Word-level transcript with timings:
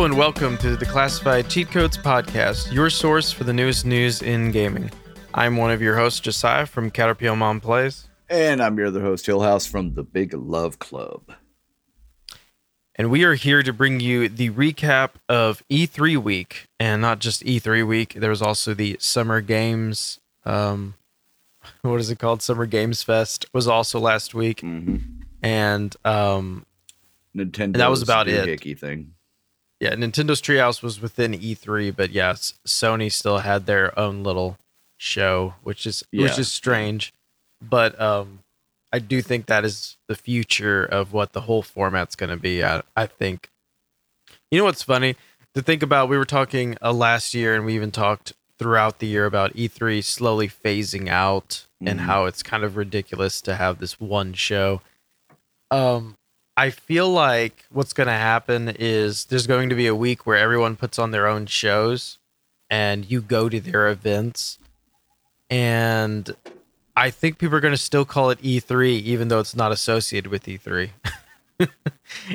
Hello 0.00 0.08
and 0.08 0.16
welcome 0.16 0.56
to 0.56 0.78
the 0.78 0.86
Classified 0.86 1.50
Cheat 1.50 1.70
Codes 1.70 1.98
Podcast, 1.98 2.72
your 2.72 2.88
source 2.88 3.30
for 3.32 3.44
the 3.44 3.52
newest 3.52 3.84
news 3.84 4.22
in 4.22 4.50
gaming. 4.50 4.90
I'm 5.34 5.58
one 5.58 5.72
of 5.72 5.82
your 5.82 5.94
hosts, 5.94 6.20
Josiah 6.20 6.64
from 6.64 6.90
Caterpillar 6.90 7.36
Mom 7.36 7.60
Plays. 7.60 8.08
And 8.30 8.62
I'm 8.62 8.78
your 8.78 8.86
other 8.86 9.02
host, 9.02 9.26
Hillhouse 9.26 9.68
from 9.68 9.92
the 9.92 10.02
Big 10.02 10.32
Love 10.32 10.78
Club. 10.78 11.34
And 12.94 13.10
we 13.10 13.24
are 13.24 13.34
here 13.34 13.62
to 13.62 13.74
bring 13.74 14.00
you 14.00 14.30
the 14.30 14.48
recap 14.48 15.10
of 15.28 15.62
E3 15.68 16.16
week. 16.16 16.68
And 16.78 17.02
not 17.02 17.18
just 17.18 17.44
E3 17.44 17.86
week, 17.86 18.14
there 18.14 18.30
was 18.30 18.40
also 18.40 18.72
the 18.72 18.96
Summer 19.00 19.42
Games. 19.42 20.18
Um, 20.46 20.94
what 21.82 22.00
is 22.00 22.10
it 22.10 22.18
called? 22.18 22.40
Summer 22.40 22.64
Games 22.64 23.02
Fest 23.02 23.44
was 23.52 23.68
also 23.68 24.00
last 24.00 24.32
week. 24.32 24.62
Mm-hmm. 24.62 24.96
And 25.42 25.94
um, 26.06 26.64
Nintendo. 27.36 27.76
that 27.76 27.90
was 27.90 28.00
about 28.00 28.28
it. 28.28 28.78
Thing. 28.78 29.12
Yeah, 29.80 29.94
Nintendo's 29.94 30.42
Treehouse 30.42 30.82
was 30.82 31.00
within 31.00 31.32
E3, 31.32 31.94
but 31.96 32.10
yes, 32.10 32.54
Sony 32.66 33.10
still 33.10 33.38
had 33.38 33.66
their 33.66 33.98
own 33.98 34.22
little 34.22 34.58
show, 34.98 35.54
which 35.62 35.86
is 35.86 36.04
which 36.12 36.38
is 36.38 36.52
strange. 36.52 37.12
But 37.62 37.98
um, 38.00 38.40
I 38.92 38.98
do 38.98 39.22
think 39.22 39.46
that 39.46 39.64
is 39.64 39.96
the 40.08 40.14
future 40.14 40.84
of 40.84 41.12
what 41.12 41.32
the 41.32 41.42
whole 41.42 41.62
format's 41.62 42.14
going 42.16 42.30
to 42.30 42.36
be. 42.36 42.62
I, 42.62 42.82
I 42.96 43.06
think. 43.06 43.48
You 44.50 44.58
know 44.58 44.64
what's 44.64 44.82
funny 44.82 45.16
to 45.54 45.62
think 45.62 45.82
about? 45.82 46.08
We 46.08 46.18
were 46.18 46.24
talking 46.24 46.76
uh, 46.82 46.92
last 46.92 47.34
year, 47.34 47.54
and 47.54 47.64
we 47.64 47.74
even 47.74 47.90
talked 47.90 48.32
throughout 48.58 48.98
the 48.98 49.06
year 49.06 49.24
about 49.24 49.54
E3 49.54 50.04
slowly 50.04 50.48
phasing 50.48 51.08
out 51.08 51.64
and 51.80 52.00
Mhm. 52.00 52.02
how 52.04 52.26
it's 52.26 52.42
kind 52.42 52.62
of 52.64 52.76
ridiculous 52.76 53.40
to 53.42 53.54
have 53.56 53.78
this 53.78 53.98
one 53.98 54.34
show. 54.34 54.82
Um, 55.70 56.16
I 56.60 56.68
feel 56.68 57.08
like 57.08 57.64
what's 57.70 57.94
going 57.94 58.08
to 58.08 58.12
happen 58.12 58.68
is 58.78 59.24
there's 59.24 59.46
going 59.46 59.70
to 59.70 59.74
be 59.74 59.86
a 59.86 59.94
week 59.94 60.26
where 60.26 60.36
everyone 60.36 60.76
puts 60.76 60.98
on 60.98 61.10
their 61.10 61.26
own 61.26 61.46
shows 61.46 62.18
and 62.68 63.10
you 63.10 63.22
go 63.22 63.48
to 63.48 63.60
their 63.60 63.88
events. 63.88 64.58
And 65.48 66.36
I 66.94 67.08
think 67.08 67.38
people 67.38 67.56
are 67.56 67.60
going 67.60 67.72
to 67.72 67.78
still 67.78 68.04
call 68.04 68.28
it 68.28 68.42
E3, 68.42 69.00
even 69.00 69.28
though 69.28 69.40
it's 69.40 69.56
not 69.56 69.72
associated 69.72 70.30
with 70.30 70.44
E3. 70.44 70.90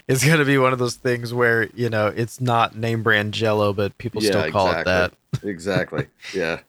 it's 0.07 0.25
going 0.25 0.39
to 0.39 0.45
be 0.45 0.57
one 0.57 0.73
of 0.73 0.79
those 0.79 0.95
things 0.95 1.31
where, 1.31 1.69
you 1.75 1.91
know, 1.91 2.07
it's 2.07 2.41
not 2.41 2.75
name 2.75 3.03
brand 3.03 3.31
Jello, 3.31 3.73
but 3.73 3.95
people 3.99 4.21
still 4.21 4.49
call 4.49 4.71
it 4.71 4.85
that. 4.85 5.13
exactly. 5.43 6.07
Yeah. 6.33 6.61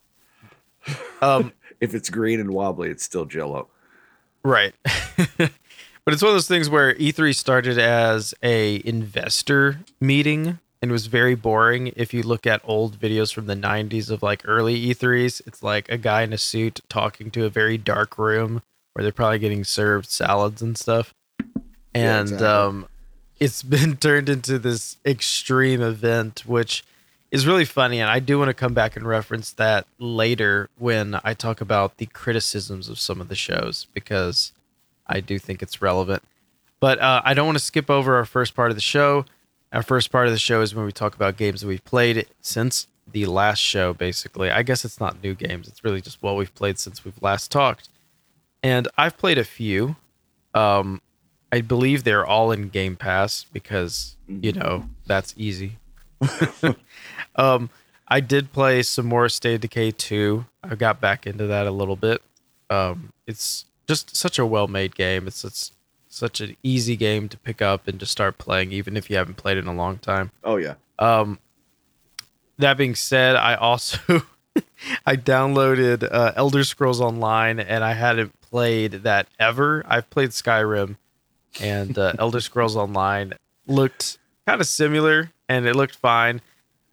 Um, 1.23 1.55
If 1.79 1.95
it's 1.95 2.09
green 2.09 2.41
and 2.41 2.51
wobbly, 2.51 2.89
it's 2.91 3.03
still 3.03 3.25
Jello. 3.27 3.69
Right. 4.43 4.75
But 6.07 6.15
it's 6.15 6.23
one 6.23 6.31
of 6.31 6.35
those 6.35 6.49
things 6.49 6.71
where 6.71 6.95
E3 6.95 7.35
started 7.35 7.79
as 7.79 8.33
a 8.43 8.81
investor 8.87 9.81
meeting 10.01 10.61
and 10.81 10.93
was 10.93 11.07
very 11.07 11.35
boring. 11.35 11.89
If 11.97 12.15
you 12.15 12.23
look 12.23 12.47
at 12.47 12.61
old 12.65 12.99
videos 13.01 13.35
from 13.35 13.47
the 13.47 13.57
90s 13.57 14.09
of 14.09 14.23
like 14.23 14.43
early 14.47 14.87
E3s, 14.87 15.43
it's 15.47 15.63
like 15.65 15.89
a 15.91 15.99
guy 15.99 16.23
in 16.23 16.33
a 16.33 16.39
suit 16.39 16.81
talking 16.89 17.31
to 17.33 17.45
a 17.45 17.51
very 17.51 17.77
dark 17.77 18.19
room 18.19 18.63
where 18.93 19.03
they're 19.03 19.13
probably 19.13 19.41
getting 19.41 19.65
served 19.65 20.09
salads 20.09 20.63
and 20.63 20.79
stuff. 20.79 21.13
Yeah, 21.41 21.63
And 21.93 22.23
exactly. 22.23 22.47
um 22.47 22.89
it's 23.41 23.63
been 23.75 23.97
turned 23.97 24.29
into 24.29 24.59
this 24.61 24.99
extreme 25.05 25.83
event 25.83 26.45
which 26.47 26.85
is 27.33 27.47
really 27.49 27.65
funny 27.65 28.01
and 28.01 28.09
I 28.09 28.21
do 28.21 28.39
want 28.39 28.49
to 28.49 28.55
come 28.55 28.73
back 28.75 28.95
and 28.97 29.05
reference 29.05 29.51
that 29.55 29.87
later 29.99 30.71
when 30.79 31.19
I 31.25 31.35
talk 31.35 31.61
about 31.61 31.97
the 31.97 32.07
criticisms 32.07 32.89
of 32.89 33.01
some 33.01 33.21
of 33.21 33.29
the 33.29 33.35
shows 33.35 33.89
because 33.93 34.53
I 35.09 35.21
do 35.21 35.39
think 35.39 35.63
it's 35.63 35.81
relevant. 35.81 36.23
But 36.81 37.01
uh, 37.01 37.23
I 37.25 37.35
don't 37.35 37.47
want 37.47 37.59
to 37.59 37.65
skip 37.65 37.91
over 37.91 38.17
our 38.17 38.25
first 38.25 38.55
part 38.55 38.71
of 38.71 38.77
the 38.77 38.83
show. 38.83 39.25
Our 39.73 39.83
first 39.83 40.11
part 40.11 40.27
of 40.27 40.33
the 40.33 40.39
show 40.39 40.61
is 40.63 40.75
when 40.75 40.85
we 40.85 40.93
talk 40.93 41.15
about 41.15 41.37
games 41.37 41.61
that 41.61 41.67
we've 41.67 41.85
played 41.85 42.27
since 42.41 42.87
the 43.11 43.27
last 43.27 43.59
show, 43.59 43.95
basically. 43.95 44.51
I 44.51 44.63
guess 44.63 44.85
it's 44.85 45.01
not 45.01 45.23
new 45.23 45.35
games, 45.35 45.69
it's 45.69 45.85
really 45.85 46.01
just 46.01 46.23
what 46.23 46.37
we've 46.37 46.55
played 46.55 46.79
since 46.79 47.05
we've 47.05 47.21
last 47.23 47.51
talked. 47.51 47.89
And 48.63 48.89
I've 48.97 49.17
played 49.17 49.39
a 49.39 49.45
few. 49.45 49.97
Um, 50.55 51.01
I 51.53 51.61
believe 51.61 52.05
they're 52.05 52.27
all 52.27 52.51
in 52.51 52.69
Game 52.69 52.97
Pass 52.97 53.45
because, 53.53 54.17
you 54.29 54.53
know, 54.53 54.89
that's 55.07 55.35
easy. 55.37 55.79
um, 57.37 57.71
I 58.09 58.21
did 58.21 58.53
play 58.53 58.83
some 58.83 59.07
more 59.07 59.29
State 59.29 59.57
of 59.57 59.61
Decay 59.63 59.93
2. 59.93 60.45
I 60.65 60.75
got 60.75 61.01
back 61.01 61.27
into 61.27 61.47
that 61.47 61.67
a 61.67 61.71
little 61.71 61.97
bit. 61.97 62.23
Um, 62.71 63.13
it's 63.27 63.67
just 63.87 64.17
such 64.17 64.39
a 64.39 64.47
well 64.47 64.69
made 64.69 64.95
game. 64.95 65.27
It's, 65.27 65.45
it's 65.45 65.73
such 66.09 66.41
an 66.41 66.57
easy 66.63 66.97
game 66.97 67.29
to 67.29 67.37
pick 67.39 67.61
up 67.61 67.87
and 67.87 67.99
just 67.99 68.13
start 68.13 68.39
playing, 68.39 68.73
even 68.73 68.97
if 68.97 69.11
you 69.11 69.17
haven't 69.17 69.37
played 69.37 69.59
in 69.59 69.67
a 69.67 69.75
long 69.75 69.99
time. 69.99 70.31
Oh, 70.43 70.57
yeah. 70.57 70.75
Um, 70.99 71.39
that 72.59 72.77
being 72.77 72.95
said, 72.95 73.37
I 73.37 73.55
also 73.55 74.23
I 75.07 75.17
downloaded 75.17 76.09
uh, 76.11 76.33
Elder 76.37 76.65
Scrolls 76.65 77.01
Online, 77.01 77.61
and 77.61 77.85
I 77.85 77.93
hadn't 77.93 78.41
played 78.41 78.93
that 78.93 79.29
ever. 79.39 79.85
I've 79.87 80.09
played 80.11 80.31
Skyrim, 80.31 80.97
and 81.61 81.97
uh, 81.99 82.15
Elder 82.19 82.41
Scrolls 82.41 82.77
Online 82.77 83.35
looked 83.67 84.19
kind 84.47 84.61
of 84.61 84.67
similar, 84.67 85.33
and 85.49 85.67
it 85.67 85.77
looked 85.77 85.97
fine. 85.97 86.41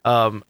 Um, 0.04 0.44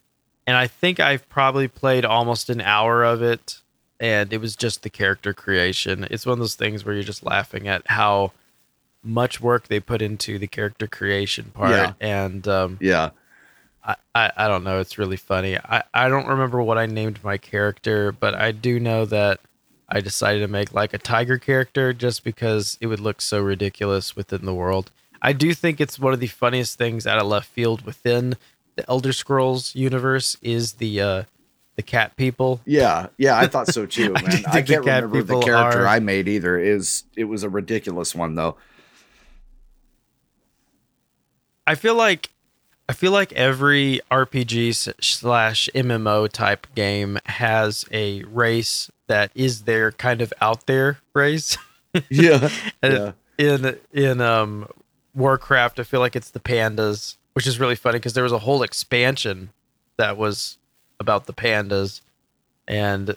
and 0.47 0.57
I 0.57 0.67
think 0.67 0.99
I've 0.99 1.27
probably 1.29 1.67
played 1.67 2.05
almost 2.05 2.49
an 2.49 2.61
hour 2.61 3.03
of 3.03 3.21
it, 3.21 3.61
and 4.03 4.33
it 4.33 4.41
was 4.41 4.55
just 4.55 4.83
the 4.83 4.89
character 4.89 5.33
creation. 5.33 6.05
It's 6.11 6.25
one 6.25 6.33
of 6.33 6.39
those 6.39 6.55
things 6.55 6.83
where 6.83 6.93
you're 6.93 7.03
just 7.03 7.23
laughing 7.23 7.67
at 7.67 7.87
how 7.87 8.33
much 9.01 9.39
work 9.41 9.67
they 9.67 9.79
put 9.79 10.01
into 10.01 10.37
the 10.37 10.47
character 10.47 10.87
creation 10.87 11.51
part, 11.53 11.71
Yeah. 11.71 11.93
and 12.01 12.47
um, 12.47 12.77
Yeah. 12.81 13.11
I, 13.85 13.95
I, 14.15 14.31
I 14.37 14.47
don't 14.47 14.63
know. 14.63 14.79
It's 14.79 14.97
really 14.97 15.17
funny. 15.17 15.57
I, 15.57 15.83
I 15.93 16.07
don't 16.09 16.27
remember 16.27 16.61
what 16.61 16.77
I 16.77 16.85
named 16.85 17.23
my 17.23 17.37
character, 17.37 18.11
but 18.11 18.33
I 18.33 18.51
do 18.51 18.79
know 18.79 19.05
that 19.05 19.39
I 19.89 19.99
decided 20.01 20.39
to 20.39 20.47
make 20.47 20.73
like 20.73 20.93
a 20.93 20.97
tiger 20.97 21.37
character 21.37 21.93
just 21.93 22.23
because 22.23 22.77
it 22.81 22.87
would 22.87 22.99
look 23.01 23.21
so 23.21 23.39
ridiculous 23.41 24.15
within 24.15 24.45
the 24.45 24.53
world. 24.53 24.91
I 25.21 25.31
do 25.33 25.53
think 25.53 25.79
it's 25.79 25.99
one 25.99 26.13
of 26.13 26.19
the 26.19 26.27
funniest 26.27 26.77
things 26.77 27.05
out 27.07 27.19
of 27.19 27.27
left 27.27 27.47
field 27.49 27.85
within 27.85 28.35
the 28.75 28.89
Elder 28.89 29.13
Scrolls 29.13 29.75
universe 29.75 30.35
is 30.41 30.73
the 30.73 30.99
uh 31.01 31.23
the 31.75 31.81
cat 31.83 32.15
people. 32.17 32.61
Yeah. 32.65 33.07
Yeah. 33.17 33.37
I 33.37 33.47
thought 33.47 33.67
so 33.67 33.85
too, 33.87 34.13
I 34.15 34.21
man. 34.21 34.43
I, 34.47 34.61
the 34.61 34.73
can't 34.73 34.85
cat 34.85 35.03
remember 35.03 35.23
the 35.23 35.39
character 35.41 35.81
are- 35.81 35.87
I 35.87 35.99
made 35.99 36.27
either. 36.27 36.57
Is 36.59 37.03
It 37.15 37.25
was 37.25 37.43
a 37.43 37.49
ridiculous 37.49 38.13
one, 38.13 38.35
though. 38.35 38.57
I 41.65 41.75
feel 41.75 41.95
like 41.95 42.29
I 42.89 42.93
feel 42.93 43.11
like 43.11 43.31
every 43.33 44.01
RPG 44.11 44.93
slash 45.01 45.69
MMO 45.73 46.29
type 46.29 46.67
game 46.75 47.17
has 47.25 47.85
a 47.91 48.23
race 48.23 48.91
that 49.07 49.31
is 49.33 49.63
their 49.63 49.91
kind 49.93 50.21
of 50.21 50.33
out 50.41 50.65
there 50.67 50.99
race. 51.13 51.57
Yeah. 52.09 52.49
Yeah. 52.81 53.11
in 53.37 53.77
in 53.91 54.19
um 54.19 54.67
Warcraft, 55.13 55.79
I 55.79 55.83
feel 55.83 55.99
like 55.99 56.15
it's 56.15 56.31
the 56.31 56.39
pandas, 56.39 57.17
which 57.33 57.45
is 57.45 57.59
really 57.59 57.75
funny 57.75 57.99
because 57.99 58.13
there 58.13 58.23
was 58.23 58.31
a 58.33 58.39
whole 58.39 58.63
expansion 58.63 59.51
that 59.97 60.17
was 60.17 60.57
about 60.99 61.25
the 61.25 61.33
pandas, 61.33 62.01
and 62.67 63.15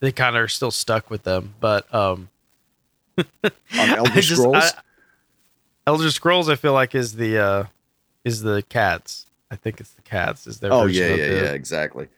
they 0.00 0.12
kind 0.12 0.36
of 0.36 0.42
are 0.42 0.48
still 0.48 0.70
stuck 0.70 1.10
with 1.10 1.22
them. 1.24 1.54
But 1.60 1.92
um, 1.94 2.28
On 3.18 3.24
I 3.72 3.96
Elder 3.96 4.10
just- 4.20 4.40
Scrolls? 4.40 4.56
I- 4.56 4.72
Elder 5.86 6.10
Scrolls, 6.10 6.48
I 6.50 6.54
feel 6.56 6.74
like 6.74 6.94
is 6.94 7.14
the 7.14 7.38
uh 7.38 7.64
is 8.24 8.42
the 8.42 8.62
cats. 8.68 9.24
I 9.50 9.56
think 9.56 9.80
it's 9.80 9.92
the 9.92 10.02
cats. 10.02 10.46
Is 10.46 10.60
their 10.60 10.70
oh, 10.72 10.84
yeah. 10.84 11.08
Yeah. 11.08 11.16
the, 11.16 11.34
Yeah. 11.34 11.52
Exactly. 11.52 12.08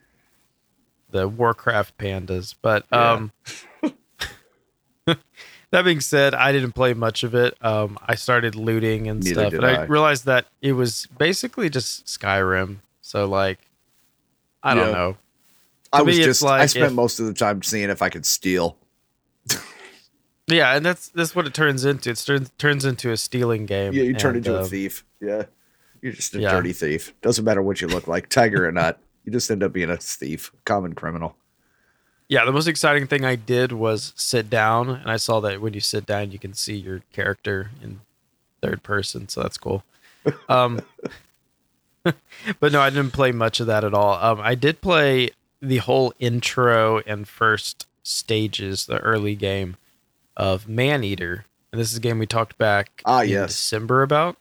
the 1.10 1.28
Warcraft 1.28 1.96
pandas. 1.96 2.54
But 2.60 2.84
Yeah. 2.92 3.12
um 3.12 3.32
that 5.70 5.82
being 5.84 6.00
said, 6.00 6.34
I 6.34 6.50
didn't 6.52 6.72
play 6.72 6.94
much 6.94 7.22
of 7.22 7.34
it. 7.34 7.56
Um 7.64 7.96
I 8.06 8.16
started 8.16 8.56
looting 8.56 9.06
and 9.08 9.22
Neither 9.22 9.40
stuff, 9.40 9.52
and 9.54 9.64
I. 9.64 9.82
I. 9.82 9.84
realized 9.84 10.24
that 10.26 10.46
it 10.60 10.72
was 10.72 11.06
basically 11.18 11.70
just 11.70 12.06
Skyrim. 12.06 12.78
So 13.02 13.24
like 13.26 13.58
I 14.62 14.74
don't 14.74 14.88
Yeah. 14.88 14.92
know. 14.92 15.16
I 15.92 16.02
was 16.02 16.18
me, 16.18 16.24
just, 16.24 16.44
I 16.44 16.66
spent 16.66 16.86
if- 16.86 16.92
most 16.92 17.18
of 17.18 17.26
the 17.26 17.34
time 17.34 17.62
seeing 17.62 17.90
if 17.90 18.02
I 18.02 18.08
could 18.08 18.26
steal. 18.26 18.76
Yeah, 20.50 20.74
and 20.74 20.84
that's 20.84 21.08
that's 21.08 21.34
what 21.34 21.46
it 21.46 21.54
turns 21.54 21.84
into. 21.84 22.10
It 22.10 22.16
turns 22.26 22.50
turns 22.58 22.84
into 22.84 23.12
a 23.12 23.16
stealing 23.16 23.66
game. 23.66 23.92
Yeah. 23.92 24.02
You 24.02 24.14
turn 24.14 24.36
and, 24.36 24.44
into 24.44 24.58
a 24.58 24.62
um, 24.62 24.68
thief. 24.68 25.04
Yeah. 25.20 25.44
You're 26.02 26.12
just 26.12 26.34
a 26.34 26.40
yeah. 26.40 26.50
dirty 26.50 26.72
thief. 26.72 27.14
Doesn't 27.22 27.44
matter 27.44 27.62
what 27.62 27.80
you 27.80 27.86
look 27.86 28.08
like, 28.08 28.28
tiger 28.28 28.66
or 28.66 28.72
not. 28.72 28.98
You 29.24 29.32
just 29.32 29.50
end 29.50 29.62
up 29.62 29.72
being 29.72 29.90
a 29.90 29.96
thief, 29.96 30.50
common 30.64 30.94
criminal. 30.94 31.36
Yeah, 32.28 32.44
the 32.44 32.52
most 32.52 32.68
exciting 32.68 33.06
thing 33.06 33.24
I 33.24 33.34
did 33.34 33.72
was 33.72 34.12
sit 34.16 34.48
down, 34.48 34.88
and 34.88 35.10
I 35.10 35.16
saw 35.16 35.40
that 35.40 35.60
when 35.60 35.74
you 35.74 35.80
sit 35.80 36.06
down, 36.06 36.30
you 36.30 36.38
can 36.38 36.54
see 36.54 36.76
your 36.76 37.02
character 37.12 37.70
in 37.82 38.00
third 38.62 38.82
person, 38.82 39.28
so 39.28 39.42
that's 39.42 39.58
cool. 39.58 39.82
Um, 40.48 40.80
but 42.60 42.72
no, 42.72 42.80
I 42.80 42.90
didn't 42.90 43.12
play 43.12 43.32
much 43.32 43.60
of 43.60 43.66
that 43.66 43.84
at 43.84 43.94
all. 43.94 44.14
Um, 44.14 44.40
I 44.40 44.54
did 44.54 44.80
play 44.80 45.30
the 45.60 45.78
whole 45.78 46.12
intro 46.18 46.98
and 47.06 47.28
first 47.28 47.86
stages, 48.02 48.86
the 48.86 48.98
early 48.98 49.34
game 49.34 49.76
of 50.36 50.68
Maneater, 50.68 51.44
and 51.72 51.80
this 51.80 51.90
is 51.92 51.98
a 51.98 52.00
game 52.00 52.18
we 52.18 52.26
talked 52.26 52.56
back 52.58 53.02
Ah, 53.04 53.22
in 53.22 53.28
yes. 53.30 53.48
December 53.50 54.02
about. 54.02 54.36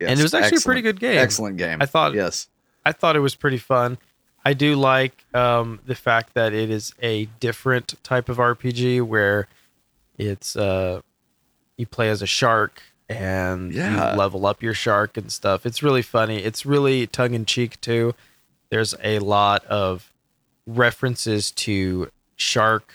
Yes, 0.00 0.10
and 0.10 0.20
it 0.20 0.22
was 0.22 0.34
actually 0.34 0.58
a 0.58 0.62
pretty 0.62 0.82
good 0.82 1.00
game. 1.00 1.18
Excellent 1.18 1.56
game. 1.56 1.78
I 1.80 1.86
thought 1.86 2.14
yes. 2.14 2.48
I 2.84 2.92
thought 2.92 3.16
it 3.16 3.20
was 3.20 3.34
pretty 3.34 3.58
fun. 3.58 3.98
I 4.44 4.52
do 4.52 4.76
like 4.76 5.24
um, 5.34 5.80
the 5.86 5.94
fact 5.94 6.34
that 6.34 6.52
it 6.52 6.70
is 6.70 6.94
a 7.02 7.24
different 7.40 7.94
type 8.04 8.28
of 8.28 8.36
RPG 8.36 9.02
where 9.02 9.48
it's 10.18 10.54
uh, 10.54 11.00
you 11.76 11.86
play 11.86 12.08
as 12.10 12.22
a 12.22 12.26
shark 12.26 12.82
and 13.08 13.72
Yeah. 13.72 14.12
you 14.12 14.18
level 14.18 14.46
up 14.46 14.62
your 14.62 14.74
shark 14.74 15.16
and 15.16 15.30
stuff. 15.30 15.64
It's 15.66 15.82
really 15.82 16.02
funny. 16.02 16.38
It's 16.38 16.66
really 16.66 17.06
tongue 17.06 17.34
in 17.34 17.44
cheek 17.44 17.80
too. 17.80 18.14
There's 18.70 18.94
a 19.02 19.18
lot 19.20 19.64
of 19.66 20.12
references 20.66 21.50
to 21.52 22.10
shark 22.36 22.92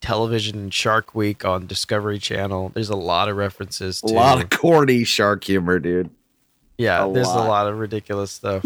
television 0.00 0.70
Shark 0.70 1.14
Week 1.14 1.44
on 1.44 1.66
Discovery 1.66 2.18
Channel. 2.20 2.70
There's 2.72 2.88
a 2.90 2.96
lot 2.96 3.28
of 3.28 3.36
references 3.36 4.00
To, 4.02 4.12
A 4.12 4.14
lot 4.14 4.40
of 4.40 4.48
corny 4.50 5.02
shark 5.04 5.42
humor, 5.44 5.80
dude. 5.80 6.10
yeah, 6.78 7.04
A 7.04 7.12
there's 7.12 7.26
lot. 7.26 7.44
a 7.44 7.48
lot 7.48 7.66
of 7.66 7.78
ridiculous 7.78 8.30
stuff. 8.30 8.64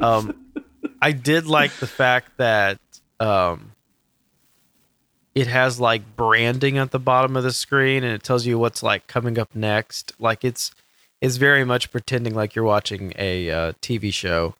Um, 0.00 0.36
I 1.00 1.12
did 1.12 1.46
like 1.46 1.72
the 1.76 1.86
fact 1.86 2.36
that 2.36 2.78
um, 3.18 3.72
it 5.38 5.46
has 5.46 5.78
like 5.78 6.16
branding 6.16 6.78
at 6.78 6.90
the 6.90 6.98
bottom 6.98 7.36
of 7.36 7.44
the 7.44 7.52
screen, 7.52 8.02
and 8.02 8.12
it 8.12 8.24
tells 8.24 8.44
you 8.44 8.58
what's 8.58 8.82
like 8.82 9.06
coming 9.06 9.38
up 9.38 9.54
next. 9.54 10.12
Like 10.18 10.44
it's 10.44 10.72
it's 11.20 11.36
very 11.36 11.64
much 11.64 11.92
pretending 11.92 12.34
like 12.34 12.54
you're 12.56 12.64
watching 12.64 13.12
a 13.16 13.48
uh, 13.50 13.72
TV 13.80 14.12
show, 14.12 14.56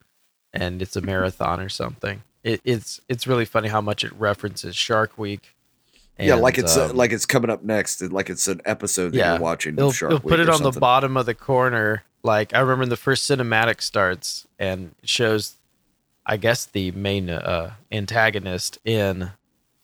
and 0.53 0.81
it's 0.81 0.95
a 0.95 1.01
marathon 1.01 1.59
or 1.61 1.69
something. 1.69 2.23
It, 2.45 2.61
it's 2.65 3.01
it's 3.09 3.27
really 3.27 3.45
funny 3.45 3.69
how 3.69 3.81
much 3.81 4.05
it 4.05 4.13
references 4.13 4.77
Shark 4.77 5.19
Week. 5.19 5.57
yeah, 6.17 6.35
like 6.35 6.59
it's 6.59 6.77
uh, 6.77 6.91
um, 6.91 6.97
like 6.97 7.11
it's 7.11 7.27
coming 7.27 7.51
up 7.51 7.65
next, 7.65 8.01
and 8.01 8.13
like 8.13 8.31
it's 8.31 8.47
an 8.47 8.61
episode 8.65 9.11
that 9.13 9.19
Yeah. 9.19 9.33
you're 9.33 9.43
watching. 9.43 9.75
They'll, 9.75 9.91
Shark 9.91 10.11
they'll 10.11 10.19
Week 10.21 10.29
put 10.29 10.39
it 10.41 10.49
on 10.49 10.63
the 10.63 10.71
bottom 10.79 11.17
of 11.17 11.27
the 11.27 11.35
corner. 11.35 12.05
Like 12.23 12.55
I 12.55 12.61
remember 12.61 12.87
the 12.87 12.97
first 12.97 13.29
cinematic 13.29 13.81
starts 13.81 14.47
and 14.59 14.95
it 15.03 15.09
shows, 15.09 15.55
I 16.27 16.37
guess 16.37 16.67
the 16.67 16.91
main 16.93 17.31
uh, 17.31 17.75
antagonist 17.93 18.79
in 18.85 19.31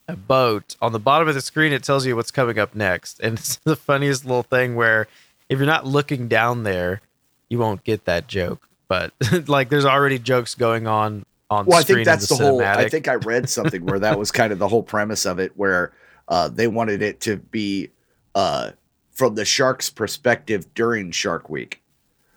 a 0.09 0.17
boat. 0.17 0.77
On 0.81 0.93
the 0.93 0.99
bottom 0.99 1.29
of 1.29 1.35
the 1.35 1.41
screen, 1.41 1.73
it 1.73 1.83
tells 1.83 2.07
you 2.07 2.17
what's 2.17 2.31
coming 2.31 2.59
up 2.59 2.75
next, 2.75 3.21
and 3.21 3.35
it's 3.39 3.57
the 3.57 3.77
funniest 3.77 4.25
little 4.25 4.43
thing 4.43 4.77
where 4.77 5.07
if 5.49 5.59
you're 5.59 5.67
not 5.67 5.87
looking 5.87 6.29
down 6.29 6.63
there, 6.63 7.01
you 7.49 7.59
won't 7.59 7.85
get 7.85 8.05
that 8.05 8.27
joke. 8.27 8.69
But 8.89 9.13
like, 9.49 9.69
there's 9.69 9.85
already 9.85 10.19
jokes 10.19 10.55
going 10.55 10.87
on 10.87 11.25
on 11.51 11.67
Well, 11.67 11.79
I 11.79 11.83
screen 11.83 11.99
think 11.99 12.07
that's 12.07 12.29
the, 12.29 12.37
the, 12.37 12.45
whole. 12.45 12.63
I 12.63 12.89
think 12.89 13.09
I 13.09 13.15
read 13.15 13.49
something 13.49 13.85
where 13.85 13.99
that 13.99 14.19
was 14.19 14.31
kind 14.31 14.53
of 14.53 14.59
the 14.59 14.69
whole 14.69 14.83
premise 14.83 15.27
of 15.27 15.39
it, 15.39 15.53
where 15.57 15.93
uh, 16.29 16.49
they 16.49 16.69
wanted 16.69 17.03
it 17.03 17.21
to 17.23 17.37
be 17.37 17.91
uh, 18.35 18.71
from 19.13 19.35
the 19.35 19.45
shark's 19.45 19.91
perspective 19.91 20.73
during 20.75 21.11
Shark 21.11 21.49
Week. 21.49 21.81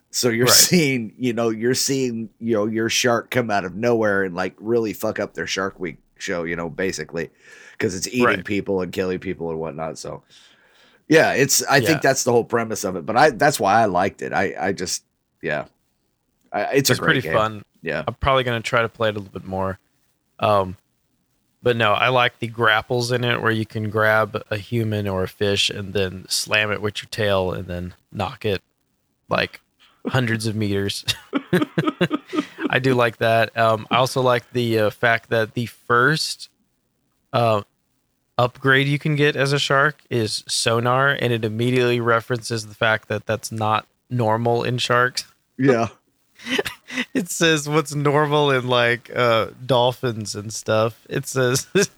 So 0.10 0.30
you're 0.30 0.46
Right. 0.46 0.54
seeing, 0.54 1.14
you 1.18 1.34
know, 1.34 1.50
you're 1.50 1.76
seeing, 1.76 2.30
you 2.40 2.54
know, 2.56 2.66
your 2.66 2.90
shark 2.90 3.30
come 3.30 3.52
out 3.52 3.66
of 3.66 3.76
nowhere 3.76 4.24
and 4.24 4.34
like 4.36 4.56
really 4.58 4.94
fuck 4.94 5.20
up 5.20 5.34
their 5.34 5.48
Shark 5.48 5.80
Week 5.80 5.98
show, 6.22 6.44
you 6.44 6.56
know, 6.56 6.70
basically 6.70 7.30
because 7.72 7.96
it's 7.96 8.08
eating 8.08 8.26
Right. 8.26 8.46
people 8.46 8.82
and 8.82 8.92
killing 8.92 9.20
people 9.20 9.50
and 9.50 9.60
whatnot. 9.60 9.98
So, 9.98 10.24
yeah, 11.08 11.34
it's. 11.34 11.64
I 11.66 11.78
Yeah. 11.78 11.88
think 11.88 12.02
that's 12.02 12.24
the 12.24 12.32
whole 12.32 12.44
premise 12.44 12.84
of 12.84 12.96
it. 12.96 13.06
But 13.06 13.16
I, 13.18 13.30
that's 13.32 13.60
why 13.60 13.82
I 13.82 13.86
liked 13.86 14.22
it. 14.22 14.34
I, 14.34 14.54
I 14.60 14.72
just, 14.74 15.04
yeah, 15.42 15.66
I, 16.52 16.62
it's, 16.74 16.90
it's 16.90 17.00
a 17.00 17.02
great 17.02 17.08
pretty 17.08 17.22
game. 17.22 17.34
fun. 17.34 17.64
Yeah, 17.82 18.04
I'm 18.08 18.16
probably 18.16 18.44
gonna 18.44 18.62
try 18.62 18.82
to 18.82 18.90
play 18.90 19.10
it 19.10 19.16
a 19.16 19.20
little 19.20 19.32
bit 19.32 19.46
more. 19.48 19.80
Um, 20.40 20.76
but 21.64 21.76
no, 21.78 21.94
I 21.94 22.10
like 22.10 22.40
the 22.40 22.48
grapples 22.48 23.12
in 23.12 23.24
it 23.24 23.42
where 23.42 23.52
you 23.52 23.66
can 23.66 23.90
grab 23.90 24.44
a 24.52 24.58
human 24.58 25.08
or 25.08 25.24
a 25.24 25.28
fish 25.28 25.70
and 25.70 25.94
then 25.94 26.26
slam 26.30 26.72
it 26.72 26.82
with 26.82 27.02
your 27.02 27.10
tail 27.10 27.52
and 27.52 27.66
then 27.68 27.94
knock 28.12 28.46
it 28.46 28.62
like 29.30 29.62
hundreds 30.08 30.46
of 30.48 30.56
meters. 30.56 31.04
I 32.78 32.80
do 32.80 32.94
like 32.94 33.18
that. 33.18 33.56
Um, 33.58 33.88
I 33.92 33.98
also 33.98 34.22
like 34.22 34.52
the 34.54 34.80
uh, 34.80 34.90
fact 34.90 35.30
that 35.30 35.54
the 35.54 35.66
first 35.66 36.50
uh, 37.34 37.64
upgrade 38.38 38.88
you 38.88 39.00
can 39.00 39.16
get 39.16 39.36
as 39.36 39.52
a 39.52 39.60
shark 39.60 40.02
is 40.10 40.44
sonar, 40.48 41.10
and 41.10 41.34
it 41.34 41.44
immediately 41.44 42.00
references 42.00 42.66
the 42.68 42.76
fact 42.76 43.10
that 43.10 43.26
that's 43.26 43.52
not 43.52 43.86
normal 44.10 44.64
in 44.64 44.78
sharks 44.78 45.26
yeah. 45.58 45.88
it 47.14 47.30
says 47.30 47.68
what's 47.68 47.94
normal 47.94 48.52
in 48.52 48.68
like 48.68 49.10
uh 49.16 49.48
dolphins 49.66 50.36
and 50.36 50.54
stuff 50.54 51.06
it 51.10 51.28
says 51.28 51.68
it 51.74 51.90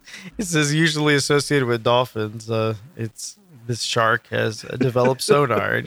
says 0.44 0.74
usually 0.74 1.14
associated 1.14 1.68
with 1.68 1.84
dolphins 1.84 2.50
uh 2.50 2.74
it's 2.96 3.38
this 3.68 3.84
shark 3.84 4.28
has 4.28 4.62
developed 4.80 5.22
sonar 5.22 5.84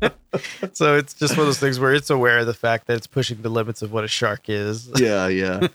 so 0.80 0.96
it's 0.96 1.14
just 1.14 1.32
one 1.36 1.40
of 1.42 1.46
those 1.46 1.58
things 1.60 1.78
where 1.78 1.92
it's 1.94 2.10
aware 2.10 2.38
of 2.38 2.46
the 2.46 2.54
fact 2.54 2.86
that 2.86 2.96
it's 2.96 3.06
pushing 3.06 3.42
the 3.42 3.48
limits 3.50 3.82
of 3.82 3.92
what 3.92 4.02
a 4.04 4.08
shark 4.08 4.48
is 4.48 4.90
Yeah, 4.98 5.28
yeah. 5.28 5.68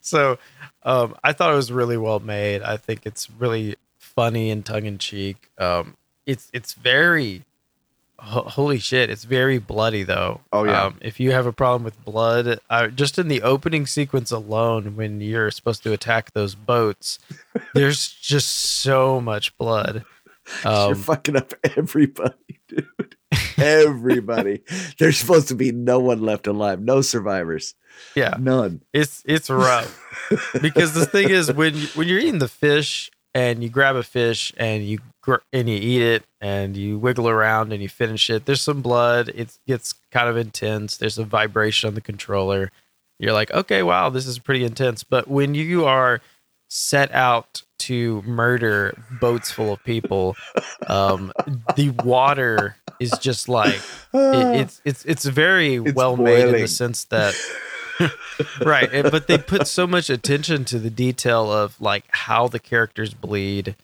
so 0.00 0.38
um 0.82 1.14
i 1.24 1.32
thought 1.32 1.52
it 1.52 1.56
was 1.56 1.72
really 1.72 1.96
well 1.96 2.20
made 2.20 2.62
i 2.62 2.76
think 2.76 3.06
it's 3.06 3.30
really 3.30 3.76
funny 3.98 4.50
and 4.50 4.64
tongue-in-cheek 4.64 5.50
um 5.58 5.96
it's 6.26 6.50
it's 6.52 6.74
very 6.74 7.44
ho- 8.18 8.42
holy 8.48 8.78
shit 8.78 9.10
it's 9.10 9.24
very 9.24 9.58
bloody 9.58 10.02
though 10.02 10.40
Oh, 10.52 10.64
yeah. 10.64 10.84
um, 10.84 10.98
if 11.00 11.18
you 11.20 11.32
have 11.32 11.46
a 11.46 11.52
problem 11.52 11.82
with 11.84 12.02
blood 12.04 12.60
uh, 12.70 12.88
just 12.88 13.18
in 13.18 13.28
the 13.28 13.42
opening 13.42 13.86
sequence 13.86 14.30
alone 14.30 14.96
when 14.96 15.20
you're 15.20 15.50
supposed 15.50 15.82
to 15.84 15.92
attack 15.92 16.32
those 16.32 16.54
boats 16.54 17.18
there's 17.74 18.08
just 18.08 18.48
so 18.48 19.20
much 19.20 19.56
blood 19.58 20.04
You're 20.64 20.72
um, 20.72 20.94
fucking 20.94 21.36
up 21.36 21.52
everybody, 21.76 22.60
dude. 22.68 23.15
Everybody. 23.58 24.60
There's 24.98 25.18
supposed 25.18 25.48
to 25.48 25.54
be 25.54 25.72
no 25.72 25.98
one 25.98 26.22
left 26.22 26.46
alive, 26.46 26.80
no 26.80 27.00
survivors, 27.00 27.74
yeah. 28.14 28.34
None. 28.38 28.82
it's 28.92 29.22
it's 29.26 29.50
rough. 29.50 30.02
Because 30.60 30.94
the 30.94 31.06
thing 31.06 31.30
is 31.30 31.52
when 31.52 31.74
when 31.94 32.08
you're 32.08 32.18
eating 32.18 32.38
the 32.38 32.48
fish 32.48 33.10
and 33.34 33.62
you 33.62 33.68
grab 33.68 33.96
a 33.96 34.02
fish 34.02 34.52
and 34.56 34.84
you 34.84 34.98
gr- 35.20 35.36
and 35.52 35.68
you 35.68 35.76
eat 35.76 36.02
it 36.02 36.24
and 36.40 36.76
you 36.76 36.98
wiggle 36.98 37.28
around 37.28 37.72
and 37.72 37.82
you 37.82 37.88
finish 37.88 38.30
it 38.30 38.46
there's 38.46 38.62
some 38.62 38.82
blood. 38.82 39.28
It 39.34 39.58
gets 39.66 39.94
kind 40.10 40.28
of 40.28 40.36
intense. 40.36 40.96
There's 40.96 41.18
a 41.18 41.24
vibration 41.24 41.88
on 41.88 41.94
the 41.94 42.00
controller. 42.00 42.70
You're 43.18 43.32
like 43.32 43.50
okay 43.52 43.82
wow 43.82 44.10
this 44.10 44.26
is 44.26 44.38
pretty 44.38 44.64
intense. 44.64 45.04
But 45.04 45.28
when 45.28 45.54
you 45.54 45.84
are 45.84 46.20
set 46.68 47.12
out 47.12 47.62
to 47.78 48.22
murder 48.22 48.96
boats 49.20 49.50
full 49.50 49.72
of 49.72 49.82
people 49.84 50.36
um 50.86 51.32
the 51.76 51.90
water 52.04 52.76
is 52.98 53.12
just 53.20 53.48
like 53.48 53.80
it, 54.14 54.56
it's 54.60 54.80
it's 54.84 55.04
it's 55.04 55.24
very 55.24 55.74
It's 55.76 55.94
well 55.94 56.16
made 56.16 56.48
in 56.48 56.60
the 56.60 56.68
sense 56.68 57.04
that 57.04 57.34
right 58.64 58.90
but 58.90 59.26
they 59.26 59.38
put 59.38 59.66
so 59.66 59.86
much 59.86 60.10
attention 60.10 60.64
to 60.66 60.78
the 60.78 60.90
detail 60.90 61.50
of 61.52 61.80
like 61.80 62.04
how 62.08 62.48
the 62.48 62.58
characters 62.58 63.14
bleed 63.14 63.74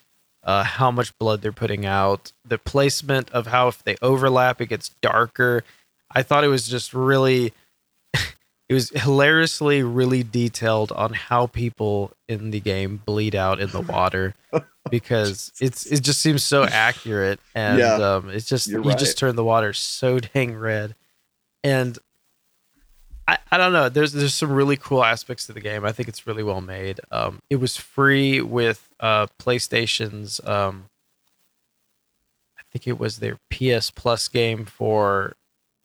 uh 0.44 0.64
how 0.64 0.90
much 0.90 1.16
blood 1.18 1.40
they're 1.40 1.52
putting 1.52 1.86
out 1.86 2.32
the 2.44 2.58
placement 2.58 3.30
of 3.30 3.46
how 3.46 3.68
if 3.68 3.82
they 3.84 3.96
overlap 4.02 4.60
it 4.60 4.66
gets 4.66 4.90
darker. 5.00 5.64
I 6.14 6.22
thought 6.22 6.44
it 6.44 6.48
was 6.48 6.68
just 6.68 6.92
really 6.92 7.54
it 8.72 8.74
was 8.74 8.88
hilariously 8.90 9.82
really 9.82 10.22
detailed 10.22 10.92
on 10.92 11.12
how 11.12 11.46
people 11.46 12.10
in 12.26 12.50
the 12.52 12.60
game 12.60 13.02
bleed 13.04 13.34
out 13.34 13.60
in 13.60 13.68
the 13.68 13.80
water 13.92 14.34
because 14.90 15.52
it's 15.60 15.84
it 15.86 16.00
just 16.00 16.20
seems 16.22 16.42
so 16.42 16.64
accurate 16.64 17.38
and 17.54 17.78
Yeah, 17.78 17.94
um 17.96 18.30
it's 18.30 18.48
just 18.48 18.66
you're 18.68 18.80
right. 18.80 18.96
just 18.98 19.18
turn 19.18 19.36
the 19.36 19.44
water 19.44 19.72
so 19.74 20.18
dang 20.20 20.54
red. 20.56 20.94
And 21.62 21.98
I, 23.28 23.36
I 23.50 23.58
don't 23.58 23.74
know 23.74 23.88
there's 23.90 24.12
there's 24.12 24.34
some 24.34 24.50
really 24.50 24.76
cool 24.78 25.04
aspects 25.04 25.46
to 25.46 25.52
the 25.52 25.60
game. 25.60 25.84
I 25.84 25.92
think 25.92 26.08
it's 26.08 26.26
really 26.26 26.42
well 26.42 26.62
made. 26.62 26.98
Um 27.10 27.40
it 27.50 27.56
was 27.56 27.76
free 27.76 28.40
with 28.40 28.88
uh 29.00 29.26
playstation's 29.38 30.40
um 30.46 30.86
i 32.58 32.62
think 32.72 32.86
it 32.86 32.98
was 32.98 33.18
their 33.18 33.38
ps 33.50 33.90
plus 33.90 34.28
game 34.28 34.64
for 34.64 35.36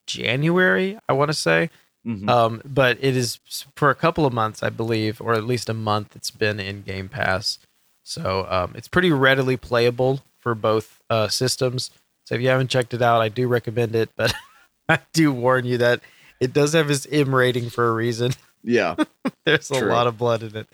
january 0.06 0.98
i 1.10 1.14
want 1.14 1.30
to 1.30 1.34
say 1.34 1.70
Mhm. 2.08 2.30
um, 2.30 2.62
but 2.64 2.98
it 3.02 3.18
is 3.18 3.40
for 3.76 3.90
a 3.90 3.96
couple 3.96 4.26
of 4.26 4.32
months, 4.32 4.64
I 4.64 4.70
believe, 4.70 5.20
or 5.20 5.34
at 5.34 5.44
least 5.44 5.68
a 5.68 5.74
month. 5.74 6.16
It's 6.16 6.32
been 6.32 6.60
in 6.60 6.82
Game 6.84 7.10
Pass, 7.10 7.60
so 8.04 8.48
um, 8.50 8.72
it's 8.76 8.88
pretty 8.88 9.12
readily 9.12 9.58
playable 9.58 10.22
for 10.40 10.56
both 10.56 11.02
uh, 11.10 11.28
systems. 11.28 11.92
So 12.26 12.36
if 12.36 12.42
you 12.42 12.48
haven't 12.48 12.70
checked 12.70 12.94
it 12.94 13.02
out, 13.02 13.22
I 13.22 13.30
do 13.30 13.48
recommend 13.48 13.96
it. 13.96 14.10
But 14.16 14.34
I 14.90 15.00
do 15.12 15.32
warn 15.34 15.66
you 15.66 15.78
that 15.80 16.02
it 16.40 16.54
does 16.54 16.74
have 16.74 16.90
its 16.90 17.06
M 17.12 17.36
rating 17.36 17.70
for 17.70 17.90
a 17.90 17.94
reason. 17.94 18.32
yeah. 18.64 18.96
There's 19.46 19.70
a 19.70 19.76
lot 19.86 20.08
of 20.08 20.18
blood 20.18 20.44
in 20.44 20.56
it, 20.56 20.68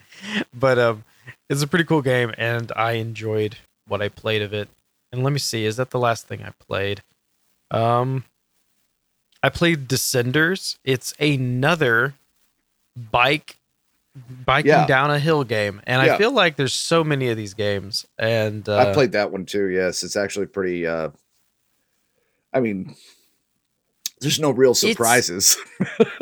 but 0.53 0.77
um, 0.77 1.03
it's 1.49 1.63
a 1.63 1.67
pretty 1.67 1.85
cool 1.85 2.01
game, 2.03 2.31
and 2.37 2.71
I 2.75 2.93
enjoyed 2.93 3.57
what 3.87 4.01
I 4.01 4.09
played 4.09 4.41
of 4.43 4.53
it. 4.53 4.69
And 5.11 5.23
let 5.23 5.33
me 5.33 5.39
see, 5.39 5.65
is 5.65 5.77
that 5.77 5.91
the 5.91 5.99
last 5.99 6.27
thing 6.27 6.43
I 6.43 6.51
played? 6.67 7.01
Um, 7.71 8.23
I 9.43 9.49
played 9.49 9.87
Descenders. 9.89 10.77
It's 10.85 11.13
another 11.19 12.15
bike 12.95 13.57
biking 14.45 14.69
Yeah. 14.69 14.85
down 14.85 15.11
a 15.11 15.19
hill 15.19 15.43
game, 15.43 15.81
and 15.85 16.01
I 16.01 16.17
feel 16.17 16.31
like 16.31 16.55
there's 16.55 16.73
so 16.73 17.03
many 17.03 17.29
of 17.29 17.35
these 17.37 17.53
games. 17.53 18.05
And 18.17 18.67
uh, 18.69 18.77
I 18.77 18.93
played 18.93 19.11
that 19.11 19.31
one 19.31 19.45
too. 19.45 19.67
Yes, 19.67 20.03
it's 20.03 20.15
actually 20.15 20.45
pretty. 20.47 20.87
uh 20.87 21.09
I 22.53 22.59
mean, 22.59 22.95
There's 24.21 24.39
no 24.39 24.51
real 24.51 24.75
surprises. 24.75 25.57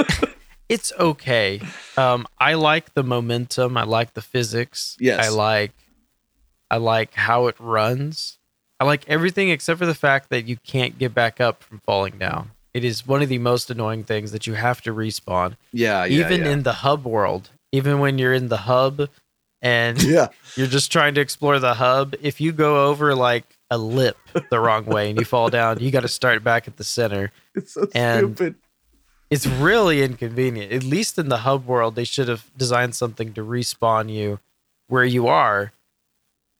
it's 0.69 0.93
okay. 0.97 1.61
Um, 1.97 2.25
I 2.39 2.53
like 2.53 2.93
the 2.93 3.03
momentum. 3.03 3.75
I 3.77 3.83
like 3.83 4.13
the 4.13 4.21
physics. 4.21 4.95
Yes. 4.99 5.25
I 5.25 5.29
like, 5.29 5.73
I 6.71 6.77
like 6.77 7.13
how 7.13 7.47
it 7.47 7.57
runs. 7.59 8.37
I 8.79 8.85
like 8.85 9.07
everything 9.09 9.49
except 9.49 9.77
for 9.77 9.85
the 9.85 9.93
fact 9.93 10.29
that 10.29 10.47
you 10.47 10.55
can't 10.65 10.97
get 10.97 11.13
back 11.13 11.41
up 11.41 11.61
from 11.63 11.79
falling 11.85 12.17
down. 12.17 12.51
It 12.73 12.83
is 12.83 13.05
one 13.05 13.21
of 13.21 13.29
the 13.29 13.37
most 13.39 13.69
annoying 13.69 14.03
things 14.03 14.31
that 14.31 14.47
you 14.47 14.53
have 14.53 14.81
to 14.83 14.93
respawn. 14.93 15.57
yeah, 15.73 16.05
yeah, 16.05 16.25
even 16.25 16.41
yeah. 16.45 16.51
in 16.51 16.63
the 16.63 16.73
hub 16.73 17.05
world, 17.05 17.49
even 17.71 17.99
when 17.99 18.17
you're 18.17 18.33
in 18.33 18.47
the 18.47 18.57
hub 18.57 19.09
and 19.61 20.01
yeah, 20.15 20.27
you're 20.55 20.67
just 20.67 20.91
trying 20.91 21.13
to 21.15 21.21
explore 21.21 21.59
the 21.59 21.73
hub, 21.75 22.15
if 22.21 22.39
you 22.41 22.51
go 22.51 22.87
over 22.87 23.13
like 23.15 23.57
a 23.69 23.77
lip 23.77 24.17
the 24.49 24.59
wrong 24.59 24.85
way 24.85 25.09
and 25.09 25.19
you 25.19 25.25
fall 25.25 25.49
down, 25.49 25.79
you 25.79 25.91
got 25.91 26.01
to 26.01 26.07
start 26.07 26.43
back 26.43 26.67
at 26.67 26.77
the 26.77 26.83
center. 26.83 27.31
it's 27.55 27.73
so 27.73 27.87
And- 27.93 28.35
stupid. 28.37 28.55
It's 29.29 29.47
really 29.47 30.03
inconvenient. 30.03 30.73
At 30.73 30.83
least 30.83 31.17
in 31.17 31.29
the 31.29 31.37
hub 31.37 31.65
world, 31.65 31.95
they 31.95 32.03
should 32.03 32.27
have 32.27 32.51
designed 32.57 32.95
something 32.95 33.31
to 33.35 33.41
respawn 33.45 34.11
you 34.11 34.39
where 34.89 35.05
you 35.05 35.27
are. 35.29 35.71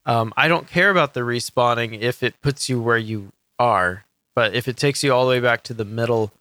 Um, 0.06 0.34
I 0.38 0.48
don't 0.48 0.68
care 0.70 0.90
about 0.90 1.14
the 1.14 1.20
respawning 1.20 2.00
if 2.00 2.24
it 2.24 2.40
puts 2.42 2.70
you 2.70 2.82
where 2.82 2.98
you 2.98 3.34
are, 3.60 4.06
but 4.36 4.54
if 4.54 4.68
it 4.68 4.78
takes 4.78 5.04
you 5.04 5.14
all 5.14 5.26
the 5.26 5.32
way 5.32 5.40
back 5.40 5.64
to 5.64 5.74
the 5.74 5.86
middle 5.86 6.32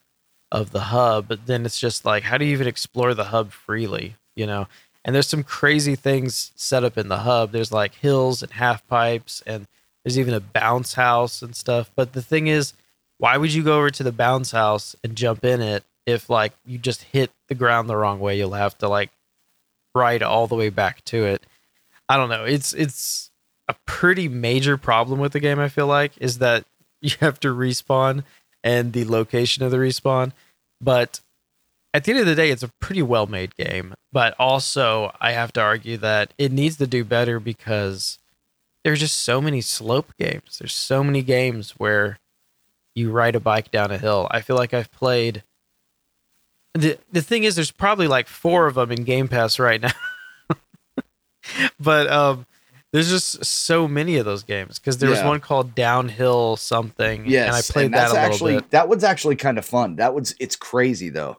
of 0.53 0.71
the 0.71 0.81
hub, 0.81 1.29
then 1.47 1.65
it's 1.65 1.79
just 1.79 2.05
like, 2.05 2.25
how 2.25 2.39
do 2.39 2.45
you 2.45 2.53
even 2.53 2.67
explore 2.67 3.15
the 3.15 3.25
hub 3.25 3.53
freely? 3.53 4.17
You 4.35 4.47
know? 4.47 4.69
And 5.05 5.15
there's 5.15 5.29
some 5.29 5.43
crazy 5.43 5.97
things 5.97 6.53
set 6.57 6.85
up 6.85 6.99
in 6.99 7.09
the 7.09 7.19
hub. 7.19 7.53
There's 7.53 7.73
like 7.73 7.95
hills 7.95 8.43
and 8.43 8.53
half 8.53 8.87
pipes, 8.87 9.43
and 9.47 9.67
there's 10.05 10.19
even 10.19 10.35
a 10.35 10.41
bounce 10.41 10.95
house 10.95 11.43
and 11.43 11.57
stuff. 11.57 11.91
But 11.95 12.13
the 12.13 12.23
thing 12.23 12.47
is, 12.47 12.75
why 13.19 13.37
would 13.37 13.53
you 13.53 13.63
go 13.63 13.79
over 13.79 13.91
to 13.91 14.03
the 14.03 14.13
bounce 14.13 14.51
house 14.51 14.97
and 15.03 15.17
jump 15.17 15.45
in 15.45 15.61
it 15.61 15.85
if 16.07 16.29
like 16.29 16.53
you 16.67 16.79
just 16.79 17.03
hit 17.03 17.31
the 17.49 17.55
ground 17.55 17.89
the 17.89 17.97
wrong 17.97 18.21
way? 18.21 18.37
You'll 18.37 18.53
have 18.53 18.77
to 18.79 18.89
like 18.89 19.11
ride 19.95 20.23
all 20.23 20.47
the 20.47 20.55
way 20.55 20.69
back 20.69 21.05
to 21.07 21.25
it. 21.25 21.45
I 22.09 22.17
don't 22.17 22.29
know. 22.29 22.45
It's 22.45 22.73
it's 22.73 23.31
a 23.69 23.75
pretty 23.87 24.29
major 24.29 24.77
problem 24.77 25.21
with 25.21 25.33
the 25.33 25.41
game. 25.41 25.59
I 25.59 25.69
feel 25.69 25.87
like 25.87 26.13
is 26.19 26.39
that 26.39 26.65
you 27.03 27.13
have 27.21 27.41
to 27.41 27.49
respawn 27.49 28.25
and 28.63 28.93
the 28.93 29.05
location 29.05 29.65
of 29.65 29.71
the 29.71 29.79
respawn, 29.79 30.33
but 30.81 31.21
at 31.93 32.05
the 32.05 32.13
end 32.13 32.21
of 32.21 32.27
the 32.27 32.35
day, 32.35 32.51
it's 32.51 32.63
a 32.63 32.71
pretty 32.81 33.03
well 33.03 33.27
made 33.27 33.57
game. 33.57 33.95
But 34.13 34.35
also, 34.39 35.15
I 35.21 35.33
have 35.33 35.53
to 35.55 35.61
argue 35.61 35.97
that 35.99 36.33
it 36.39 36.53
needs 36.53 36.77
to 36.79 36.87
do 36.87 37.05
better 37.05 37.41
because 37.41 38.19
there's 38.85 39.01
just 39.01 39.19
so 39.19 39.41
many 39.41 39.61
slope 39.61 40.13
games. 40.19 40.59
There's 40.59 40.75
so 40.75 41.03
many 41.03 41.23
games 41.23 41.73
where 41.73 42.19
you 42.95 43.11
ride 43.11 43.35
a 43.35 43.41
bike 43.41 43.71
down 43.71 43.91
a 43.91 43.99
hill. 43.99 44.29
I 44.31 44.41
feel 44.41 44.57
like 44.57 44.75
I've 44.75 44.93
played. 44.93 45.43
The 46.75 46.99
the 47.11 47.23
thing 47.23 47.45
is, 47.45 47.57
there's 47.57 47.73
probably 47.73 48.07
like 48.07 48.29
four 48.29 48.67
of 48.67 48.75
them 48.75 48.93
in 48.93 49.05
Game 49.05 49.29
Pass 49.29 49.59
right 49.59 49.81
now. 49.81 49.93
but 51.81 52.09
um, 52.09 52.47
there's 52.93 53.09
just 53.09 53.45
so 53.45 53.87
many 53.87 54.17
of 54.17 54.25
those 54.25 54.43
games 54.43 54.79
because 54.79 54.99
there 54.99 55.11
was 55.11 55.23
one 55.23 55.41
called 55.41 55.75
Downhill 55.75 56.57
something, 56.57 57.25
Yes, 57.27 57.47
and 57.47 57.57
I 57.57 57.63
played 57.63 57.93
that 57.93 57.97
that's 57.97 58.11
a 58.11 58.15
little 58.15 58.33
actually 58.33 58.55
bit. 58.57 58.71
that 58.71 58.89
one's 58.89 59.05
actually 59.05 59.37
kind 59.37 59.59
of 59.59 59.65
fun. 59.65 59.97
That 59.97 60.15
one's 60.15 60.35
it's 60.41 60.57
crazy 60.57 61.09
though. 61.09 61.39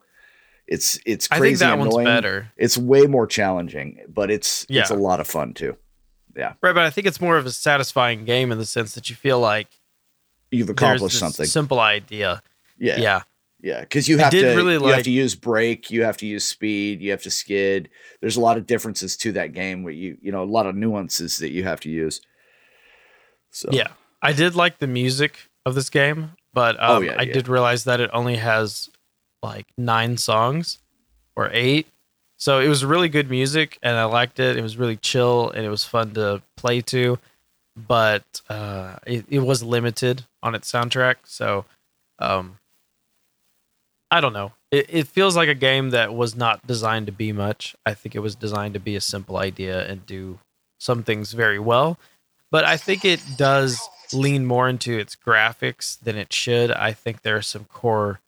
It's 0.68 0.98
it's 1.06 1.28
crazy. 1.28 1.44
I 1.44 1.48
think 1.48 1.60
that 1.60 1.74
annoying. 1.74 1.92
one's 1.92 2.06
better. 2.06 2.52
It's 2.56 2.78
way 2.78 3.02
more 3.08 3.28
challenging, 3.28 4.00
but 4.08 4.32
it's 4.32 4.66
yeah. 4.70 4.82
it's 4.82 4.92
a 4.92 4.96
lot 4.96 5.20
of 5.20 5.28
fun 5.28 5.54
too. 5.54 5.76
Yeah. 6.36 6.54
Right, 6.62 6.74
but 6.74 6.84
I 6.86 6.90
think 6.90 7.08
it's 7.08 7.20
more 7.20 7.36
of 7.36 7.46
a 7.46 7.52
satisfying 7.52 8.24
game 8.24 8.54
in 8.54 8.58
the 8.58 8.66
sense 8.66 8.96
that 8.96 9.10
you 9.10 9.16
feel 9.18 9.40
like 9.40 9.68
You've 10.50 10.70
accomplished 10.70 11.20
something. 11.20 11.46
simple 11.46 11.80
idea. 11.82 12.42
yeah, 12.78 12.98
Yeah. 13.00 13.22
Yeah. 13.62 13.82
Because 13.82 14.08
you 14.08 14.18
have 14.18 14.32
to 14.32 14.56
really 14.56 14.74
you 14.74 14.80
like- 14.80 14.96
have 14.96 15.04
to 15.04 15.12
use 15.12 15.36
brake, 15.36 15.90
you 15.92 16.04
have 16.04 16.18
to 16.18 16.26
use 16.26 16.46
speed, 16.46 17.02
you 17.02 17.12
have 17.12 17.22
to 17.24 17.32
skid. 17.32 17.90
There's 18.20 18.38
a 18.38 18.42
lot 18.42 18.58
of 18.58 18.66
differences 18.68 19.16
to 19.18 19.32
that 19.34 19.54
game 19.54 19.84
where 19.84 19.94
you 19.94 20.18
you 20.22 20.32
know 20.32 20.44
a 20.44 20.52
lot 20.58 20.66
of 20.66 20.76
nuances 20.76 21.38
that 21.38 21.52
you 21.52 21.64
have 21.64 21.80
to 21.82 21.90
use. 21.90 22.22
So 23.52 23.70
Yeah. 23.72 23.90
I 24.22 24.34
did 24.34 24.56
like 24.56 24.78
the 24.80 24.88
music 24.88 25.50
of 25.66 25.76
this 25.76 25.90
game, 25.90 26.32
but 26.54 26.76
um, 26.82 26.98
Oh, 26.98 27.02
yeah, 27.02 27.16
I 27.18 27.24
yeah. 27.24 27.34
did 27.34 27.48
realize 27.48 27.84
that 27.86 28.00
it 28.00 28.10
only 28.14 28.36
has 28.38 28.90
like 29.42 29.66
nine 29.78 30.18
songs 30.18 30.80
or 31.36 31.50
eight. 31.54 31.88
So 32.38 32.60
it 32.60 32.68
was 32.68 32.84
really 32.86 33.10
good 33.10 33.30
music 33.30 33.78
and 33.84 33.98
I 33.98 34.06
liked 34.06 34.40
it. 34.40 34.58
It 34.58 34.62
was 34.64 34.78
really 34.78 34.98
chill 34.98 35.50
and 35.52 35.66
it 35.66 35.70
was 35.70 35.84
fun 35.84 36.12
to 36.16 36.42
play 36.58 36.82
to, 36.82 37.20
but 37.76 38.42
uh, 38.50 38.96
it, 39.06 39.26
it 39.30 39.40
was 39.40 39.62
limited 39.64 40.26
on 40.44 40.56
its 40.56 40.72
soundtrack. 40.72 41.16
So 41.24 41.66
um, 42.20 42.58
I 44.12 44.22
don't 44.22 44.34
know. 44.34 44.52
It, 44.72 44.88
it 44.90 45.08
feels 45.08 45.36
like 45.36 45.50
a 45.50 45.56
game 45.56 45.92
that 45.92 46.14
was 46.14 46.36
not 46.36 46.68
designed 46.68 47.08
to 47.08 47.12
be 47.12 47.32
much. 47.32 47.76
I 47.86 47.94
think 47.94 48.14
it 48.14 48.20
was 48.20 48.36
designed 48.36 48.74
to 48.76 48.80
be 48.80 48.96
a 48.96 49.02
simple 49.02 49.38
idea 49.38 49.88
and 49.88 50.06
do 50.06 50.40
some 50.80 51.04
things 51.04 51.32
very 51.32 51.60
well 51.60 51.98
but 52.52 52.66
I 52.66 52.78
think 52.78 53.04
it 53.06 53.22
does 53.38 53.82
lean 54.14 54.46
more 54.46 54.68
into 54.68 55.00
its 55.00 55.16
graphics 55.16 55.98
than 56.00 56.18
it 56.18 56.32
should. 56.34 56.70
I 56.70 56.92
think 56.92 57.22
there 57.22 57.38
are 57.38 57.42
some 57.42 57.64
core 57.66 58.20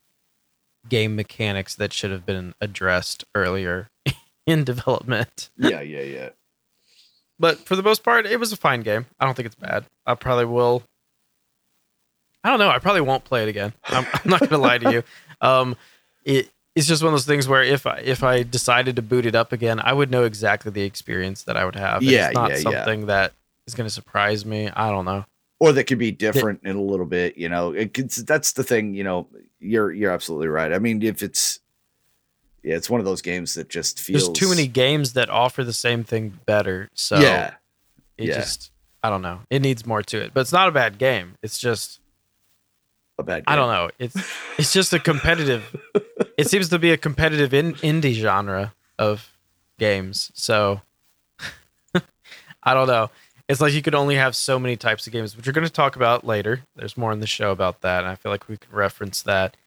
game 0.87 1.15
mechanics 1.15 1.75
that 1.75 1.93
should 1.93 2.11
have 2.11 2.25
been 2.25 2.55
addressed 2.61 3.25
earlier 3.35 3.89
in 4.47 4.63
development. 4.63 5.49
yeah, 5.57 5.81
yeah, 5.81 6.01
yeah. 6.01 6.29
But 7.37 7.59
for 7.59 7.75
the 7.75 7.83
most 7.83 8.03
part, 8.03 8.25
it 8.25 8.39
was 8.39 8.53
a 8.53 8.57
fine 8.57 8.81
game. 8.81 9.05
I 9.19 9.25
don't 9.25 9.35
think 9.35 9.47
it's 9.47 9.55
bad. 9.55 9.85
I 10.05 10.15
probably 10.15 10.45
will. 10.45 10.83
I 12.43 12.49
don't 12.49 12.59
know. 12.59 12.69
I 12.69 12.79
probably 12.79 13.01
won't 13.01 13.25
play 13.25 13.43
it 13.43 13.49
again. 13.49 13.73
I'm, 13.85 14.05
I'm 14.13 14.29
not 14.29 14.39
gonna 14.41 14.61
lie 14.61 14.77
to 14.77 14.91
you. 14.91 15.03
Um, 15.43 15.75
it 16.23 16.49
it's 16.75 16.87
just 16.87 17.03
one 17.03 17.13
of 17.13 17.13
those 17.13 17.25
things 17.25 17.47
where 17.47 17.61
if 17.61 17.85
I 17.85 17.97
if 17.97 18.23
I 18.23 18.43
decided 18.43 18.95
to 18.95 19.01
boot 19.01 19.25
it 19.25 19.35
up 19.35 19.51
again, 19.51 19.79
I 19.79 19.93
would 19.93 20.09
know 20.09 20.23
exactly 20.23 20.71
the 20.71 20.83
experience 20.83 21.43
that 21.43 21.55
I 21.55 21.65
would 21.65 21.75
have. 21.75 22.01
Yeah, 22.01 22.27
it's 22.27 22.35
not 22.35 22.49
yeah, 22.49 22.55
yeah. 22.55 22.61
something 22.61 23.05
that 23.05 23.33
is 23.67 23.75
going 23.75 23.87
to 23.87 23.93
surprise 23.93 24.45
me. 24.45 24.69
I 24.69 24.89
don't 24.89 25.05
know. 25.05 25.25
or 25.59 25.71
that 25.71 25.85
could 25.85 25.99
be 25.99 26.11
different 26.11 26.61
in 26.63 26.75
a 26.75 26.81
little 26.81 27.05
bit 27.05 27.37
you 27.37 27.47
know 27.47 27.71
it 27.71 27.93
could, 27.93 28.09
that's 28.09 28.53
the 28.53 28.63
thing 28.63 28.93
you 28.93 29.03
know 29.03 29.27
you're 29.59 29.91
you're 29.93 30.11
absolutely 30.11 30.47
right 30.47 30.73
i 30.73 30.79
mean 30.79 31.01
if 31.01 31.23
it's 31.23 31.59
yeah 32.63 32.75
it's 32.75 32.89
one 32.89 32.99
of 32.99 33.05
those 33.05 33.21
games 33.21 33.53
that 33.53 33.69
just 33.69 33.99
feels 33.99 34.25
There's 34.25 34.37
too 34.37 34.49
many 34.49 34.67
games 34.67 35.13
that 35.13 35.29
offer 35.29 35.63
the 35.63 35.73
same 35.73 36.03
thing 36.03 36.39
better. 36.45 36.89
So 36.93 37.19
yeah 37.19 37.53
it 38.17 38.29
yeah. 38.29 38.35
just 38.35 38.71
I 39.03 39.09
don't 39.09 39.21
know. 39.21 39.41
It 39.49 39.61
needs 39.61 39.85
more 39.85 40.01
to 40.01 40.21
it. 40.21 40.33
But 40.33 40.41
it's 40.41 40.53
not 40.53 40.69
a 40.69 40.71
bad 40.71 40.97
game. 40.97 41.35
It's 41.41 41.59
just 41.59 41.99
a 43.17 43.23
bad 43.23 43.43
I 43.47 43.55
don't 43.55 43.71
know. 43.71 43.89
It's 43.99 44.15
it's 44.57 44.73
just 44.73 44.93
a 44.93 44.99
competitive 44.99 45.75
it 46.37 46.47
seems 46.47 46.69
to 46.69 46.79
be 46.79 46.91
a 46.91 46.97
competitive 46.97 47.53
in, 47.53 47.73
indie 47.75 48.13
genre 48.13 48.73
of 48.97 49.31
games. 49.79 50.31
So 50.33 50.81
I 52.63 52.73
don't 52.73 52.87
know. 52.87 53.09
It's 53.47 53.61
like 53.61 53.73
you 53.73 53.81
could 53.81 53.95
only 53.95 54.15
have 54.15 54.35
so 54.35 54.57
many 54.57 54.77
types 54.77 55.05
of 55.05 55.13
games, 55.13 55.35
which 55.35 55.45
we're 55.45 55.53
going 55.53 55.67
to 55.67 55.73
talk 55.73 55.95
about 55.95 56.25
later. 56.25 56.61
There's 56.75 56.97
more 56.97 57.11
in 57.11 57.19
the 57.19 57.27
show 57.27 57.51
about 57.51 57.81
that, 57.81 57.99
and 57.99 58.07
I 58.07 58.15
feel 58.15 58.31
like 58.31 58.47
we 58.47 58.57
can 58.57 58.73
reference 58.73 59.21
that. 59.23 59.57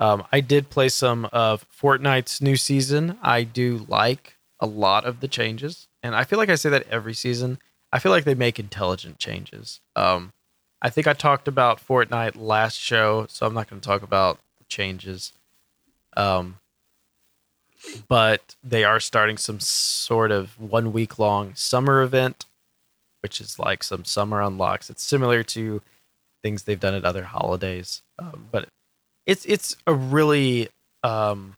Um, 0.00 0.24
I 0.32 0.40
did 0.40 0.70
play 0.70 0.88
some 0.88 1.26
of 1.32 1.66
Fortnite's 1.70 2.40
new 2.40 2.56
season. 2.56 3.18
I 3.22 3.44
do 3.44 3.84
like 3.88 4.36
a 4.58 4.66
lot 4.66 5.04
of 5.04 5.20
the 5.20 5.28
changes, 5.28 5.88
and 6.02 6.14
I 6.14 6.24
feel 6.24 6.38
like 6.38 6.48
I 6.48 6.54
say 6.54 6.70
that 6.70 6.86
every 6.90 7.14
season. 7.14 7.58
I 7.92 7.98
feel 7.98 8.10
like 8.10 8.24
they 8.24 8.34
make 8.34 8.58
intelligent 8.58 9.18
changes. 9.18 9.80
Um, 9.94 10.32
I 10.82 10.90
think 10.90 11.06
I 11.06 11.12
talked 11.12 11.48
about 11.48 11.80
Fortnite 11.84 12.36
last 12.36 12.78
show, 12.78 13.26
so 13.28 13.46
I'm 13.46 13.54
not 13.54 13.68
going 13.68 13.80
to 13.80 13.86
talk 13.86 14.02
about 14.02 14.38
changes. 14.68 15.32
Um, 16.16 16.58
but 18.08 18.56
they 18.62 18.84
are 18.84 19.00
starting 19.00 19.36
some 19.36 19.60
sort 19.60 20.30
of 20.30 20.58
one 20.60 20.92
week 20.92 21.18
long 21.18 21.54
summer 21.54 22.02
event, 22.02 22.46
which 23.22 23.40
is 23.40 23.58
like 23.58 23.82
some 23.82 24.04
summer 24.04 24.40
unlocks. 24.42 24.90
It's 24.90 25.02
similar 25.02 25.42
to 25.44 25.82
things 26.42 26.62
they've 26.62 26.80
done 26.80 26.94
at 26.94 27.04
other 27.04 27.24
holidays, 27.24 28.02
um, 28.18 28.48
but 28.50 28.68
it's 29.26 29.44
it's 29.46 29.76
a 29.86 29.94
really 29.94 30.68
um, 31.02 31.56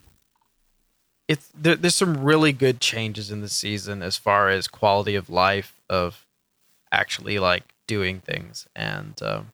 it's 1.29 1.51
there, 1.55 1.77
there's 1.77 1.95
some 1.95 2.23
really 2.23 2.53
good 2.53 2.81
changes 2.81 3.31
in 3.31 3.41
the 3.41 3.49
season 3.49 4.03
as 4.03 4.17
far 4.17 4.49
as 4.49 4.67
quality 4.69 5.15
of 5.15 5.29
life 5.29 5.81
of 5.89 6.27
actually 6.91 7.39
like 7.39 7.75
doing 7.89 8.21
things 8.21 8.69
and 8.77 9.21
um, 9.23 9.49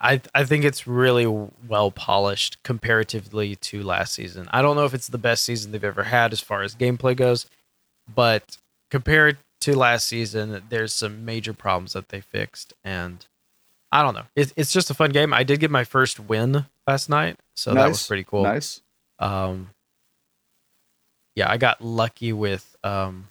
I 0.00 0.20
I 0.34 0.44
think 0.44 0.64
it's 0.64 0.86
really 0.86 1.26
well 1.26 1.90
polished 1.90 2.62
comparatively 2.62 3.56
to 3.56 3.82
last 3.82 4.14
season. 4.14 4.48
I 4.50 4.62
don't 4.62 4.76
know 4.76 4.84
if 4.84 4.94
it's 4.94 5.08
the 5.08 5.18
best 5.18 5.44
season 5.44 5.72
they've 5.72 5.82
ever 5.82 6.04
had 6.04 6.32
as 6.32 6.40
far 6.40 6.62
as 6.62 6.74
gameplay 6.74 7.16
goes, 7.16 7.46
but 8.12 8.56
compared 8.90 9.38
to 9.62 9.76
last 9.76 10.06
season, 10.06 10.62
there's 10.68 10.92
some 10.92 11.24
major 11.24 11.52
problems 11.52 11.92
that 11.92 12.08
they 12.08 12.20
fixed, 12.20 12.72
and 12.84 13.26
I 13.90 14.02
don't 14.02 14.14
know. 14.14 14.26
It's 14.36 14.52
it's 14.56 14.72
just 14.72 14.90
a 14.90 14.94
fun 14.94 15.10
game. 15.10 15.34
I 15.34 15.42
did 15.42 15.60
get 15.60 15.70
my 15.70 15.84
first 15.84 16.20
win 16.20 16.66
last 16.86 17.08
night, 17.08 17.36
so 17.54 17.74
that 17.74 17.88
was 17.88 18.06
pretty 18.06 18.24
cool. 18.24 18.44
nice 18.44 18.80
Um, 19.18 19.70
yeah, 21.34 21.50
I 21.50 21.56
got 21.56 21.80
lucky 21.80 22.32
with 22.32 22.76
um 22.84 23.28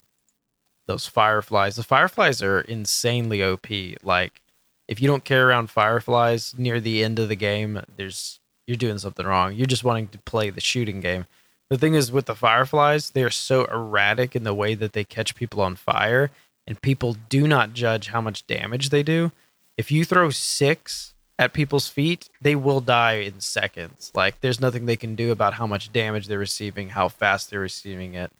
those 0.88 1.08
fireflies. 1.08 1.76
The 1.76 1.84
fireflies 1.84 2.42
are 2.42 2.62
insanely 2.62 3.44
OP. 3.44 3.68
Like, 4.04 4.42
if 4.88 5.02
you 5.02 5.08
don't 5.08 5.24
carry 5.24 5.44
around 5.44 5.70
fireflies 5.70 6.54
near 6.58 6.80
the 6.80 7.04
end 7.04 7.20
of 7.20 7.30
the 7.30 7.36
game, 7.36 7.82
there's 7.98 8.40
you're 8.68 8.78
doing 8.78 9.00
something 9.00 9.26
wrong. 9.26 9.54
You're 9.54 9.66
just 9.66 9.84
wanting 9.84 10.08
to 10.10 10.20
play 10.20 10.50
the 10.50 10.62
shooting 10.62 11.00
game. 11.02 11.26
The 11.70 11.78
thing 11.78 11.94
is 11.94 12.12
with 12.12 12.26
the 12.26 12.36
fireflies, 12.36 13.12
they 13.12 13.24
are 13.24 13.30
so 13.30 13.66
erratic 13.66 14.36
in 14.36 14.44
the 14.44 14.54
way 14.54 14.76
that 14.76 14.94
they 14.94 15.04
catch 15.04 15.36
people 15.36 15.62
on 15.62 15.76
fire, 15.76 16.30
and 16.68 16.82
people 16.82 17.16
do 17.30 17.48
not 17.48 17.74
judge 17.74 18.08
how 18.08 18.22
much 18.22 18.46
damage 18.46 18.90
they 18.90 19.04
do. 19.04 19.32
If 19.78 19.92
you 19.92 20.06
throw 20.06 20.30
six 20.30 21.14
at 21.40 21.54
people's 21.54 21.88
feet, 21.88 22.30
they 22.40 22.56
will 22.56 22.82
die 22.82 23.14
in 23.14 23.40
seconds. 23.40 24.12
Like 24.14 24.42
there's 24.42 24.60
nothing 24.62 24.86
they 24.86 24.96
can 24.96 25.16
do 25.16 25.32
about 25.32 25.56
how 25.56 25.66
much 25.66 25.92
damage 25.92 26.28
they're 26.28 26.38
receiving, 26.38 26.90
how 26.90 27.08
fast 27.08 27.50
they're 27.50 27.60
receiving 27.60 28.14
it. 28.14 28.32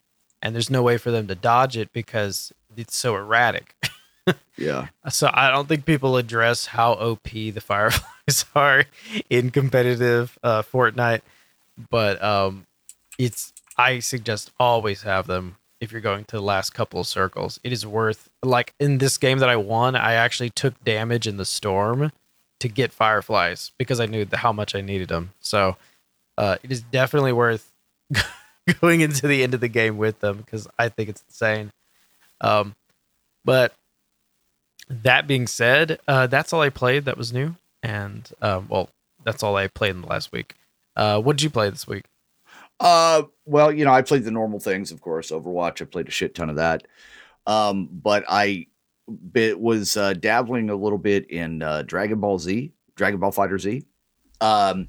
And 0.42 0.56
there's 0.56 0.70
no 0.70 0.82
way 0.82 0.98
for 0.98 1.12
them 1.12 1.28
to 1.28 1.36
dodge 1.36 1.78
it 1.78 1.94
because 1.94 2.52
it's 2.76 2.96
so 2.96 3.16
erratic. 3.16 3.76
Yeah. 4.58 4.88
So 5.10 5.30
I 5.34 5.50
don't 5.50 5.68
think 5.68 5.86
people 5.86 6.18
address 6.18 6.68
how 6.68 6.94
OP 6.94 7.24
the 7.32 7.52
Fireflies 7.60 8.46
are 8.56 8.86
in 9.30 9.50
competitive 9.50 10.38
uh, 10.44 10.62
Fortnite, 10.62 11.22
but 11.90 12.22
um, 12.22 12.68
it's 13.18 13.54
I 13.78 14.00
suggest 14.00 14.52
always 14.60 15.02
have 15.04 15.28
them 15.28 15.58
if 15.80 15.92
you're 15.92 16.02
going 16.02 16.26
to 16.26 16.36
the 16.36 16.42
last 16.42 16.74
couple 16.74 17.00
of 17.00 17.08
circles. 17.08 17.60
It 17.64 17.74
is 17.74 17.86
worth 17.86 18.30
like 18.44 18.74
in 18.80 19.00
this 19.00 19.18
game 19.18 19.40
that 19.40 19.50
I 19.50 19.56
won, 19.56 19.96
I 19.96 20.14
actually 20.14 20.52
took 20.52 20.82
damage 20.84 21.28
in 21.28 21.38
the 21.38 21.46
storm 21.46 22.12
to 22.60 22.68
get 22.68 22.94
Fireflies 22.94 23.72
because 23.80 24.00
I 24.00 24.06
knew 24.06 24.26
the, 24.26 24.38
how 24.38 24.54
much 24.54 24.76
I 24.76 24.82
needed 24.82 25.10
them. 25.10 25.32
So 25.40 25.78
uh, 26.38 26.58
it 26.62 26.72
is 26.72 26.82
definitely 26.82 27.34
worth 27.34 27.72
going 28.82 29.02
into 29.02 29.28
the 29.28 29.44
end 29.44 29.54
of 29.54 29.60
the 29.60 29.68
game 29.68 29.98
with 29.98 30.20
them 30.20 30.38
because 30.38 30.68
I 30.78 30.90
think 30.90 31.10
it's 31.10 31.24
insane. 31.28 31.72
Um, 32.40 32.76
but 33.46 33.74
that 34.90 35.28
being 35.28 35.48
said, 35.48 36.00
uh, 36.08 36.28
that's 36.28 36.54
all 36.54 36.62
I 36.62 36.70
played 36.70 37.06
that 37.06 37.18
was 37.18 37.32
new, 37.32 37.56
and 37.82 38.30
uh, 38.42 38.62
well, 38.68 38.90
that's 39.24 39.44
all 39.44 39.56
I 39.56 39.68
played 39.68 39.92
in 39.92 40.02
the 40.02 40.08
last 40.08 40.32
week. 40.32 40.56
Uh, 40.96 41.22
what 41.22 41.38
did 41.38 41.44
you 41.44 41.50
play 41.50 41.70
this 41.70 41.88
week? 41.88 42.06
Uh, 42.80 43.24
well, 43.46 43.72
you 43.72 43.86
know, 43.86 43.94
I 43.94 44.02
played 44.02 44.24
the 44.24 44.32
normal 44.32 44.60
things, 44.60 44.92
of 44.92 45.02
course. 45.02 45.32
Overwatch, 45.32 45.82
I 45.82 45.86
played 45.86 46.08
a 46.08 46.12
shit 46.12 46.34
ton 46.36 46.50
of 46.50 46.56
that. 46.58 46.88
Um, 47.48 47.88
but 47.92 48.24
I 48.28 48.68
bit 49.32 49.60
was 49.60 49.98
uh, 49.98 50.14
dabbling 50.14 50.70
a 50.70 50.76
little 50.76 50.98
bit 50.98 51.30
in 51.30 51.62
uh, 51.62 51.84
Dragon 51.84 52.20
Ball 52.20 52.40
Z, 52.40 52.72
Dragon 52.96 53.20
Ball 53.20 53.32
Fighter 53.32 53.60
Z. 53.60 53.84
Um, 54.42 54.88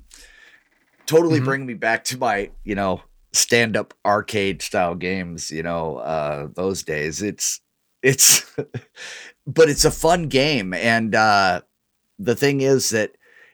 totally 1.06 1.40
Mhm. 1.40 1.44
bringing 1.44 1.66
me 1.66 1.74
back 1.74 2.04
to 2.04 2.18
my, 2.18 2.50
you 2.64 2.74
know, 2.74 3.02
stand 3.32 3.76
up 3.76 3.94
arcade 4.04 4.62
style 4.62 4.94
games. 4.94 5.50
You 5.50 5.62
know, 5.62 5.96
uh, 5.98 6.48
those 6.54 6.82
days. 6.82 7.22
It's 7.22 7.60
it's, 8.02 8.44
but 9.46 9.68
it's 9.68 9.84
a 9.84 9.90
fun 9.90 10.28
game, 10.28 10.74
and 10.74 11.14
uh, 11.14 11.62
the 12.18 12.36
thing 12.36 12.60
is 12.60 12.90
that 12.90 13.12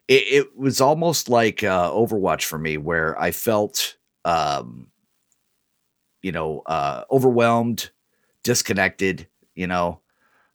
it, 0.09 0.23
it 0.29 0.59
was 0.59 0.81
almost 0.81 1.29
like 1.29 1.63
uh, 1.63 1.91
Overwatch 1.91 2.45
for 2.45 2.59
me, 2.59 2.77
where 2.79 3.19
I 3.21 3.31
felt, 3.31 3.97
um, 4.25 4.89
you 6.23 6.33
know, 6.33 6.63
uh, 6.67 7.05
overwhelmed, 7.11 7.91
disconnected, 8.43 9.29
you 9.55 9.67
know, 9.67 10.01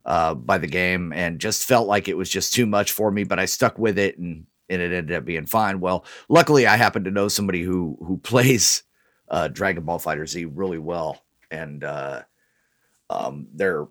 uh, 0.06 0.34
by 0.34 0.58
the 0.58 0.68
game, 0.68 1.14
and 1.14 1.40
just 1.40 1.66
felt 1.68 1.88
like 1.88 2.08
it 2.08 2.18
was 2.18 2.30
just 2.30 2.54
too 2.54 2.66
much 2.66 2.92
for 2.92 3.12
me. 3.12 3.24
But 3.24 3.40
I 3.40 3.46
stuck 3.46 3.78
with 3.80 3.98
it, 3.98 4.18
and 4.18 4.46
and 4.70 4.82
it 4.82 4.92
ended 4.94 5.16
up 5.16 5.26
being 5.26 5.46
fine. 5.46 5.80
Well, 5.80 6.06
luckily, 6.30 6.68
I 6.68 6.78
happen 6.78 7.04
to 7.06 7.12
know 7.12 7.28
somebody 7.28 7.62
who 7.64 7.98
who 8.06 8.18
plays 8.24 8.84
uh, 9.34 9.48
Dragon 9.48 9.84
Ball 9.84 9.98
Fighter 9.98 10.28
Z 10.28 10.46
really 10.46 10.78
well, 10.78 11.24
and 11.50 11.84
uh, 11.84 12.22
um, 13.10 13.48
they're 13.52 13.88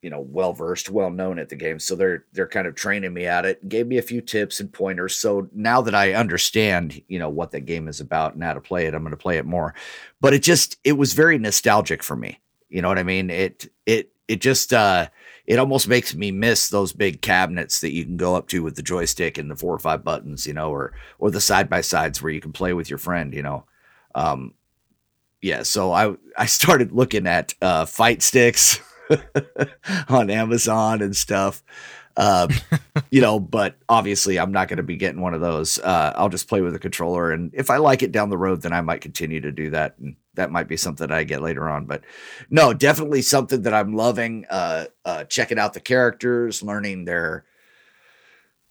you 0.00 0.08
know 0.10 0.20
well 0.20 0.54
versed 0.54 0.88
well 0.88 1.10
known 1.10 1.38
at 1.38 1.50
the 1.50 1.56
game. 1.56 1.78
So 1.78 1.94
they're 1.94 2.24
they're 2.32 2.48
kind 2.48 2.66
of 2.66 2.74
training 2.74 3.12
me 3.12 3.26
at 3.26 3.44
it. 3.44 3.68
Gave 3.68 3.86
me 3.86 3.98
a 3.98 4.02
few 4.02 4.22
tips 4.22 4.60
and 4.60 4.72
pointers. 4.72 5.14
So 5.14 5.48
now 5.52 5.82
that 5.82 5.94
i 5.94 6.14
understand 6.14 7.02
you 7.06 7.18
know 7.18 7.28
what 7.28 7.50
the 7.50 7.60
game 7.60 7.86
is 7.86 8.00
about 8.00 8.34
and 8.34 8.42
how 8.42 8.54
to 8.54 8.60
play 8.60 8.86
it 8.86 8.94
i'm 8.94 9.02
going 9.02 9.10
to 9.10 9.16
play 9.16 9.36
it 9.36 9.44
more. 9.44 9.74
But 10.20 10.32
it 10.32 10.42
just 10.42 10.78
it 10.84 10.92
was 10.92 11.12
very 11.12 11.36
nostalgic 11.38 12.02
for 12.02 12.16
me. 12.16 12.40
You 12.70 12.80
know 12.80 12.88
what 12.88 12.98
i 12.98 13.02
mean? 13.02 13.28
It 13.28 13.70
it 13.84 14.10
it 14.26 14.40
just 14.40 14.72
uh 14.72 15.08
it 15.46 15.58
almost 15.58 15.86
makes 15.86 16.14
me 16.14 16.30
miss 16.30 16.70
those 16.70 16.94
big 16.94 17.20
cabinets 17.20 17.80
that 17.80 17.92
you 17.92 18.04
can 18.04 18.16
go 18.16 18.36
up 18.36 18.48
to 18.48 18.62
with 18.62 18.76
the 18.76 18.82
joystick 18.82 19.36
and 19.36 19.50
the 19.50 19.56
four 19.56 19.74
or 19.74 19.78
five 19.78 20.02
buttons 20.02 20.46
you 20.46 20.54
know 20.54 20.70
or 20.70 20.94
or 21.18 21.30
the 21.30 21.42
side 21.42 21.68
by 21.68 21.82
sides 21.82 22.22
where 22.22 22.32
you 22.32 22.40
can 22.40 22.52
play 22.52 22.72
with 22.72 22.88
your 22.88 22.98
friend 22.98 23.34
you 23.34 23.42
know? 23.42 23.64
Um 24.14 24.54
yeah 25.42 25.62
so 25.62 25.92
i 25.92 26.14
i 26.36 26.46
started 26.46 26.92
looking 26.92 27.26
at 27.26 27.54
uh 27.62 27.84
fight 27.84 28.22
sticks 28.22 28.80
on 30.08 30.30
Amazon 30.30 31.02
and 31.02 31.16
stuff. 31.16 31.62
Um, 32.16 32.50
you 33.10 33.20
know, 33.20 33.38
but 33.38 33.76
obviously 33.88 34.38
I'm 34.38 34.52
not 34.52 34.68
going 34.68 34.78
to 34.78 34.82
be 34.82 34.96
getting 34.96 35.20
one 35.20 35.34
of 35.34 35.40
those. 35.40 35.78
Uh, 35.78 36.12
I'll 36.16 36.28
just 36.28 36.48
play 36.48 36.60
with 36.60 36.74
a 36.74 36.78
controller, 36.78 37.30
and 37.30 37.52
if 37.54 37.70
I 37.70 37.76
like 37.78 38.02
it 38.02 38.12
down 38.12 38.30
the 38.30 38.38
road, 38.38 38.62
then 38.62 38.72
I 38.72 38.80
might 38.80 39.00
continue 39.00 39.40
to 39.40 39.52
do 39.52 39.70
that, 39.70 39.96
and 39.98 40.16
that 40.34 40.50
might 40.50 40.68
be 40.68 40.76
something 40.76 41.10
I 41.10 41.24
get 41.24 41.42
later 41.42 41.68
on. 41.68 41.86
But 41.86 42.02
no, 42.50 42.74
definitely 42.74 43.22
something 43.22 43.62
that 43.62 43.74
I'm 43.74 43.94
loving. 43.94 44.46
Uh, 44.50 44.86
uh, 45.04 45.24
checking 45.24 45.58
out 45.58 45.74
the 45.74 45.80
characters, 45.80 46.62
learning 46.62 47.04
their, 47.04 47.44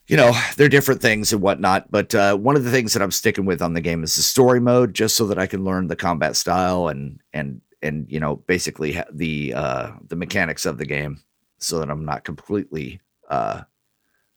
you 0.08 0.17
know, 0.17 0.32
they're 0.56 0.70
different 0.70 1.02
things 1.02 1.34
and 1.34 1.41
whatnot. 1.41 1.91
But 1.91 2.15
uh, 2.15 2.38
one 2.38 2.56
of 2.56 2.63
the 2.63 2.72
things 2.72 2.93
that 2.93 3.02
I'm 3.02 3.12
sticking 3.12 3.46
with 3.46 3.62
on 3.62 3.74
the 3.74 3.82
game 3.82 4.04
is 4.04 4.15
the 4.15 4.22
story 4.22 4.60
mode, 4.60 4.93
just 4.93 5.15
so 5.15 5.28
that 5.28 5.38
I 5.38 5.48
can 5.48 5.63
learn 5.63 5.88
the 5.88 5.96
combat 5.96 6.36
style 6.36 6.88
and 6.88 7.20
and 7.34 7.62
and 7.82 8.08
you 8.10 8.20
know 8.20 8.36
basically 8.36 9.02
the 9.12 9.54
uh 9.54 9.91
the 10.08 10.15
mechanics 10.15 10.65
of 10.65 10.78
the 10.78 10.86
game 10.86 11.22
so 11.60 11.80
that 11.80 11.89
i'm 11.89 12.06
not 12.06 12.24
completely 12.24 13.00
uh 13.30 13.62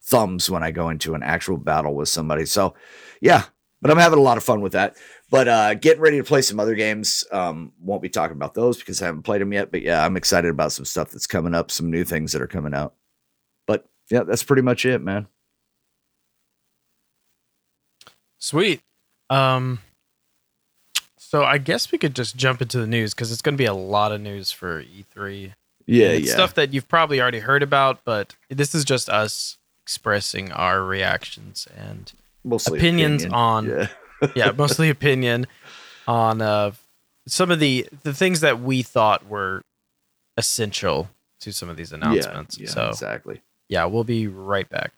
thumbs 0.02 0.50
when 0.50 0.62
i 0.62 0.70
go 0.70 0.88
into 0.88 1.14
an 1.14 1.22
actual 1.22 1.56
battle 1.56 1.94
with 1.94 2.08
somebody. 2.08 2.44
So 2.46 2.74
yeah 3.20 3.44
but 3.80 3.90
i'm 3.90 3.98
having 3.98 4.18
a 4.18 4.22
lot 4.22 4.36
of 4.36 4.44
fun 4.44 4.60
with 4.60 4.72
that. 4.72 4.96
But 5.30 5.48
uh 5.48 5.74
getting 5.74 6.02
ready 6.02 6.18
to 6.18 6.24
play 6.24 6.42
some 6.42 6.60
other 6.60 6.74
games 6.74 7.24
um 7.32 7.72
won't 7.80 8.02
be 8.02 8.08
talking 8.08 8.36
about 8.36 8.54
those 8.54 8.78
because 8.78 9.00
i 9.00 9.06
haven't 9.06 9.22
played 9.22 9.40
them 9.40 9.52
yet 9.52 9.70
but 9.70 9.82
yeah 9.82 10.04
i'm 10.04 10.16
excited 10.16 10.50
about 10.50 10.72
some 10.72 10.84
stuff 10.84 11.10
that's 11.10 11.26
coming 11.26 11.54
up 11.54 11.70
some 11.70 11.90
new 11.90 12.04
things 12.04 12.32
that 12.32 12.42
are 12.42 12.46
coming 12.46 12.74
out. 12.74 12.94
But 13.66 13.88
yeah 14.10 14.24
that's 14.24 14.44
pretty 14.44 14.62
much 14.62 14.84
it 14.84 15.00
man 15.00 15.28
Sweet. 18.40 18.80
Um, 19.28 19.78
so 21.16 21.44
I 21.44 21.58
guess 21.58 21.92
we 21.92 21.98
could 21.98 22.16
just 22.16 22.36
jump 22.36 22.60
into 22.60 22.80
the 22.80 22.86
news 22.86 23.14
because 23.14 23.30
it's 23.30 23.42
going 23.42 23.54
to 23.54 23.58
be 23.58 23.66
a 23.66 23.74
lot 23.74 24.10
of 24.10 24.20
news 24.20 24.50
for 24.50 24.82
E3. 24.82 25.52
yeah 25.86 26.08
it's 26.08 26.32
stuff 26.32 26.54
that 26.54 26.74
you've 26.74 26.88
probably 26.88 27.20
already 27.20 27.38
heard 27.38 27.62
about, 27.62 28.04
but 28.04 28.34
this 28.48 28.74
is 28.74 28.84
just 28.84 29.08
us 29.08 29.58
expressing 29.84 30.50
our 30.52 30.82
reactions 30.82 31.68
and 31.76 32.12
mostly 32.42 32.78
opinions 32.78 33.22
opinion. 33.22 33.34
on 33.40 33.66
yeah 33.66 33.86
yeah, 34.34 34.52
mostly 34.52 34.90
opinion 34.98 35.46
on 36.08 36.42
uh, 36.42 36.72
some 37.28 37.50
of 37.50 37.60
the 37.60 37.86
the 38.02 38.12
things 38.12 38.40
that 38.40 38.60
we 38.60 38.82
thought 38.82 39.26
were 39.28 39.62
essential 40.36 41.08
to 41.40 41.52
some 41.52 41.68
of 41.68 41.76
these 41.76 41.92
announcements. 41.92 42.58
yeah, 42.58 42.68
so 42.68 42.88
exactly 42.88 43.40
yeah, 43.70 43.84
we'll 43.84 44.04
be 44.04 44.26
right 44.26 44.68
back. 44.68 44.92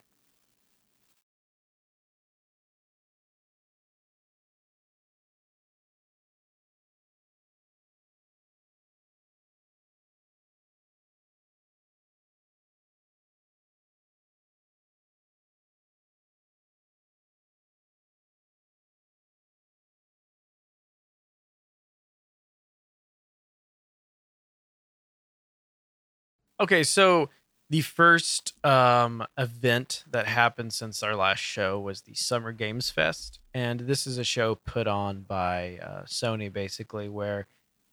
Okay, 26.63 26.83
so 26.83 27.29
the 27.69 27.81
first 27.81 28.53
um, 28.65 29.25
event 29.37 30.05
that 30.09 30.27
happened 30.27 30.71
since 30.71 31.03
our 31.03 31.13
last 31.13 31.41
show 31.41 31.77
was 31.77 32.03
the 32.03 32.13
Summer 32.13 32.53
Games 32.53 32.89
Fest, 32.89 33.41
and 33.53 33.81
this 33.81 34.07
is 34.07 34.17
a 34.17 34.23
show 34.23 34.55
put 34.55 34.87
on 34.87 35.23
by 35.23 35.77
uh, 35.83 36.03
Sony, 36.03 36.53
basically, 36.53 37.09
where 37.09 37.47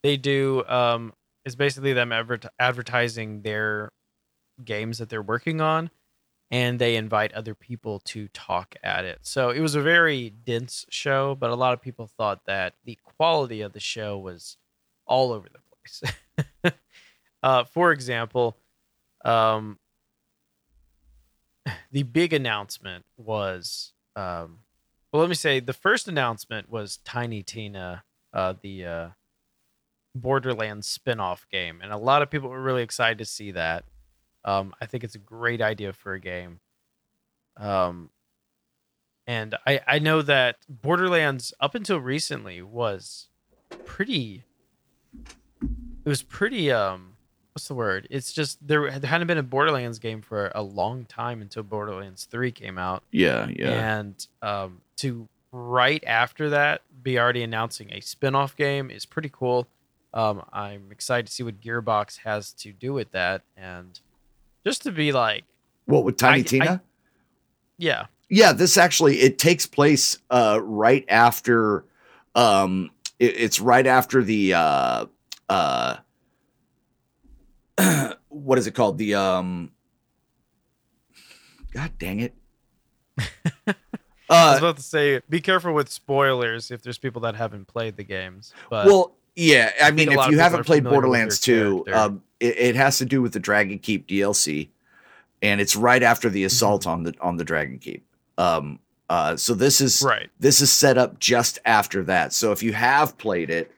they 0.04 0.16
do 0.16 0.64
um, 0.68 1.14
is 1.44 1.56
basically 1.56 1.94
them 1.94 2.12
advert- 2.12 2.46
advertising 2.60 3.42
their 3.42 3.90
games 4.64 4.98
that 4.98 5.08
they're 5.08 5.20
working 5.20 5.60
on, 5.60 5.90
and 6.52 6.78
they 6.78 6.94
invite 6.94 7.34
other 7.34 7.56
people 7.56 7.98
to 8.04 8.28
talk 8.28 8.76
at 8.84 9.04
it. 9.04 9.18
So 9.22 9.50
it 9.50 9.58
was 9.58 9.74
a 9.74 9.82
very 9.82 10.30
dense 10.30 10.86
show, 10.90 11.34
but 11.34 11.50
a 11.50 11.56
lot 11.56 11.72
of 11.72 11.82
people 11.82 12.06
thought 12.06 12.46
that 12.46 12.74
the 12.84 12.96
quality 13.02 13.62
of 13.62 13.72
the 13.72 13.80
show 13.80 14.16
was 14.16 14.58
all 15.08 15.32
over 15.32 15.48
the 15.48 15.58
place. 16.62 16.72
uh, 17.42 17.64
for 17.64 17.90
example, 17.90 18.56
um, 19.24 19.78
the 21.92 22.02
big 22.04 22.32
announcement 22.32 23.04
was, 23.16 23.92
um, 24.16 24.60
well, 25.12 25.20
let 25.20 25.28
me 25.28 25.34
say 25.34 25.60
the 25.60 25.72
first 25.72 26.08
announcement 26.08 26.70
was 26.70 26.98
Tiny 26.98 27.42
Tina, 27.42 28.04
uh, 28.32 28.54
the 28.60 28.84
uh, 28.84 29.08
Borderlands 30.14 30.86
spin-off 30.86 31.46
game, 31.50 31.80
and 31.82 31.92
a 31.92 31.96
lot 31.96 32.22
of 32.22 32.30
people 32.30 32.48
were 32.48 32.62
really 32.62 32.82
excited 32.82 33.18
to 33.18 33.24
see 33.24 33.50
that. 33.52 33.84
Um, 34.44 34.74
I 34.80 34.86
think 34.86 35.04
it's 35.04 35.14
a 35.14 35.18
great 35.18 35.60
idea 35.60 35.92
for 35.92 36.14
a 36.14 36.20
game. 36.20 36.60
Um, 37.56 38.10
And 39.26 39.54
I 39.66 39.80
I 39.86 39.98
know 39.98 40.22
that 40.22 40.56
Borderlands 40.68 41.52
up 41.60 41.74
until 41.74 41.98
recently 42.00 42.62
was 42.62 43.28
pretty 43.84 44.44
it 45.62 46.08
was 46.08 46.22
pretty 46.22 46.72
um 46.72 47.16
what's 47.52 47.68
the 47.68 47.74
word? 47.74 48.06
It's 48.10 48.32
just 48.32 48.64
there, 48.66 48.90
there 48.98 49.10
hadn't 49.10 49.26
been 49.26 49.38
a 49.38 49.42
Borderlands 49.42 49.98
game 49.98 50.22
for 50.22 50.50
a 50.54 50.62
long 50.62 51.04
time 51.04 51.42
until 51.42 51.62
Borderlands 51.62 52.24
3 52.24 52.52
came 52.52 52.78
out. 52.78 53.02
Yeah, 53.10 53.48
yeah. 53.48 53.98
And 53.98 54.26
um 54.42 54.80
to 54.98 55.28
right 55.52 56.02
after 56.06 56.50
that 56.50 56.82
be 57.02 57.18
already 57.18 57.42
announcing 57.42 57.92
a 57.92 58.00
spin-off 58.00 58.54
game 58.56 58.90
is 58.90 59.04
pretty 59.06 59.30
cool. 59.32 59.66
Um 60.14 60.42
I'm 60.52 60.88
excited 60.90 61.26
to 61.26 61.32
see 61.32 61.42
what 61.42 61.60
Gearbox 61.60 62.18
has 62.18 62.52
to 62.54 62.72
do 62.72 62.92
with 62.92 63.10
that 63.12 63.42
and 63.56 63.98
just 64.64 64.82
to 64.82 64.92
be 64.92 65.12
like 65.12 65.44
what 65.86 66.04
with 66.04 66.16
Tiny 66.16 66.40
I- 66.40 66.42
Tina? 66.42 66.70
I- 66.70 66.80
yeah. 67.78 68.06
yeah, 68.28 68.52
this 68.52 68.76
actually 68.76 69.20
it 69.20 69.38
takes 69.38 69.66
place 69.66 70.18
uh 70.30 70.60
right 70.62 71.04
after 71.08 71.84
um 72.34 72.90
it- 73.18 73.36
it's 73.36 73.58
right 73.60 73.86
after 73.86 74.22
the 74.22 74.54
uh 74.54 75.06
uh 75.48 75.96
what 78.28 78.58
is 78.58 78.66
it 78.66 78.72
called? 78.74 78.98
The 78.98 79.14
um 79.14 79.72
God 81.72 81.92
dang 81.98 82.20
it. 82.20 82.34
I 83.18 83.24
was 84.28 84.56
uh 84.56 84.58
about 84.58 84.76
to 84.76 84.82
say, 84.82 85.20
be 85.28 85.40
careful 85.40 85.72
with 85.72 85.88
spoilers 85.88 86.70
if 86.70 86.82
there's 86.82 86.98
people 86.98 87.22
that 87.22 87.34
haven't 87.34 87.66
played 87.66 87.96
the 87.96 88.04
games. 88.04 88.52
But 88.68 88.86
well 88.86 89.16
yeah, 89.36 89.72
I 89.82 89.90
mean 89.90 90.10
if 90.12 90.28
you 90.28 90.38
haven't 90.38 90.66
played 90.66 90.84
Borderlands 90.84 91.40
2, 91.40 91.86
um 91.92 92.22
it, 92.40 92.56
it 92.58 92.76
has 92.76 92.98
to 92.98 93.04
do 93.04 93.22
with 93.22 93.32
the 93.32 93.40
Dragon 93.40 93.78
Keep 93.78 94.06
DLC 94.08 94.68
and 95.42 95.60
it's 95.60 95.76
right 95.76 96.02
after 96.02 96.28
the 96.28 96.44
assault 96.44 96.82
Mm-hmm. 96.82 96.90
on 96.90 97.02
the 97.04 97.14
on 97.20 97.36
the 97.36 97.44
Dragon 97.44 97.78
Keep. 97.78 98.04
Um 98.38 98.78
uh 99.08 99.36
so 99.36 99.54
this 99.54 99.80
is 99.80 100.02
right, 100.02 100.30
this 100.38 100.60
is 100.60 100.72
set 100.72 100.96
up 100.98 101.18
just 101.18 101.58
after 101.64 102.04
that. 102.04 102.32
So 102.32 102.52
if 102.52 102.62
you 102.62 102.72
have 102.72 103.18
played 103.18 103.50
it, 103.50 103.72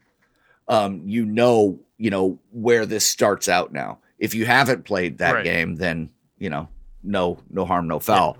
um, 0.69 1.03
you 1.07 1.25
know, 1.25 1.81
you 1.99 2.11
know 2.11 2.39
where 2.51 2.87
this 2.87 3.05
starts 3.07 3.49
out 3.49 3.73
now. 3.73 3.99
If 4.19 4.35
you 4.35 4.47
haven't 4.47 4.85
played 4.85 5.19
that 5.19 5.33
Right. 5.33 5.45
game, 5.45 5.77
then 5.77 6.11
you 6.39 6.51
know, 6.51 6.69
no, 7.03 7.39
no 7.51 7.65
harm, 7.65 7.87
no 7.89 7.99
foul. 8.01 8.37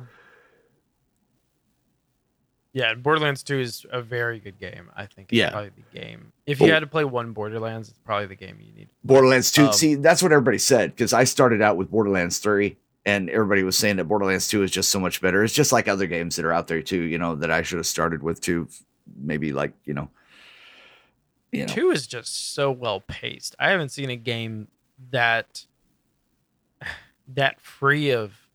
yeah, 2.75 2.91
and 2.91 3.03
Borderlands 3.03 3.43
2 3.43 3.61
is 3.61 3.87
a 3.91 4.01
very 4.01 4.41
good 4.41 4.59
game. 4.59 4.91
I 4.97 5.05
think 5.07 5.29
it's 5.31 5.37
Yeah. 5.39 5.51
probably 5.51 5.71
the 5.77 5.99
game. 6.01 6.33
If 6.47 6.59
you 6.61 6.69
Oh. 6.69 6.73
had 6.73 6.81
to 6.81 6.87
play 6.87 7.05
one 7.05 7.33
Borderlands, 7.33 7.91
it's 7.91 7.99
probably 7.99 8.27
the 8.27 8.35
game 8.35 8.57
you 8.61 8.73
need. 8.73 8.89
Borderlands 9.05 9.53
2, 9.53 9.67
Um, 9.67 9.73
see, 9.75 9.95
that's 9.97 10.23
what 10.23 10.33
everybody 10.33 10.57
said 10.59 10.91
because 10.93 11.13
I 11.13 11.25
started 11.25 11.61
out 11.61 11.77
with 11.77 11.91
Borderlands 11.91 12.39
3 12.39 12.77
and 13.05 13.29
everybody 13.29 13.63
was 13.63 13.77
saying 13.77 13.97
that 13.97 14.05
Borderlands 14.05 14.49
2 14.49 14.63
is 14.63 14.71
just 14.71 14.89
so 14.91 14.99
much 14.99 15.21
better. 15.21 15.45
It's 15.45 15.53
just 15.53 15.71
like 15.73 15.87
other 15.87 16.07
games 16.07 16.37
that 16.37 16.47
are 16.47 16.53
out 16.53 16.67
there 16.69 16.81
too, 16.83 17.03
you 17.03 17.19
know, 17.19 17.35
that 17.35 17.51
I 17.51 17.61
should 17.63 17.77
have 17.79 17.87
started 17.87 18.23
with 18.23 18.41
too. 18.41 18.69
Maybe 19.21 19.53
like, 19.53 19.73
you 19.85 19.93
know, 19.93 20.09
you 21.53 21.67
know. 21.67 21.73
2 21.73 21.91
is 21.91 22.07
just 22.07 22.55
so 22.55 22.71
well 22.71 23.01
paced. 23.01 23.55
I 23.59 23.71
haven't 23.71 23.91
seen 23.91 24.11
a 24.11 24.17
game 24.17 24.69
that 25.11 25.67
that 27.29 27.61
free 27.61 28.11
of 28.11 28.49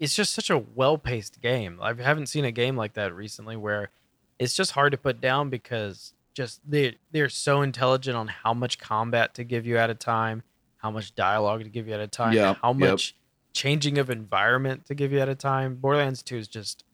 it's 0.00 0.14
just 0.14 0.32
such 0.32 0.48
a 0.50 0.58
well-paced 0.58 1.40
game. 1.40 1.80
I 1.82 1.92
haven't 1.92 2.26
seen 2.26 2.44
a 2.44 2.52
game 2.52 2.76
like 2.76 2.92
that 2.94 3.12
recently 3.14 3.56
where 3.56 3.90
it's 4.38 4.54
just 4.54 4.70
hard 4.70 4.92
to 4.92 4.98
put 4.98 5.20
down 5.20 5.50
because 5.50 6.12
just 6.34 6.60
they 6.68 6.96
they're 7.10 7.28
so 7.28 7.62
intelligent 7.62 8.16
on 8.16 8.28
how 8.28 8.54
much 8.54 8.78
combat 8.78 9.34
to 9.34 9.44
give 9.44 9.66
you 9.66 9.76
at 9.76 9.90
a 9.90 9.94
time, 9.94 10.44
how 10.76 10.90
much 10.90 11.14
dialogue 11.16 11.64
to 11.64 11.68
give 11.68 11.88
you 11.88 11.94
at 11.94 12.00
a 12.00 12.06
time, 12.06 12.32
Yeah, 12.32 12.54
how 12.62 12.70
yep. 12.70 12.90
much 12.90 13.16
changing 13.52 13.98
of 13.98 14.08
environment 14.08 14.86
to 14.86 14.94
give 14.94 15.10
you 15.10 15.18
at 15.18 15.28
a 15.28 15.34
time. 15.34 15.74
Borderlands 15.74 16.22
2 16.22 16.36
is 16.36 16.46
just 16.46 16.84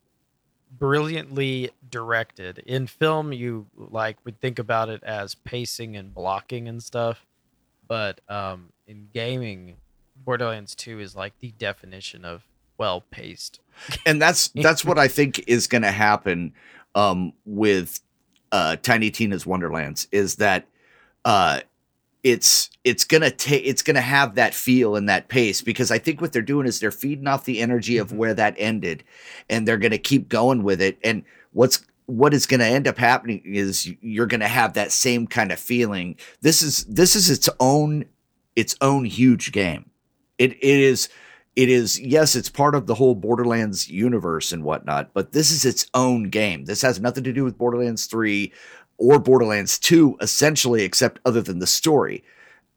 brilliantly 0.78 1.70
directed. 1.90 2.58
In 2.66 2.86
film 2.86 3.32
you 3.32 3.66
like 3.76 4.16
would 4.24 4.40
think 4.40 4.58
about 4.58 4.88
it 4.88 5.02
as 5.02 5.34
pacing 5.34 5.96
and 5.96 6.14
blocking 6.14 6.68
and 6.68 6.82
stuff, 6.82 7.26
but 7.86 8.20
um 8.28 8.70
in 8.86 9.08
gaming 9.12 9.76
Borderlands 10.16 10.74
2 10.74 11.00
is 11.00 11.16
like 11.16 11.38
the 11.40 11.52
definition 11.58 12.24
of 12.24 12.46
well 12.78 13.02
paced. 13.10 13.60
and 14.06 14.20
that's 14.20 14.48
that's 14.48 14.84
what 14.84 14.98
I 14.98 15.08
think 15.08 15.44
is 15.46 15.66
going 15.66 15.82
to 15.82 15.90
happen 15.90 16.52
um, 16.94 17.32
with 17.44 18.00
uh, 18.52 18.76
Tiny 18.76 19.10
Tina's 19.10 19.46
Wonderlands 19.46 20.06
is 20.12 20.36
that 20.36 20.66
uh, 21.24 21.60
it's 22.24 22.70
it's 22.82 23.04
gonna 23.04 23.30
take 23.30 23.64
it's 23.64 23.82
gonna 23.82 24.00
have 24.00 24.34
that 24.34 24.54
feel 24.54 24.96
and 24.96 25.08
that 25.08 25.28
pace 25.28 25.60
because 25.62 25.90
I 25.90 25.98
think 25.98 26.20
what 26.20 26.32
they're 26.32 26.42
doing 26.42 26.66
is 26.66 26.80
they're 26.80 26.90
feeding 26.90 27.28
off 27.28 27.44
the 27.44 27.60
energy 27.60 27.98
of 27.98 28.10
Mhm. 28.10 28.16
where 28.16 28.34
that 28.34 28.54
ended, 28.58 29.04
and 29.48 29.68
they're 29.68 29.78
gonna 29.78 29.98
keep 29.98 30.28
going 30.28 30.62
with 30.64 30.80
it. 30.80 30.98
And 31.04 31.22
what's 31.52 31.84
what 32.06 32.34
is 32.34 32.44
going 32.44 32.60
to 32.60 32.66
end 32.66 32.86
up 32.86 32.98
happening 32.98 33.40
is 33.46 33.90
you're 34.02 34.26
going 34.26 34.40
to 34.42 34.46
have 34.46 34.74
that 34.74 34.92
same 34.92 35.26
kind 35.26 35.50
of 35.50 35.58
feeling. 35.58 36.14
This 36.42 36.60
is 36.60 36.84
this 36.84 37.16
is 37.16 37.30
its 37.30 37.48
own 37.60 38.04
its 38.56 38.76
own 38.82 39.06
huge 39.06 39.52
game. 39.52 39.86
It 40.36 40.52
it 40.52 40.80
is 40.80 41.08
it 41.56 41.70
is 41.70 41.98
yes 42.00 42.36
it's 42.36 42.50
part 42.50 42.74
of 42.74 42.86
the 42.86 42.96
whole 42.96 43.14
borderlands 43.14 43.88
universe 43.88 44.52
and 44.52 44.64
whatnot 44.64 45.14
but 45.14 45.32
this 45.32 45.50
is 45.52 45.64
its 45.64 45.86
own 45.94 46.24
game 46.24 46.64
this 46.64 46.82
has 46.82 47.00
nothing 47.00 47.22
to 47.22 47.32
do 47.32 47.44
with 47.44 47.56
borderlands 47.56 48.06
3 48.06 48.52
or 48.98 49.18
borderlands 49.18 49.78
2 49.78 50.16
essentially 50.20 50.82
except 50.82 51.20
other 51.24 51.42
than 51.42 51.58
the 51.58 51.66
story. 51.66 52.24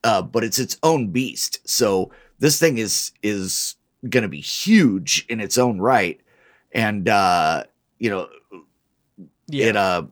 Uh, 0.04 0.22
but 0.22 0.44
it's 0.44 0.60
its 0.60 0.78
own 0.84 1.08
beast. 1.10 1.60
So 1.68 2.12
this 2.40 2.60
thing 2.60 2.78
is 2.78 3.12
is 3.24 3.76
going 4.10 4.24
to 4.24 4.30
be 4.30 4.40
huge 4.40 5.26
in 5.28 5.40
its 5.40 5.58
own 5.58 5.80
right. 5.80 6.20
And 6.72 7.08
uh 7.10 7.64
you 8.00 8.10
know 8.10 8.28
Yeah. 9.48 9.66
it 9.68 9.76
uh 9.76 10.04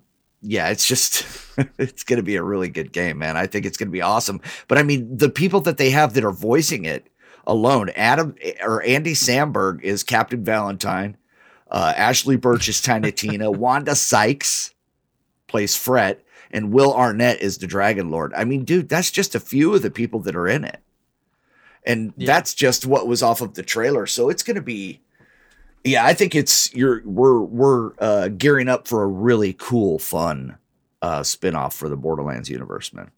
yeah 0.42 0.70
it's 0.70 0.88
just 0.88 1.26
it's 1.78 2.04
going 2.04 2.18
to 2.18 2.24
be 2.24 2.36
a 2.36 2.44
really 2.44 2.70
good 2.70 2.92
game 2.92 3.18
man. 3.20 3.38
I 3.38 3.48
think 3.48 3.66
it's 3.66 3.78
going 3.78 3.88
to 3.90 3.92
be 3.94 4.02
awesome. 4.02 4.42
But 4.68 4.78
i 4.78 4.84
mean 4.84 5.16
the 5.18 5.30
people 5.30 5.62
that 5.62 5.78
they 5.78 5.92
have 5.92 6.14
that 6.14 6.24
are 6.26 6.32
voicing 6.32 6.86
it 6.86 7.08
alone 7.48 7.90
adam 7.96 8.34
or 8.64 8.82
andy 8.84 9.14
samberg 9.14 9.80
is 9.84 10.04
captain 10.04 10.44
valentine 10.44 11.16
uh 11.70 11.94
ashley 11.96 12.36
burch 12.38 12.68
is 12.68 12.82
tiny 12.90 13.12
tina 13.12 13.52
wanda 13.52 13.96
sykes 13.96 14.74
plays 15.48 15.76
frette 15.76 16.20
and 16.52 16.72
will 16.72 16.94
arnett 16.94 17.42
is 17.42 17.58
the 17.58 17.68
dragon 17.68 18.10
lord 18.10 18.34
i 18.36 18.44
mean 18.44 18.64
dude 18.64 18.90
that's 18.90 19.12
just 19.12 19.36
a 19.36 19.40
few 19.40 19.74
of 19.76 19.82
the 19.82 19.92
people 19.92 20.20
that 20.20 20.36
are 20.36 20.48
in 20.48 20.64
it 20.64 20.80
and 21.86 22.14
Yeah. 22.18 22.28
that's 22.28 22.54
just 22.54 22.86
what 22.86 23.08
was 23.08 23.22
off 23.24 23.42
of 23.42 23.54
the 23.56 23.64
trailer 23.64 24.06
so 24.08 24.30
it's 24.30 24.44
going 24.44 24.56
to 24.56 24.62
be 24.62 25.02
yeah, 25.88 26.04
I 26.04 26.16
think 26.16 26.34
it's 26.34 26.74
you're 26.74 27.04
we're 27.06 27.42
we're 27.42 27.92
uh, 28.00 28.30
gearing 28.30 28.68
up 28.70 28.88
for 28.88 29.04
a 29.04 29.08
really 29.08 29.54
cool, 29.54 30.00
fun 30.00 30.58
uh, 31.04 31.22
spin-off 31.22 31.76
for 31.76 31.90
the 31.90 31.96
Borderlands 31.96 32.50
universe, 32.50 32.92
man. 32.92 33.12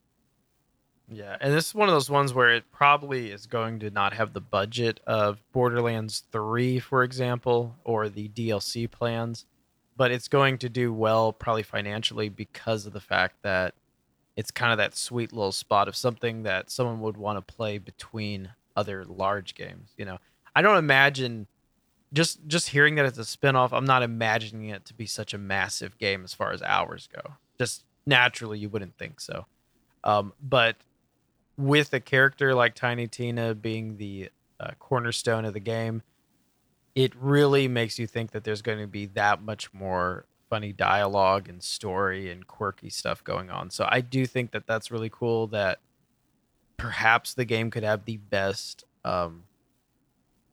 Yeah, 1.10 1.38
and 1.40 1.54
this 1.54 1.68
is 1.68 1.76
one 1.76 1.88
of 1.88 1.94
those 1.96 2.10
ones 2.10 2.34
where 2.34 2.50
it 2.50 2.66
probably 2.74 3.32
is 3.32 3.46
going 3.46 3.80
to 3.80 3.90
not 3.90 4.12
have 4.16 4.34
the 4.34 4.42
budget 4.42 5.00
of 5.08 5.42
Borderlands 5.54 6.24
3, 6.34 6.80
for 6.80 7.04
example, 7.06 7.74
or 7.86 8.10
the 8.10 8.28
DLC 8.28 8.92
plans, 8.92 9.46
but 9.98 10.12
it's 10.12 10.28
going 10.28 10.60
to 10.60 10.70
do 10.70 10.94
well 10.94 11.34
probably 11.34 11.64
financially 11.64 12.30
because 12.30 12.86
of 12.86 12.94
the 12.94 13.02
fact 13.02 13.42
that 13.42 13.74
it's 14.36 14.52
kind 14.52 14.72
of 14.72 14.78
that 14.78 14.96
sweet 14.96 15.34
little 15.34 15.52
spot 15.52 15.88
of 15.88 15.96
something 15.96 16.44
that 16.44 16.70
someone 16.70 17.02
would 17.02 17.18
want 17.18 17.38
to 17.38 17.54
play 17.54 17.80
between 17.80 18.52
other 18.76 19.04
large 19.04 19.56
games, 19.56 19.90
you 19.98 20.06
know. 20.06 20.20
I 20.56 20.62
don't 20.62 20.78
imagine 20.78 21.48
just 22.14 22.48
just 22.48 22.70
hearing 22.70 22.96
that 22.96 23.06
it's 23.06 23.18
a 23.18 23.26
spin-off, 23.26 23.74
I'm 23.74 23.86
not 23.86 24.04
imagining 24.04 24.70
it 24.70 24.86
to 24.86 24.94
be 24.94 25.06
such 25.08 25.34
a 25.34 25.38
massive 25.38 25.98
game 25.98 26.24
as 26.24 26.34
far 26.34 26.52
as 26.52 26.62
hours 26.62 27.10
go. 27.14 27.34
Just 27.58 27.84
naturally 28.06 28.60
you 28.60 28.70
wouldn't 28.70 28.98
think 28.98 29.20
so. 29.20 29.46
Um, 30.04 30.34
but 30.42 30.78
with 31.58 31.92
a 31.94 32.00
character 32.00 32.54
like 32.54 32.76
Tiny 32.76 33.08
Tina 33.08 33.56
being 33.56 33.98
the 33.98 34.30
uh, 34.60 34.72
cornerstone 34.80 35.44
of 35.44 35.54
the 35.54 35.60
game, 35.60 36.04
it 36.98 37.14
really 37.16 37.68
makes 37.68 38.00
you 38.00 38.08
think 38.08 38.32
that 38.32 38.44
there's 38.44 38.64
going 38.64 38.80
to 38.80 38.88
be 38.88 39.06
that 39.06 39.40
much 39.40 39.72
more 39.72 40.26
funny 40.50 40.74
dialogue 40.74 41.48
and 41.48 41.62
story 41.62 42.32
and 42.32 42.48
quirky 42.48 42.90
stuff 42.90 43.24
going 43.24 43.52
on. 43.52 43.70
So 43.70 43.88
I 43.88 44.02
do 44.02 44.26
think 44.26 44.50
that 44.50 44.66
that's 44.66 44.90
really 44.90 45.12
cool 45.12 45.46
that 45.48 45.78
perhaps 46.76 47.36
the 47.36 47.46
game 47.46 47.70
could 47.70 47.84
have 47.84 48.06
the 48.06 48.18
best 48.18 48.84
um, 49.06 49.44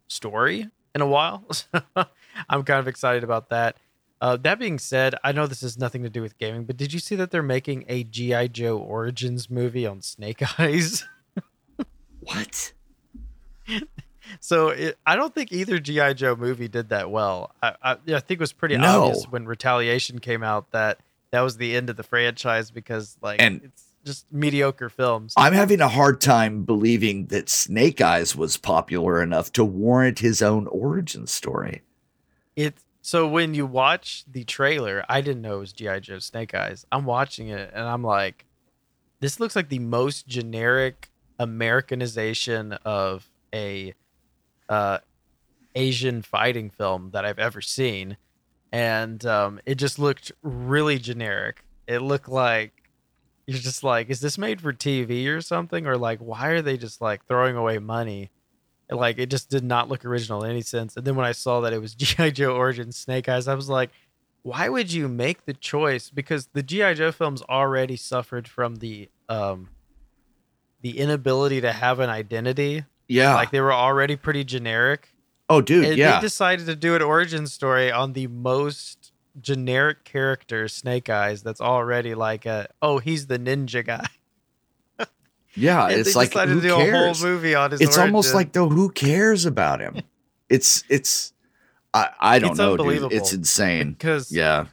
story 0.07 0.69
in 0.95 1.01
a 1.01 1.07
while. 1.07 1.49
I'm 1.97 2.63
kind 2.63 2.79
of 2.79 2.89
excited 2.89 3.25
about 3.25 3.49
that. 3.49 3.79
Uh, 4.21 4.37
that 4.37 4.59
being 4.59 4.79
said, 4.79 5.15
I 5.25 5.33
know 5.33 5.47
this 5.47 5.63
has 5.63 5.79
nothing 5.79 6.03
to 6.03 6.11
do 6.11 6.21
with 6.21 6.37
gaming, 6.37 6.65
but 6.65 6.77
did 6.77 6.93
you 6.93 6.99
see 6.99 7.17
that 7.17 7.31
they're 7.31 7.43
making 7.43 7.87
a 7.89 8.05
GI 8.05 8.49
Joe 8.49 8.77
Origins 8.77 9.49
movie 9.49 9.87
on 9.87 10.03
Snake 10.03 10.43
Eyes? 10.61 11.07
What? 12.21 12.75
so 14.41 14.69
it, 14.69 14.99
I 15.07 15.17
don't 15.17 15.35
think 15.35 15.53
either 15.53 15.79
GI 15.79 16.15
Joe 16.15 16.37
movie 16.37 16.69
did 16.69 16.89
that 16.91 17.11
well. 17.11 17.53
I, 17.63 17.75
I, 17.83 17.93
I 17.93 17.97
think 18.21 18.31
it 18.31 18.41
was 18.41 18.53
pretty 18.53 18.77
No. 18.77 19.05
obvious 19.07 19.25
when 19.27 19.47
Retaliation 19.47 20.19
came 20.19 20.43
out 20.43 20.71
that 20.73 20.99
that 21.31 21.41
was 21.41 21.57
the 21.57 21.75
end 21.77 21.91
of 21.91 21.97
the 21.97 22.03
franchise 22.03 22.71
because 22.71 23.17
like 23.23 23.41
And- 23.43 23.61
it's 23.65 23.85
just 24.05 24.31
mediocre 24.33 24.91
films. 24.91 25.33
I'm 25.37 25.55
having 25.55 25.81
a 25.81 25.89
hard 25.89 26.21
time 26.21 26.65
believing 26.65 27.27
that 27.27 27.49
Snake 27.49 28.01
Eyes 28.03 28.37
was 28.37 28.57
popular 28.59 29.23
enough 29.23 29.51
to 29.55 29.65
warrant 29.65 30.19
his 30.19 30.43
own 30.43 30.67
origin 30.67 31.27
story. 31.27 31.81
It 32.55 32.75
So 33.01 33.27
when 33.27 33.55
you 33.55 33.65
watch 33.67 34.25
the 34.31 34.45
trailer, 34.45 35.05
I 35.09 35.23
didn't 35.23 35.41
know 35.43 35.57
it 35.57 35.61
was 35.61 35.73
GI 35.73 36.01
Joe 36.01 36.19
Snake 36.19 36.55
Eyes. 36.55 36.85
I'm 36.93 37.05
watching 37.07 37.49
it 37.49 37.71
and 37.75 37.85
I'm 37.85 38.03
like, 38.05 38.45
this 39.21 39.41
looks 39.41 39.57
like 39.57 39.71
the 39.71 39.79
most 39.79 40.27
generic 40.27 41.09
Americanization 41.39 42.75
of 42.85 43.29
a 43.55 43.95
uh, 44.69 44.99
Asian 45.75 46.23
fighting 46.23 46.71
film 46.71 47.11
that 47.13 47.25
I've 47.25 47.39
ever 47.39 47.61
seen, 47.61 48.17
and 48.73 49.25
um, 49.27 49.61
it 49.67 49.77
just 49.77 49.99
looked 49.99 50.33
really 50.43 50.99
generic. 50.99 51.65
It 51.87 52.01
looked 52.01 52.29
like 52.29 52.85
you're 53.47 53.59
just 53.59 53.85
like, 53.85 54.09
is 54.09 54.21
this 54.21 54.39
made 54.39 54.61
for 54.61 54.73
TV 54.73 55.29
or 55.29 55.41
something, 55.41 55.87
or 55.87 55.97
like, 55.97 56.19
why 56.21 56.49
are 56.49 56.63
they 56.63 56.77
just 56.77 57.01
like 57.01 57.27
throwing 57.27 57.57
away 57.57 57.79
money? 57.79 58.31
Like, 58.91 59.19
it 59.19 59.31
just 59.31 59.51
did 59.51 59.65
not 59.65 59.89
look 59.89 60.05
original 60.05 60.45
in 60.45 60.51
any 60.51 60.61
sense. 60.61 60.97
And 60.97 61.07
then 61.07 61.17
when 61.17 61.27
I 61.27 61.33
saw 61.33 61.61
that 61.61 61.73
it 61.73 61.81
was 61.81 61.95
GI 61.97 62.33
Joe 62.33 62.55
Origin 62.55 62.93
Snake 62.93 63.29
Eyes, 63.29 63.49
I 63.49 63.55
was 63.55 63.69
like, 63.69 63.91
why 64.43 64.69
would 64.69 64.93
you 64.93 65.09
make 65.09 65.47
the 65.47 65.55
choice? 65.55 66.11
Because 66.11 66.49
the 66.53 66.63
GI 66.63 66.95
Joe 66.95 67.13
films 67.13 67.43
already 67.49 67.97
suffered 67.97 68.47
from 68.47 68.77
the 68.77 69.09
um 69.29 69.71
the 70.83 70.99
inability 70.99 71.63
to 71.63 71.73
have 71.73 71.99
an 71.99 72.11
identity. 72.11 72.85
Yeah. 73.09 73.35
Like 73.35 73.51
they 73.51 73.61
were 73.61 73.73
already 73.73 74.17
pretty 74.17 74.45
generic. 74.45 75.11
oh, 75.51 75.61
dude. 75.61 75.85
And 75.85 75.97
yeah. 75.97 76.17
they 76.17 76.21
decided 76.23 76.67
to 76.67 76.77
do 76.77 76.95
an 76.95 77.03
origin 77.03 77.47
story 77.47 77.93
on 77.93 78.13
the 78.15 78.27
most 78.29 79.13
generic 79.41 80.05
character, 80.05 80.69
Snake 80.69 81.11
Eyes, 81.11 81.43
that's 81.43 81.61
already 81.61 82.15
like 82.15 82.47
a 82.47 82.69
oh, 82.81 82.99
he's 82.99 83.27
the 83.27 83.39
ninja 83.39 83.85
guy. 83.85 84.07
yeah. 85.55 85.85
And 85.89 86.01
It's 86.01 86.15
they 86.15 86.19
like 86.21 86.31
decided 86.31 86.55
who 86.55 86.61
to 86.61 86.69
do 86.69 86.77
cares? 86.77 87.23
a 87.23 87.25
whole 87.25 87.33
movie 87.33 87.55
on 87.55 87.71
his 87.73 87.81
it's 87.81 87.99
almost 87.99 88.35
like 88.35 88.53
though 88.53 88.69
who 88.69 88.91
cares 88.91 89.45
about 89.47 89.81
him? 89.81 89.97
It's 90.51 90.85
it's 90.91 91.33
I 91.95 92.11
I 92.21 92.39
don't 92.39 92.51
It's 92.51 92.59
know, 92.59 92.77
dude. 92.77 93.11
It's 93.13 93.33
insane. 93.33 93.93
because 93.93 94.31
Yeah. 94.31 94.67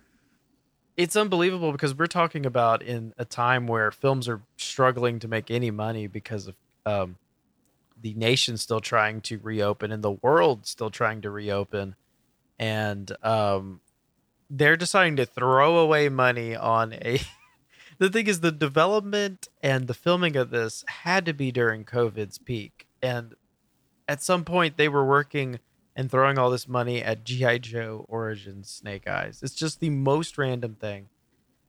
it's 0.98 1.15
unbelievable 1.15 1.72
because 1.72 1.96
we're 1.96 2.08
talking 2.08 2.46
about 2.46 2.84
in 2.84 3.13
a 3.17 3.24
time 3.24 3.67
where 3.67 3.89
films 3.89 4.28
are 4.28 4.41
struggling 4.58 5.17
to 5.20 5.30
make 5.30 5.50
any 5.50 5.72
money 5.72 6.08
because 6.08 6.48
of 6.50 6.56
um, 6.86 7.15
the 8.02 8.14
nation 8.14 8.58
still 8.58 8.80
trying 8.80 9.22
to 9.22 9.38
reopen 9.40 9.92
and 9.92 10.04
the 10.04 10.12
world 10.12 10.66
still 10.66 10.90
trying 10.90 11.22
to 11.22 11.30
reopen 11.30 11.96
and 12.60 13.16
um, 13.24 13.82
they're 14.50 14.78
deciding 14.78 15.16
to 15.16 15.26
throw 15.26 15.78
away 15.78 16.10
money 16.10 16.56
on 16.56 16.94
a 16.94 17.20
the 17.98 18.10
thing 18.10 18.28
is 18.28 18.40
the 18.40 18.52
development 18.52 19.48
and 19.62 19.88
the 19.88 19.94
filming 19.94 20.36
of 20.36 20.50
this 20.50 20.84
had 20.88 21.26
to 21.26 21.34
be 21.34 21.52
during 21.52 21.84
covid's 21.84 22.38
peak 22.38 22.88
and 23.02 23.34
at 24.08 24.22
some 24.22 24.44
point 24.44 24.78
they 24.78 24.90
were 24.90 25.06
working 25.06 25.60
and 25.96 26.10
throwing 26.10 26.38
all 26.38 26.50
this 26.50 26.68
money 26.68 27.02
at 27.02 27.24
GI 27.24 27.60
Joe 27.60 28.06
Origins 28.08 28.70
Snake 28.70 29.08
Eyes. 29.08 29.42
It's 29.44 29.56
just 29.56 29.80
the 29.80 29.90
most 29.90 30.38
random 30.38 30.76
thing. 30.76 31.10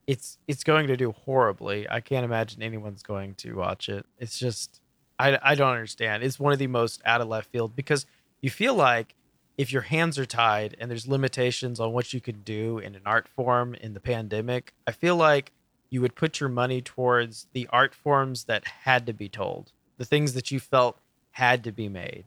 It's 0.06 0.38
it's 0.48 0.64
going 0.64 0.88
to 0.88 0.96
do 0.96 1.12
horribly. 1.12 1.88
I 1.88 2.00
can't 2.00 2.24
imagine 2.24 2.62
anyone's 2.62 3.02
going 3.02 3.34
to 3.36 3.54
watch 3.54 3.88
it. 3.88 4.06
It's 4.18 4.38
just 4.38 4.80
I 5.22 5.38
I 5.42 5.54
don't 5.54 5.70
understand. 5.72 6.22
It's 6.22 6.40
one 6.40 6.52
of 6.52 6.58
the 6.58 6.66
most 6.66 7.00
out 7.04 7.20
of 7.20 7.28
left 7.28 7.50
field 7.50 7.76
because 7.76 8.06
you 8.40 8.50
feel 8.50 8.74
like 8.74 9.14
if 9.56 9.72
your 9.72 9.82
hands 9.82 10.18
are 10.18 10.26
tied 10.26 10.76
and 10.78 10.90
there's 10.90 11.06
limitations 11.06 11.78
on 11.78 11.92
what 11.92 12.12
you 12.12 12.20
can 12.20 12.42
do 12.42 12.78
in 12.78 12.94
an 12.94 13.02
art 13.06 13.28
form 13.28 13.74
in 13.74 13.94
the 13.94 14.00
pandemic, 14.00 14.72
I 14.86 14.92
feel 14.92 15.16
like 15.16 15.52
you 15.90 16.00
would 16.00 16.14
put 16.14 16.40
your 16.40 16.48
money 16.48 16.80
towards 16.80 17.46
the 17.52 17.68
art 17.70 17.94
forms 17.94 18.44
that 18.44 18.64
had 18.66 19.06
to 19.06 19.12
be 19.12 19.28
told, 19.28 19.72
the 19.98 20.06
things 20.06 20.32
that 20.32 20.50
you 20.50 20.58
felt 20.58 20.98
had 21.32 21.62
to 21.64 21.72
be 21.72 21.88
made, 21.88 22.24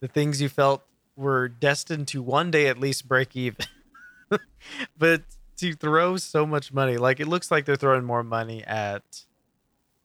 the 0.00 0.08
things 0.08 0.40
you 0.40 0.48
felt 0.48 0.84
were 1.16 1.48
destined 1.48 2.06
to 2.08 2.22
one 2.22 2.50
day 2.50 2.68
at 2.68 2.78
least 2.78 3.08
break 3.08 3.34
even. 3.34 3.66
but 4.98 5.22
to 5.56 5.72
throw 5.74 6.18
so 6.18 6.46
much 6.46 6.72
money, 6.72 6.98
like 6.98 7.18
it 7.18 7.26
looks 7.26 7.50
like 7.50 7.64
they're 7.64 7.76
throwing 7.76 8.04
more 8.04 8.22
money 8.22 8.62
at 8.64 9.24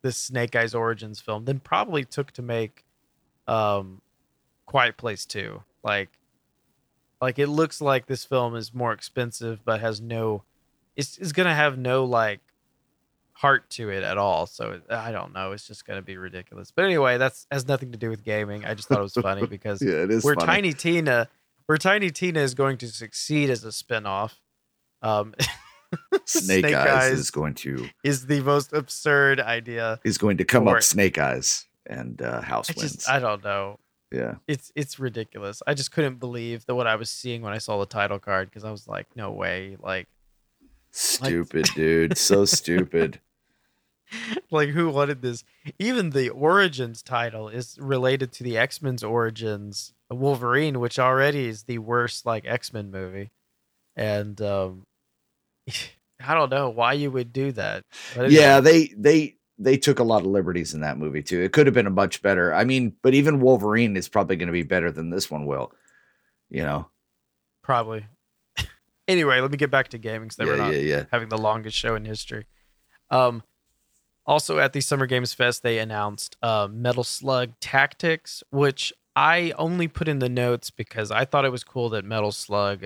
this 0.02 0.18
Snake 0.18 0.56
Eyes 0.56 0.74
Origins 0.74 1.20
film 1.20 1.46
than 1.46 1.60
probably 1.60 2.04
took 2.04 2.32
to 2.32 2.42
make 2.42 2.84
um 3.48 4.02
Quiet 4.66 4.98
Place 4.98 5.26
2. 5.26 5.62
Like 5.84 6.10
like 7.22 7.38
it 7.38 7.48
looks 7.48 7.80
like 7.82 8.08
this 8.08 8.26
film 8.26 8.56
is 8.56 8.74
more 8.74 8.92
expensive 8.92 9.64
but 9.64 9.80
has 9.80 10.02
no 10.02 10.44
it's, 10.96 11.18
it's 11.20 11.32
gonna 11.32 11.54
have 11.54 11.78
no 11.78 12.04
like 12.04 12.40
heart 13.34 13.70
to 13.70 13.90
it 13.90 14.04
at 14.04 14.18
all 14.18 14.46
so 14.46 14.72
it, 14.72 14.84
i 14.90 15.12
don't 15.12 15.34
know 15.34 15.52
it's 15.52 15.66
just 15.66 15.86
gonna 15.86 16.02
be 16.02 16.18
ridiculous 16.18 16.72
but 16.72 16.86
anyway 16.86 17.18
that's 17.18 17.48
has 17.52 17.68
nothing 17.68 17.92
to 17.92 17.98
do 17.98 18.10
with 18.10 18.24
gaming 18.24 18.66
i 18.66 18.74
just 18.74 18.88
thought 18.88 19.00
it 19.00 19.04
was 19.04 19.14
funny 19.14 19.46
because 19.48 19.82
Yeah, 19.82 20.04
it 20.04 20.12
is 20.12 20.24
where 20.24 20.36
funny. 20.36 20.48
Tiny 20.48 20.74
Tina, 20.74 21.28
where 21.68 21.78
Tiny 21.78 22.10
Tina 22.12 22.40
is 22.40 22.54
going 22.54 22.78
to 22.80 22.88
succeed 22.88 23.50
as 23.50 23.64
a 23.64 23.70
spinoff. 23.70 24.34
Um, 25.02 25.34
Snake, 26.26 26.60
Snake 26.66 26.76
Eyes, 26.76 27.12
Eyes. 27.12 27.20
is 27.20 27.32
going 27.32 27.54
to 27.56 27.88
is 28.04 28.28
the 28.28 28.42
most 28.42 28.74
absurd 28.74 29.40
idea. 29.40 30.00
is 30.04 30.18
going 30.18 30.38
to 30.38 30.46
come 30.46 30.68
up. 30.68 30.82
Snake 30.84 31.18
Eyes 31.18 31.66
and 31.86 32.22
uh, 32.22 32.42
House 32.42 32.70
I 32.70 32.74
wins. 32.78 32.94
just, 32.94 33.10
I 33.10 33.20
don't 33.20 33.44
know. 33.44 33.80
yeah. 34.12 34.36
It's 34.48 34.72
it's 34.76 35.00
ridiculous. 35.00 35.62
I 35.68 35.74
just 35.74 35.92
couldn't 35.92 36.20
believe 36.20 36.66
that 36.66 36.76
what 36.76 36.88
I 36.88 36.96
was 36.96 37.10
seeing 37.10 37.42
when 37.42 37.54
I 37.54 37.58
saw 37.58 37.80
the 37.80 37.86
title 37.86 38.20
card 38.20 38.50
because 38.50 38.64
I 38.64 38.72
was 38.72 38.88
like, 38.88 39.08
no 39.16 39.32
way, 39.32 39.78
like, 39.82 40.08
Stupid, 40.92 41.70
dude. 41.76 42.18
So 42.18 42.46
stupid. 42.46 43.20
like 44.52 44.70
who 44.70 44.90
wanted 44.90 45.22
this? 45.22 45.44
Even 45.80 46.10
the 46.10 46.30
Origins 46.30 47.02
title 47.02 47.48
is 47.48 47.78
related 47.80 48.32
to 48.34 48.44
the 48.44 48.58
X 48.58 48.82
Men's 48.82 49.04
Origins 49.04 49.94
Wolverine, 50.10 50.80
which 50.80 51.00
already 51.00 51.48
is 51.48 51.64
the 51.64 51.78
worst 51.78 52.26
like 52.26 52.46
X 52.46 52.74
Men 52.74 52.92
movie, 52.92 53.32
and 53.96 54.42
um, 54.42 54.86
I 56.26 56.34
don't 56.34 56.50
know 56.52 56.70
why 56.70 56.94
you 56.94 57.10
would 57.12 57.34
do 57.34 57.52
that. 57.54 57.84
Yeah, 58.16 58.60
they 58.60 58.94
they 58.98 59.38
they 59.58 59.78
took 59.78 60.00
a 60.00 60.04
lot 60.04 60.22
of 60.22 60.28
liberties 60.28 60.74
in 60.74 60.82
that 60.82 60.98
movie 60.98 61.24
too. 61.24 61.42
It 61.42 61.52
could 61.54 61.68
have 61.68 61.74
been 61.74 61.88
a 61.88 61.92
much 61.92 62.22
better. 62.22 62.54
I 62.54 62.64
mean, 62.64 62.96
but 63.02 63.14
even 63.14 63.40
Wolverine 63.40 63.98
is 63.98 64.10
probably 64.10 64.36
going 64.36 64.48
to 64.48 64.54
be 64.54 64.64
better 64.64 64.92
than 64.92 65.10
this 65.10 65.32
one 65.32 65.46
will. 65.46 65.72
You 66.50 66.64
know. 66.64 66.88
Probably. 67.64 68.06
anyway, 69.08 69.40
let 69.40 69.52
me 69.52 69.58
get 69.58 69.72
back 69.72 69.90
to 69.90 69.98
gaming 69.98 70.24
because 70.28 70.38
they 70.38 70.46
were 70.46 70.58
Yeah, 70.58 70.64
not 70.64 70.74
yeah, 70.74 70.80
yeah. 70.80 71.06
having 71.12 71.30
the 71.30 71.38
longest 71.38 71.78
show 71.78 71.96
in 71.96 72.06
history. 72.06 72.46
Um, 73.10 73.44
also 74.26 74.60
at 74.60 74.74
the 74.74 74.82
Summer 74.82 75.06
Games 75.06 75.34
Fest, 75.34 75.64
they 75.64 75.80
announced 75.80 76.38
uh, 76.42 76.68
Metal 76.72 77.04
Slug 77.04 77.52
Tactics, 77.60 78.44
which 78.52 78.94
I 79.16 79.54
only 79.58 79.88
put 79.88 80.08
in 80.08 80.20
the 80.20 80.30
notes 80.30 80.70
because 80.70 81.12
I 81.12 81.26
thought 81.26 81.46
it 81.46 81.52
was 81.52 81.64
cool 81.64 81.90
that 81.90 82.06
Metal 82.06 82.32
Slug 82.32 82.86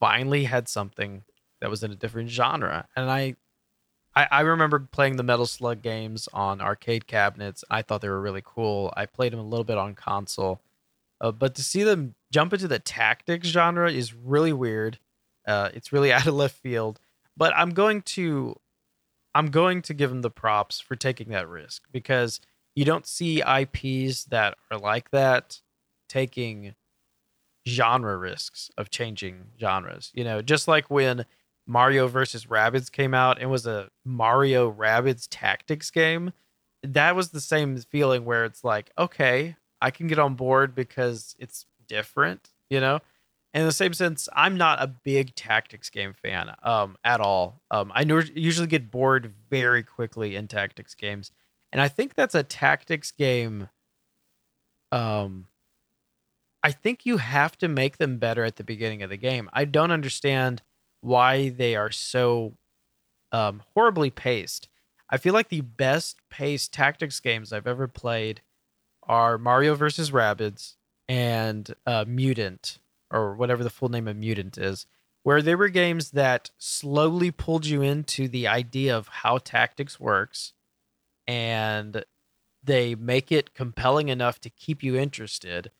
finally 0.00 0.44
had 0.44 0.68
something 0.68 1.22
that 1.60 1.70
was 1.70 1.82
in 1.82 1.92
a 1.92 1.96
different 1.96 2.30
genre, 2.30 2.86
and 2.96 3.10
I. 3.10 3.36
I, 4.14 4.28
I 4.30 4.40
remember 4.40 4.78
playing 4.78 5.16
the 5.16 5.22
Metal 5.22 5.44
Slug 5.44 5.82
games 5.82 6.26
on 6.32 6.62
arcade 6.62 7.06
cabinets. 7.06 7.62
I 7.68 7.82
thought 7.82 8.00
they 8.00 8.08
were 8.08 8.22
really 8.22 8.42
cool. 8.42 8.90
I 8.96 9.04
played 9.04 9.34
them 9.34 9.40
a 9.40 9.44
little 9.44 9.62
bit 9.62 9.76
on 9.76 9.94
console, 9.94 10.62
uh, 11.20 11.32
but 11.32 11.54
to 11.56 11.62
see 11.62 11.82
them 11.82 12.14
jump 12.32 12.52
into 12.52 12.68
the 12.68 12.78
tactics 12.78 13.48
genre 13.48 13.90
is 13.90 14.14
really 14.14 14.52
weird. 14.52 14.98
Uh, 15.46 15.70
it's 15.74 15.92
really 15.92 16.12
out 16.14 16.26
of 16.26 16.34
left 16.34 16.56
field. 16.56 17.00
But 17.36 17.54
I'm 17.56 17.70
going 17.70 18.02
to, 18.02 18.56
I'm 19.34 19.50
going 19.50 19.82
to 19.82 19.94
give 19.94 20.10
them 20.10 20.22
the 20.22 20.30
props 20.30 20.80
for 20.80 20.96
taking 20.96 21.28
that 21.28 21.48
risk 21.48 21.82
because 21.92 22.40
you 22.74 22.84
don't 22.84 23.06
see 23.06 23.42
IPs 23.42 24.24
that 24.24 24.56
are 24.70 24.78
like 24.78 25.10
that 25.10 25.60
taking 26.08 26.74
genre 27.68 28.16
risks 28.16 28.70
of 28.78 28.90
changing 28.90 29.48
genres. 29.60 30.12
You 30.14 30.24
know, 30.24 30.40
just 30.40 30.68
like 30.68 30.90
when 30.90 31.26
Mario 31.66 32.06
versus 32.06 32.46
Rabbids 32.46 32.90
came 32.90 33.14
out 33.14 33.40
and 33.40 33.50
was 33.50 33.66
a 33.66 33.90
Mario 34.04 34.72
Rabbids 34.72 35.26
tactics 35.28 35.90
game, 35.90 36.32
that 36.82 37.16
was 37.16 37.30
the 37.30 37.40
same 37.40 37.76
feeling 37.78 38.24
where 38.24 38.44
it's 38.44 38.62
like, 38.62 38.90
okay, 38.96 39.56
I 39.80 39.90
can 39.90 40.06
get 40.06 40.18
on 40.18 40.34
board 40.34 40.74
because 40.74 41.34
it's 41.38 41.66
different, 41.88 42.50
you 42.70 42.80
know? 42.80 43.00
And 43.52 43.62
in 43.62 43.66
the 43.66 43.72
same 43.72 43.94
sense, 43.94 44.28
I'm 44.34 44.56
not 44.56 44.82
a 44.82 44.86
big 44.86 45.34
tactics 45.34 45.88
game 45.88 46.12
fan 46.12 46.54
um, 46.62 46.96
at 47.04 47.20
all. 47.20 47.62
Um, 47.70 47.90
I 47.94 48.02
usually 48.02 48.66
get 48.66 48.90
bored 48.90 49.32
very 49.50 49.82
quickly 49.82 50.36
in 50.36 50.46
tactics 50.46 50.94
games. 50.94 51.30
And 51.72 51.80
I 51.80 51.88
think 51.88 52.14
that's 52.14 52.34
a 52.34 52.42
tactics 52.42 53.10
game. 53.10 53.68
Um, 54.92 55.46
I 56.62 56.70
think 56.70 57.06
you 57.06 57.16
have 57.16 57.56
to 57.58 57.68
make 57.68 57.96
them 57.96 58.18
better 58.18 58.44
at 58.44 58.56
the 58.56 58.64
beginning 58.64 59.02
of 59.02 59.10
the 59.10 59.16
game. 59.16 59.48
I 59.52 59.64
don't 59.64 59.90
understand 59.90 60.62
why 61.06 61.48
they 61.50 61.76
are 61.76 61.92
so 61.92 62.54
um, 63.30 63.62
horribly 63.74 64.10
paced. 64.10 64.68
I 65.08 65.18
feel 65.18 65.32
like 65.32 65.48
the 65.48 65.60
best 65.60 66.16
paced 66.30 66.72
tactics 66.72 67.20
games 67.20 67.52
I've 67.52 67.66
ever 67.66 67.86
played 67.86 68.40
are 69.04 69.38
Mario 69.38 69.76
versus 69.76 70.10
Rabbids 70.10 70.74
and 71.08 71.72
uh, 71.86 72.04
Mutant, 72.08 72.78
or 73.08 73.36
whatever 73.36 73.62
the 73.62 73.70
full 73.70 73.88
name 73.88 74.08
of 74.08 74.16
Mutant 74.16 74.58
is, 74.58 74.86
where 75.22 75.40
they 75.40 75.54
were 75.54 75.68
games 75.68 76.10
that 76.10 76.50
slowly 76.58 77.30
pulled 77.30 77.66
you 77.66 77.82
into 77.82 78.26
the 78.26 78.48
idea 78.48 78.96
of 78.96 79.06
how 79.06 79.38
tactics 79.38 80.00
works, 80.00 80.54
and 81.28 82.04
they 82.64 82.96
make 82.96 83.30
it 83.30 83.54
compelling 83.54 84.08
enough 84.08 84.40
to 84.40 84.50
keep 84.50 84.82
you 84.82 84.96
interested, 84.96 85.70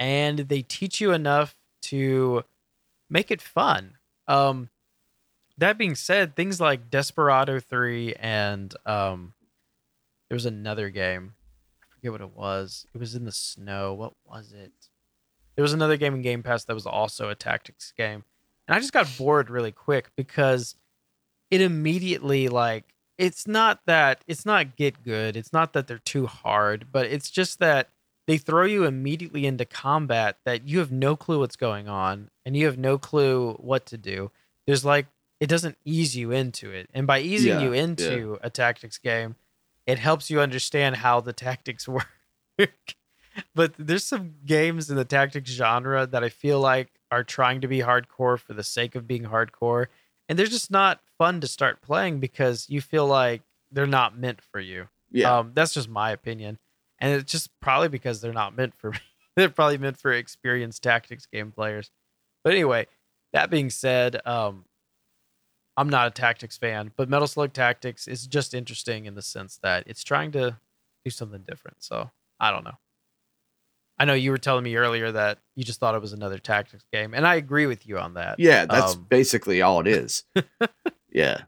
and 0.00 0.40
they 0.40 0.62
teach 0.62 1.00
you 1.00 1.12
enough 1.12 1.54
to 1.82 2.42
make 3.08 3.30
it 3.30 3.40
fun. 3.40 3.98
Um, 4.26 4.68
that 5.58 5.78
being 5.78 5.94
said, 5.94 6.34
things 6.34 6.60
like 6.60 6.90
Desperado 6.90 7.60
3 7.60 8.14
and 8.14 8.74
um, 8.86 9.34
there 10.28 10.36
was 10.36 10.46
another 10.46 10.90
game. 10.90 11.34
I 11.82 11.86
forget 11.94 12.12
what 12.12 12.20
it 12.20 12.36
was. 12.36 12.86
It 12.94 12.98
was 12.98 13.14
in 13.14 13.24
the 13.24 13.32
snow. 13.32 13.94
What 13.94 14.14
was 14.26 14.52
it? 14.52 14.72
There 15.54 15.62
was 15.62 15.72
another 15.72 15.96
game 15.96 16.14
in 16.14 16.22
Game 16.22 16.42
Pass 16.42 16.64
that 16.64 16.74
was 16.74 16.86
also 16.86 17.28
a 17.28 17.34
tactics 17.34 17.92
game. 17.96 18.24
And 18.66 18.76
I 18.76 18.80
just 18.80 18.92
got 18.92 19.16
bored 19.16 19.50
really 19.50 19.72
quick 19.72 20.10
because 20.16 20.74
it 21.50 21.60
immediately 21.60 22.48
like 22.48 22.94
it's 23.16 23.46
not 23.46 23.80
that 23.86 24.24
it's 24.26 24.44
not 24.44 24.76
get 24.76 25.04
good. 25.04 25.36
It's 25.36 25.52
not 25.52 25.72
that 25.74 25.86
they're 25.86 25.98
too 25.98 26.26
hard, 26.26 26.86
but 26.90 27.06
it's 27.06 27.30
just 27.30 27.60
that 27.60 27.90
they 28.26 28.38
throw 28.38 28.64
you 28.64 28.84
immediately 28.84 29.46
into 29.46 29.64
combat 29.64 30.38
that 30.44 30.66
you 30.66 30.78
have 30.78 30.90
no 30.90 31.16
clue 31.16 31.40
what's 31.40 31.56
going 31.56 31.88
on 31.88 32.30
and 32.44 32.56
you 32.56 32.66
have 32.66 32.78
no 32.78 32.98
clue 32.98 33.52
what 33.54 33.86
to 33.86 33.98
do. 33.98 34.30
There's 34.66 34.84
like 34.84 35.06
it 35.40 35.48
doesn't 35.48 35.76
ease 35.84 36.16
you 36.16 36.30
into 36.30 36.70
it. 36.70 36.88
And 36.94 37.06
by 37.06 37.20
easing 37.20 37.52
Yeah, 37.52 37.62
you 37.62 37.72
into 37.72 38.38
a 38.40 38.48
tactics 38.48 38.98
game, 38.98 39.34
it 39.86 39.98
helps 39.98 40.30
you 40.30 40.40
understand 40.40 40.96
how 40.96 41.20
the 41.20 41.32
tactics 41.32 41.86
work. 42.58 42.94
but 43.54 43.74
there's 43.76 44.04
some 44.04 44.34
games 44.46 44.88
in 44.88 44.96
the 44.96 45.04
tactics 45.04 45.50
genre 45.50 46.06
that 46.06 46.24
I 46.24 46.28
feel 46.28 46.60
like 46.60 46.88
are 47.10 47.24
trying 47.24 47.60
to 47.60 47.68
be 47.68 47.80
hardcore 47.80 48.38
for 48.38 48.54
the 48.54 48.62
sake 48.62 48.94
of 48.94 49.06
being 49.06 49.24
hardcore. 49.24 49.86
And 50.28 50.38
they're 50.38 50.46
just 50.46 50.70
not 50.70 51.00
fun 51.18 51.40
to 51.42 51.46
start 51.46 51.82
playing 51.82 52.20
because 52.20 52.70
you 52.70 52.80
feel 52.80 53.06
like 53.06 53.42
they're 53.70 53.86
not 53.86 54.16
meant 54.16 54.40
for 54.40 54.60
you. 54.60 54.88
Yeah. 55.10 55.38
Um, 55.38 55.52
that's 55.54 55.74
just 55.74 55.88
my 55.88 56.10
opinion. 56.10 56.58
And 57.04 57.12
it's 57.20 57.30
just 57.30 57.50
probably 57.60 57.88
because 57.88 58.22
they're 58.22 58.32
not 58.32 58.56
meant 58.56 58.74
for 58.74 58.90
me. 58.92 58.98
they're 59.36 59.50
probably 59.50 59.76
meant 59.76 59.98
for 59.98 60.10
experienced 60.10 60.82
tactics 60.82 61.26
game 61.26 61.52
players. 61.52 61.90
But 62.42 62.54
anyway, 62.54 62.86
that 63.34 63.50
being 63.50 63.68
said, 63.68 64.22
um, 64.26 64.64
I'm 65.76 65.90
not 65.90 66.06
a 66.06 66.10
tactics 66.10 66.56
fan, 66.56 66.92
but 66.96 67.10
Metal 67.10 67.26
Slug 67.26 67.52
Tactics 67.52 68.08
is 68.08 68.26
just 68.26 68.54
interesting 68.54 69.04
in 69.04 69.16
the 69.16 69.22
sense 69.22 69.58
that 69.62 69.84
it's 69.86 70.02
trying 70.02 70.32
to 70.32 70.56
do 71.04 71.10
something 71.10 71.42
different. 71.46 71.82
So 71.82 72.10
I 72.40 72.50
don't 72.50 72.64
know. 72.64 72.78
I 73.98 74.06
know 74.06 74.14
you 74.14 74.30
were 74.30 74.38
telling 74.38 74.64
me 74.64 74.74
earlier 74.76 75.12
that 75.12 75.40
you 75.54 75.62
just 75.62 75.80
thought 75.80 75.94
it 75.94 76.00
was 76.00 76.14
another 76.14 76.38
tactics 76.38 76.86
game, 76.90 77.12
and 77.12 77.26
I 77.26 77.34
agree 77.34 77.66
with 77.66 77.86
you 77.86 77.98
on 77.98 78.14
that. 78.14 78.40
yeah, 78.40 78.64
that's 78.64 78.94
um, 78.94 79.06
basically 79.10 79.60
all 79.60 79.80
it 79.80 79.86
is. 79.86 80.24
yeah. 81.12 81.42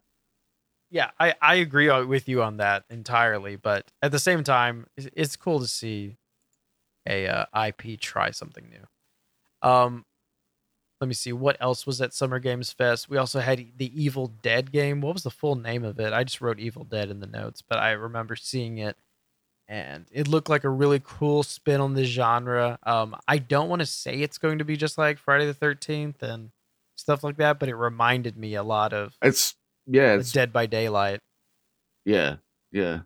Yeah, 0.90 1.10
I, 1.18 1.34
I 1.42 1.56
agree 1.56 1.90
with 2.04 2.28
you 2.28 2.42
on 2.42 2.58
that 2.58 2.84
entirely. 2.90 3.56
But 3.56 3.90
at 4.02 4.12
the 4.12 4.18
same 4.18 4.44
time, 4.44 4.86
it's, 4.96 5.36
cool 5.36 5.60
to 5.60 5.66
see 5.66 6.16
a 7.08 7.26
uh, 7.26 7.66
IP 7.66 8.00
try 8.00 8.30
something 8.30 8.68
new. 8.68 9.68
Um, 9.68 10.04
let 11.00 11.08
me 11.08 11.14
see 11.14 11.32
what 11.32 11.56
else 11.60 11.86
was 11.86 12.00
at 12.00 12.14
Summer 12.14 12.38
Games 12.38 12.72
Fest. 12.72 13.08
We 13.08 13.18
also 13.18 13.40
had 13.40 13.66
the 13.76 14.02
Evil 14.02 14.28
Dead 14.42 14.72
game. 14.72 15.00
What 15.00 15.14
was 15.14 15.24
the 15.24 15.30
full 15.30 15.56
name 15.56 15.84
of 15.84 16.00
it? 16.00 16.12
I 16.12 16.24
just 16.24 16.40
wrote 16.40 16.58
Evil 16.58 16.84
Dead 16.84 17.10
in 17.10 17.20
the 17.20 17.26
notes, 17.26 17.62
but 17.62 17.78
I 17.78 17.90
remember 17.90 18.34
seeing 18.34 18.78
it, 18.78 18.96
and 19.68 20.06
it 20.10 20.26
looked 20.26 20.48
like 20.48 20.64
a 20.64 20.70
really 20.70 21.00
cool 21.04 21.42
spin 21.42 21.80
on 21.80 21.94
the 21.94 22.04
genre. 22.04 22.78
Um, 22.84 23.14
I 23.28 23.38
don't 23.38 23.68
want 23.68 23.80
to 23.80 23.86
say 23.86 24.20
it's 24.20 24.38
going 24.38 24.58
to 24.58 24.64
be 24.64 24.76
just 24.76 24.96
like 24.96 25.18
Friday 25.18 25.44
the 25.44 25.52
Thirteenth 25.52 26.22
and 26.22 26.50
stuff 26.96 27.22
like 27.22 27.36
that, 27.36 27.58
but 27.58 27.68
it 27.68 27.76
reminded 27.76 28.38
me 28.38 28.54
a 28.54 28.62
lot 28.62 28.94
of 28.94 29.18
It's 29.20 29.54
yeah, 29.86 30.14
it's 30.14 30.32
Dead 30.32 30.52
by 30.52 30.66
Daylight. 30.66 31.20
yeah, 32.04 32.36
yeah. 32.72 33.00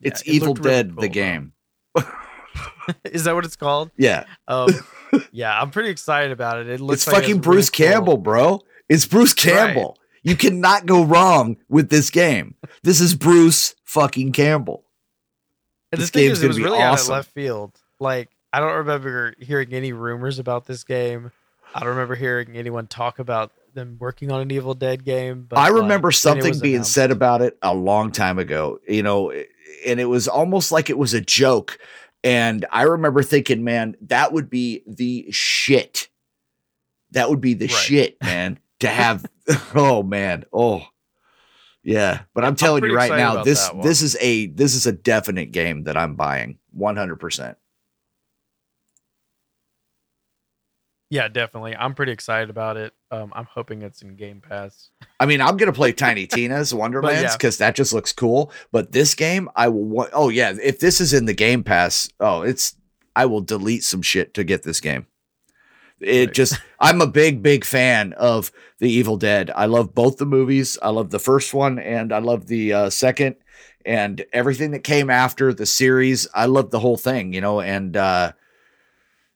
Yeah, 0.00 0.08
It's 0.12 0.20
it 0.22 0.28
Evil 0.28 0.48
looked 0.48 0.64
really 0.64 0.70
Dead 0.76 0.92
cool, 0.94 1.00
the 1.02 1.08
game. 1.08 1.52
Is 3.04 3.24
that 3.24 3.34
what 3.34 3.44
it's 3.44 3.56
called? 3.56 3.90
Yeah. 3.96 4.24
Um, 4.46 4.68
yeah, 5.32 5.60
I'm 5.60 5.70
pretty 5.70 5.90
excited 5.90 6.30
about 6.32 6.58
it. 6.58 6.68
It 6.68 6.80
looks 6.80 7.02
It's 7.02 7.06
like 7.06 7.16
fucking 7.22 7.36
really 7.36 7.40
Bruce 7.40 7.70
cool. 7.70 7.86
Campbell, 7.86 8.16
bro. 8.16 8.60
It's 8.88 9.06
Bruce 9.06 9.34
Campbell. 9.34 9.98
You 10.22 10.36
cannot 10.36 10.86
go 10.86 11.04
wrong 11.04 11.56
with 11.68 11.90
this 11.90 12.10
game. 12.10 12.54
This 12.82 13.00
is 13.00 13.14
Bruce 13.14 13.74
fucking 13.84 14.32
Campbell. 14.32 14.84
And 15.92 16.00
This 16.00 16.10
game 16.10 16.30
is, 16.32 16.38
it 16.38 16.42
gonna 16.42 16.48
was 16.48 16.56
be 16.58 16.62
really 16.64 16.78
out 16.80 16.94
of 16.94 16.98
awesome. 17.00 17.12
left 17.14 17.30
field. 17.32 17.80
Like, 18.00 18.30
I 18.52 18.60
don't 18.60 18.76
remember 18.78 19.34
hearing 19.38 19.72
any 19.72 19.92
rumors 19.92 20.38
about 20.38 20.66
this 20.66 20.84
game. 20.84 21.32
I 21.74 21.80
don't 21.80 21.90
remember 21.90 22.14
hearing 22.14 22.56
anyone 22.56 22.86
talk 22.86 23.18
about 23.18 23.52
them 23.78 23.96
working 23.98 24.30
on 24.30 24.40
an 24.40 24.50
Evil 24.50 24.74
Dead 24.74 25.04
game. 25.04 25.46
But 25.48 25.58
I 25.58 25.68
remember 25.68 26.10
it 26.10 26.14
something 26.14 26.58
being 26.60 26.76
announced- 26.76 26.92
said 26.92 27.10
about 27.10 27.40
it 27.42 27.56
a 27.62 27.74
long 27.74 28.12
time 28.12 28.38
ago, 28.38 28.80
you 28.88 29.02
know, 29.02 29.30
and 29.30 30.00
it 30.00 30.06
was 30.06 30.28
almost 30.28 30.72
like 30.72 30.90
it 30.90 30.98
was 30.98 31.14
a 31.14 31.20
joke. 31.20 31.78
And 32.24 32.66
I 32.72 32.82
remember 32.82 33.22
thinking, 33.22 33.62
man, 33.64 33.96
that 34.02 34.32
would 34.32 34.50
be 34.50 34.82
the 34.86 35.28
shit. 35.30 36.08
That 37.12 37.30
would 37.30 37.40
be 37.40 37.54
the 37.54 37.66
Right. 37.66 37.74
shit, 37.74 38.16
man, 38.22 38.58
to 38.80 38.88
have. 38.88 39.24
oh, 39.74 40.02
man. 40.02 40.44
Oh, 40.52 40.82
yeah. 41.82 42.22
But 42.34 42.44
I'm 42.44 42.56
telling 42.56 42.84
you 42.84 42.94
right 42.94 43.10
now, 43.10 43.42
this 43.44 43.70
this 43.82 44.02
is 44.02 44.16
a 44.20 44.46
this 44.48 44.74
is 44.74 44.86
a 44.86 44.92
definite 44.92 45.52
game 45.52 45.84
that 45.84 45.96
I'm 45.96 46.16
buying 46.16 46.58
100%. 46.76 47.54
Yeah, 51.10 51.28
definitely. 51.28 51.74
I'm 51.74 51.94
pretty 51.94 52.12
excited 52.12 52.50
about 52.50 52.76
it. 52.76 52.92
Um, 53.10 53.32
I'm 53.34 53.46
hoping 53.46 53.80
it's 53.80 54.02
in 54.02 54.14
Game 54.14 54.42
Pass. 54.46 54.90
I 55.18 55.24
mean, 55.24 55.40
I'm 55.40 55.56
gonna 55.56 55.72
play 55.72 55.92
Tiny 55.92 56.26
Tina's 56.26 56.74
Wonderlands 56.74 57.22
yeah. 57.30 57.32
because 57.36 57.56
that 57.58 57.74
just 57.74 57.94
looks 57.94 58.12
cool. 58.12 58.52
But 58.72 58.92
this 58.92 59.14
game, 59.14 59.48
I 59.56 59.68
will. 59.68 59.84
wa- 59.84 60.08
Oh 60.12 60.28
yeah, 60.28 60.52
if 60.62 60.80
this 60.80 61.00
is 61.00 61.14
in 61.14 61.24
the 61.24 61.32
Game 61.34 61.64
Pass, 61.64 62.10
oh, 62.20 62.42
it's. 62.42 62.74
I 63.16 63.24
will 63.26 63.40
delete 63.40 63.82
some 63.84 64.02
shit 64.02 64.34
to 64.34 64.44
get 64.44 64.62
this 64.64 64.80
game. 64.80 65.06
It 65.98 66.26
Right. 66.26 66.34
just. 66.34 66.60
I'm 66.78 67.00
a 67.00 67.06
big, 67.06 67.42
big 67.42 67.64
fan 67.64 68.12
of 68.12 68.52
the 68.78 68.90
Evil 68.90 69.16
Dead. 69.16 69.50
I 69.56 69.64
love 69.64 69.94
both 69.94 70.18
the 70.18 70.26
movies. 70.26 70.76
I 70.82 70.90
love 70.90 71.08
the 71.10 71.18
first 71.18 71.54
one, 71.54 71.78
and 71.78 72.12
I 72.12 72.18
love 72.18 72.48
the 72.48 72.72
uh, 72.74 72.90
second, 72.90 73.36
and 73.86 74.24
everything 74.34 74.72
that 74.72 74.84
came 74.84 75.08
after 75.08 75.54
the 75.54 75.64
series. 75.66 76.28
I 76.34 76.44
love 76.46 76.70
the 76.70 76.80
whole 76.80 76.98
thing, 76.98 77.32
you 77.32 77.40
know. 77.40 77.60
And 77.62 77.96
uh, 77.96 78.32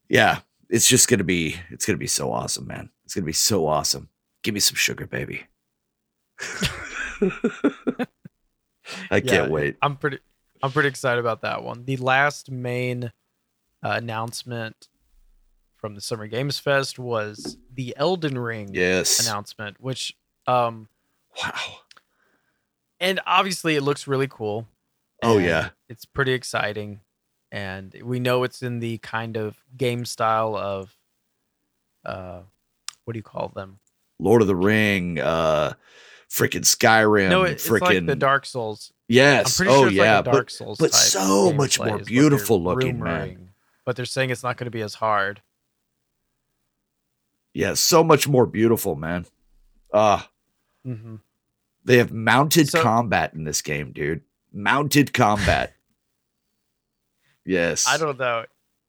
yeah, 0.09 0.41
it's 0.73 0.89
just 0.89 1.07
gonna 1.09 1.23
be. 1.23 1.55
It's 1.71 1.87
gonna 1.87 1.99
be 1.99 2.07
so 2.09 2.33
awesome, 2.33 2.67
man. 2.67 2.91
It's 3.05 3.15
gonna 3.15 3.25
be 3.27 3.33
so 3.33 3.67
awesome. 3.69 4.09
Give 4.43 4.55
me 4.55 4.61
some 4.61 4.75
sugar, 4.75 5.07
baby. 5.07 5.45
I 9.11 9.21
can't 9.25 9.51
wait. 9.51 9.77
I'm 9.83 9.97
pretty 9.97 10.19
I'm 10.63 10.73
pretty 10.73 10.89
excited 10.89 11.21
about 11.21 11.43
that 11.43 11.63
one. 11.63 11.85
The 11.85 11.97
last 11.99 12.51
main 12.51 13.05
uh, 13.85 13.91
announcement 13.91 14.89
from 15.77 15.95
the 15.95 16.01
Summer 16.01 16.27
Games 16.29 16.59
Fest 16.59 16.99
was 16.99 17.57
the 17.73 17.95
Elden 17.97 18.39
Ring 18.39 18.71
Yes. 18.73 19.27
announcement, 19.27 19.81
which 19.81 20.17
um 20.47 20.89
Wow. 21.43 21.53
and 23.01 23.21
obviously 23.27 23.77
it 23.77 23.83
looks 23.83 24.07
really 24.07 24.29
cool. 24.29 24.67
Oh 25.23 25.39
yeah. 25.39 25.71
It's 25.89 26.05
pretty 26.05 26.33
exciting 26.33 27.01
and 27.53 27.95
we 28.03 28.19
know 28.19 28.43
it's 28.43 28.63
in 28.63 28.81
the 28.81 28.99
kind 28.99 29.37
of 29.37 29.57
game 29.77 30.05
style 30.05 30.57
of 30.57 30.97
uh 32.05 32.41
what 33.05 33.13
do 33.13 33.19
you 33.19 33.23
call 33.23 33.49
them? 33.55 33.79
Lord 34.19 34.43
of 34.43 34.49
the 34.49 34.57
Ring, 34.57 35.21
uh 35.21 35.75
freaking 36.29 36.65
Skyrim, 36.65 37.29
no, 37.31 37.43
it- 37.45 37.53
it's 37.53 37.69
freaking 37.69 37.81
like 37.83 38.07
the 38.07 38.17
Dark 38.17 38.45
Souls. 38.47 38.91
I'm 38.93 38.97
Yes. 39.17 39.57
pretty 39.59 39.71
Oh 39.71 39.83
sure 39.83 39.91
yeah, 39.93 40.17
like 40.17 40.25
Dark 40.25 40.51
Souls 40.51 40.79
but 40.79 40.91
type 40.93 41.01
so 41.01 41.53
much 41.53 41.79
more 41.79 41.87
is 41.89 41.91
what 41.93 41.99
they're 41.99 42.05
beautiful 42.07 42.63
looking, 42.63 42.99
man. 42.99 43.29
rumoring. 43.29 43.49
But 43.85 43.97
they're 43.97 44.05
saying 44.07 44.31
it's 44.31 44.43
not 44.43 44.57
going 44.57 44.65
to 44.67 44.71
be 44.71 44.81
as 44.81 44.95
hard. 44.95 45.43
yeah, 47.55 47.75
so 47.75 48.03
much 48.03 48.27
more 48.27 48.47
beautiful, 48.47 48.95
man. 48.97 49.27
Uh 49.93 50.23
hmm 50.85 51.17
they 51.85 51.99
have 51.99 52.13
mounted 52.13 52.69
So- 52.69 52.83
combat 52.83 53.35
in 53.35 53.45
this 53.45 53.61
game, 53.61 53.93
dude. 53.93 54.23
Mounted 54.53 55.13
combat. 55.13 55.75
Yes. 57.45 57.87
I 57.89 57.99
don't 57.99 58.19
know. 58.19 58.45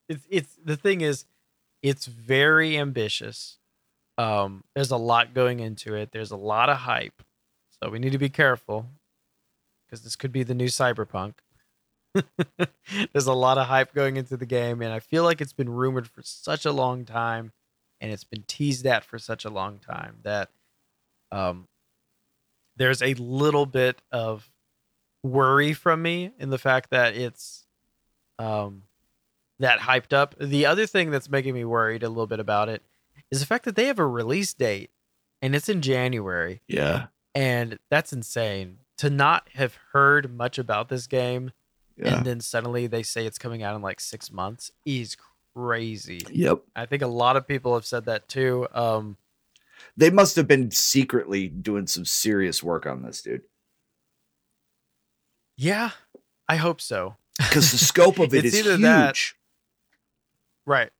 It's 0.10 0.26
it's 0.30 0.58
the 0.64 0.76
thing 0.76 1.02
is, 1.02 1.26
it's 1.82 2.06
very 2.06 2.78
ambitious. 2.78 3.58
Um, 4.18 4.64
there's 4.76 4.92
a 4.92 4.98
lot 4.98 5.34
going 5.34 5.60
into 5.60 5.96
it. 5.96 6.12
There's 6.12 6.32
a 6.32 6.38
lot 6.38 6.70
of 6.70 6.78
hype, 6.78 7.24
so 7.82 7.90
we 7.90 8.00
need 8.00 8.12
to 8.12 8.18
be 8.18 8.30
careful 8.30 8.88
because 9.86 10.04
this 10.04 10.16
could 10.16 10.32
be 10.32 10.44
the 10.44 10.54
new 10.54 10.68
cyberpunk. 10.68 11.36
there's 13.14 13.28
a 13.28 13.34
lot 13.34 13.58
of 13.58 13.68
hype 13.68 13.94
going 13.94 14.18
into 14.18 14.38
the 14.38 14.46
game, 14.46 14.82
and 14.82 14.94
I 14.94 15.00
feel 15.00 15.24
like 15.24 15.42
it's 15.42 15.54
been 15.54 15.70
rumored 15.70 16.08
for 16.08 16.22
such 16.22 16.66
a 16.66 16.72
long 16.72 17.06
time, 17.06 17.52
and 18.00 18.12
it's 18.12 18.24
been 18.24 18.44
teased 18.48 18.86
at 18.86 19.04
for 19.04 19.18
such 19.18 19.46
a 19.46 19.50
long 19.50 19.80
time 19.80 20.18
that 20.24 20.50
um, 21.32 21.68
there's 22.76 23.02
a 23.02 23.14
little 23.16 23.66
bit 23.66 24.02
of 24.12 24.52
worry 25.24 25.74
from 25.74 26.02
me 26.02 26.32
in 26.38 26.50
the 26.50 26.58
fact 26.58 26.90
that 26.92 27.16
it's 27.16 27.63
um, 28.40 28.84
that 29.60 29.80
hyped 29.80 30.14
up. 30.14 30.36
The 30.40 30.66
other 30.66 30.86
thing 30.86 31.12
that's 31.12 31.30
making 31.30 31.54
me 31.54 31.66
worried 31.66 32.04
a 32.04 32.10
little 32.10 32.28
bit 32.28 32.40
about 32.40 32.70
it 32.70 32.82
is 33.32 33.40
the 33.40 33.46
fact 33.46 33.66
that 33.66 33.76
they 33.76 33.86
have 33.88 34.00
a 34.00 34.08
release 34.08 34.54
date 34.54 34.90
and 35.42 35.56
it's 35.56 35.70
in 35.70 35.82
January, 35.82 36.62
Yeah. 36.68 37.08
and 37.36 37.78
that's 37.90 38.14
insane. 38.14 38.78
To 38.98 39.10
not 39.10 39.50
have 39.56 39.78
heard 39.92 40.34
much 40.34 40.58
about 40.58 40.90
this 40.90 41.08
game 41.08 41.52
Yeah. 41.98 42.18
and 42.18 42.26
then 42.26 42.40
suddenly 42.42 42.88
they 42.88 43.04
say 43.04 43.26
it's 43.26 43.38
coming 43.38 43.62
out 43.64 43.76
in 43.76 43.82
like 43.82 44.00
six 44.00 44.32
months 44.32 44.72
is 44.86 45.18
crazy. 45.56 46.26
yep. 46.32 46.62
I 46.76 46.86
think 46.86 47.02
a 47.04 47.08
lot 47.08 47.36
of 47.36 47.48
people 47.48 47.74
have 47.74 47.86
said 47.86 48.06
that 48.06 48.28
too. 48.28 48.68
Um, 48.74 49.18
They 49.98 50.10
must 50.10 50.36
have 50.38 50.48
been 50.48 50.72
secretly 50.72 51.48
doing 51.50 51.88
some 51.88 52.06
serious 52.06 52.64
work 52.64 52.86
on 52.88 53.04
this, 53.04 53.22
dude. 53.22 53.44
Yeah, 55.58 55.92
I 56.48 56.56
hope 56.56 56.82
so. 56.82 57.18
Because 57.38 57.72
the 57.72 57.78
scope 57.78 58.20
of 58.20 58.34
it 58.34 58.46
It's 58.46 58.54
is 58.56 58.60
either 58.62 58.72
huge. 58.78 58.82
that- 58.82 59.18
Right. 60.66 60.92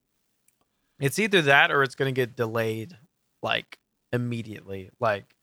It's 1.00 1.20
either 1.20 1.42
that 1.44 1.72
or 1.72 1.84
it's 1.84 1.96
going 1.96 2.14
to 2.14 2.20
get 2.20 2.36
delayed 2.36 2.98
like 3.42 3.78
immediately. 4.12 4.90
Like 5.00 5.36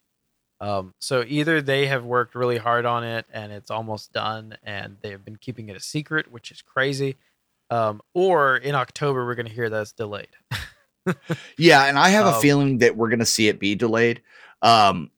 um 0.61 0.93
so 0.99 1.25
either 1.27 1.63
they 1.63 1.87
have 1.87 2.05
worked 2.05 2.35
really 2.35 2.59
hard 2.59 2.85
on 2.85 3.03
it 3.03 3.25
and 3.33 3.51
it's 3.51 3.71
almost 3.71 4.13
done 4.13 4.57
and 4.63 4.99
they've 5.01 5.25
been 5.25 5.37
keeping 5.37 5.69
it 5.71 5.77
a 5.77 5.81
secret, 5.81 6.31
which 6.31 6.51
is 6.51 6.61
crazy. 6.63 7.17
Um 7.71 8.01
or 8.15 8.57
in 8.57 8.75
October 8.75 9.25
we're 9.25 9.35
going 9.37 9.47
to 9.47 9.53
hear 9.53 9.71
that 9.71 9.81
it's 9.83 9.93
delayed. 9.93 10.29
Yeah, 11.57 11.85
and 11.87 11.99
I 11.99 12.11
have 12.11 12.27
a 12.27 12.35
Um, 12.35 12.43
feeling 12.43 12.79
that 12.79 12.95
we're 12.97 13.09
going 13.09 13.21
to 13.21 13.27
see 13.27 13.49
it 13.49 13.59
be 13.59 13.75
delayed. 13.75 14.21
Um, 14.61 15.11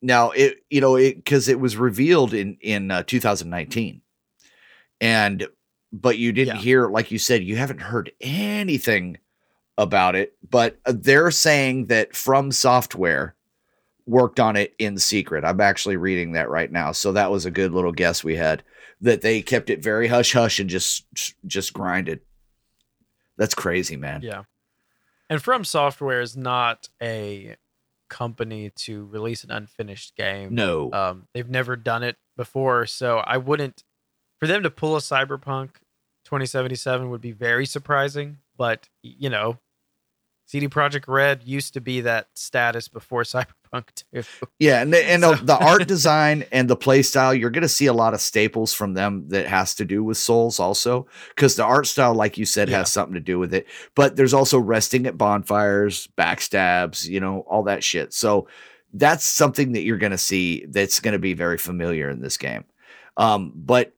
now 0.00 0.30
it, 0.30 0.64
you 0.70 0.80
know, 0.80 0.96
it 0.96 1.16
because 1.16 1.46
it 1.48 1.60
was 1.60 1.76
revealed 1.76 2.32
in 2.32 2.56
in 2.62 2.90
uh, 2.90 3.02
2019, 3.02 4.00
and 5.00 5.46
but 5.92 6.18
you 6.18 6.32
didn't 6.32 6.56
Yeah. 6.56 6.62
hear, 6.62 6.88
like 6.88 7.10
you 7.10 7.18
said, 7.18 7.42
you 7.42 7.56
haven't 7.56 7.80
heard 7.80 8.12
anything 8.20 9.18
about 9.76 10.14
it. 10.14 10.34
But 10.48 10.78
uh, 10.86 10.92
they're 10.96 11.30
saying 11.32 11.86
that 11.86 12.14
From 12.14 12.52
Software 12.52 13.34
worked 14.06 14.38
on 14.38 14.56
it 14.56 14.74
in 14.78 14.98
secret. 14.98 15.44
I'm 15.44 15.60
actually 15.60 15.96
reading 15.96 16.32
that 16.32 16.48
right 16.48 16.70
now, 16.70 16.92
so 16.92 17.12
that 17.12 17.30
was 17.30 17.44
a 17.46 17.50
good 17.50 17.72
little 17.72 17.92
guess 17.92 18.22
we 18.22 18.36
had 18.36 18.62
that 19.00 19.22
they 19.22 19.40
kept 19.42 19.70
it 19.70 19.82
very 19.82 20.06
hush 20.08 20.32
hush 20.32 20.60
and 20.60 20.68
just 20.70 21.06
just 21.46 21.72
grinded. 21.72 22.20
That's 23.36 23.54
crazy, 23.54 23.96
man. 23.96 24.20
Yeah. 24.22 24.42
And 25.30 25.42
From 25.42 25.64
Software 25.64 26.20
is 26.20 26.36
not 26.36 26.88
a 27.02 27.56
company 28.08 28.70
to 28.74 29.06
release 29.06 29.44
an 29.44 29.50
unfinished 29.52 30.16
game. 30.16 30.54
No. 30.54 30.92
Um, 30.92 31.28
they've 31.32 31.48
never 31.48 31.76
done 31.76 32.02
it 32.02 32.16
before, 32.36 32.84
so 32.86 33.18
I 33.18 33.36
wouldn't. 33.38 33.82
For 34.40 34.46
them 34.46 34.62
to 34.62 34.70
pull 34.70 34.96
a 34.96 35.00
Cyberpunk 35.00 35.70
2077 36.24 37.10
would 37.10 37.20
be 37.20 37.32
very 37.32 37.66
surprising. 37.66 38.38
But 38.56 38.88
you 39.02 39.30
know, 39.30 39.58
CD 40.46 40.66
Projekt 40.68 41.04
Red 41.06 41.42
used 41.44 41.74
to 41.74 41.80
be 41.80 42.00
that 42.02 42.28
status 42.34 42.88
before 42.88 43.22
Cyberpunk 43.24 44.02
2. 44.12 44.22
Yeah, 44.58 44.82
and 44.82 44.92
the, 44.92 44.98
and 45.08 45.22
the, 45.22 45.36
So- 45.36 45.44
the 45.44 45.56
art 45.58 45.86
design 45.88 46.44
and 46.52 46.68
the 46.68 46.76
play 46.76 47.02
style, 47.02 47.32
you're 47.34 47.50
going 47.50 47.62
to 47.62 47.68
see 47.68 47.86
a 47.86 47.92
lot 47.92 48.14
of 48.14 48.20
staples 48.20 48.72
from 48.74 48.94
them 48.94 49.28
that 49.28 49.46
has 49.46 49.74
to 49.76 49.84
do 49.84 50.02
with 50.02 50.16
Souls 50.16 50.58
also, 50.58 51.06
because 51.36 51.54
the 51.56 51.64
art 51.64 51.86
style, 51.86 52.14
like 52.14 52.36
you 52.36 52.44
said, 52.46 52.68
Yeah. 52.68 52.78
has 52.78 52.90
something 52.90 53.14
to 53.14 53.20
do 53.20 53.38
with 53.38 53.54
it. 53.54 53.66
But 53.94 54.16
there's 54.16 54.34
also 54.34 54.58
resting 54.58 55.06
at 55.06 55.16
bonfires, 55.16 56.08
backstabs, 56.18 57.06
you 57.06 57.20
know, 57.20 57.40
all 57.48 57.62
that 57.64 57.84
shit. 57.84 58.12
So 58.12 58.48
that's 58.92 59.24
something 59.24 59.72
that 59.72 59.82
you're 59.82 59.98
going 59.98 60.10
to 60.12 60.18
see 60.18 60.66
that's 60.68 60.98
going 61.00 61.12
to 61.12 61.18
be 61.20 61.34
very 61.34 61.58
familiar 61.58 62.10
in 62.10 62.20
this 62.20 62.36
game. 62.36 62.64
Um, 63.16 63.52
but 63.54 63.94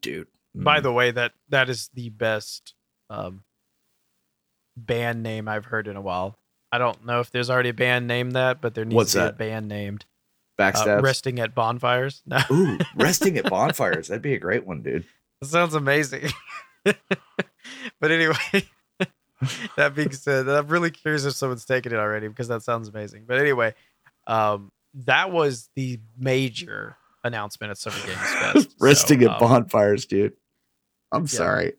dude, 0.00 0.28
By 0.54 0.80
mm, 0.80 0.82
the 0.82 0.92
way, 0.92 1.10
that 1.10 1.32
that 1.48 1.68
is 1.68 1.90
the 1.94 2.08
best 2.10 2.74
um, 3.08 3.44
band 4.76 5.22
name 5.22 5.48
I've 5.48 5.66
heard 5.66 5.88
in 5.88 5.96
a 5.96 6.00
while. 6.00 6.36
I 6.72 6.78
don't 6.78 7.04
know 7.04 7.20
if 7.20 7.30
there's 7.30 7.50
already 7.50 7.70
a 7.70 7.74
band 7.74 8.06
named 8.06 8.32
that, 8.32 8.60
but 8.60 8.74
there 8.74 8.84
needs 8.84 8.94
What's 8.94 9.12
to 9.12 9.18
be 9.18 9.22
that? 9.22 9.34
a 9.34 9.36
band 9.38 9.68
named 9.68 10.04
uh, 10.58 11.00
Resting 11.00 11.40
at 11.40 11.54
Bonfires. 11.54 12.22
No, 12.26 12.38
ooh, 12.50 12.78
resting 12.94 13.36
at 13.38 13.48
bonfires, 13.48 14.08
that'd 14.08 14.22
be 14.22 14.34
a 14.34 14.38
great 14.38 14.66
one, 14.66 14.82
dude. 14.82 15.04
that 15.40 15.48
sounds 15.48 15.74
amazing. 15.74 16.28
but 16.84 18.10
anyway, 18.10 18.34
that 19.76 19.94
being 19.94 20.12
said, 20.12 20.48
I'm 20.48 20.68
really 20.68 20.90
curious 20.90 21.24
if 21.24 21.34
someone's 21.34 21.64
taken 21.64 21.92
it 21.92 21.96
already 21.96 22.28
because 22.28 22.48
that 22.48 22.62
sounds 22.62 22.88
amazing. 22.88 23.24
But 23.26 23.38
anyway, 23.38 23.74
um, 24.26 24.70
that 24.94 25.32
was 25.32 25.70
the 25.76 26.00
major 26.18 26.96
announcement 27.24 27.70
at 27.70 27.78
Summer 27.78 27.96
Games 28.06 28.34
Fest. 28.34 28.76
resting 28.80 29.20
So, 29.20 29.26
at 29.30 29.42
um, 29.42 29.48
bonfires, 29.48 30.06
dude. 30.06 30.34
I'm 31.12 31.26
sorry. 31.26 31.74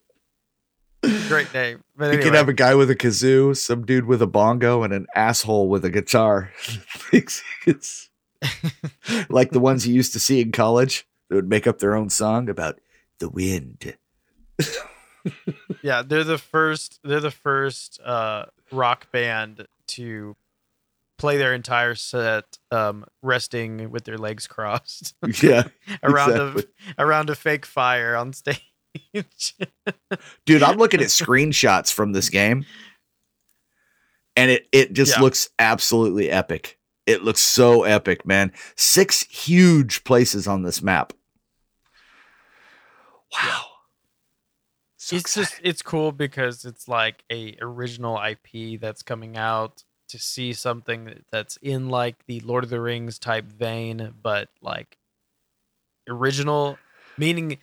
Great 1.27 1.51
name. 1.53 1.83
But 1.95 2.05
You 2.05 2.09
anyway, 2.11 2.23
could 2.23 2.33
have 2.35 2.49
a 2.49 2.53
guy 2.53 2.75
with 2.75 2.91
a 2.91 2.95
kazoo, 2.95 3.55
some 3.57 3.85
dude 3.85 4.05
with 4.05 4.21
a 4.21 4.27
bongo, 4.27 4.83
and 4.83 4.93
an 4.93 5.07
asshole 5.15 5.67
with 5.67 5.85
a 5.85 5.89
guitar. 5.89 6.51
It's 7.13 8.09
like 9.29 9.51
the 9.51 9.59
ones 9.59 9.85
you 9.85 9.93
used 9.93 10.13
to 10.13 10.19
see 10.19 10.41
in 10.41 10.51
college 10.51 11.05
that 11.29 11.35
would 11.35 11.49
make 11.49 11.67
up 11.67 11.79
their 11.79 11.95
own 11.95 12.09
song 12.09 12.49
about 12.49 12.79
the 13.19 13.29
wind. 13.29 13.97
yeah, 15.81 16.01
they're 16.01 16.23
the 16.23 16.37
first. 16.37 16.99
They're 17.03 17.19
the 17.19 17.31
first 17.31 17.99
uh, 18.01 18.45
rock 18.71 19.11
band 19.11 19.67
to 19.87 20.35
play 21.21 21.37
their 21.37 21.53
entire 21.53 21.95
set 21.95 22.57
um, 22.71 23.05
resting 23.21 23.89
with 23.91 24.03
their 24.03 24.17
legs 24.17 24.47
crossed 24.47 25.13
Yeah, 25.43 25.63
around 26.03 26.31
exactly. 26.31 26.63
a 26.97 27.03
around 27.03 27.29
a 27.29 27.35
fake 27.35 27.65
fire 27.65 28.15
on 28.15 28.33
stage. 28.33 28.59
dude. 30.45 30.63
I'm 30.63 30.77
looking 30.77 30.99
at 30.99 31.07
screenshots 31.07 31.93
from 31.93 32.11
this 32.11 32.29
game, 32.29 32.65
and 34.35 34.51
it 34.51 34.67
it 34.73 34.93
just 34.93 35.15
Yeah. 35.15 35.21
looks 35.21 35.49
absolutely 35.59 36.29
epic. 36.29 36.77
It 37.07 37.23
looks 37.23 37.41
so 37.41 37.83
epic, 37.83 38.25
man. 38.25 38.51
Six 38.75 39.23
huge 39.23 40.03
places 40.03 40.47
on 40.47 40.63
this 40.63 40.81
map. 40.81 41.13
Wow. 43.31 43.61
So 44.97 45.15
it's 45.15 45.33
just 45.33 45.59
it's 45.63 45.81
cool 45.81 46.11
because 46.11 46.63
it's 46.65 46.87
like 46.87 47.23
a 47.31 47.55
original 47.61 48.19
IP 48.21 48.79
that's 48.79 49.01
coming 49.03 49.35
out 49.35 49.83
to 50.11 50.19
see 50.19 50.53
something 50.53 51.23
that's 51.31 51.57
in 51.57 51.89
like 51.89 52.25
the 52.25 52.39
Lord 52.41 52.63
of 52.63 52.69
the 52.69 52.79
Rings 52.81 53.19
type 53.19 53.45
vein, 53.45 54.13
but 54.21 54.49
like 54.61 54.97
original, 56.09 56.77
meaning 57.17 57.57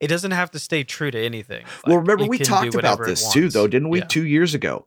it 0.00 0.08
doesn't 0.08 0.32
have 0.32 0.50
to 0.52 0.58
stay 0.58 0.84
true 0.84 1.10
to 1.10 1.18
anything. 1.18 1.64
well, 1.86 1.98
remember 1.98 2.26
we 2.26 2.38
talked 2.38 2.74
about 2.74 3.04
this 3.04 3.32
too, 3.32 3.48
though, 3.48 3.66
didn't 3.66 3.88
we? 3.88 4.00
Yeah. 4.00 4.06
Two 4.06 4.26
years 4.26 4.54
ago, 4.54 4.86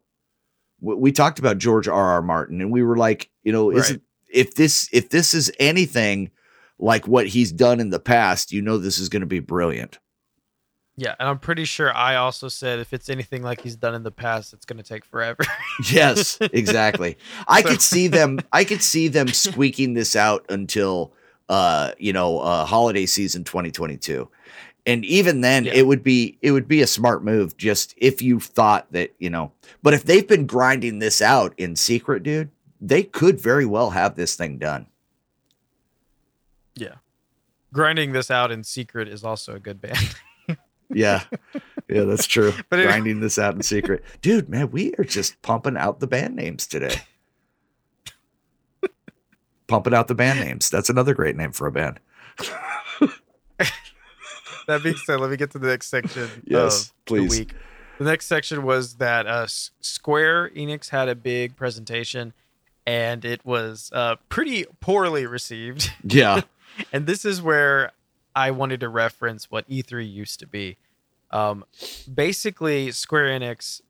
we, 0.79 0.95
we 0.95 1.11
talked 1.11 1.39
about 1.39 1.57
George 1.57 1.87
R. 1.87 2.11
R. 2.11 2.21
Martin, 2.21 2.61
and 2.61 2.71
we 2.71 2.83
were 2.83 2.97
like, 2.97 3.29
you 3.43 3.51
know, 3.51 3.71
is 3.71 3.89
Right. 3.89 3.95
it, 3.95 4.01
if 4.29 4.55
this 4.55 4.89
if 4.91 5.09
this 5.09 5.33
is 5.33 5.51
anything 5.59 6.31
like 6.79 7.07
what 7.07 7.27
he's 7.27 7.51
done 7.51 7.79
in 7.79 7.89
the 7.89 7.99
past, 7.99 8.51
you 8.51 8.61
know, 8.61 8.77
this 8.77 8.99
is 8.99 9.09
going 9.09 9.21
to 9.21 9.25
be 9.25 9.39
brilliant. 9.39 9.99
Yeah, 10.99 11.13
and 11.19 11.29
I'm 11.29 11.37
pretty 11.37 11.65
sure 11.65 11.95
I 11.95 12.15
also 12.15 12.47
said 12.49 12.79
if 12.79 12.91
it's 12.91 13.07
anything 13.07 13.43
like 13.43 13.61
he's 13.61 13.75
done 13.75 13.93
in 13.93 14.01
the 14.01 14.09
past, 14.11 14.51
it's 14.53 14.65
going 14.65 14.77
to 14.77 14.83
take 14.83 15.05
forever. 15.05 15.43
Yes, 15.91 16.39
exactly. 16.41 17.17
I 17.47 17.61
So- 17.61 17.69
could 17.69 17.81
see 17.83 18.07
them. 18.07 18.39
I 18.51 18.63
could 18.63 18.81
see 18.81 19.07
them 19.07 19.27
squeaking 19.27 19.93
this 19.93 20.15
out 20.15 20.43
until, 20.49 21.13
uh, 21.49 21.91
you 21.99 22.13
know, 22.13 22.39
uh, 22.39 22.65
holiday 22.65 23.05
season 23.05 23.43
2022, 23.43 24.27
and 24.87 25.05
even 25.05 25.41
then, 25.41 25.65
Yeah. 25.65 25.73
it 25.75 25.85
would 25.85 26.01
be 26.01 26.39
it 26.41 26.51
would 26.51 26.67
be 26.67 26.81
a 26.81 26.87
smart 26.87 27.23
move. 27.23 27.55
Just 27.57 27.93
if 27.97 28.21
you 28.23 28.39
thought 28.39 28.91
that, 28.91 29.13
you 29.19 29.29
know, 29.29 29.51
but 29.83 29.93
if 29.93 30.03
they've 30.03 30.27
been 30.27 30.47
grinding 30.47 30.97
this 30.97 31.21
out 31.21 31.53
in 31.59 31.75
secret, 31.75 32.23
dude, 32.23 32.49
they 32.81 33.03
could 33.03 33.39
very 33.39 33.67
well 33.67 33.91
have 33.91 34.15
this 34.15 34.33
thing 34.35 34.57
done. 34.57 34.87
yeah. 36.75 36.95
Grinding 37.73 38.13
this 38.13 38.31
out 38.31 38.51
in 38.51 38.63
secret 38.63 39.07
is 39.07 39.23
also 39.23 39.53
a 39.55 39.59
good 39.59 39.79
band. 39.81 39.97
Yeah, 40.89 41.23
yeah, 41.89 42.03
that's 42.03 42.25
true. 42.27 42.53
But 42.69 42.79
it- 42.79 42.85
grinding 42.87 43.19
this 43.19 43.37
out 43.37 43.55
in 43.55 43.61
secret, 43.61 44.03
dude, 44.21 44.49
man, 44.49 44.71
we 44.71 44.93
are 44.97 45.03
just 45.03 45.41
pumping 45.41 45.77
out 45.77 45.99
the 45.99 46.07
band 46.07 46.35
names 46.35 46.65
today. 46.67 47.01
pumping 49.67 49.93
out 49.93 50.07
the 50.07 50.15
band 50.15 50.39
names. 50.39 50.69
That's 50.69 50.89
another 50.89 51.13
great 51.13 51.35
name 51.35 51.51
for 51.51 51.67
a 51.67 51.71
band. 51.71 51.99
that 54.67 54.83
being 54.83 54.95
said, 54.95 55.19
let 55.19 55.29
me 55.29 55.37
get 55.37 55.51
to 55.51 55.59
the 55.59 55.67
next 55.67 55.87
section. 55.87 56.29
Yes, 56.45 56.93
please. 57.05 57.31
The 57.31 57.39
week. 57.39 57.53
The 57.97 58.03
next 58.05 58.27
section 58.27 58.63
was 58.63 58.95
that 58.95 59.25
uh, 59.25 59.47
Square 59.47 60.51
Enix 60.51 60.89
had 60.89 61.09
a 61.09 61.15
big 61.15 61.55
presentation, 61.55 62.31
and 62.85 63.25
it 63.25 63.43
was 63.43 63.89
uh, 63.93 64.17
pretty 64.29 64.65
poorly 64.81 65.25
received. 65.25 65.91
Yeah. 66.03 66.41
and 66.93 67.07
this 67.07 67.25
is 67.25 67.41
where 67.41 67.91
I 68.37 68.51
wanted 68.51 68.79
to 68.81 68.89
reference 68.89 69.49
what 69.49 69.67
E3 69.67 70.09
used 70.11 70.39
to 70.41 70.47
be. 70.47 70.77
Um, 71.31 71.65
basically, 72.13 72.91
Square 72.91 73.39
Enix 73.39 73.81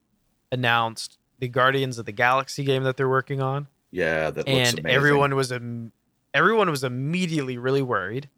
announced 0.51 1.17
the 1.39 1.47
Guardians 1.47 1.99
of 1.99 2.05
the 2.05 2.11
Galaxy 2.11 2.63
game 2.63 2.83
that 2.83 2.97
they're 2.97 3.09
working 3.09 3.41
on, 3.41 3.67
Yeah, 3.91 4.31
that 4.31 4.47
looks 4.47 4.69
and 4.69 4.79
amazing. 4.79 4.95
everyone 4.95 5.35
was 5.35 5.51
im- 5.51 5.91
everyone 6.33 6.69
was 6.69 6.83
immediately 6.83 7.57
really 7.57 7.81
worried 7.81 8.29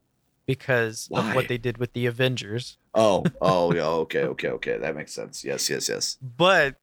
because 0.46 1.06
Why? 1.10 1.30
of 1.30 1.36
what 1.36 1.48
they 1.48 1.58
did 1.58 1.78
with 1.78 1.94
the 1.94 2.08
Avengers. 2.08 2.78
Oh, 2.94 3.24
oh, 3.42 3.74
yeah. 3.74 3.86
Okay, 3.86 4.24
okay, 4.24 4.50
okay. 4.50 4.78
That 4.78 4.96
makes 4.96 5.14
sense. 5.14 5.46
Yes, 5.46 5.70
yes, 5.70 5.88
yes. 5.88 6.18
But 6.22 6.76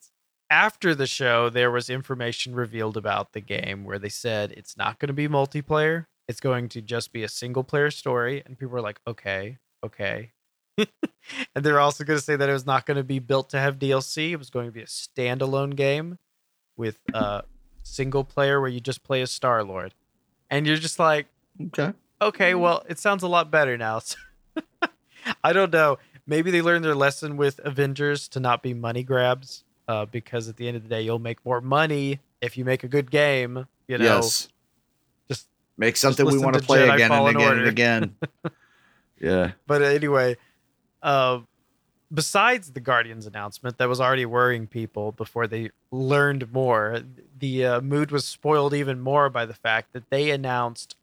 after 0.48 0.94
the 0.94 1.06
show, 1.08 1.50
there 1.50 1.70
was 1.72 1.90
information 1.90 2.54
revealed 2.54 2.96
about 2.96 3.32
the 3.32 3.40
game 3.40 3.84
where 3.84 3.98
they 3.98 4.08
said 4.08 4.52
it's 4.52 4.76
not 4.76 5.00
going 5.00 5.08
to 5.08 5.12
be 5.12 5.26
multiplayer. 5.28 6.06
It's 6.28 6.40
going 6.40 6.68
to 6.70 6.82
just 6.82 7.12
be 7.12 7.22
a 7.22 7.28
single 7.28 7.64
player 7.64 7.90
story. 7.90 8.42
And 8.44 8.58
people 8.58 8.76
are 8.76 8.80
like, 8.80 9.00
okay, 9.06 9.58
okay. 9.84 10.32
and 10.78 10.88
they're 11.64 11.80
also 11.80 12.04
going 12.04 12.18
to 12.18 12.24
say 12.24 12.36
that 12.36 12.48
it 12.48 12.52
was 12.52 12.66
not 12.66 12.84
going 12.86 12.96
to 12.96 13.04
be 13.04 13.18
built 13.18 13.50
to 13.50 13.58
have 13.58 13.78
DLC. 13.78 14.30
It 14.32 14.36
was 14.36 14.50
going 14.50 14.66
to 14.66 14.72
be 14.72 14.82
a 14.82 14.86
standalone 14.86 15.74
game 15.76 16.18
with 16.76 16.98
uh, 17.14 17.42
single 17.82 18.24
player 18.24 18.60
where 18.60 18.68
you 18.68 18.80
just 18.80 19.02
play 19.02 19.22
as 19.22 19.30
Star 19.30 19.64
Lord, 19.64 19.94
and 20.50 20.66
you're 20.66 20.76
just 20.76 20.98
like, 20.98 21.26
Okay. 21.68 21.92
okay, 22.20 22.54
well, 22.54 22.84
it 22.88 22.98
sounds 22.98 23.22
a 23.22 23.28
lot 23.28 23.50
better 23.50 23.78
now. 23.78 24.00
I 25.44 25.52
don't 25.54 25.72
know. 25.72 25.98
Maybe 26.26 26.50
they 26.50 26.60
learned 26.60 26.84
their 26.84 26.94
lesson 26.94 27.36
with 27.38 27.60
Avengers 27.64 28.28
to 28.28 28.40
not 28.40 28.62
be 28.62 28.74
money 28.74 29.02
grabs, 29.02 29.64
uh, 29.88 30.04
because 30.04 30.48
at 30.48 30.56
the 30.56 30.68
end 30.68 30.76
of 30.76 30.82
the 30.82 30.88
day, 30.88 31.00
you'll 31.00 31.18
make 31.18 31.44
more 31.46 31.60
money 31.62 32.20
if 32.42 32.58
you 32.58 32.64
make 32.64 32.84
a 32.84 32.88
good 32.88 33.10
game. 33.10 33.66
You 33.88 33.98
know, 33.98 34.16
yes. 34.16 34.48
Just- 35.76 35.80
make 35.80 35.96
something 35.96 36.26
we 36.26 36.38
want 36.38 36.54
to 36.54 36.60
to 36.60 36.66
play 36.66 36.86
Jedi 36.86 36.94
again 36.94 37.12
and 37.12 37.28
again 37.28 37.48
Order. 37.48 37.60
and 37.60 37.68
again. 37.68 38.16
yeah. 39.20 39.52
but 39.66 39.82
anyway, 39.82 40.36
uh, 41.02 41.40
besides 42.12 42.72
the 42.72 42.80
Guardians 42.80 43.26
announcement 43.26 43.78
that 43.78 43.88
was 43.88 44.00
already 44.00 44.26
worrying 44.26 44.66
people 44.66 45.12
before 45.12 45.46
they 45.46 45.70
learned 45.90 46.52
more, 46.52 47.00
the 47.38 47.64
uh, 47.64 47.80
mood 47.80 48.10
was 48.10 48.24
spoiled 48.24 48.74
even 48.74 49.00
more 49.00 49.28
by 49.30 49.46
the 49.46 49.54
fact 49.54 49.92
that 49.92 50.10
they 50.10 50.30
announced 50.30 50.96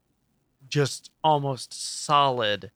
just 0.70 1.12
almost 1.24 1.74
solid 1.74 2.72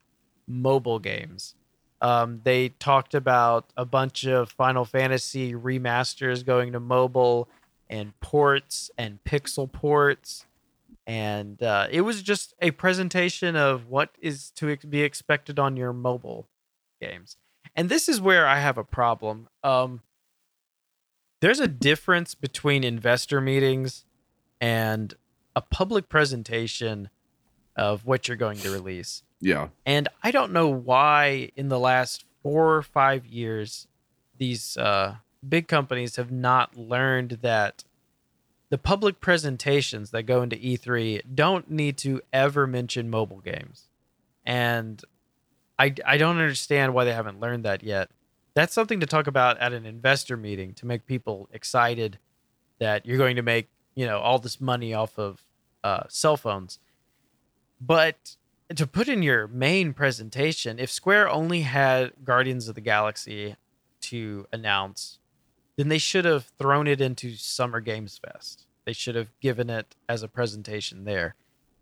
mobile 0.47 0.99
games. 0.99 1.55
Um, 1.99 2.41
they 2.43 2.69
talked 2.69 3.15
about 3.15 3.65
a 3.75 3.85
bunch 3.85 4.25
of 4.25 4.51
Final 4.51 4.85
Fantasy 4.85 5.53
remasters 5.53 6.45
going 6.45 6.73
to 6.73 6.79
mobile 6.79 7.47
and 7.89 8.17
ports 8.19 8.91
and 8.97 9.17
pixel 9.23 9.71
ports 9.71 10.45
and 11.07 11.63
uh, 11.63 11.87
it 11.89 12.01
was 12.01 12.21
just 12.21 12.53
a 12.61 12.71
presentation 12.71 13.55
of 13.55 13.87
what 13.87 14.09
is 14.19 14.51
to 14.51 14.75
be 14.75 15.03
expected 15.03 15.57
on 15.57 15.77
your 15.77 15.93
mobile 15.93 16.47
games. 17.01 17.37
And 17.75 17.87
this 17.87 18.09
is 18.09 18.19
where 18.19 18.45
I 18.45 18.59
have 18.59 18.77
a 18.77 18.83
problem. 18.83 19.47
Um, 19.63 20.01
there's 21.39 21.61
a 21.61 21.67
difference 21.67 22.35
between 22.35 22.83
investor 22.83 23.39
meetings 23.39 24.03
and 24.59 25.13
a 25.55 25.61
public 25.61 26.09
presentation 26.09 27.09
of 27.77 28.05
what 28.05 28.27
you're 28.27 28.35
going 28.35 28.57
to 28.57 28.71
release. 28.71 29.23
Yeah. 29.39 29.69
And 29.85 30.09
I 30.23 30.31
don't 30.31 30.51
know 30.51 30.67
why 30.67 31.51
in 31.55 31.69
the 31.69 31.79
last 31.79 32.25
four 32.43 32.75
or 32.75 32.81
five 32.81 33.25
years, 33.25 33.87
these 34.37 34.75
uh, 34.75 35.17
big 35.47 35.69
companies 35.69 36.17
have 36.17 36.31
not 36.31 36.75
learned 36.75 37.39
that 37.43 37.85
the 38.70 38.78
public 38.78 39.22
presentations 39.22 40.11
that 40.11 40.24
go 40.24 40.41
into 40.41 40.55
E3 40.55 41.22
don't 41.34 41.70
need 41.72 41.97
to 41.99 42.22
ever 42.34 42.68
mention 42.68 43.09
mobile 43.09 43.39
games. 43.39 43.89
And 44.45 45.01
I, 45.80 45.93
I 46.05 46.18
don't 46.18 46.38
understand 46.38 46.93
why 46.93 47.05
they 47.05 47.13
haven't 47.13 47.39
learned 47.39 47.63
that 47.65 47.84
yet. 47.84 48.09
That's 48.53 48.74
something 48.74 48.99
to 48.99 49.05
talk 49.05 49.28
about 49.28 49.57
at 49.59 49.74
an 49.74 49.86
investor 49.86 50.36
meeting 50.36 50.74
to 50.76 50.86
make 50.86 51.05
people 51.05 51.47
excited 51.53 52.18
that 52.80 53.05
you're 53.05 53.18
going 53.18 53.36
to 53.36 53.41
make, 53.41 53.70
you 53.95 54.05
know, 54.05 54.20
all 54.20 54.39
this 54.39 54.59
money 54.59 54.93
off 54.93 55.18
of 55.18 55.43
uh, 55.84 56.03
cell 56.09 56.38
phones. 56.38 56.80
But 57.80 58.36
to 58.76 58.88
put 58.88 59.07
in 59.07 59.24
your 59.24 59.47
main 59.47 59.93
presentation, 59.93 60.80
if 60.80 60.91
Square 60.91 61.30
only 61.30 61.61
had 61.61 62.13
Guardians 62.24 62.68
of 62.68 62.76
the 62.76 62.82
Galaxy 62.82 63.55
to 64.01 64.47
announce, 64.51 65.20
then 65.78 65.88
they 65.88 65.97
should 65.97 66.25
have 66.25 66.45
thrown 66.59 66.88
it 66.88 66.99
into 66.99 67.36
Summer 67.36 67.80
Games 67.80 68.19
Fest. 68.25 68.65
They 68.86 68.93
should 68.93 69.15
have 69.15 69.30
given 69.39 69.69
it 69.69 69.95
as 70.09 70.23
a 70.23 70.28
presentation 70.28 71.03
there. 71.05 71.36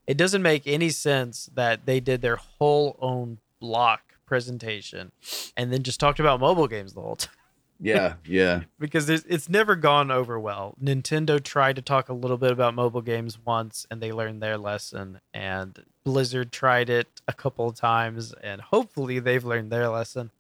It 0.06 0.18
doesn't 0.18 0.41
make 0.41 0.68
any 0.68 0.89
sense 0.89 1.50
that 1.56 1.86
they 1.86 2.00
did 2.00 2.22
their 2.22 2.36
whole 2.36 2.98
own 3.00 3.39
block 3.60 4.02
presentation 4.26 5.12
and 5.56 5.72
then 5.72 5.84
just 5.84 6.00
talked 6.00 6.20
about 6.20 6.39
mobile 6.39 6.68
games 6.68 6.93
the 6.93 7.02
whole 7.02 7.16
time 7.16 7.34
Yeah. 7.80 8.16
Yeah. 8.26 8.64
because 8.80 9.10
it's 9.10 9.50
never 9.50 9.76
gone 9.76 10.12
over 10.12 10.39
well. 10.39 10.76
Nintendo 10.84 11.41
tried 11.41 11.76
to 11.78 11.82
talk 11.82 12.10
a 12.10 12.14
little 12.14 12.38
bit 12.38 12.52
about 12.52 12.74
mobile 12.74 13.02
games 13.02 13.39
once 13.43 13.86
and 13.89 14.02
they 14.02 14.12
learned 14.12 14.41
their 14.41 14.58
lesson, 14.58 15.20
and 15.34 15.84
Blizzard 16.04 16.52
tried 16.52 16.89
it 16.89 17.22
a 17.28 17.34
couple 17.34 17.68
of 17.68 17.76
times 17.76 18.34
and 18.43 18.62
hopefully 18.62 19.20
they've 19.20 19.46
learned 19.46 19.72
their 19.72 19.89
lesson. 19.89 20.32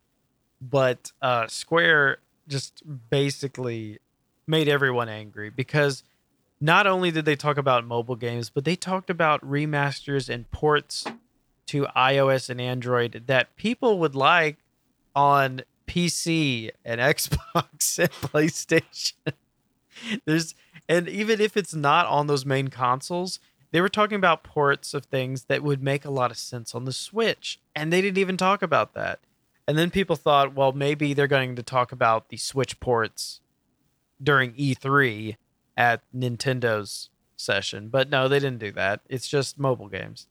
But 0.61 1.11
uh, 1.21 1.47
Square 1.47 2.17
just 2.47 2.83
basically 3.09 3.99
made 4.47 4.67
everyone 4.67 5.09
angry 5.09 5.49
because 5.49 6.03
not 6.61 6.87
only 6.87 7.11
did 7.11 7.25
they 7.25 7.35
talk 7.35 7.57
about 7.57 7.85
mobile 7.85 8.15
games, 8.15 8.49
but 8.49 8.65
they 8.65 8.75
talked 8.75 9.09
about 9.09 9.41
remasters 9.41 10.29
and 10.29 10.49
ports 10.51 11.05
to 11.67 11.83
iOS 11.95 12.49
and 12.49 12.61
Android 12.61 13.23
that 13.27 13.55
people 13.55 13.99
would 13.99 14.15
like 14.15 14.57
on 15.15 15.61
PC 15.87 16.71
and 16.83 17.01
Xbox 17.15 17.99
and 17.99 18.09
PlayStation. 18.31 19.33
There's 20.25 20.55
and 20.87 21.09
even 21.09 21.41
if 21.41 21.57
it's 21.57 21.73
not 21.73 22.05
on 22.05 22.27
those 22.27 22.45
main 22.45 22.67
consoles, 22.67 23.39
they 23.71 23.81
were 23.81 23.89
talking 23.89 24.17
about 24.17 24.43
ports 24.43 24.93
of 24.93 25.05
things 25.05 25.45
that 25.45 25.63
would 25.63 25.81
make 25.81 26.05
a 26.05 26.11
lot 26.11 26.31
of 26.31 26.37
sense 26.37 26.75
on 26.75 26.85
the 26.85 26.93
Switch, 26.93 27.59
and 27.75 27.91
they 27.91 28.01
didn't 28.01 28.19
even 28.19 28.37
talk 28.37 28.61
about 28.61 28.93
that. 28.93 29.19
And 29.67 29.77
then 29.77 29.89
people 29.89 30.15
thought, 30.15 30.53
well, 30.53 30.71
maybe 30.71 31.13
they're 31.13 31.27
going 31.27 31.55
to 31.55 31.63
talk 31.63 31.91
about 31.91 32.29
the 32.29 32.37
Switch 32.37 32.79
ports 32.79 33.41
during 34.21 34.53
E3 34.53 35.37
at 35.75 36.01
Nintendo's 36.15 37.09
session, 37.35 37.89
but 37.89 38.09
no, 38.09 38.27
they 38.27 38.39
didn't 38.39 38.59
do 38.59 38.71
that. 38.73 39.01
It's 39.09 39.27
just 39.27 39.59
mobile 39.59 39.89
games. 39.89 40.27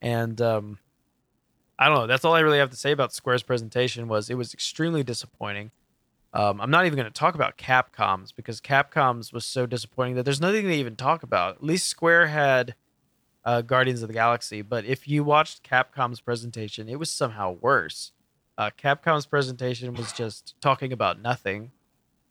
And 0.00 0.40
um 0.40 0.78
I 1.78 1.86
don't 1.86 1.96
know. 1.96 2.06
That's 2.06 2.26
all 2.26 2.34
I 2.34 2.40
really 2.40 2.58
have 2.58 2.70
to 2.70 2.76
say 2.76 2.92
about 2.92 3.14
Square's 3.14 3.42
presentation 3.42 4.06
was 4.06 4.28
it 4.28 4.36
was 4.36 4.52
extremely 4.52 5.02
disappointing. 5.02 5.70
Um, 6.34 6.60
I'm 6.60 6.70
not 6.70 6.84
even 6.84 6.98
going 6.98 7.10
to 7.10 7.18
talk 7.18 7.34
about 7.34 7.56
Capcom's 7.56 8.32
because 8.32 8.60
Capcom's 8.60 9.32
was 9.32 9.46
so 9.46 9.64
disappointing 9.64 10.14
that 10.16 10.24
there's 10.24 10.42
nothing 10.42 10.64
to 10.64 10.74
even 10.74 10.94
talk 10.94 11.22
about. 11.22 11.56
At 11.56 11.64
least 11.64 11.88
Square 11.88 12.26
had 12.26 12.74
uh, 13.46 13.62
Guardians 13.62 14.02
of 14.02 14.08
the 14.08 14.14
Galaxy, 14.14 14.60
but 14.60 14.84
if 14.84 15.08
you 15.08 15.24
watched 15.24 15.62
Capcom's 15.62 16.20
presentation, 16.20 16.86
it 16.86 16.98
was 16.98 17.10
somehow 17.10 17.52
worse. 17.52 18.12
Uh, 18.60 18.68
Capcom's 18.76 19.24
presentation 19.24 19.94
was 19.94 20.12
just 20.12 20.54
talking 20.60 20.92
about 20.92 21.18
nothing, 21.18 21.70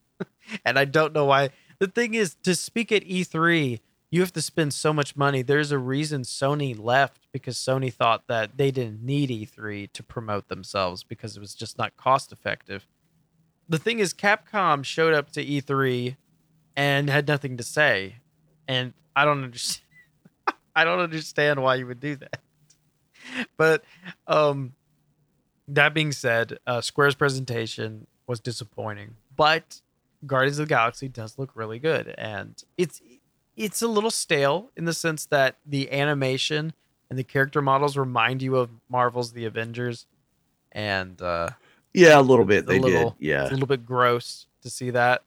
and 0.63 0.77
I 0.77 0.85
don't 0.85 1.11
know 1.11 1.25
why. 1.25 1.49
The 1.79 1.87
thing 1.87 2.13
is, 2.13 2.35
to 2.43 2.53
speak 2.53 2.91
at 2.91 3.03
E3, 3.03 3.79
you 4.11 4.21
have 4.21 4.33
to 4.33 4.41
spend 4.43 4.75
so 4.75 4.93
much 4.93 5.15
money. 5.15 5.41
There's 5.41 5.71
a 5.71 5.79
reason 5.79 6.21
Sony 6.21 6.79
left 6.79 7.27
because 7.31 7.57
Sony 7.57 7.91
thought 7.91 8.27
that 8.27 8.57
they 8.57 8.69
didn't 8.69 9.01
need 9.01 9.31
E3 9.31 9.91
to 9.91 10.03
promote 10.03 10.49
themselves 10.49 11.03
because 11.03 11.35
it 11.35 11.39
was 11.39 11.55
just 11.55 11.79
not 11.79 11.97
cost 11.97 12.31
effective. 12.31 12.85
The 13.67 13.79
thing 13.79 13.97
is, 13.97 14.13
Capcom 14.13 14.85
showed 14.85 15.15
up 15.15 15.31
to 15.31 15.43
E3 15.43 16.15
and 16.75 17.09
had 17.09 17.27
nothing 17.27 17.57
to 17.57 17.63
say, 17.63 18.17
and 18.67 18.93
I 19.15 19.25
don't 19.25 19.43
understand. 19.43 19.87
I 20.75 20.83
don't 20.83 20.99
understand 20.99 21.63
why 21.63 21.73
you 21.73 21.87
would 21.87 21.99
do 21.99 22.17
that. 22.17 22.39
But 23.57 23.83
um, 24.27 24.73
that 25.69 25.93
being 25.93 26.11
said, 26.11 26.57
uh, 26.67 26.81
Square's 26.81 27.15
presentation 27.15 28.07
was 28.27 28.39
disappointing, 28.39 29.15
but 29.35 29.81
Guardians 30.25 30.59
of 30.59 30.67
the 30.67 30.69
Galaxy 30.73 31.07
does 31.07 31.37
look 31.37 31.51
really 31.55 31.79
good, 31.79 32.13
and 32.17 32.61
it's 32.77 33.01
it's 33.55 33.81
a 33.81 33.87
little 33.87 34.11
stale 34.11 34.69
in 34.77 34.85
the 34.85 34.93
sense 34.93 35.25
that 35.27 35.57
the 35.65 35.91
animation 35.91 36.73
and 37.09 37.17
the 37.19 37.23
character 37.23 37.61
models 37.61 37.97
remind 37.97 38.41
you 38.41 38.55
of 38.55 38.69
Marvel's 38.89 39.33
The 39.33 39.45
Avengers, 39.45 40.05
and 40.71 41.21
uh, 41.21 41.49
Yeah. 41.93 42.19
A 42.19 42.21
little 42.21 42.45
bit. 42.45 42.65
They 42.67 42.79
little- 42.79 43.11
did. 43.19 43.27
Yeah. 43.27 43.41
it's 43.43 43.51
a 43.51 43.53
little 43.55 43.67
bit 43.67 43.85
gross 43.85 44.45
to 44.61 44.69
see 44.69 44.91
that. 44.91 45.23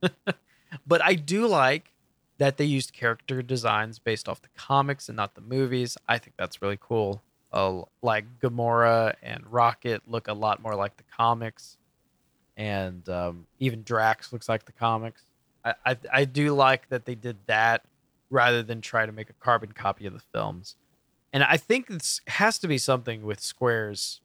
but 0.86 1.02
I 1.02 1.14
do 1.14 1.46
like 1.46 1.92
that 2.38 2.56
they 2.56 2.64
used 2.64 2.92
character 2.92 3.42
designs 3.42 3.98
based 3.98 4.28
off 4.28 4.42
the 4.42 4.48
comics 4.56 5.08
and 5.08 5.16
not 5.16 5.34
the 5.34 5.40
movies. 5.40 5.96
I 6.08 6.18
think 6.18 6.34
that's 6.36 6.60
really 6.62 6.78
cool. 6.80 7.22
Like 8.02 8.24
Gamora 8.40 9.14
and 9.22 9.46
Rocket 9.46 10.02
look 10.06 10.28
a 10.28 10.32
lot 10.32 10.62
more 10.62 10.74
like 10.74 10.96
the 10.96 11.04
comics, 11.16 11.76
and 12.56 13.06
um, 13.08 13.46
even 13.58 13.82
Drax 13.82 14.32
looks 14.32 14.48
like 14.48 14.64
the 14.64 14.72
comics. 14.72 15.22
I, 15.64 15.74
I 15.84 15.96
I 16.12 16.24
do 16.24 16.52
like 16.54 16.88
that 16.88 17.04
they 17.04 17.14
did 17.14 17.36
that 17.46 17.84
rather 18.30 18.62
than 18.62 18.80
try 18.80 19.04
to 19.04 19.12
make 19.12 19.28
a 19.28 19.34
carbon 19.34 19.72
copy 19.72 20.06
of 20.06 20.14
the 20.14 20.22
films. 20.32 20.76
And 21.32 21.44
I 21.44 21.56
think 21.56 21.90
it 21.90 22.20
has 22.26 22.58
to 22.60 22.68
be 22.68 22.78
something 22.78 23.22
with 23.22 23.40
Square's 23.40 24.20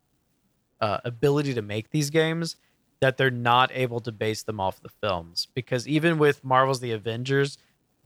uh, 0.81 0.99
ability 1.03 1.53
to 1.53 1.61
make 1.61 1.89
these 1.89 2.09
games 2.09 2.55
that 2.99 3.17
they're 3.17 3.29
not 3.29 3.69
able 3.73 3.99
to 4.01 4.11
base 4.11 4.43
them 4.43 4.59
off 4.59 4.81
the 4.81 4.89
films 4.89 5.47
because 5.53 5.87
even 5.87 6.17
with 6.17 6.43
Marvel's 6.43 6.79
The 6.79 6.91
Avengers, 6.91 7.57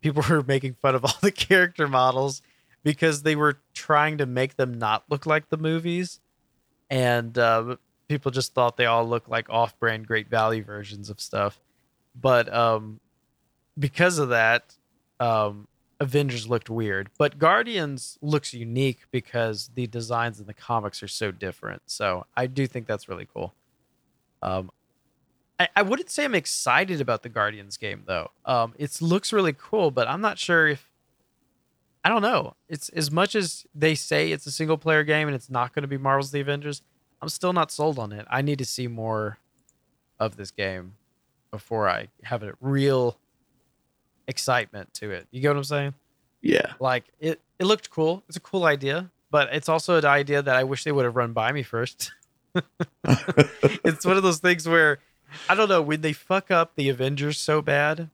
people 0.02 0.24
were 0.30 0.44
making 0.44 0.74
fun 0.74 0.96
of 0.96 1.06
all 1.06 1.18
the 1.22 1.32
character 1.32 1.88
models 1.88 2.42
because 2.84 3.24
they 3.24 3.36
were 3.36 3.60
trying 3.74 4.18
to 4.18 4.26
make 4.26 4.56
them 4.56 4.74
not 4.74 5.04
look 5.10 5.26
like 5.26 5.50
the 5.50 5.58
movies, 5.58 6.20
and 6.90 7.38
uh, 7.38 7.76
people 8.08 8.32
just 8.32 8.54
thought 8.54 8.78
they 8.78 8.86
all 8.86 9.08
looked 9.08 9.30
like 9.30 9.50
off-brand 9.50 10.08
Great 10.08 10.30
Value 10.30 10.64
versions 10.64 11.10
of 11.10 11.22
stuff. 11.22 11.60
But 12.20 12.54
um, 12.54 13.00
because 13.78 14.18
of 14.20 14.30
that, 14.30 14.76
um, 15.20 15.68
Avengers 16.02 16.48
looked 16.48 16.70
weird, 16.70 17.10
but 17.18 17.38
Guardians 17.38 18.18
looks 18.22 18.54
unique 18.54 19.02
because 19.12 19.70
the 19.76 19.88
designs 19.88 20.40
in 20.40 20.48
the 20.48 20.54
comics 20.54 21.04
are 21.04 21.08
so 21.08 21.32
different. 21.32 21.84
So 21.86 22.26
I 22.36 22.48
do 22.48 22.66
think 22.66 22.88
that's 22.88 23.08
really 23.08 23.28
cool. 23.32 23.54
Um, 24.42 24.72
I, 25.60 25.70
I 25.76 25.82
wouldn't 25.84 26.10
say 26.10 26.26
I'm 26.26 26.34
excited 26.34 27.02
about 27.02 27.22
the 27.22 27.30
Guardians 27.30 27.78
game 27.78 28.02
though. 28.08 28.32
Um, 28.46 28.74
it 28.80 29.00
looks 29.00 29.32
really 29.32 29.54
cool, 29.54 29.92
but 29.92 30.08
I'm 30.08 30.22
not 30.22 30.40
sure 30.40 30.68
if 30.68 30.90
I 32.04 32.10
don't 32.10 32.22
know. 32.22 32.56
It's 32.68 32.89
as 32.89 33.12
much 33.12 33.36
as 33.36 33.66
they 33.76 33.95
say 33.95 34.32
it's 34.32 34.45
a 34.45 34.52
single 34.52 34.78
player 34.78 35.04
game 35.04 35.28
and 35.28 35.36
it's 35.36 35.49
not 35.49 35.74
going 35.74 35.84
to 35.84 35.88
be 35.88 35.97
Marvel's 35.97 36.32
The 36.32 36.39
Avengers. 36.39 36.82
I'm 37.22 37.30
still 37.30 37.54
not 37.54 37.72
sold 37.72 37.99
on 37.99 38.12
it. 38.12 38.26
I 38.30 38.41
need 38.41 38.58
to 38.60 38.66
see 38.66 38.88
more 38.88 39.38
of 40.20 40.36
this 40.36 40.52
game 40.52 40.93
before 41.52 41.88
I 41.88 42.08
have 42.24 42.41
a 42.41 42.54
real 42.60 43.18
excitement 44.28 44.93
to 44.95 45.12
it. 45.12 45.28
You 45.32 45.41
get 45.41 45.49
what 45.49 45.58
I'm 45.58 45.64
saying? 45.64 45.93
Yeah. 46.41 46.74
Like 46.80 47.06
it 47.20 47.39
it 47.60 47.66
looked 47.66 47.91
cool. 47.91 48.24
It's 48.28 48.38
a 48.38 48.41
cool 48.41 48.66
idea, 48.66 49.12
but 49.30 49.54
it's 49.54 49.70
also 49.70 49.97
an 49.97 50.06
idea 50.06 50.41
that 50.41 50.56
I 50.56 50.64
wish 50.64 50.84
they 50.84 50.91
would 50.91 51.06
have 51.06 51.16
run 51.16 51.34
by 51.34 51.52
me 51.52 51.62
first. 51.62 52.12
it's 53.04 54.06
one 54.06 54.18
of 54.18 54.24
those 54.24 54.39
things 54.39 54.68
where 54.68 54.99
I 55.47 55.56
don't 55.56 55.70
know 55.70 55.82
when 55.82 56.02
they 56.02 56.14
fuck 56.14 56.49
up 56.49 56.76
the 56.76 56.89
Avengers 56.89 57.38
so 57.38 57.62
bad. 57.62 58.10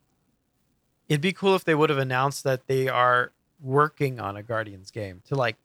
It'd 1.07 1.21
be 1.21 1.31
cool 1.31 1.55
if 1.55 1.63
they 1.63 1.73
would 1.73 1.89
have 1.89 1.99
announced 1.99 2.43
that 2.43 2.67
they 2.67 2.89
are 2.89 3.31
working 3.61 4.19
on 4.19 4.37
a 4.37 4.43
Guardians 4.43 4.91
game 4.91 5.21
to 5.27 5.35
like 5.35 5.55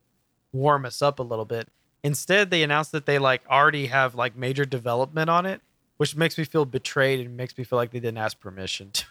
warm 0.52 0.84
us 0.84 1.02
up 1.02 1.18
a 1.18 1.22
little 1.22 1.44
bit. 1.44 1.68
Instead, 2.02 2.50
they 2.50 2.62
announced 2.62 2.92
that 2.92 3.06
they 3.06 3.18
like 3.18 3.42
already 3.48 3.86
have 3.86 4.14
like 4.14 4.36
major 4.36 4.64
development 4.64 5.30
on 5.30 5.46
it, 5.46 5.60
which 5.96 6.16
makes 6.16 6.36
me 6.36 6.44
feel 6.44 6.64
betrayed 6.64 7.24
and 7.24 7.36
makes 7.36 7.56
me 7.56 7.64
feel 7.64 7.76
like 7.76 7.90
they 7.90 8.00
didn't 8.00 8.18
ask 8.18 8.40
permission 8.40 8.90
to 8.92 9.04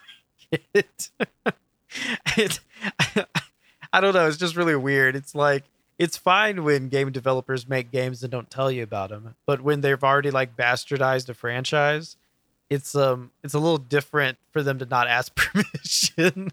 make 0.52 0.66
it. 0.74 1.10
it 2.38 2.60
I 3.94 4.00
don't 4.00 4.14
know. 4.14 4.28
It's 4.28 4.38
just 4.38 4.56
really 4.56 4.76
weird. 4.76 5.16
It's 5.16 5.36
like 5.36 5.64
it's 5.98 6.18
fine 6.18 6.64
when 6.64 6.90
game 6.90 7.12
developers 7.12 7.68
make 7.68 7.92
games 7.92 8.24
and 8.24 8.32
don't 8.32 8.50
tell 8.50 8.72
you 8.72 8.84
about 8.84 9.10
them, 9.10 9.36
but 9.46 9.62
when 9.62 9.82
they've 9.82 10.04
already 10.04 10.32
like 10.32 10.56
bastardized 10.56 11.30
a 11.30 11.34
franchise, 11.34 12.18
it's 12.70 12.96
um 12.96 13.32
it's 13.44 13.54
a 13.54 13.60
little 13.60 13.78
different 13.78 14.38
for 14.52 14.64
them 14.64 14.80
to 14.80 14.86
not 14.86 15.08
ask 15.08 15.36
permission. 15.36 16.52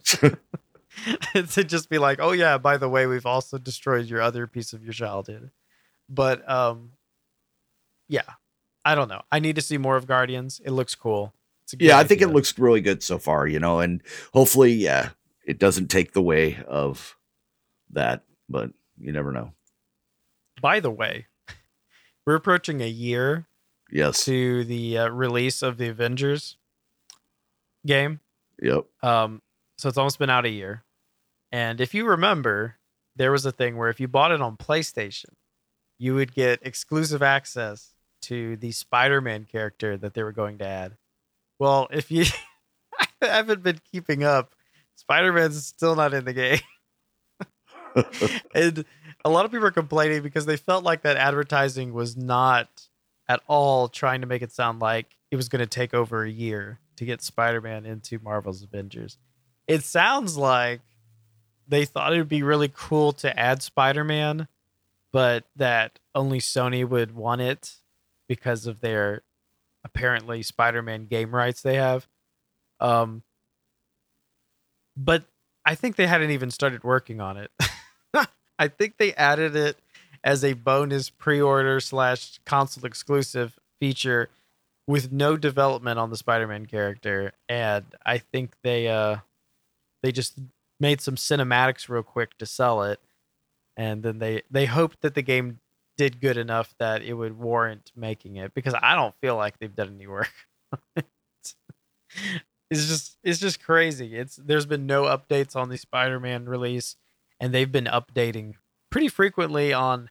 to 1.33 1.65
just 1.65 1.89
be 1.89 1.99
like, 1.99 2.19
"Oh 2.21 2.33
yeah, 2.33 2.59
by 2.59 2.77
the 2.77 2.89
way, 2.89 3.07
we've 3.07 3.27
also 3.27 3.59
destroyed 3.59 4.07
your 4.07 4.21
other 4.21 4.47
piece 4.47 4.73
of 4.73 4.83
your 4.83 4.93
childhood." 4.93 5.51
But 6.09 6.49
um 6.51 6.93
yeah. 8.09 8.23
I 8.85 8.95
don't 8.95 9.09
know. 9.09 9.21
I 9.31 9.39
need 9.39 9.57
to 9.57 9.63
see 9.63 9.77
more 9.77 9.97
of 9.97 10.07
Guardians. 10.07 10.63
It 10.65 10.71
looks 10.71 10.95
cool. 10.95 11.35
Yeah, 11.79 11.99
I 11.99 12.05
think 12.05 12.23
it 12.23 12.29
looks 12.29 12.59
really 12.59 12.81
good 12.81 13.03
so 13.03 13.19
far, 13.19 13.47
you 13.47 13.61
know, 13.61 13.81
and 13.81 14.03
hopefully, 14.33 14.73
yeah, 14.73 15.11
it 15.47 15.59
doesn't 15.59 15.89
take 15.89 16.13
the 16.13 16.23
way 16.23 16.59
of 16.67 17.15
that, 17.91 18.25
but 18.49 18.71
you 18.99 19.13
never 19.13 19.33
know. 19.33 19.53
By 20.63 20.81
the 20.81 20.91
way, 20.91 21.27
we're 22.27 22.37
approaching 22.37 22.81
a 22.81 22.89
year 22.89 23.47
yes 23.91 24.25
to 24.25 24.65
the 24.65 24.99
uh, 24.99 25.09
release 25.09 25.61
of 25.61 25.77
the 25.77 25.89
Avengers 25.89 26.57
game. 27.87 28.21
Yep. 28.63 28.87
Um 29.03 29.43
so 29.77 29.89
it's 29.89 29.99
almost 29.99 30.19
been 30.19 30.31
out 30.31 30.45
a 30.47 30.51
year. 30.51 30.85
And 31.51 31.81
if 31.81 31.95
you 31.95 32.07
remember, 32.07 32.77
there 33.17 33.33
was 33.33 33.47
a 33.47 33.53
thing 33.53 33.77
where 33.77 33.89
if 33.89 34.01
you 34.01 34.09
bought 34.09 34.33
it 34.33 34.41
on 34.41 34.57
PlayStation, 34.57 35.31
you 35.99 36.15
would 36.15 36.35
get 36.35 36.61
exclusive 36.63 37.23
access 37.23 37.95
to 38.23 38.57
the 38.57 38.73
Spider-Man 38.73 39.47
character 39.51 39.97
that 39.97 40.15
they 40.15 40.23
were 40.23 40.33
going 40.33 40.59
to 40.59 40.67
add. 40.67 40.97
Well, 41.59 41.89
if 41.91 42.11
you 42.11 42.25
haven't 43.23 43.63
been 43.63 43.81
keeping 43.91 44.25
up, 44.25 44.55
Spider-Man's 44.97 45.67
still 45.67 45.97
not 45.97 46.15
in 46.15 46.25
the 46.25 46.33
game. 46.33 46.61
and 48.55 48.85
a 49.25 49.31
lot 49.31 49.45
of 49.45 49.51
people 49.51 49.67
are 49.67 49.73
complaining 49.73 50.23
because 50.23 50.47
they 50.47 50.57
felt 50.57 50.85
like 50.85 51.03
that 51.03 51.17
advertising 51.17 51.93
was 51.93 52.17
not 52.17 52.69
at 53.29 53.41
all 53.47 53.89
trying 53.89 54.21
to 54.21 54.27
make 54.27 54.43
it 54.43 54.53
sound 54.53 54.81
like 54.81 55.17
it 55.31 55.37
was 55.37 55.49
going 55.49 55.61
to 55.61 55.67
take 55.67 55.95
over 55.95 56.23
a 56.23 56.31
year 56.31 56.81
to 56.97 57.05
get 57.05 57.23
Spider-Man 57.23 57.87
into 57.87 58.19
Marvel's 58.21 58.63
Avengers. 58.63 59.19
It 59.67 59.85
sounds 59.85 60.37
like 60.37 60.81
they 61.69 61.85
thought 61.85 62.13
it 62.13 62.19
would 62.19 62.29
be 62.29 62.43
really 62.43 62.71
cool 62.75 63.13
to 63.13 63.39
add 63.39 63.63
Spider-Man, 63.63 64.49
but 65.13 65.45
that 65.57 65.99
only 66.15 66.41
Sony 66.41 66.89
would 66.89 67.15
want 67.15 67.41
it 67.41 67.77
because 68.29 68.67
of 68.67 68.81
their 68.81 69.23
apparently 69.85 70.43
Spider-Man 70.43 71.07
game 71.07 71.35
rights 71.35 71.63
they 71.63 71.77
have. 71.77 72.07
Um 72.81 73.23
but 74.97 75.25
I 75.65 75.75
think 75.75 75.97
they 75.97 76.07
hadn't 76.07 76.31
even 76.31 76.51
started 76.51 76.83
working 76.83 77.21
on 77.21 77.37
it. 77.37 77.51
I 78.59 78.69
think 78.69 78.97
they 78.97 79.15
added 79.15 79.55
it 79.55 79.79
as 80.25 80.43
a 80.43 80.55
bonus 80.55 81.11
pre-order 81.11 81.79
slash 81.79 82.41
console 82.45 82.85
exclusive 82.85 83.59
feature 83.81 84.29
with 84.87 85.13
no 85.13 85.37
development 85.37 85.99
on 85.99 86.11
the 86.11 86.17
Spider-Man 86.17 86.67
character, 86.67 87.33
and 87.49 87.85
I 88.05 88.19
think 88.19 88.53
they 88.63 88.89
uh 88.89 89.19
they 90.03 90.11
just 90.11 90.39
made 90.81 91.01
some 91.01 91.17
cinematics 91.17 91.89
real 91.89 92.03
quick 92.03 92.37
to 92.39 92.47
sell 92.47 92.83
it, 92.83 93.01
and 93.77 94.03
then 94.03 94.19
they 94.19 94.43
they 94.51 94.67
hoped 94.67 95.01
that 95.03 95.15
the 95.15 95.23
game 95.23 95.61
did 95.97 96.21
good 96.21 96.37
enough 96.37 96.75
that 96.79 97.03
it 97.03 97.15
would 97.15 97.39
warrant 97.39 97.91
making 97.97 98.37
it 98.37 98.55
because 98.55 98.75
I 98.81 98.95
don't 98.95 99.15
feel 99.21 99.37
like 99.37 99.59
they've 99.59 99.75
done 99.75 99.95
any 99.97 100.07
work. 100.07 100.33
it's 100.97 101.57
just 102.71 103.19
it's 103.23 103.41
just 103.41 103.63
crazy. 103.63 104.17
It's 104.17 104.37
there's 104.37 104.67
been 104.67 104.87
no 104.87 105.05
updates 105.05 105.57
on 105.57 105.69
the 105.69 105.77
Spider-Man 105.77 106.47
release 106.47 106.97
and 107.41 107.53
they've 107.53 107.71
been 107.71 107.87
updating 107.87 108.55
pretty 108.91 109.09
frequently 109.09 109.73
on 109.73 110.11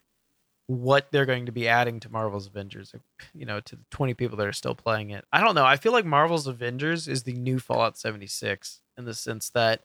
what 0.68 1.08
they're 1.12 1.26
going 1.26 1.46
to 1.46 1.52
be 1.52 1.68
adding 1.68 2.00
to 2.02 2.12
Marvel's 2.12 2.48
Avengers, 2.48 2.94
you 3.34 3.46
know, 3.46 3.62
to 3.62 3.78
the 3.78 3.86
20 3.90 4.14
people 4.14 4.38
that 4.38 4.48
are 4.48 4.54
still 4.54 4.76
playing 4.76 5.12
it. 5.12 5.24
I 5.32 5.40
don't 5.40 5.56
know. 5.56 5.66
I 5.66 5.78
feel 5.78 5.94
like 5.94 6.06
Marvel's 6.06 6.46
Avengers 6.46 7.08
is 7.08 7.24
the 7.24 7.34
new 7.34 7.60
Fallout 7.60 7.98
76 7.98 8.82
in 8.98 9.06
the 9.06 9.14
sense 9.14 9.50
that 9.52 9.84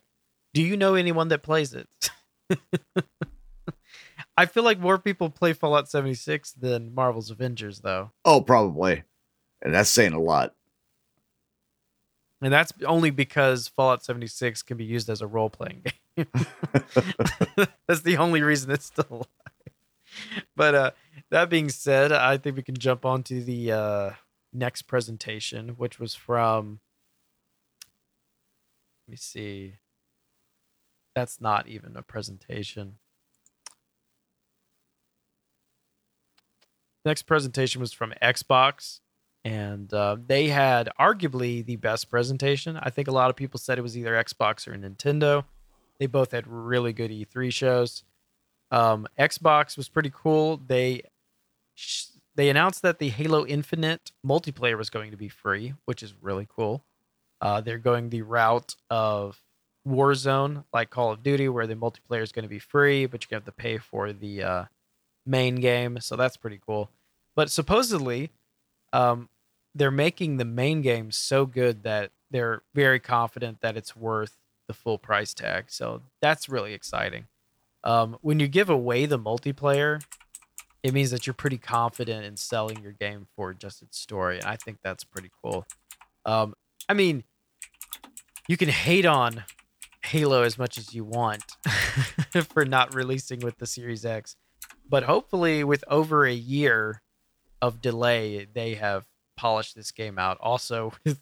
do 0.55 0.63
you 0.63 0.77
know 0.77 0.95
anyone 0.95 1.29
that 1.29 1.43
plays 1.43 1.75
it? 1.75 1.89
I 4.37 4.47
feel 4.47 4.63
like 4.63 4.79
more 4.79 4.99
people 4.99 5.31
play 5.31 5.53
Fallout 5.53 5.89
76 5.89 6.53
than 6.53 6.95
Marvel's 6.95 7.31
Avengers, 7.31 7.81
though. 7.81 8.13
Oh, 8.25 8.41
probably. 8.41 9.03
And 9.61 9.75
that's 9.75 9.91
saying 9.91 10.15
a 10.15 10.21
lot. 10.21 10.55
And 12.41 12.53
that's 12.53 12.73
only 12.85 13.11
because 13.11 13.69
Fallout 13.69 14.05
76 14.05 14.63
can 14.63 14.77
be 14.77 14.85
used 14.85 15.09
as 15.09 15.21
a 15.21 15.27
role 15.27 15.51
playing 15.51 15.85
game. 16.17 16.27
that's 17.87 18.03
the 18.03 18.17
only 18.17 18.43
reason 18.43 18.71
it's 18.71 18.87
still 18.87 19.07
alive. 19.11 19.27
But 20.57 20.75
uh, 20.75 20.91
that 21.31 21.49
being 21.49 21.69
said, 21.69 22.13
I 22.13 22.37
think 22.37 22.57
we 22.57 22.63
can 22.63 22.77
jump 22.77 23.07
on 23.07 23.23
to 23.25 23.43
the 23.43 23.73
uh, 23.73 24.11
next 24.53 24.83
presentation, 24.83 25.71
which 25.71 25.99
was 25.99 26.15
from. 26.15 26.81
Let 29.07 29.13
me 29.13 29.17
see. 29.17 29.75
That's 31.15 31.41
not 31.41 31.69
even 31.69 31.97
a 31.97 32.03
presentation. 32.03 32.97
Next 37.05 37.23
presentation 37.23 37.81
was 37.81 37.93
from 37.93 38.15
Xbox, 38.23 39.01
and 39.45 39.93
uh, 39.93 40.17
they 40.25 40.49
had 40.49 40.89
arguably 41.01 41.65
the 41.65 41.77
best 41.77 42.09
presentation. 42.09 42.77
I 42.77 42.91
think 42.91 43.09
a 43.09 43.13
lot 43.13 43.29
of 43.29 43.37
people 43.37 43.59
said 43.59 43.77
it 43.77 43.83
was 43.83 43.99
either 43.99 44.13
Xbox 44.13 44.69
or 44.69 44.77
Nintendo. 44.77 45.45
They 45.99 46.07
both 46.07 46.31
had 46.31 46.47
really 46.47 46.93
good 46.93 47.11
E3 47.11 47.53
shows. 47.53 48.05
Um, 48.71 49.07
Xbox 49.19 49.77
was 49.77 49.89
pretty 49.89 50.11
cool. 50.15 50.61
They 50.67 51.03
they 52.35 52.49
announced 52.49 52.83
that 52.83 52.99
the 52.99 53.11
Halo 53.11 53.45
Infinite 53.45 54.13
multiplayer 54.25 54.79
was 54.79 54.89
going 54.89 55.11
to 55.11 55.17
be 55.17 55.29
free, 55.29 55.75
which 55.85 56.03
is 56.03 56.15
really 56.21 56.47
cool. 56.49 56.85
Uh, 57.41 57.61
they're 57.61 57.79
going 57.79 58.09
the 58.09 58.23
route 58.23 58.77
of 58.89 59.43
Warzone, 59.87 60.65
like 60.73 60.91
Call 60.91 61.11
of 61.11 61.23
Duty, 61.23 61.49
where 61.49 61.67
the 61.67 61.75
multiplayer 61.75 62.23
is 62.23 62.33
going 62.33 62.45
to 62.45 62.49
be 62.49 62.59
free, 62.59 63.07
but 63.07 63.25
you 63.25 63.35
have 63.35 63.45
to 63.45 63.53
pay 63.53 63.79
for 63.79 64.13
the 64.13 64.43
uh, 64.43 64.65
main 65.27 65.57
game. 65.57 65.99
So 66.01 66.17
that's 66.17 66.37
pretty 66.37 66.61
cool. 66.65 66.91
But 67.35 67.51
supposedly, 67.51 68.31
um, 68.93 69.29
they're 69.75 69.91
making 69.91 70.37
the 70.37 70.45
main 70.45 70.83
game 70.83 71.11
so 71.11 71.47
good 71.47 71.83
that 71.83 72.11
they're 72.31 72.63
very 72.75 73.01
confident 73.01 73.61
that 73.61 73.77
it's 73.77 73.97
worth 73.97 74.37
the 74.69 74.75
full 74.75 74.99
price 74.99 75.35
tag. 75.35 75.65
So 75.69 76.03
that's 76.21 76.49
really 76.49 76.75
exciting. 76.75 77.27
Um, 77.85 78.17
when 78.21 78.39
you 78.39 78.49
give 78.49 78.71
away 78.71 79.07
the 79.07 79.19
multiplayer, 79.19 80.03
it 80.83 80.93
means 80.93 81.11
that 81.11 81.27
you're 81.27 81.35
pretty 81.35 81.59
confident 81.59 82.25
in 82.25 82.37
selling 82.37 82.83
your 82.83 82.93
game 82.93 83.27
for 83.35 83.55
just 83.55 83.83
its 83.83 83.99
story. 83.99 84.39
And 84.39 84.47
I 84.47 84.57
think 84.57 84.79
that's 84.83 85.05
pretty 85.05 85.31
cool. 85.43 85.67
Um, 86.25 86.55
I 86.89 86.95
mean, 86.95 87.25
you 88.49 88.57
can 88.57 88.69
hate 88.69 89.07
on 89.07 89.45
Halo 90.05 90.43
as 90.43 90.59
much 90.59 90.79
as 90.79 90.95
you 90.95 91.05
want 91.05 91.45
for 92.51 92.65
not 92.65 92.95
releasing 92.95 93.41
with 93.41 93.59
the 93.59 93.67
Series 93.67 94.05
X, 94.05 94.37
but 94.89 95.05
hopefully, 95.05 95.65
with 95.65 95.85
over 95.89 96.27
a 96.27 96.35
year 96.35 97.03
of 97.61 97.81
delay, 97.81 98.47
they 98.53 98.75
have 98.75 99.07
polished 99.37 99.75
this 99.75 99.91
game 99.91 100.19
out. 100.19 100.39
Also 100.41 100.93
with 101.05 101.21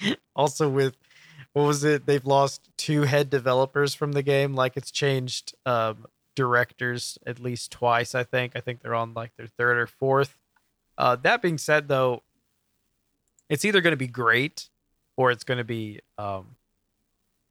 also 0.36 0.68
with 0.68 0.96
what 1.52 1.62
was 1.62 1.84
it? 1.84 2.06
They've 2.06 2.26
lost 2.26 2.68
two 2.76 3.02
head 3.02 3.30
developers 3.30 3.94
from 3.94 4.12
the 4.12 4.22
game. 4.22 4.54
Like 4.54 4.76
it's 4.76 4.90
changed 4.90 5.54
um, 5.64 6.06
directors 6.34 7.16
at 7.26 7.38
least 7.38 7.70
twice. 7.70 8.14
I 8.14 8.24
think. 8.24 8.52
I 8.56 8.60
think 8.60 8.82
they're 8.82 8.94
on 8.94 9.14
like 9.14 9.32
their 9.36 9.46
third 9.46 9.78
or 9.78 9.86
fourth. 9.86 10.36
Uh, 10.98 11.16
that 11.16 11.42
being 11.42 11.58
said, 11.58 11.88
though, 11.88 12.22
it's 13.48 13.64
either 13.64 13.80
going 13.80 13.92
to 13.92 13.96
be 13.96 14.06
great 14.06 14.68
or 15.16 15.30
it's 15.30 15.44
going 15.44 15.58
to 15.58 15.64
be 15.64 16.00
um, 16.18 16.56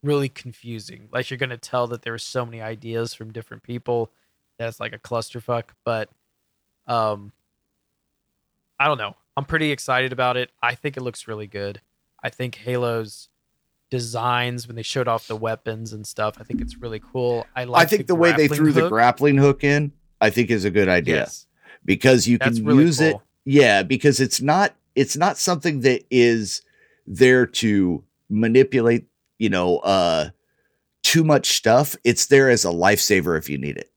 really 0.03 0.29
confusing. 0.29 1.07
Like 1.11 1.29
you're 1.29 1.37
going 1.37 1.49
to 1.49 1.57
tell 1.57 1.87
that 1.87 2.03
there 2.03 2.13
are 2.13 2.19
so 2.19 2.45
many 2.45 2.61
ideas 2.61 3.13
from 3.13 3.31
different 3.31 3.63
people 3.63 4.11
that 4.57 4.67
it's 4.67 4.79
like 4.79 4.93
a 4.93 4.99
clusterfuck. 4.99 5.69
But 5.83 6.09
um, 6.87 7.31
I 8.79 8.87
don't 8.87 8.97
know. 8.97 9.15
I'm 9.35 9.45
pretty 9.45 9.71
excited 9.71 10.13
about 10.13 10.37
it. 10.37 10.51
I 10.61 10.75
think 10.75 10.97
it 10.97 11.01
looks 11.01 11.27
really 11.27 11.47
good. 11.47 11.81
I 12.21 12.29
think 12.29 12.55
Halo's 12.55 13.29
designs 13.89 14.67
when 14.67 14.75
they 14.75 14.81
showed 14.83 15.07
off 15.07 15.27
the 15.27 15.35
weapons 15.35 15.93
and 15.93 16.05
stuff. 16.05 16.37
I 16.39 16.43
think 16.43 16.61
it's 16.61 16.77
really 16.77 17.01
cool. 17.11 17.45
I 17.55 17.63
like. 17.65 17.83
I 17.83 17.85
think 17.85 18.07
the, 18.07 18.15
way 18.15 18.31
they 18.31 18.47
threw 18.47 18.71
hook. 18.71 18.83
the 18.83 18.89
grappling 18.89 19.37
hook 19.37 19.63
in, 19.63 19.91
I 20.21 20.29
think 20.29 20.49
is 20.49 20.65
a 20.65 20.71
good 20.71 20.89
idea 20.89 21.17
Yes, 21.17 21.47
because 21.85 22.27
you 22.27 22.39
can 22.39 22.53
really 22.65 22.85
use 22.85 23.01
it. 23.01 23.17
Yeah, 23.45 23.83
because 23.83 24.19
it's 24.19 24.41
not 24.41 24.73
it's 24.95 25.17
not 25.17 25.37
something 25.37 25.81
that 25.81 26.03
is 26.09 26.61
there 27.05 27.45
to 27.45 28.03
manipulate, 28.29 29.05
you 29.39 29.49
know, 29.49 29.77
uh 29.79 30.29
too 31.03 31.23
much 31.23 31.57
stuff. 31.57 31.95
It's 32.03 32.27
there 32.27 32.49
as 32.49 32.65
a 32.65 32.69
lifesaver 32.69 33.37
if 33.37 33.49
you 33.49 33.57
need 33.57 33.77
it. 33.77 33.91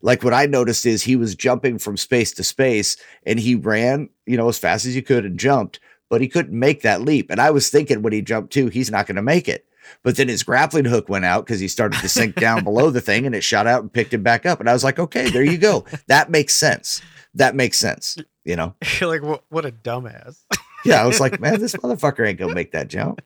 Like 0.00 0.22
what 0.22 0.34
I 0.34 0.46
noticed 0.46 0.86
is 0.86 1.02
he 1.02 1.16
was 1.16 1.34
jumping 1.34 1.78
from 1.78 1.96
space 1.96 2.32
to 2.34 2.44
space 2.44 2.96
and 3.26 3.40
he 3.40 3.56
ran, 3.56 4.10
you 4.26 4.36
know, 4.36 4.48
as 4.48 4.58
fast 4.58 4.86
as 4.86 4.94
he 4.94 5.02
could 5.02 5.24
and 5.24 5.38
jumped, 5.38 5.80
but 6.08 6.20
he 6.20 6.28
couldn't 6.28 6.56
make 6.56 6.82
that 6.82 7.02
leap. 7.02 7.30
And 7.30 7.40
I 7.40 7.50
was 7.50 7.68
thinking 7.68 8.02
when 8.02 8.12
he 8.12 8.22
jumped 8.22 8.52
too, 8.52 8.68
he's 8.68 8.90
not 8.90 9.06
going 9.06 9.16
to 9.16 9.22
make 9.22 9.48
it. 9.48 9.64
But 10.02 10.16
then 10.16 10.28
his 10.28 10.42
grappling 10.42 10.84
hook 10.84 11.08
went 11.08 11.24
out 11.24 11.46
because 11.46 11.60
he 11.60 11.68
started 11.68 12.00
to 12.00 12.08
sink 12.08 12.34
down 12.36 12.62
below 12.62 12.90
the 12.90 13.00
thing 13.00 13.26
and 13.26 13.34
it 13.34 13.42
shot 13.42 13.66
out 13.66 13.82
and 13.82 13.92
picked 13.92 14.12
him 14.12 14.22
back 14.22 14.46
up. 14.46 14.60
And 14.60 14.68
I 14.68 14.74
was 14.74 14.84
like, 14.84 14.98
okay, 14.98 15.30
there 15.30 15.42
you 15.42 15.58
go. 15.58 15.84
That 16.06 16.30
makes 16.30 16.54
sense. 16.54 17.00
That 17.34 17.54
makes 17.54 17.78
sense. 17.78 18.18
You 18.44 18.56
know? 18.56 18.74
You're 19.00 19.08
like, 19.08 19.22
what? 19.22 19.44
What 19.48 19.64
a 19.64 19.72
dumbass. 19.72 20.44
Yeah, 20.88 21.02
I 21.02 21.06
was 21.06 21.20
like, 21.20 21.40
man, 21.40 21.60
this 21.60 21.74
motherfucker 21.76 22.26
ain't 22.26 22.38
gonna 22.38 22.54
make 22.54 22.72
that 22.72 22.88
jump. 22.88 23.22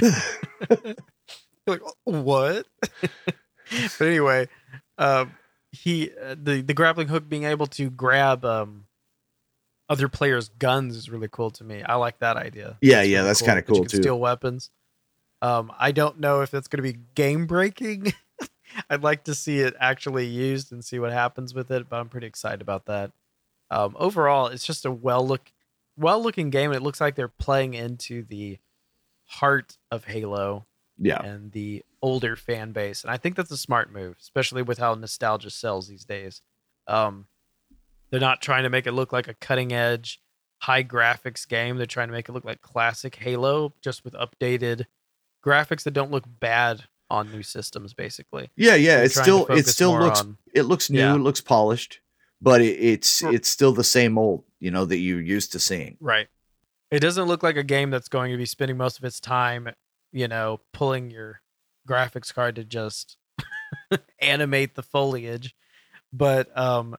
Like 1.66 1.80
what? 2.04 2.66
but 3.00 4.00
anyway, 4.00 4.48
um, 4.98 5.32
he 5.70 6.10
uh, 6.10 6.34
the 6.36 6.60
the 6.60 6.74
grappling 6.74 7.08
hook 7.08 7.28
being 7.28 7.44
able 7.44 7.68
to 7.68 7.88
grab 7.88 8.44
um 8.44 8.86
other 9.88 10.08
players' 10.08 10.48
guns 10.48 10.96
is 10.96 11.08
really 11.08 11.28
cool 11.28 11.50
to 11.52 11.64
me. 11.64 11.82
I 11.82 11.94
like 11.96 12.18
that 12.18 12.36
idea. 12.36 12.78
Yeah, 12.80 13.02
yeah, 13.02 13.22
that's 13.22 13.40
kinda 13.40 13.56
that 13.56 13.68
you 13.68 13.74
cool, 13.74 13.84
too. 13.84 14.02
Steal 14.02 14.18
weapons. 14.18 14.70
Um, 15.40 15.72
I 15.78 15.92
don't 15.92 16.20
know 16.20 16.40
if 16.40 16.50
that's 16.50 16.68
going 16.68 16.82
to 16.82 16.92
be 16.92 16.98
game 17.14 17.46
breaking. 17.46 18.14
I'd 18.90 19.02
like 19.02 19.24
to 19.24 19.34
see 19.34 19.58
it 19.58 19.74
actually 19.78 20.26
used 20.26 20.70
and 20.72 20.84
see 20.84 21.00
what 21.00 21.12
happens 21.12 21.52
with 21.52 21.70
it, 21.72 21.88
but 21.88 21.96
I'm 21.96 22.08
pretty 22.08 22.28
excited 22.28 22.62
about 22.62 22.86
that. 22.86 23.10
Um, 23.68 23.96
overall, 23.98 24.46
it's 24.46 24.64
just 24.64 24.86
a 24.86 24.90
well 24.90 25.26
look, 25.26 25.52
well 26.02 26.22
looking 26.22 26.50
game. 26.50 26.70
and 26.70 26.76
It 26.76 26.82
looks 26.82 27.00
like 27.00 27.14
they're 27.14 27.28
playing 27.28 27.74
into 27.74 28.22
the 28.24 28.58
heart 29.26 29.78
of 29.90 30.04
Halo 30.04 30.66
Yeah, 30.98 31.22
and 31.22 31.52
the 31.52 31.84
older 32.02 32.36
fan 32.36 32.72
base. 32.72 33.02
And 33.02 33.10
I 33.10 33.16
think 33.16 33.36
that's 33.36 33.50
a 33.50 33.56
smart 33.56 33.92
move, 33.92 34.16
especially 34.20 34.62
with 34.62 34.78
how 34.78 34.94
nostalgia 34.94 35.50
sells 35.50 35.88
these 35.88 36.04
days. 36.04 36.42
Um, 36.86 37.26
they're 38.10 38.20
not 38.20 38.42
trying 38.42 38.64
to 38.64 38.70
make 38.70 38.86
it 38.86 38.92
look 38.92 39.12
like 39.12 39.28
a 39.28 39.34
cutting 39.34 39.72
edge, 39.72 40.20
high 40.58 40.84
graphics 40.84 41.48
game. 41.48 41.76
They're 41.78 41.86
trying 41.86 42.08
to 42.08 42.12
make 42.12 42.28
it 42.28 42.32
look 42.32 42.44
like 42.44 42.60
classic 42.60 43.16
Halo, 43.16 43.72
just 43.80 44.04
with 44.04 44.14
updated 44.14 44.84
graphics 45.44 45.84
that 45.84 45.92
don't 45.92 46.10
look 46.10 46.24
bad 46.40 46.84
on 47.08 47.30
new 47.30 47.42
systems, 47.42 47.94
basically. 47.94 48.50
yeah, 48.56 48.74
yeah. 48.74 48.96
They're 48.96 49.04
It 49.04 49.12
still 49.12 49.46
it 49.46 49.66
still 49.66 49.98
looks 49.98 50.20
on- 50.20 50.38
it 50.54 50.62
looks 50.62 50.88
new, 50.90 50.98
Yeah. 50.98 51.14
it 51.14 51.18
looks 51.18 51.40
polished, 51.40 52.00
but 52.40 52.60
it, 52.60 52.78
it's 52.78 53.22
it's 53.22 53.48
still 53.48 53.72
the 53.72 53.84
same 53.84 54.16
old, 54.18 54.44
you 54.62 54.70
know, 54.70 54.84
that 54.84 54.98
you're 54.98 55.20
used 55.20 55.50
to 55.52 55.58
seeing. 55.58 55.96
Right. 56.00 56.28
It 56.92 57.00
doesn't 57.00 57.24
look 57.26 57.42
like 57.42 57.56
a 57.56 57.62
game 57.64 57.90
that's 57.90 58.08
going 58.08 58.30
to 58.30 58.36
be 58.38 58.46
spending 58.46 58.76
most 58.76 58.96
of 58.98 59.04
its 59.04 59.18
time, 59.18 59.68
you 60.12 60.28
know, 60.28 60.60
pulling 60.72 61.10
your 61.10 61.40
graphics 61.88 62.32
card 62.32 62.54
to 62.56 62.64
just 62.64 63.16
animate 64.20 64.74
the 64.74 64.82
foliage, 64.82 65.54
but 66.12 66.56
um 66.56 66.94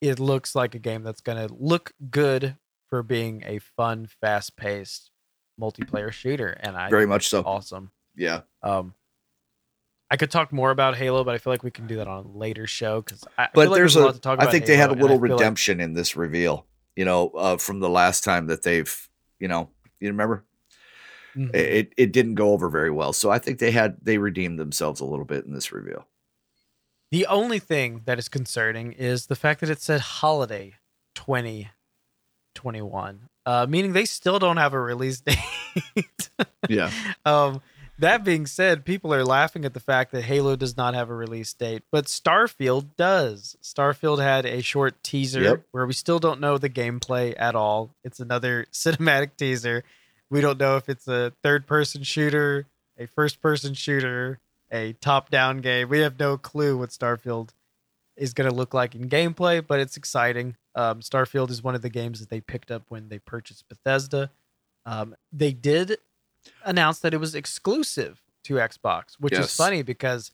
it 0.00 0.18
looks 0.18 0.54
like 0.54 0.74
a 0.74 0.78
game 0.78 1.02
that's 1.02 1.22
going 1.22 1.48
to 1.48 1.54
look 1.54 1.92
good 2.10 2.56
for 2.90 3.02
being 3.02 3.42
a 3.46 3.58
fun, 3.60 4.06
fast-paced 4.20 5.10
multiplayer 5.58 6.10
shooter 6.12 6.48
and 6.60 6.76
I 6.76 6.90
Very 6.90 7.06
much 7.06 7.28
so. 7.28 7.42
awesome. 7.42 7.90
Yeah. 8.16 8.40
Um 8.62 8.94
I 10.10 10.16
could 10.16 10.30
talk 10.30 10.52
more 10.52 10.70
about 10.70 10.96
Halo, 10.96 11.24
but 11.24 11.34
I 11.34 11.38
feel 11.38 11.52
like 11.52 11.62
we 11.62 11.70
can 11.70 11.86
do 11.86 11.96
that 11.96 12.08
on 12.08 12.24
a 12.24 12.28
later 12.38 12.66
show 12.66 13.00
because 13.02 13.24
But 13.36 13.52
feel 13.54 13.70
like 13.70 13.76
there's 13.76 13.94
there's, 13.94 13.96
a 13.96 14.00
a- 14.00 14.04
lot 14.06 14.14
to 14.14 14.20
talk 14.20 14.42
I 14.42 14.50
think 14.50 14.66
they 14.66 14.76
had 14.76 14.90
a 14.90 14.94
Halo, 14.94 15.02
little 15.02 15.18
feel 15.20 15.30
like- 15.30 15.40
redemption 15.40 15.80
in 15.80 15.94
this 15.94 16.16
reveal, 16.16 16.66
you 16.96 17.04
know, 17.04 17.28
uh, 17.30 17.56
from 17.56 17.80
the 17.80 17.88
last 17.88 18.24
time 18.24 18.46
that 18.48 18.62
they've, 18.62 19.08
you 19.38 19.48
know, 19.48 19.70
you 20.00 20.08
remember? 20.08 20.44
Mhm. 21.36 21.54
It 21.54 21.92
it 21.96 22.12
didn't 22.12 22.34
go 22.36 22.52
over 22.52 22.68
very 22.68 22.90
well. 22.90 23.12
So 23.12 23.30
I 23.30 23.38
think 23.38 23.58
they 23.58 23.72
had 23.72 23.96
they 24.02 24.18
redeemed 24.18 24.58
themselves 24.58 25.00
a 25.00 25.04
little 25.04 25.24
bit 25.24 25.44
in 25.44 25.52
this 25.52 25.72
reveal. 25.72 26.06
The 27.10 27.26
only 27.26 27.58
thing 27.58 28.02
that 28.06 28.18
is 28.18 28.28
concerning 28.28 28.92
is 28.92 29.26
the 29.26 29.36
fact 29.36 29.60
that 29.60 29.70
it 29.70 29.80
said 29.80 30.00
holiday 30.00 30.74
2021, 31.14 33.28
uh, 33.46 33.66
meaning 33.68 33.92
they 33.92 34.04
still 34.04 34.38
don't 34.38 34.56
have 34.56 34.74
a 34.74 34.80
release 34.80 35.20
date. 35.26 36.30
Yeah. 36.68 36.90
um, 37.24 37.62
that 37.98 38.24
being 38.24 38.46
said, 38.46 38.84
people 38.84 39.12
are 39.14 39.24
laughing 39.24 39.64
at 39.64 39.74
the 39.74 39.80
fact 39.80 40.10
that 40.12 40.22
Halo 40.24 40.56
does 40.56 40.76
not 40.76 40.94
have 40.94 41.10
a 41.10 41.14
release 41.14 41.52
date, 41.52 41.82
but 41.92 42.06
Starfield 42.06 42.96
does. 42.96 43.56
Starfield 43.62 44.20
had 44.20 44.44
a 44.46 44.62
short 44.62 45.02
teaser 45.02 45.42
Yep. 45.42 45.62
where 45.70 45.86
we 45.86 45.92
still 45.92 46.18
don't 46.18 46.40
know 46.40 46.58
the 46.58 46.68
gameplay 46.70 47.34
at 47.38 47.54
all. 47.54 47.94
It's 48.02 48.20
another 48.20 48.66
cinematic 48.72 49.36
teaser. 49.36 49.84
We 50.30 50.40
don't 50.40 50.58
know 50.58 50.76
if 50.76 50.88
it's 50.88 51.06
a 51.06 51.32
third 51.42 51.66
person 51.66 52.02
shooter, 52.02 52.66
a 52.98 53.06
first 53.06 53.40
person 53.40 53.74
shooter, 53.74 54.40
a 54.72 54.94
top 54.94 55.30
down 55.30 55.58
game. 55.60 55.88
We 55.88 56.00
have 56.00 56.18
no 56.18 56.36
clue 56.36 56.76
what 56.76 56.90
Starfield 56.90 57.50
is 58.16 58.32
going 58.34 58.48
to 58.48 58.54
look 58.54 58.74
like 58.74 58.94
in 58.94 59.08
gameplay, 59.08 59.64
but 59.64 59.80
it's 59.80 59.96
exciting. 59.96 60.56
Um, 60.74 61.00
Starfield 61.00 61.50
is 61.50 61.62
one 61.62 61.74
of 61.74 61.82
the 61.82 61.88
games 61.90 62.20
that 62.20 62.30
they 62.30 62.40
picked 62.40 62.70
up 62.70 62.82
when 62.88 63.08
they 63.08 63.18
purchased 63.18 63.68
Bethesda. 63.68 64.30
Um, 64.86 65.14
they 65.32 65.52
did 65.52 65.98
announce 66.64 66.98
that 67.00 67.14
it 67.14 67.18
was 67.18 67.34
exclusive 67.34 68.22
to 68.44 68.54
Xbox, 68.54 69.14
which 69.18 69.32
Yes. 69.32 69.50
is 69.50 69.56
funny 69.56 69.82
because 69.82 70.30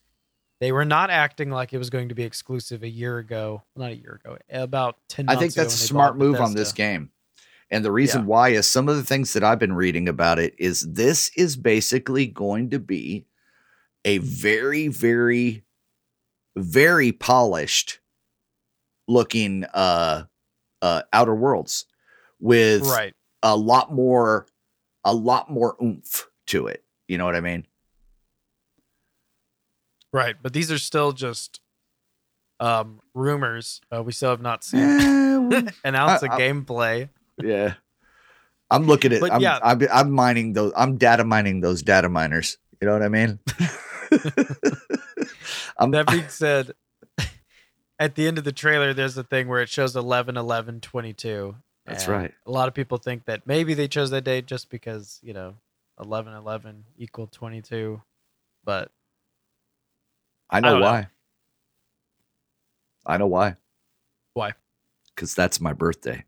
they 0.61 0.73
were 0.73 0.85
not 0.85 1.11
acting 1.11 1.51
like 1.51 1.73
it 1.73 1.79
was 1.79 1.91
going 1.91 2.09
to 2.09 2.15
be 2.15 2.25
exclusive 2.25 2.83
a 2.83 2.89
year 2.89 3.19
ago. 3.19 3.63
Well, 3.75 3.87
not 3.89 3.93
a 3.93 3.97
year 3.97 4.21
ago, 4.25 4.37
about 4.51 4.97
10 5.09 5.27
I 5.29 5.37
think 5.37 5.55
that's 5.55 5.75
a 5.75 5.79
smart 5.79 6.17
move 6.17 6.41
on 6.41 6.55
this 6.55 6.73
game. 6.73 7.11
And 7.71 7.85
the 7.85 7.93
reason 7.93 8.23
Yeah. 8.23 8.27
why 8.27 8.49
is 8.51 8.69
some 8.69 8.89
of 8.89 8.97
the 8.97 9.05
things 9.05 9.33
that 9.33 9.45
I've 9.45 9.61
been 9.61 9.73
reading 9.75 10.09
about 10.09 10.39
it 10.41 10.55
is 10.59 10.81
this 10.81 11.31
is 11.37 11.57
basically 11.57 12.27
going 12.27 12.71
to 12.71 12.81
be 12.81 13.27
a 14.05 14.19
very, 14.19 14.89
very, 14.89 15.63
very 16.57 17.13
polished 17.13 18.01
looking 19.09 19.65
uh 19.75 20.25
uh 20.83 21.03
outer 21.13 21.35
worlds 21.35 21.85
with 22.39 22.83
Right. 22.83 23.15
a 23.43 23.57
lot 23.57 23.93
more 23.93 24.47
a 25.05 25.15
lot 25.15 25.51
more 25.51 25.77
oomph 25.83 26.27
to 26.49 26.67
it. 26.67 26.85
You 27.09 27.19
know 27.19 27.25
what 27.25 27.35
I 27.37 27.41
mean? 27.41 27.67
Right. 30.13 30.37
But 30.41 30.53
these 30.53 30.71
are 30.73 30.79
still 30.79 31.13
just 31.13 31.61
um, 32.59 33.01
rumors. 33.15 33.81
Uh, 33.95 34.03
we 34.03 34.13
still 34.13 34.31
have 34.31 34.41
not 34.43 34.65
seen 34.65 34.81
Eh, 34.81 35.37
well, 35.39 35.63
announce 35.85 36.23
a 36.23 36.31
I- 36.31 36.35
I- 36.37 36.41
gameplay. 36.41 37.09
yeah. 37.43 37.75
I'm 38.73 38.87
looking 38.87 39.13
at 39.13 39.21
But 39.21 39.33
I'm, 39.33 39.41
yeah. 39.41 39.59
I'm 39.65 39.81
I'm 39.93 40.13
mining 40.13 40.53
those 40.53 40.73
I'm 40.77 40.97
data 40.97 41.25
mining 41.25 41.61
those 41.61 41.83
data 41.83 42.09
miners. 42.09 42.57
You 42.81 42.87
know 42.87 42.93
what 42.93 43.03
I 43.03 43.09
mean? 43.09 43.41
I'm 45.77 45.91
That 45.91 46.07
being 46.07 46.29
said, 46.29 46.73
at 47.99 48.15
the 48.15 48.29
end 48.29 48.39
of 48.39 48.45
the 48.45 48.53
trailer, 48.53 48.95
there's 48.95 49.17
a 49.17 49.25
thing 49.25 49.49
where 49.49 49.61
it 49.61 49.69
shows 49.69 49.97
11 49.97 50.37
11 50.37 50.81
22. 50.83 51.57
That's 51.91 52.05
and 52.05 52.13
right. 52.13 52.35
A 52.47 52.51
lot 52.51 52.69
of 52.69 52.75
people 52.75 52.99
think 52.99 53.25
that 53.25 53.47
maybe 53.47 53.75
they 53.75 53.89
chose 53.89 54.11
that 54.11 54.23
date 54.23 54.47
just 54.47 54.71
because, 54.71 55.19
you 55.23 55.33
know, 55.33 55.55
11 56.01 56.33
11 56.35 56.85
equal 56.97 57.27
22. 57.27 58.01
But 58.65 58.91
I 60.49 60.61
know 60.61 60.79
know. 60.79 60.85
why. 60.85 61.09
I 63.05 63.17
know 63.17 63.27
why. 63.27 63.57
Why? 64.35 64.53
Because 65.15 65.35
that's 65.35 65.61
my 65.61 65.73
birthday. 65.73 66.25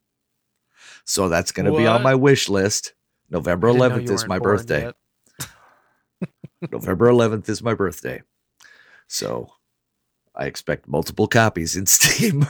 So 1.05 1.29
that's 1.29 1.53
going 1.53 1.67
to 1.67 1.77
be 1.77 1.87
on 1.87 2.03
my 2.03 2.15
wish 2.15 2.49
list. 2.49 2.95
November 3.31 3.69
I 3.69 3.73
didn't 3.73 3.89
know 3.89 4.01
11th 4.01 4.11
is 4.11 4.27
my 4.27 4.39
birthday. 4.39 4.93
November 6.73 7.09
11th 7.09 7.49
is 7.49 7.63
my 7.63 7.75
birthday. 7.75 8.23
So 9.07 9.53
I 10.35 10.47
expect 10.47 10.89
multiple 10.89 11.29
copies 11.29 11.77
in 11.77 11.87
Steam 11.87 12.47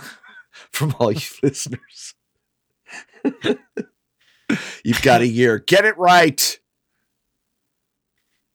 from 0.70 0.94
all 0.98 1.12
you 1.12 1.20
listeners. 1.42 2.14
You've 4.84 5.02
got 5.02 5.20
a 5.20 5.26
year. 5.26 5.58
Get 5.58 5.84
it 5.84 5.96
right. 5.98 6.58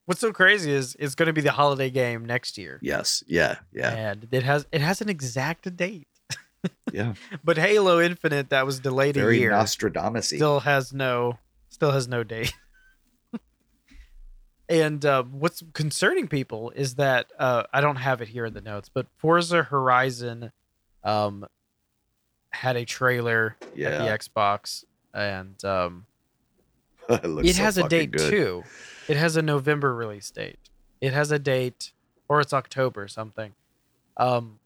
What's 0.05 0.21
so 0.21 0.31
crazy 0.31 0.71
is 0.71 0.95
it's 0.99 1.15
going 1.15 1.27
to 1.27 1.33
be 1.33 1.41
the 1.41 1.51
holiday 1.51 1.89
game 1.89 2.25
next 2.25 2.57
year. 2.57 2.79
Yes. 2.81 3.23
Yeah. 3.27 3.57
Yeah. 3.73 3.91
And 3.93 4.27
it 4.31 4.43
has 4.43 4.65
it 4.71 4.81
has 4.81 5.01
an 5.01 5.09
exact 5.09 5.75
date. 5.75 6.07
Yeah. 6.91 7.13
But 7.43 7.57
Halo 7.57 8.01
Infinite 8.01 8.49
that 8.49 8.65
was 8.65 8.79
delayed 8.79 9.15
a 9.15 9.21
Very 9.21 9.39
year 9.39 9.51
Nostradamus 9.51 10.27
still 10.27 10.61
has 10.61 10.91
no 10.91 11.37
Still 11.69 11.91
has 11.91 12.07
no 12.07 12.23
date. 12.23 12.53
and 14.69 15.05
uh, 15.05 15.23
what's 15.23 15.63
concerning 15.73 16.27
people 16.27 16.71
is 16.75 16.95
that 16.95 17.31
uh, 17.37 17.63
I 17.73 17.81
don't 17.81 17.97
have 17.97 18.21
it 18.21 18.29
here 18.29 18.45
in 18.45 18.53
the 18.53 18.61
notes, 18.61 18.89
but 18.89 19.07
Forza 19.17 19.63
Horizon 19.63 20.51
um, 21.03 21.45
had 22.51 22.75
a 22.75 22.85
trailer 22.85 23.55
Yeah. 23.75 23.89
at 23.89 23.97
the 23.99 24.29
Xbox, 24.29 24.83
and 25.13 25.63
um, 25.65 26.05
it 27.09 27.25
looks 27.25 27.49
it 27.49 27.55
so 27.55 27.63
has 27.63 27.77
a 27.77 27.87
date 27.87 28.11
good. 28.11 28.29
too. 28.29 28.63
It 29.07 29.17
has 29.17 29.35
a 29.37 29.41
November 29.41 29.93
release 29.95 30.29
date. 30.31 30.59
It 31.01 31.13
has 31.13 31.31
a 31.31 31.39
date, 31.39 31.91
or 32.27 32.41
it's 32.41 32.53
October 32.53 33.03
or 33.03 33.07
something. 33.07 33.53
Um, 34.17 34.59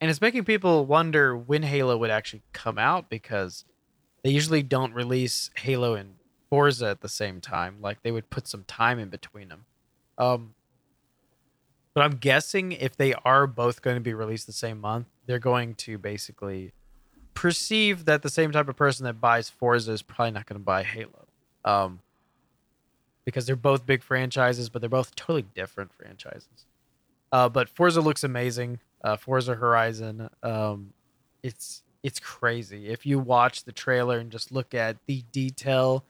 and 0.00 0.10
it's 0.10 0.20
making 0.20 0.44
people 0.44 0.86
wonder 0.86 1.36
when 1.36 1.62
Halo 1.62 1.96
would 1.96 2.10
actually 2.10 2.42
come 2.52 2.78
out 2.78 3.08
because 3.08 3.64
they 4.22 4.30
usually 4.30 4.62
don't 4.62 4.92
release 4.94 5.50
Halo 5.56 5.94
and 5.94 6.14
Forza 6.50 6.86
at 6.88 7.00
the 7.02 7.08
same 7.08 7.40
time. 7.40 7.76
Like 7.80 8.02
they 8.02 8.10
would 8.10 8.30
put 8.30 8.48
some 8.48 8.64
time 8.64 8.98
in 8.98 9.08
between 9.10 9.48
them. 9.48 9.66
Um, 10.18 10.54
but 11.94 12.02
I'm 12.02 12.16
guessing 12.16 12.72
if 12.72 12.96
they 12.96 13.14
are 13.24 13.46
both 13.46 13.82
going 13.82 13.96
to 13.96 14.00
be 14.00 14.14
released 14.14 14.46
the 14.46 14.52
same 14.52 14.80
month, 14.80 15.06
they're 15.26 15.38
going 15.38 15.74
to 15.76 15.96
basically 15.98 16.72
perceive 17.34 18.04
that 18.06 18.22
the 18.22 18.30
same 18.30 18.52
type 18.52 18.68
of 18.68 18.76
person 18.76 19.04
that 19.04 19.20
buys 19.20 19.48
Forza 19.48 19.92
is 19.92 20.02
probably 20.02 20.32
not 20.32 20.46
going 20.46 20.58
to 20.58 20.64
buy 20.64 20.82
Halo. 20.82 21.26
Um, 21.64 22.00
because 23.24 23.46
they're 23.46 23.56
both 23.56 23.86
big 23.86 24.02
franchises, 24.02 24.68
but 24.68 24.80
they're 24.80 24.88
both 24.88 25.14
totally 25.14 25.46
different 25.54 25.92
franchises. 25.92 26.66
Uh, 27.32 27.48
but 27.48 27.68
Forza 27.68 28.00
looks 28.00 28.22
amazing. 28.22 28.80
Uh, 29.02 29.16
Forza 29.16 29.54
Horizon, 29.54 30.30
um, 30.42 30.92
it's 31.42 31.82
it's 32.02 32.20
crazy. 32.20 32.88
If 32.88 33.06
you 33.06 33.18
watch 33.18 33.64
the 33.64 33.72
trailer 33.72 34.18
and 34.18 34.30
just 34.30 34.52
look 34.52 34.74
at 34.74 34.98
the 35.06 35.24
detail, 35.32 36.04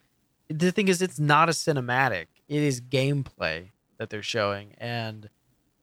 the 0.48 0.72
thing 0.72 0.88
is, 0.88 1.00
it's 1.00 1.20
not 1.20 1.48
a 1.48 1.52
cinematic. 1.52 2.26
It 2.48 2.62
is 2.62 2.80
gameplay 2.80 3.70
that 3.98 4.10
they're 4.10 4.22
showing, 4.22 4.74
and 4.78 5.30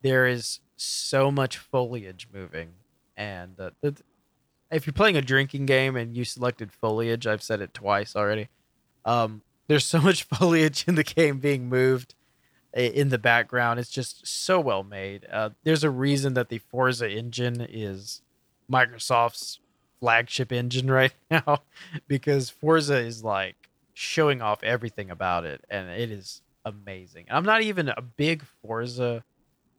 there 0.01 0.27
is 0.27 0.59
so 0.75 1.31
much 1.31 1.57
foliage 1.57 2.27
moving. 2.33 2.73
And 3.15 3.59
uh, 3.59 3.71
the, 3.81 3.95
if 4.71 4.85
you're 4.85 4.93
playing 4.93 5.17
a 5.17 5.21
drinking 5.21 5.65
game 5.65 5.95
and 5.95 6.15
you 6.15 6.23
selected 6.23 6.71
foliage, 6.71 7.27
I've 7.27 7.43
said 7.43 7.61
it 7.61 7.73
twice 7.73 8.15
already. 8.15 8.49
Um, 9.05 9.41
there's 9.67 9.85
so 9.85 10.01
much 10.01 10.23
foliage 10.23 10.85
in 10.87 10.95
the 10.95 11.03
game 11.03 11.39
being 11.39 11.69
moved 11.69 12.15
in 12.73 13.09
the 13.09 13.17
background. 13.17 13.79
It's 13.79 13.89
just 13.89 14.25
so 14.25 14.59
well 14.59 14.83
made. 14.83 15.27
Uh, 15.31 15.51
there's 15.63 15.83
a 15.83 15.89
reason 15.89 16.33
that 16.35 16.49
the 16.49 16.59
Forza 16.59 17.09
engine 17.09 17.65
is 17.69 18.21
Microsoft's 18.71 19.59
flagship 19.99 20.51
engine 20.51 20.89
right 20.91 21.13
now 21.29 21.61
because 22.07 22.49
Forza 22.49 22.97
is 22.97 23.23
like 23.23 23.69
showing 23.93 24.41
off 24.41 24.63
everything 24.63 25.09
about 25.11 25.45
it 25.45 25.63
and 25.69 25.89
it 25.89 26.11
is 26.11 26.41
amazing. 26.65 27.25
I'm 27.29 27.45
not 27.45 27.61
even 27.61 27.89
a 27.89 28.01
big 28.01 28.43
Forza 28.61 29.23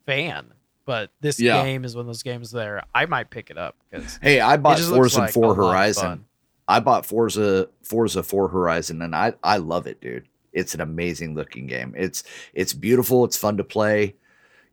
fan, 0.06 0.52
but 0.84 1.10
this 1.20 1.38
Yeah. 1.40 1.62
game 1.62 1.84
is 1.84 1.94
one 1.94 2.02
of 2.02 2.06
those 2.06 2.22
games 2.22 2.50
there 2.50 2.82
I 2.94 3.06
might 3.06 3.30
pick 3.30 3.50
it 3.50 3.58
up 3.58 3.76
because 3.90 4.18
Hey, 4.22 4.40
I 4.40 4.56
bought 4.56 4.78
Forza 4.80 5.20
like 5.20 5.32
4 5.32 5.54
Horizon. 5.54 6.24
I 6.68 6.80
bought 6.80 7.04
Forza 7.06 7.68
Forza 7.82 8.22
4 8.22 8.48
Horizon 8.48 9.02
and 9.02 9.14
I 9.14 9.34
I 9.42 9.56
love 9.58 9.86
it, 9.86 10.00
dude. 10.00 10.28
It's 10.52 10.74
an 10.74 10.80
amazing 10.80 11.34
looking 11.34 11.66
game. 11.66 11.94
It's 11.96 12.22
it's 12.54 12.72
beautiful, 12.72 13.24
it's 13.24 13.36
fun 13.36 13.56
to 13.56 13.64
play. 13.64 14.14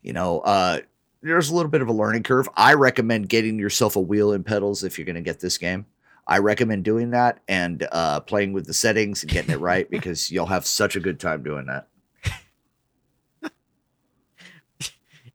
You 0.01 0.13
know, 0.13 0.39
uh 0.39 0.79
there's 1.21 1.49
a 1.49 1.55
little 1.55 1.69
bit 1.71 1.81
of 1.81 1.89
a 1.89 1.93
learning 1.93 2.23
curve. 2.23 2.47
I 2.55 2.73
recommend 2.75 3.27
getting 3.27 3.59
yourself 3.59 3.95
a 3.97 3.99
wheel 4.01 4.31
and 4.31 4.45
pedals 4.45 4.83
if 4.85 4.97
you're 4.97 5.05
going 5.05 5.15
to 5.17 5.21
get 5.21 5.41
this 5.41 5.57
game. 5.57 5.85
I 6.25 6.37
recommend 6.37 6.85
doing 6.85 7.09
that 7.11 7.39
and 7.47 7.85
uh 7.91 8.19
playing 8.21 8.53
with 8.53 8.65
the 8.67 8.73
settings 8.73 9.23
and 9.23 9.31
getting 9.31 9.51
it 9.51 9.59
right 9.59 9.89
because 9.91 10.29
you'll 10.31 10.45
have 10.45 10.65
such 10.65 10.95
a 10.95 10.99
good 10.99 11.19
time 11.19 11.43
doing 11.43 11.65
that. 11.65 11.87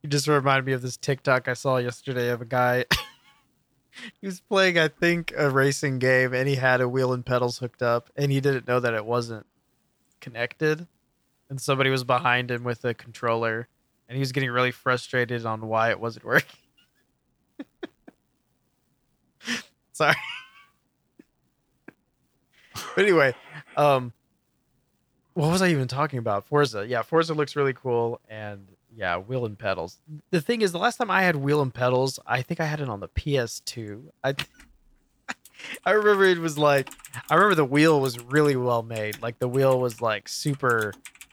You 0.05 0.11
just 0.11 0.29
reminded 0.29 0.67
me 0.67 0.75
of 0.75 0.83
this 0.83 0.99
TikTok 0.99 1.49
I 1.49 1.55
saw 1.55 1.79
yesterday 1.79 2.29
of 2.29 2.43
a 2.43 2.45
guy. 2.45 2.85
he 4.21 4.27
was 4.27 4.39
playing, 4.39 4.79
I 4.79 4.89
think, 4.89 5.33
a 5.35 5.49
racing 5.49 5.99
game, 5.99 6.35
and 6.35 6.47
he 6.47 6.57
had 6.57 6.83
a 6.83 6.89
wheel 6.91 7.15
and 7.15 7.25
pedals 7.25 7.57
hooked 7.57 7.81
up, 7.81 8.11
and 8.15 8.31
he 8.31 8.39
didn't 8.39 8.69
know 8.69 8.81
that 8.81 8.93
it 8.93 9.07
wasn't 9.07 9.47
connected. 10.21 10.87
And 11.49 11.59
somebody 11.59 11.89
was 11.89 12.05
behind 12.05 12.51
him 12.51 12.65
with 12.65 12.85
a 12.85 12.93
controller, 12.93 13.67
and 14.07 14.17
he 14.17 14.21
was 14.21 14.33
getting 14.33 14.51
really 14.51 14.73
frustrated 14.73 15.47
on 15.47 15.69
why 15.69 15.89
it 15.89 15.99
wasn't 15.99 16.25
working. 16.27 16.61
Sorry. 19.93 20.17
but 22.75 22.99
anyway, 22.99 23.35
um, 23.75 24.13
what 25.33 25.51
was 25.51 25.63
I 25.63 25.69
even 25.69 25.89
talking 25.89 26.19
about? 26.19 26.45
Forza. 26.45 26.87
Yeah, 26.87 27.01
Forza 27.01 27.33
looks 27.33 27.57
really 27.57 27.73
cool, 27.73 28.21
and 28.29 28.69
yeah, 28.97 29.17
wheel 29.17 29.45
and 29.45 29.59
pedals. 29.59 29.99
The 30.31 30.41
thing 30.41 30.63
is, 30.63 30.73
the 30.73 30.79
last 30.79 30.97
time 30.97 31.11
I 31.11 31.23
had 31.23 31.37
wheel 31.37 31.61
and 31.61 31.73
pedals, 31.73 32.19
I 32.27 32.43
think 32.43 32.61
I 32.61 32.65
had 32.65 32.81
it 32.81 32.89
on 32.89 33.01
the 33.01 33.09
PS2. 33.09 34.05
I 34.23 34.35
I 35.85 35.93
remember 35.93 36.25
it 36.25 36.39
was 36.39 36.59
like 36.59 36.91
I 37.31 37.35
remember 37.35 37.55
the 37.55 37.65
wheel 37.65 38.01
was 38.01 38.21
really 38.21 38.57
well 38.57 38.83
made. 38.83 39.21
Like 39.23 39.39
the 39.39 39.49
wheel 39.49 39.81
was 39.81 40.01
like 40.01 40.29
super 40.29 40.93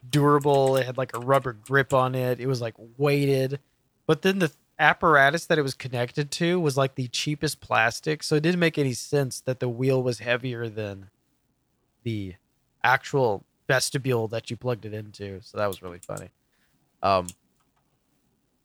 durable. 0.10 0.78
It 0.78 0.86
had 0.86 0.98
like 0.98 1.16
a 1.16 1.20
rubber 1.20 1.54
grip 1.54 1.94
on 1.94 2.16
it. 2.16 2.40
It 2.40 2.48
was 2.48 2.62
like 2.62 2.76
weighted. 2.98 3.60
But 4.08 4.22
then 4.22 4.40
the 4.40 4.52
apparatus 4.80 5.46
that 5.46 5.60
it 5.60 5.62
was 5.62 5.76
connected 5.76 6.32
to 6.32 6.60
was 6.60 6.76
like 6.76 6.96
the 6.96 7.08
cheapest 7.08 7.62
plastic, 7.62 8.24
so 8.24 8.36
it 8.36 8.42
didn't 8.42 8.60
make 8.60 8.78
any 8.78 8.94
sense 8.94 9.40
that 9.42 9.60
the 9.60 9.70
wheel 9.70 10.02
was 10.02 10.20
heavier 10.20 10.68
than 10.68 11.10
the 12.04 12.34
actual 12.84 13.46
vestibule 13.68 14.28
that 14.30 14.50
you 14.50 14.58
plugged 14.58 14.86
it 14.86 14.94
into. 14.94 15.40
So 15.42 15.60
that 15.60 15.68
was 15.68 15.84
really 15.84 16.00
funny. 16.00 16.30
Um 17.04 17.28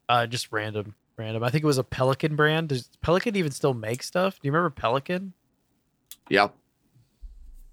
uh 0.09 0.27
just 0.27 0.53
random 0.53 0.95
random. 1.17 1.43
I 1.43 1.51
think 1.51 1.65
it 1.65 1.67
was 1.67 1.79
a 1.79 1.85
Pelican 1.85 2.37
brand. 2.37 2.69
Does 2.69 2.91
Pelican 3.01 3.37
even 3.37 3.51
still 3.53 3.75
make 3.75 4.03
stuff? 4.03 4.35
Do 4.41 4.47
you 4.47 4.53
remember 4.53 4.71
Pelican? 4.71 5.33
Yeah. 6.29 6.49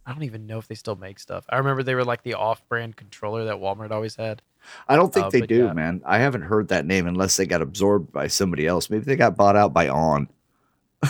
I 0.05 0.11
don't 0.13 0.23
even 0.23 0.45
know 0.47 0.57
if 0.59 0.67
they 0.67 0.75
still 0.75 0.95
make 0.97 1.17
stuff. 1.19 1.45
I 1.49 1.57
remember 1.57 1.81
they 1.84 1.95
were 1.95 2.03
like 2.03 2.23
the 2.23 2.34
off-brand 2.34 2.97
controller 2.97 3.45
that 3.45 3.55
Walmart 3.55 3.91
always 3.91 4.15
had. 4.17 4.41
I 4.88 4.95
don't 4.97 5.13
think 5.13 5.27
Uh, 5.27 5.29
they 5.29 5.41
do, 5.41 5.65
yeah. 5.65 5.73
man. 5.73 6.01
I 6.05 6.19
haven't 6.19 6.41
heard 6.41 6.67
that 6.69 6.86
name 6.86 7.07
unless 7.07 7.38
they 7.38 7.45
got 7.45 7.61
absorbed 7.61 8.11
by 8.11 8.27
somebody 8.27 8.67
else. 8.67 8.89
Maybe 8.89 9.05
they 9.05 9.15
got 9.15 9.38
bought 9.38 9.55
out 9.55 9.73
by 9.73 9.88
On. 9.88 10.27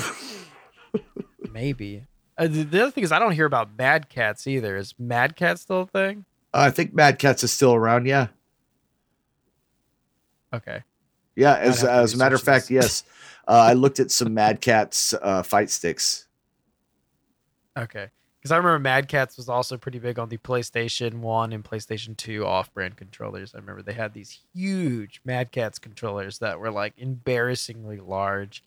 Maybe. 1.52 2.06
Uh, 2.38 2.48
the, 2.48 2.64
the 2.64 2.82
other 2.84 2.92
thing 2.92 3.04
is 3.04 3.12
I 3.12 3.20
don't 3.20 3.32
hear 3.34 3.46
about 3.46 3.78
Mad 3.78 4.10
Catz 4.10 4.48
either. 4.48 4.76
Is 4.78 4.94
Mad 4.98 5.36
Cat 5.36 5.60
still 5.60 5.82
a 5.82 5.86
thing? 5.88 6.26
I 6.54 6.70
think 6.72 6.94
Mad 6.94 7.20
Catz 7.20 7.44
is 7.44 7.52
still 7.52 7.74
around. 7.74 8.06
Yeah, 8.06 8.28
Okay. 10.54 10.84
Yeah. 11.36 11.56
As 11.56 11.84
as 11.84 12.14
a 12.14 12.18
matter 12.18 12.36
of 12.36 12.42
fact, 12.42 12.70
yes. 12.70 13.04
Uh, 13.48 13.52
I 13.52 13.74
looked 13.74 14.00
at 14.00 14.10
some 14.10 14.34
Mad 14.34 14.62
Catz 14.62 15.14
uh, 15.22 15.44
fight 15.44 15.70
sticks. 15.70 16.28
Okay. 17.78 18.10
Because 18.40 18.52
I 18.52 18.58
remember 18.58 18.80
Mad 18.80 19.08
Catz 19.08 19.38
was 19.38 19.48
also 19.48 19.78
pretty 19.78 20.00
big 20.00 20.20
on 20.20 20.28
the 20.28 20.38
PlayStation 20.38 21.16
1 21.16 21.54
and 21.54 21.64
PlayStation 21.64 22.16
2 22.18 22.46
off 22.46 22.74
brand 22.74 22.98
controllers. 22.98 23.56
I 23.56 23.60
remember 23.60 23.82
they 23.82 23.94
had 23.94 24.14
these 24.14 24.40
huge 24.54 25.22
Mad 25.24 25.52
Catz 25.52 25.80
controllers 25.80 26.40
that 26.40 26.60
were 26.60 26.72
like 26.72 26.94
embarrassingly 26.98 28.00
large. 28.00 28.64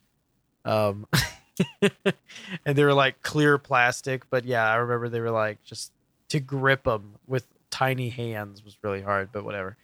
Um, 0.64 1.06
and 1.82 2.74
they 2.76 2.84
were 2.84 2.94
like 2.94 3.20
clear 3.22 3.58
plastic. 3.58 4.28
But 4.30 4.46
yeah, 4.46 4.66
I 4.66 4.76
remember 4.76 5.10
they 5.10 5.20
were 5.20 5.30
like 5.30 5.62
just 5.62 5.92
to 6.28 6.40
grip 6.40 6.84
them 6.84 7.16
with 7.26 7.46
tiny 7.70 8.08
hands 8.08 8.64
was 8.64 8.78
really 8.82 9.02
hard, 9.02 9.28
but 9.30 9.44
whatever. 9.44 9.76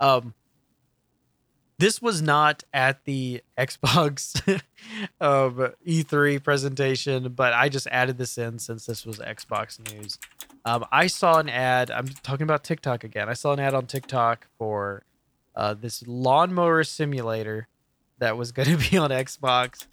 Um, 0.00 0.34
this 1.78 2.02
was 2.02 2.20
not 2.20 2.64
at 2.74 3.04
the 3.04 3.42
Xbox 3.56 4.42
um, 5.20 5.72
E3 5.86 6.42
presentation, 6.42 7.32
but 7.32 7.52
I 7.52 7.68
just 7.68 7.86
added 7.88 8.18
this 8.18 8.36
in 8.36 8.58
since 8.58 8.86
this 8.86 9.06
was 9.06 9.18
Xbox 9.18 9.78
news. 9.92 10.18
Um, 10.64 10.84
I 10.90 11.06
saw 11.06 11.38
an 11.38 11.48
ad. 11.48 11.90
I'm 11.90 12.08
talking 12.08 12.42
about 12.42 12.64
TikTok 12.64 13.04
again. 13.04 13.28
I 13.28 13.34
saw 13.34 13.52
an 13.52 13.60
ad 13.60 13.74
on 13.74 13.86
TikTok 13.86 14.48
for 14.58 15.04
uh, 15.54 15.74
this 15.74 16.04
lawnmower 16.06 16.82
simulator 16.82 17.68
that 18.18 18.36
was 18.36 18.50
going 18.50 18.68
to 18.76 18.90
be 18.90 18.98
on 18.98 19.10
Xbox, 19.10 19.86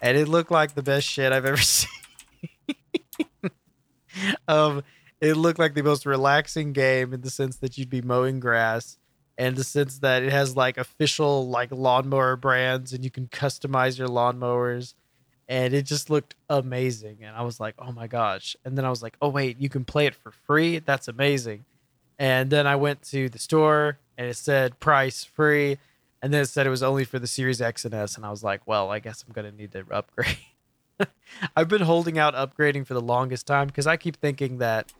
and 0.00 0.16
it 0.16 0.28
looked 0.28 0.52
like 0.52 0.74
the 0.74 0.82
best 0.82 1.08
shit 1.08 1.32
I've 1.32 1.44
ever 1.44 1.56
seen. 1.56 1.88
um, 4.46 4.84
it 5.20 5.36
looked 5.36 5.58
like 5.58 5.74
the 5.74 5.82
most 5.82 6.06
relaxing 6.06 6.72
game 6.72 7.12
in 7.12 7.22
the 7.22 7.30
sense 7.30 7.56
that 7.56 7.76
you'd 7.78 7.90
be 7.90 8.00
mowing 8.00 8.38
grass 8.38 8.98
and 9.38 9.56
the 9.56 9.64
sense 9.64 9.98
that 9.98 10.22
it 10.22 10.30
has 10.32 10.56
like 10.56 10.76
official 10.76 11.48
like 11.48 11.70
lawnmower 11.72 12.36
brands 12.36 12.92
and 12.92 13.02
you 13.04 13.10
can 13.10 13.26
customize 13.28 13.98
your 13.98 14.08
lawnmowers 14.08 14.94
and 15.48 15.74
it 15.74 15.84
just 15.86 16.10
looked 16.10 16.34
amazing 16.48 17.18
and 17.22 17.34
i 17.36 17.42
was 17.42 17.58
like 17.58 17.74
oh 17.78 17.92
my 17.92 18.06
gosh. 18.06 18.56
And 18.64 18.76
then 18.76 18.84
i 18.84 18.90
was 18.90 19.02
like 19.02 19.16
oh 19.22 19.28
wait 19.28 19.58
you 19.58 19.68
can 19.68 19.84
play 19.84 20.06
it 20.06 20.14
for 20.14 20.30
free? 20.30 20.78
That's 20.80 21.08
amazing. 21.08 21.64
And 22.18 22.50
then 22.50 22.66
i 22.66 22.76
went 22.76 23.02
to 23.10 23.28
the 23.28 23.38
store 23.38 23.98
and 24.16 24.28
it 24.28 24.36
said 24.36 24.78
price 24.80 25.24
free 25.24 25.78
and 26.20 26.32
then 26.32 26.42
it 26.42 26.46
said 26.46 26.66
it 26.66 26.70
was 26.70 26.82
only 26.82 27.04
for 27.04 27.18
the 27.18 27.26
series 27.26 27.60
x 27.60 27.84
and 27.84 27.94
s 27.94 28.16
and 28.16 28.24
i 28.26 28.30
was 28.30 28.44
like 28.44 28.60
well 28.66 28.90
i 28.90 28.98
guess 28.98 29.24
i'm 29.26 29.32
going 29.32 29.50
to 29.50 29.56
need 29.56 29.72
to 29.72 29.84
upgrade. 29.90 30.36
I've 31.56 31.68
been 31.68 31.82
holding 31.82 32.18
out 32.18 32.34
upgrading 32.34 32.86
for 32.86 32.94
the 32.94 33.00
longest 33.00 33.46
time 33.46 33.66
because 33.66 33.86
i 33.86 33.96
keep 33.96 34.16
thinking 34.16 34.58
that 34.58 34.92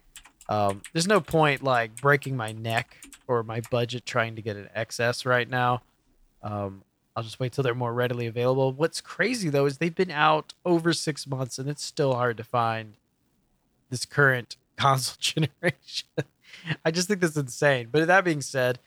Um, 0.48 0.82
there's 0.92 1.06
no 1.06 1.20
point 1.20 1.62
like 1.62 2.00
breaking 2.00 2.36
my 2.36 2.50
neck 2.50 2.96
or 3.38 3.42
my 3.42 3.60
budget 3.70 4.06
trying 4.06 4.36
to 4.36 4.42
get 4.42 4.56
an 4.56 4.68
XS 4.76 5.26
right 5.26 5.48
now. 5.48 5.82
Um, 6.42 6.82
I'll 7.14 7.22
just 7.22 7.38
wait 7.40 7.52
till 7.52 7.62
they're 7.62 7.74
more 7.74 7.92
readily 7.92 8.26
available. 8.26 8.72
What's 8.72 9.00
crazy 9.00 9.48
though 9.48 9.66
is 9.66 9.78
they've 9.78 9.94
been 9.94 10.10
out 10.10 10.54
over 10.64 10.92
six 10.92 11.26
months 11.26 11.58
and 11.58 11.68
it's 11.68 11.84
still 11.84 12.14
hard 12.14 12.36
to 12.38 12.44
find 12.44 12.94
this 13.90 14.04
current 14.04 14.56
console 14.76 15.16
generation. 15.20 16.08
I 16.84 16.90
just 16.90 17.08
think 17.08 17.20
that's 17.20 17.36
insane. 17.36 17.88
But 17.90 18.06
that 18.06 18.24
being 18.24 18.40
said, 18.40 18.78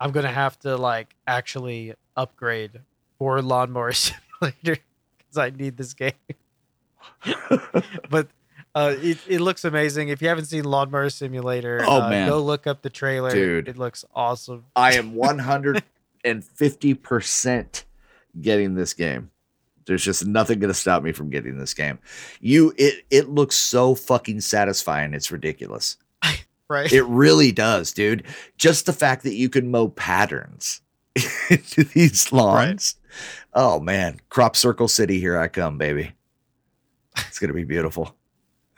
I'm 0.00 0.10
gonna 0.12 0.32
have 0.32 0.58
to 0.60 0.76
like 0.76 1.14
actually 1.26 1.94
upgrade 2.16 2.80
for 3.18 3.40
Lawnmower 3.42 3.92
Simulator 4.40 4.82
because 5.18 5.38
I 5.38 5.50
need 5.50 5.76
this 5.76 5.94
game. 5.94 6.12
but 8.10 8.28
uh, 8.74 8.94
it, 9.00 9.18
it 9.28 9.40
looks 9.40 9.64
amazing. 9.64 10.08
If 10.08 10.20
you 10.22 10.28
haven't 10.28 10.46
seen 10.46 10.64
Lawnmower 10.64 11.10
Simulator, 11.10 11.80
Oh, 11.86 12.02
uh, 12.02 12.08
man. 12.10 12.28
go 12.28 12.40
look 12.42 12.66
up 12.66 12.82
the 12.82 12.90
trailer. 12.90 13.30
Dude. 13.30 13.68
it 13.68 13.78
looks 13.78 14.04
awesome. 14.14 14.64
I 14.74 14.94
am 14.94 15.14
150% 16.24 17.84
getting 18.40 18.74
this 18.74 18.94
game. 18.94 19.30
There's 19.86 20.02
just 20.04 20.26
nothing 20.26 20.60
going 20.60 20.72
to 20.72 20.78
stop 20.78 21.02
me 21.02 21.12
from 21.12 21.28
getting 21.30 21.58
this 21.58 21.74
game. 21.74 21.98
You 22.40 22.72
it 22.78 23.04
it 23.10 23.28
looks 23.28 23.54
so 23.56 23.94
fucking 23.94 24.40
satisfying. 24.40 25.12
It's 25.14 25.30
ridiculous. 25.30 25.96
Right? 26.66 26.90
It 26.90 27.02
really 27.02 27.52
does, 27.52 27.92
dude. 27.92 28.24
Just 28.56 28.86
the 28.86 28.94
fact 28.94 29.22
that 29.24 29.34
you 29.34 29.50
can 29.50 29.70
mow 29.70 29.88
patterns 29.88 30.80
into 31.50 31.84
these 31.84 32.32
lawns. 32.32 32.94
Oh 33.52 33.78
man, 33.80 34.18
crop 34.30 34.56
circle 34.56 34.88
city 34.88 35.20
here 35.20 35.38
I 35.38 35.48
come, 35.48 35.76
baby. 35.76 36.12
It's 37.18 37.38
going 37.38 37.48
to 37.48 37.54
be 37.54 37.64
beautiful. 37.64 38.16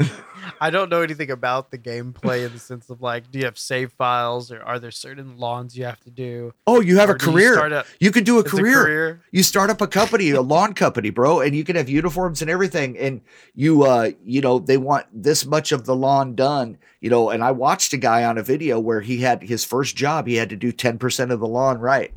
I 0.60 0.70
don't 0.70 0.88
know 0.90 1.02
anything 1.02 1.30
about 1.30 1.70
the 1.70 1.78
gameplay 1.78 2.46
in 2.46 2.52
the 2.52 2.58
sense 2.58 2.88
of 2.88 3.02
like, 3.02 3.30
do 3.30 3.38
you 3.38 3.44
have 3.46 3.58
save 3.58 3.92
files 3.92 4.50
or 4.52 4.62
are 4.62 4.78
there 4.78 4.90
certain 4.90 5.36
lawns 5.38 5.76
you 5.76 5.84
have 5.84 6.00
to 6.00 6.10
do? 6.10 6.54
Oh, 6.66 6.80
you 6.80 6.98
have 6.98 7.10
Or 7.10 7.14
a 7.14 7.18
do 7.18 7.26
you 7.26 7.32
career. 7.32 7.54
start 7.54 7.86
You, 8.00 8.10
a- 8.10 8.12
could 8.12 8.24
do 8.24 8.36
a 8.36 8.40
it's 8.40 8.50
career. 8.50 9.22
You 9.32 9.42
start 9.42 9.70
up 9.70 9.80
a 9.80 9.86
company, 9.86 10.30
a 10.30 10.40
lawn 10.40 10.72
company, 10.74 11.10
bro, 11.10 11.40
and 11.40 11.54
you 11.54 11.64
can 11.64 11.76
have 11.76 11.88
uniforms 11.88 12.40
and 12.42 12.50
everything. 12.50 12.96
And 12.96 13.20
you, 13.54 13.82
uh, 13.82 14.12
you 14.24 14.40
know, 14.40 14.58
they 14.58 14.76
want 14.78 15.06
this 15.12 15.44
much 15.44 15.72
of 15.72 15.84
the 15.84 15.96
lawn 15.96 16.34
done, 16.34 16.78
you 17.00 17.10
know. 17.10 17.30
And 17.30 17.42
I 17.42 17.50
watched 17.50 17.92
a 17.92 17.98
guy 17.98 18.24
on 18.24 18.38
a 18.38 18.42
video 18.42 18.78
where 18.78 19.00
he 19.00 19.18
had 19.18 19.42
his 19.42 19.64
first 19.64 19.96
job, 19.96 20.26
he 20.26 20.36
had 20.36 20.48
to 20.50 20.56
do 20.56 20.72
10% 20.72 21.30
of 21.30 21.40
the 21.40 21.48
lawn 21.48 21.78
right. 21.78 22.12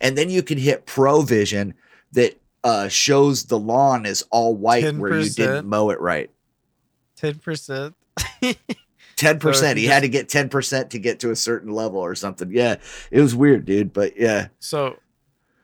And 0.00 0.16
then 0.18 0.30
you 0.30 0.42
can 0.42 0.58
hit 0.58 0.86
Pro 0.86 1.22
Vision 1.22 1.74
that 2.12 2.38
uh, 2.62 2.88
shows 2.88 3.44
the 3.44 3.58
lawn 3.58 4.04
is 4.04 4.22
all 4.30 4.54
white 4.54 4.94
where 4.96 5.18
you 5.18 5.30
didn't 5.30 5.66
mow 5.66 5.90
it 5.90 6.00
right. 6.00 6.30
Ten 7.20 7.34
percent. 7.38 7.94
10%. 9.16 9.76
He 9.76 9.82
you 9.84 9.88
had 9.90 10.00
to 10.00 10.08
get 10.08 10.28
10% 10.28 10.88
to 10.90 10.98
get 10.98 11.20
to 11.20 11.30
a 11.30 11.36
certain 11.36 11.72
level 11.72 11.98
or 12.00 12.14
something. 12.14 12.50
Yeah. 12.52 12.76
It 13.10 13.20
was 13.20 13.34
weird, 13.34 13.66
dude. 13.66 13.92
But 13.92 14.16
yeah. 14.18 14.48
So 14.60 14.96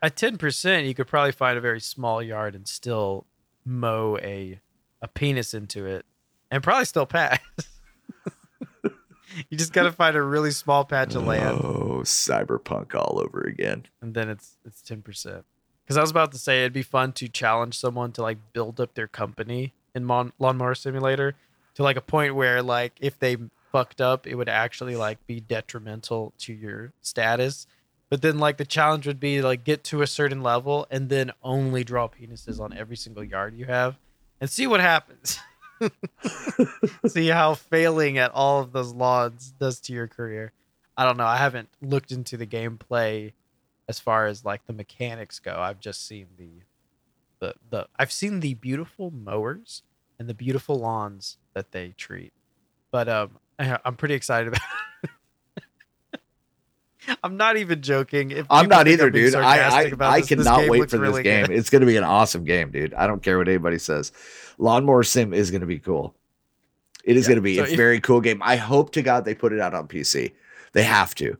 at 0.02 0.14
ten 0.16 0.36
percent, 0.36 0.86
you 0.86 0.94
could 0.94 1.06
probably 1.06 1.32
find 1.32 1.56
a 1.56 1.60
very 1.60 1.80
small 1.80 2.22
yard 2.22 2.54
and 2.54 2.68
still 2.68 3.24
mow 3.64 4.18
a 4.18 4.60
a 5.00 5.08
penis 5.08 5.54
into 5.54 5.86
it, 5.86 6.04
and 6.50 6.62
probably 6.62 6.84
still 6.84 7.06
pass. 7.06 7.38
you 9.50 9.56
just 9.56 9.72
got 9.72 9.84
to 9.84 9.92
find 9.92 10.16
a 10.16 10.22
really 10.22 10.50
small 10.50 10.84
patch 10.84 11.14
of 11.14 11.26
land, 11.26 11.58
Oh, 11.62 12.00
cyberpunk 12.04 12.94
all 12.94 13.20
over 13.24 13.40
again. 13.40 13.86
and 14.02 14.14
then 14.14 14.28
it's 14.28 14.58
it's 14.64 14.82
ten 14.82 15.02
percent. 15.02 15.44
Because 15.84 15.96
I 15.96 16.00
was 16.02 16.10
about 16.10 16.32
to 16.32 16.38
say 16.38 16.60
it'd 16.60 16.72
be 16.72 16.82
fun 16.82 17.12
to 17.12 17.28
challenge 17.28 17.78
someone 17.78 18.12
to 18.12 18.22
like 18.22 18.38
build 18.52 18.80
up 18.80 18.94
their 18.94 19.06
company 19.08 19.72
in 19.94 20.04
Mon- 20.04 20.32
Lawnmower 20.38 20.74
Simulator 20.74 21.34
to 21.76 21.82
like 21.82 21.96
a 21.96 22.02
point 22.02 22.34
where 22.34 22.62
like 22.62 22.94
if 23.00 23.18
they 23.18 23.36
fucked 23.70 24.00
up, 24.00 24.26
it 24.26 24.34
would 24.34 24.48
actually 24.48 24.96
like 24.96 25.24
be 25.26 25.40
detrimental 25.40 26.32
to 26.38 26.52
your 26.52 26.92
status. 27.02 27.66
But 28.08 28.22
then 28.22 28.38
like 28.38 28.56
the 28.56 28.64
challenge 28.64 29.06
would 29.06 29.20
be 29.20 29.42
like 29.42 29.64
get 29.64 29.84
to 29.84 30.02
a 30.02 30.06
certain 30.06 30.42
level 30.42 30.86
and 30.90 31.08
then 31.08 31.32
only 31.42 31.84
draw 31.84 32.08
penises 32.08 32.60
on 32.60 32.72
every 32.72 32.96
single 32.96 33.22
yard 33.22 33.54
you 33.56 33.66
have 33.66 33.98
and 34.40 34.48
see 34.48 34.66
what 34.66 34.80
happens. 34.80 35.38
see 37.06 37.28
how 37.28 37.54
failing 37.54 38.16
at 38.16 38.30
all 38.32 38.60
of 38.60 38.72
those 38.72 38.94
lawns 38.94 39.52
does 39.58 39.78
to 39.80 39.92
your 39.92 40.08
career. 40.08 40.52
I 40.96 41.04
don't 41.04 41.18
know. 41.18 41.26
I 41.26 41.36
haven't 41.36 41.68
looked 41.82 42.10
into 42.10 42.38
the 42.38 42.46
gameplay 42.46 43.32
as 43.86 43.98
far 43.98 44.26
as 44.26 44.46
like 44.46 44.64
the 44.66 44.72
mechanics 44.72 45.38
go. 45.38 45.54
I've 45.58 45.80
just 45.80 46.06
seen 46.06 46.28
the 46.38 46.62
the 47.38 47.54
the 47.68 47.88
I've 47.98 48.12
seen 48.12 48.40
the 48.40 48.54
beautiful 48.54 49.10
mowers 49.10 49.82
and 50.18 50.28
the 50.28 50.34
beautiful 50.34 50.76
lawns 50.76 51.38
that 51.54 51.72
they 51.72 51.94
treat. 51.96 52.32
But 52.90 53.08
um 53.08 53.38
I- 53.58 53.78
I'm 53.84 53.96
pretty 53.96 54.14
excited 54.14 54.48
about 54.48 54.60
it. 55.02 55.10
I'm 57.22 57.36
not 57.36 57.56
even 57.56 57.82
joking. 57.82 58.32
If 58.32 58.46
I'm 58.50 58.68
not 58.68 58.88
either, 58.88 59.10
being 59.10 59.26
dude. 59.26 59.34
I 59.36 59.40
I, 59.42 59.78
I 59.78 59.84
this, 60.20 60.28
this 60.28 60.44
cannot 60.44 60.68
wait 60.68 60.80
for 60.90 60.96
this 60.96 61.00
really 61.00 61.22
game. 61.22 61.46
good. 61.46 61.56
It's 61.56 61.70
going 61.70 61.80
to 61.80 61.86
be 61.86 61.96
an 61.96 62.02
awesome 62.04 62.44
game, 62.44 62.70
dude. 62.72 62.94
I 62.94 63.06
don't 63.06 63.22
care 63.22 63.38
what 63.38 63.46
anybody 63.48 63.78
says. 63.78 64.10
Lawnmower 64.58 65.04
Sim 65.04 65.32
is 65.32 65.50
going 65.52 65.60
to 65.60 65.66
be 65.68 65.78
cool. 65.78 66.16
It 67.04 67.16
is 67.16 67.24
Yeah, 67.24 67.28
going 67.28 67.36
to 67.36 67.42
be 67.42 67.56
so 67.56 67.62
a 67.62 67.66
if- 67.68 67.76
very 67.76 68.00
cool 68.00 68.20
game. 68.20 68.42
I 68.42 68.56
hope 68.56 68.90
to 68.92 69.02
God 69.02 69.24
they 69.24 69.34
put 69.36 69.52
it 69.52 69.60
out 69.60 69.72
on 69.72 69.86
PC. 69.86 70.32
They 70.72 70.82
have 70.82 71.14
to. 71.16 71.36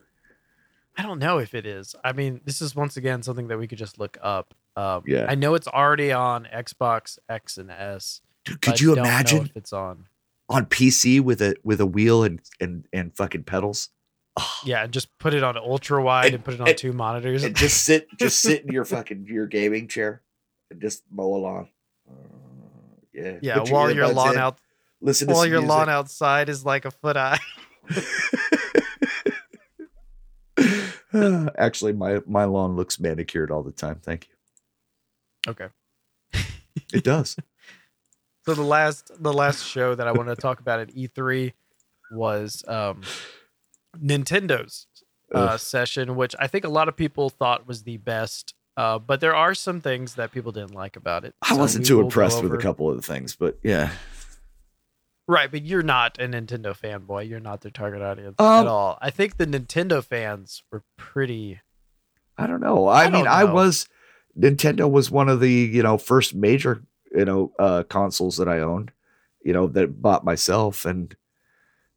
I 0.97 1.03
don't 1.03 1.19
know 1.19 1.39
if 1.39 1.53
it 1.53 1.67
is. 1.67 1.97
I 2.05 2.13
mean, 2.13 2.41
this 2.45 2.63
is 2.63 2.77
once 2.77 2.97
again 2.97 3.23
something 3.23 3.49
that 3.49 3.59
we 3.59 3.67
could 3.67 3.79
just 3.79 3.99
look 3.99 4.17
up. 4.23 4.55
Um, 4.77 5.03
Yeah. 5.07 5.27
I 5.29 5.35
know 5.35 5.55
it's 5.55 5.67
already 5.69 6.13
on 6.13 6.45
Xbox 6.55 7.19
X 7.29 7.59
and 7.59 7.71
S. 7.73 8.21
Dude, 8.47 8.63
could 8.63 8.81
you 8.81 8.95
imagine 8.95 9.45
if 9.47 9.57
it's 9.57 9.73
on? 9.73 10.07
on 10.49 10.65
PC 10.67 11.21
with 11.21 11.43
a 11.43 11.57
with 11.65 11.81
a 11.81 11.87
wheel 11.87 12.23
and 12.25 12.41
and 12.61 12.87
and 12.93 13.15
fucking 13.17 13.43
pedals? 13.45 13.91
Oh, 14.39 14.53
Yeah, 14.65 14.85
and 14.85 14.93
just 14.93 15.09
put 15.19 15.35
it 15.35 15.43
on 15.43 15.57
ultra 15.57 16.03
wide 16.03 16.27
And- 16.27 16.35
and, 16.37 16.45
put 16.45 16.55
it 16.55 16.61
on 16.61 16.69
and- 16.69 16.79
two 16.79 16.93
monitors. 16.93 17.43
and 17.45 17.55
just 17.57 17.83
sit 17.83 18.07
just 18.19 18.41
sit 18.41 18.65
in 18.65 18.73
your 18.73 18.85
fucking 18.95 19.27
your 19.29 19.47
gaming 19.47 19.89
chair 19.89 20.23
and 20.71 20.81
just 20.81 21.03
mow 21.11 21.35
along. 21.35 21.69
Uh, 22.09 22.13
yeah. 23.13 23.39
yeah, 23.43 23.59
Put 23.59 23.69
your 23.69 23.75
while 23.75 23.91
your 23.91 24.07
earbuds 24.09 24.15
lawn 24.15 24.33
in, 24.35 24.39
out 24.39 24.59
listen 25.01 25.29
while 25.29 25.47
your 25.47 25.61
lawn 25.61 25.89
outside 25.89 26.49
is 26.49 26.65
like 26.65 26.85
a 26.85 26.91
foot 26.93 27.17
high. 27.17 27.39
Actually, 31.59 31.93
my 31.95 32.21
my 32.27 32.45
lawn 32.45 32.77
looks 32.77 33.01
manicured 33.01 33.51
all 33.51 33.63
the 33.63 33.73
time. 33.73 34.01
Thank 34.03 34.29
you. 34.29 35.51
Okay. 35.53 35.69
It 36.93 37.03
does. 37.05 37.37
So 38.47 38.55
the 38.55 38.63
last 38.63 39.11
the 39.19 39.33
last 39.33 39.65
show 39.67 39.97
that 39.97 40.07
I 40.07 40.13
wanted 40.13 40.37
to 40.37 40.41
talk 40.41 40.61
about 40.61 40.79
at 40.79 40.95
E3 40.95 41.53
was 42.13 42.65
um 42.69 43.03
Nintendo's 44.01 44.87
uh, 45.35 45.57
session, 45.57 46.15
which 46.15 46.35
I 46.39 46.47
think 46.47 46.65
a 46.65 46.69
lot 46.69 46.89
of 46.89 46.97
people 46.97 47.29
thought 47.29 47.67
was 47.67 47.83
the 47.83 47.97
best. 47.97 48.55
Uh, 48.77 48.99
but 48.99 49.21
there 49.21 49.35
are 49.35 49.55
some 49.55 49.81
things 49.81 50.15
that 50.15 50.31
people 50.31 50.53
didn't 50.53 50.75
like 50.75 50.97
about 50.97 51.25
it. 51.25 51.35
I 51.43 51.55
So 51.55 51.57
wasn't 51.57 51.87
too 51.87 52.01
impressed 52.01 52.43
with 52.43 52.55
a 52.55 52.59
couple 52.59 52.89
of 52.89 52.97
the 52.97 53.03
things, 53.03 53.35
but 53.35 53.59
yeah. 53.63 53.91
Right, 55.27 55.51
but 55.51 55.65
you're 55.65 55.83
not 55.83 56.21
a 56.21 56.29
Nintendo 56.29 56.79
fanboy. 56.79 57.29
You're 57.29 57.41
not 57.41 57.63
their 57.63 57.73
target 57.73 58.01
audience 58.01 58.37
Um, 58.39 58.47
at 58.61 58.67
all. 58.69 58.97
I 59.01 59.11
think 59.11 59.39
the 59.39 59.47
Nintendo 59.47 60.05
fans 60.05 60.63
were 60.71 60.85
pretty. 60.97 61.61
I 62.39 62.47
don't 62.47 62.61
know. 62.61 62.87
I, 62.87 63.05
I 63.07 63.11
mean, 63.11 63.25
don't 63.25 63.33
I 63.33 63.45
was 63.45 63.89
Nintendo 64.39 64.89
was 64.89 65.11
one 65.11 65.29
of 65.29 65.41
the 65.41 65.51
you 65.51 65.83
know 65.83 65.99
first 65.99 66.35
major 66.35 66.85
you 67.15 67.25
know 67.25 67.53
uh 67.59 67.83
consoles 67.89 68.37
that 68.39 68.49
I 68.49 68.61
owned, 68.61 68.93
you 69.43 69.53
know 69.53 69.67
that 69.69 70.01
bought 70.01 70.25
myself, 70.25 70.85
and 70.85 71.15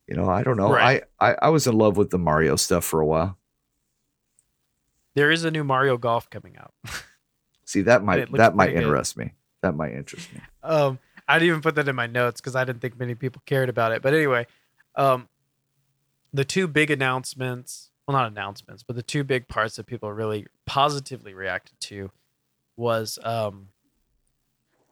you 0.08 0.16
know 0.16 0.30
I 0.30 0.44
don't 0.44 0.58
know. 0.58 0.72
Right. 0.72 1.04
I, 1.20 1.32
I 1.32 1.36
I 1.44 1.50
was 1.50 1.68
in 1.68 1.78
love 1.78 1.98
with 1.98 2.10
the 2.10 2.20
Mario 2.20 2.56
stuff 2.56 2.86
for 2.86 3.00
a 3.00 3.06
while. 3.06 3.38
There 5.16 5.32
is 5.32 5.44
a 5.44 5.52
new 5.52 5.64
Mario 5.64 5.98
Golf 5.98 6.30
coming 6.30 6.58
out. 6.58 6.74
See 7.66 7.82
that 7.82 8.04
might 8.04 8.32
that 8.34 8.56
might 8.56 8.66
pretty 8.66 8.80
good. 8.80 8.84
interest 8.84 9.18
me. 9.18 9.34
That 9.62 9.76
might 9.76 9.94
interest 9.94 10.34
me. 10.34 10.42
Um, 10.64 11.00
I 11.28 11.38
didn't 11.38 11.50
even 11.50 11.62
put 11.62 11.76
that 11.76 11.88
in 11.88 11.96
my 11.96 12.08
notes 12.08 12.42
because 12.42 12.56
I 12.56 12.64
didn't 12.64 12.82
think 12.82 12.98
many 12.98 13.14
people 13.14 13.42
cared 13.46 13.70
about 13.70 13.92
it. 13.92 14.02
But 14.02 14.14
anyway, 14.14 14.48
um, 14.96 15.28
the 16.34 16.44
two 16.44 16.68
big 16.68 16.90
announcements, 16.90 17.92
well, 18.08 18.18
not 18.18 18.32
announcements, 18.32 18.82
but 18.82 18.96
the 18.96 19.04
two 19.04 19.24
big 19.24 19.48
parts 19.48 19.76
that 19.76 19.86
people 19.86 20.12
really 20.12 20.48
positively 20.66 21.34
reacted 21.34 21.80
to 21.82 22.12
was 22.76 23.20
um, 23.24 23.68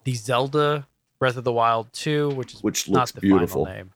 the 0.07 0.13
Zelda 0.15 0.87
Breath 1.19 1.35
of 1.35 1.43
the 1.43 1.51
Wild 1.51 1.91
2, 1.91 2.29
which 2.29 2.53
is 2.53 2.63
Which 2.63 2.87
not 2.89 2.99
looks 2.99 3.11
the 3.11 3.19
beautiful. 3.19 3.65
final 3.65 3.77
name. 3.77 3.93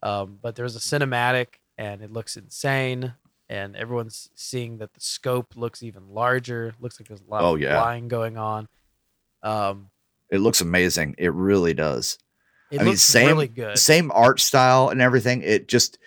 Um, 0.00 0.38
but 0.40 0.54
there's 0.54 0.76
a 0.76 0.78
cinematic 0.78 1.46
and 1.76 2.02
it 2.02 2.12
looks 2.12 2.36
insane. 2.36 3.14
And 3.48 3.74
everyone's 3.74 4.30
seeing 4.36 4.78
that 4.78 4.94
the 4.94 5.00
scope 5.00 5.56
looks 5.56 5.82
even 5.82 6.10
larger. 6.14 6.72
Looks 6.78 7.00
like 7.00 7.08
there's 7.08 7.20
a 7.20 7.28
lot 7.28 7.42
Oh, 7.42 7.56
of 7.56 7.60
yeah. 7.60 7.80
flying 7.82 8.06
going 8.06 8.36
on. 8.36 8.68
Um, 9.42 9.90
It 10.30 10.38
looks 10.38 10.60
amazing. 10.60 11.16
It 11.18 11.32
really 11.32 11.74
does. 11.74 12.16
it 12.70 12.80
I 12.80 12.84
mean, 12.84 12.96
same 12.96 13.26
really 13.26 13.48
good. 13.48 13.76
same 13.76 14.12
art 14.12 14.38
style 14.38 14.88
and 14.90 15.00
everything. 15.02 15.42
It 15.42 15.66
just 15.66 15.98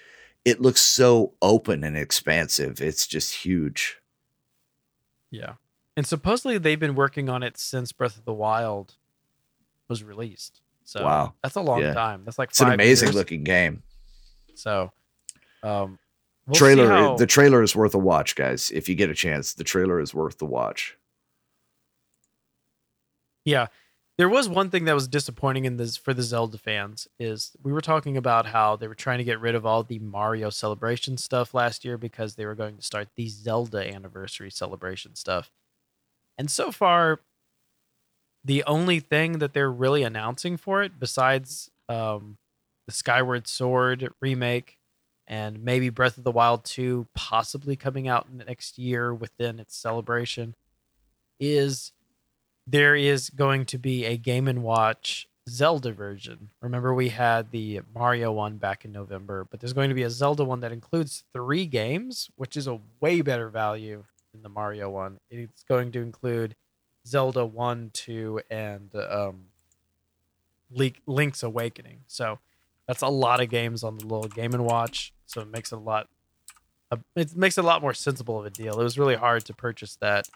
it 0.46 0.62
looks 0.62 0.80
so 0.80 1.34
open 1.42 1.84
and 1.84 1.98
expansive. 1.98 2.80
It's 2.82 3.06
just 3.08 3.34
huge. 3.44 3.98
Yeah. 5.32 5.56
And 5.98 6.08
supposedly 6.08 6.58
they've 6.58 6.80
been 6.80 6.96
working 6.96 7.28
on 7.28 7.44
it 7.44 7.58
since 7.58 7.92
Breath 7.92 8.18
of 8.18 8.24
the 8.24 8.34
Wild 8.34 8.96
was 9.94 10.04
released. 10.04 10.62
So 10.84 11.04
Wow. 11.04 11.34
that's 11.44 11.56
a 11.56 11.62
long 11.62 11.82
Yeah. 11.82 11.94
time. 11.94 12.26
That's 12.26 12.40
like 12.40 12.50
It's 12.50 12.60
an 12.62 12.72
amazing 12.74 13.10
years. 13.10 13.16
looking 13.16 13.44
game. 13.44 13.84
So 14.56 14.92
Um, 15.62 16.00
we'll 16.48 16.56
trailer 16.56 16.88
how- 16.90 17.16
the 17.18 17.28
trailer 17.28 17.62
is 17.62 17.76
worth 17.76 17.94
a 17.94 18.00
watch, 18.00 18.36
guys. 18.36 18.72
If 18.72 18.90
you 18.90 18.96
get 18.96 19.10
a 19.10 19.14
chance, 19.16 19.54
the 19.54 19.64
trailer 19.64 20.00
is 20.00 20.14
worth 20.14 20.40
the 20.40 20.46
watch. 20.46 20.98
Yeah. 23.46 23.68
There 24.18 24.30
was 24.30 24.48
one 24.48 24.70
thing 24.70 24.86
that 24.86 24.94
was 24.94 25.08
disappointing 25.08 25.66
in 25.66 25.78
this 25.78 25.98
for 25.98 26.14
the 26.14 26.22
Zelda 26.22 26.58
fans 26.58 27.08
is 27.20 27.52
we 27.64 27.72
were 27.74 27.82
talking 27.82 28.16
about 28.16 28.46
how 28.48 28.76
they 28.76 28.88
were 28.88 28.94
trying 28.96 29.18
to 29.18 29.24
get 29.24 29.40
rid 29.40 29.56
of 29.56 29.66
all 29.66 29.84
the 29.84 30.00
Mario 30.00 30.50
celebration 30.52 31.18
stuff 31.18 31.54
last 31.54 31.84
year 31.84 31.98
because 31.98 32.36
they 32.36 32.46
were 32.46 32.56
going 32.56 32.76
to 32.78 32.84
start 32.84 33.10
the 33.16 33.28
Zelda 33.28 33.80
anniversary 33.92 34.52
celebration 34.52 35.16
stuff. 35.16 35.52
And 36.38 36.50
so 36.52 36.72
far 36.72 37.22
the 38.44 38.64
only 38.66 39.00
thing 39.00 39.40
that 39.40 39.54
they're 39.54 39.72
really 39.72 40.04
announcing 40.04 40.58
for 40.58 40.84
it 40.84 41.00
besides 41.00 41.70
um, 41.90 42.38
the 42.86 42.94
Skyward 42.94 43.48
Sword 43.48 44.10
remake 44.22 44.78
and 45.28 45.64
maybe 45.64 45.90
Breath 45.90 46.18
of 46.18 46.24
the 46.24 46.32
Wild 46.32 46.66
2 46.66 47.08
possibly 47.16 47.76
coming 47.76 48.08
out 48.08 48.28
in 48.30 48.38
the 48.38 48.46
next 48.46 48.78
year 48.78 49.14
within 49.14 49.60
its 49.60 49.76
celebration 49.76 50.56
is 51.40 51.94
there 52.68 52.96
is 52.96 53.30
going 53.30 53.66
to 53.66 53.78
be 53.78 54.06
a 54.06 54.18
Game 54.18 54.48
and 54.48 54.64
Watch 54.64 55.28
Zelda 55.50 55.92
version. 55.92 56.52
Remember, 56.62 56.94
we 56.94 57.10
had 57.10 57.52
the 57.52 57.82
Mario 57.94 58.32
one 58.32 58.58
back 58.58 58.86
in 58.86 58.92
November, 58.92 59.46
but 59.50 59.60
there's 59.60 59.74
going 59.74 59.90
to 59.90 59.96
be 59.96 60.04
a 60.04 60.10
Zelda 60.10 60.44
one 60.44 60.62
that 60.62 60.72
includes 60.72 61.24
three 61.34 61.66
games, 61.66 62.30
which 62.36 62.56
is 62.56 62.68
a 62.68 62.80
way 63.02 63.22
better 63.22 63.50
value 63.50 64.04
than 64.32 64.42
the 64.42 64.50
Mario 64.50 64.90
one. 64.90 65.20
It's 65.30 65.64
going 65.64 65.92
to 65.94 66.02
include 66.02 66.56
Zelda 67.06 67.46
1, 67.46 67.92
2, 67.94 68.42
and 68.50 68.94
um, 68.96 69.46
Link, 70.72 71.02
Link's 71.06 71.44
Awakening. 71.44 72.02
So 72.08 72.40
that's 72.88 73.02
a 73.02 73.08
lot 73.08 73.42
of 73.42 73.50
games 73.50 73.84
on 73.84 73.98
the 73.98 74.06
little 74.06 74.28
Game 74.28 74.54
and 74.54 74.66
Watch. 74.66 75.14
So 75.26 75.42
it 75.42 75.48
makes 75.50 75.72
it 75.72 75.76
a 75.76 75.80
lot. 75.80 76.08
uh, 76.92 76.98
It 77.16 77.36
makes 77.36 77.58
it 77.58 77.64
a 77.64 77.68
lot 77.68 77.82
more 77.82 77.94
sensible 77.94 78.40
of 78.40 78.46
a 78.46 78.50
deal. 78.50 78.80
It 78.80 78.84
was 78.84 78.98
really 78.98 79.16
hard 79.16 79.46
to 79.46 79.54
purchase 79.54 79.96
that 79.98 80.28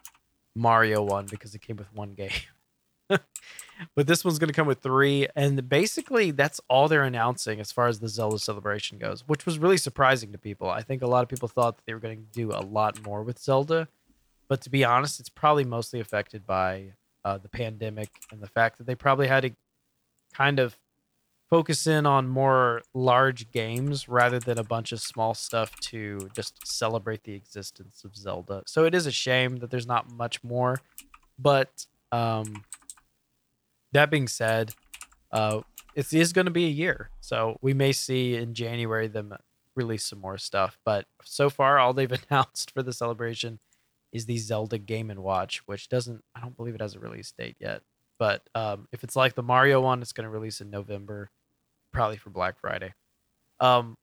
Mario 0.56 1.04
one 1.04 1.26
because 1.26 1.56
it 1.56 1.62
came 1.62 1.76
with 1.78 1.94
one 1.94 2.14
game. 2.14 2.32
but 3.96 4.08
this 4.08 4.26
one's 4.26 4.40
going 4.40 4.48
to 4.50 4.54
come 4.54 4.68
with 4.68 4.80
three. 4.80 5.28
And 5.36 5.70
basically, 5.70 6.32
that's 6.32 6.60
all 6.68 6.88
they're 6.88 7.04
announcing 7.04 7.60
as 7.60 7.72
far 7.72 7.88
as 7.88 8.00
the 8.00 8.08
Zelda 8.10 8.40
celebration 8.40 8.98
goes, 8.98 9.24
which 9.28 9.46
was 9.46 9.60
really 9.60 9.78
surprising 9.78 10.32
to 10.32 10.38
people. 10.38 10.70
I 10.70 10.82
think 10.82 11.02
a 11.02 11.08
lot 11.08 11.24
of 11.24 11.30
people 11.30 11.48
thought 11.48 11.78
that 11.78 11.86
they 11.86 11.94
were 11.94 12.00
going 12.00 12.18
to 12.18 12.32
do 12.34 12.52
a 12.52 12.60
lot 12.62 13.04
more 13.06 13.24
with 13.24 13.40
Zelda. 13.40 13.88
But 14.50 14.62
to 14.62 14.70
be 14.70 14.86
honest, 14.86 15.20
it's 15.20 15.30
probably 15.30 15.66
mostly 15.66 16.00
affected 16.00 16.46
by 16.46 16.94
uh, 17.26 17.38
the 17.38 17.50
pandemic 17.50 18.10
and 18.32 18.42
the 18.42 18.48
fact 18.48 18.78
that 18.78 18.88
they 18.88 18.96
probably 18.96 19.28
had 19.28 19.42
to 19.42 19.52
kind 20.34 20.60
of 20.60 20.78
focus 21.50 21.88
in 21.88 22.06
on 22.06 22.28
more 22.28 22.82
large 22.94 23.52
games 23.52 24.10
rather 24.10 24.40
than 24.40 24.58
a 24.58 24.64
bunch 24.64 24.92
of 24.92 25.00
small 25.00 25.34
stuff 25.34 25.78
to 25.80 26.30
just 26.34 26.66
celebrate 26.68 27.24
the 27.24 27.34
existence 27.34 28.04
of 28.04 28.16
Zelda. 28.16 28.64
So 28.66 28.86
it 28.86 28.94
is 28.94 29.06
a 29.06 29.12
shame 29.12 29.58
that 29.58 29.72
there's 29.72 29.88
not 29.88 30.12
much 30.12 30.44
more. 30.44 30.82
But 31.40 31.86
um, 32.12 32.64
that 33.92 34.10
being 34.10 34.28
said, 34.28 34.74
uh, 35.32 35.62
it 35.96 36.12
is 36.14 36.34
going 36.34 36.46
to 36.46 36.52
be 36.52 36.66
a 36.66 36.70
year. 36.70 37.10
So 37.22 37.58
we 37.62 37.74
may 37.74 37.92
see 37.92 38.36
in 38.36 38.54
January 38.54 39.08
them 39.08 39.34
release 39.76 40.06
some 40.06 40.20
more 40.20 40.38
stuff. 40.38 40.78
But 40.84 41.06
so 41.24 41.50
far, 41.50 41.80
all 41.80 41.94
they've 41.94 42.12
announced 42.30 42.72
for 42.72 42.84
the 42.84 42.94
celebration 42.94 43.60
is 44.18 44.26
the 44.26 44.38
Zelda 44.38 44.78
Game 44.78 45.10
and 45.10 45.22
Watch, 45.24 45.62
which 45.66 45.88
doesn't, 45.90 46.24
I 46.36 46.42
don't 46.42 46.58
believe 46.58 46.76
it 46.76 46.82
has 46.82 46.96
a 46.96 47.00
release 47.00 47.32
date 47.32 47.56
yet. 47.60 47.82
But 48.20 48.42
um, 48.56 48.88
if 48.92 49.04
it's 49.04 49.16
like 49.16 49.36
the 49.36 49.44
Mario 49.44 49.80
one, 49.82 50.02
it's 50.02 50.12
going 50.12 50.26
to 50.26 50.30
release 50.30 50.60
in 50.60 50.70
November, 50.70 51.30
probably 51.94 52.18
for 52.18 52.30
Black 52.32 52.60
Friday. 52.60 52.94
Um, 53.60 53.96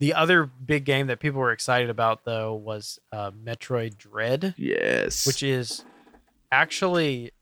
the 0.00 0.14
other 0.14 0.44
big 0.46 0.84
game 0.84 1.08
that 1.08 1.18
people 1.18 1.40
were 1.40 1.50
excited 1.52 1.90
about, 1.90 2.24
though, 2.24 2.54
was 2.54 2.98
uh, 3.10 3.30
Metroid 3.32 3.96
Dread, 3.96 4.54
Yes. 4.56 5.26
which 5.26 5.42
is 5.42 5.82
actually 6.52 7.32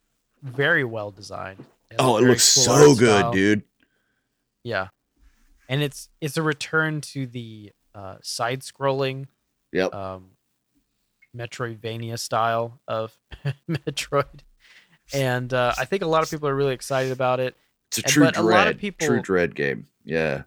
very 0.43 0.85
well 0.85 1.11
designed. 1.11 1.65
a 1.91 1.97
oh, 1.99 2.17
it 2.19 2.23
looks 2.23 2.55
cool 2.55 2.65
so 2.65 2.95
good, 2.95 3.19
style. 3.19 3.33
dude. 3.33 3.63
Yeah, 4.65 4.89
and 5.69 5.83
it's 5.83 6.09
it's 6.21 6.37
a 6.37 6.43
return 6.43 7.01
to 7.13 7.27
the 7.27 7.73
uh, 7.95 8.17
side-scrolling 8.23 9.27
Yep. 9.73 9.95
um, 9.95 10.31
Metroidvania 11.37 12.19
style 12.19 12.81
of 12.89 13.17
Metroid, 13.71 14.41
and 15.13 15.53
uh, 15.53 15.75
I 15.79 15.85
think 15.85 16.03
a 16.03 16.07
lot 16.07 16.23
of 16.23 16.31
people 16.31 16.49
are 16.49 16.55
really 16.55 16.75
excited 16.75 17.13
about 17.13 17.41
it. 17.41 17.55
it's 17.91 17.99
a 17.99 18.03
and- 18.03 18.13
true 18.13 18.25
but 18.25 18.37
a 18.37 18.43
lot 18.43 18.67
of 18.69 18.75
dread. 18.75 18.79
people- 18.79 19.07
True 19.07 19.21
dread 19.23 19.55
game. 19.55 19.87
Yeah. 20.05 20.43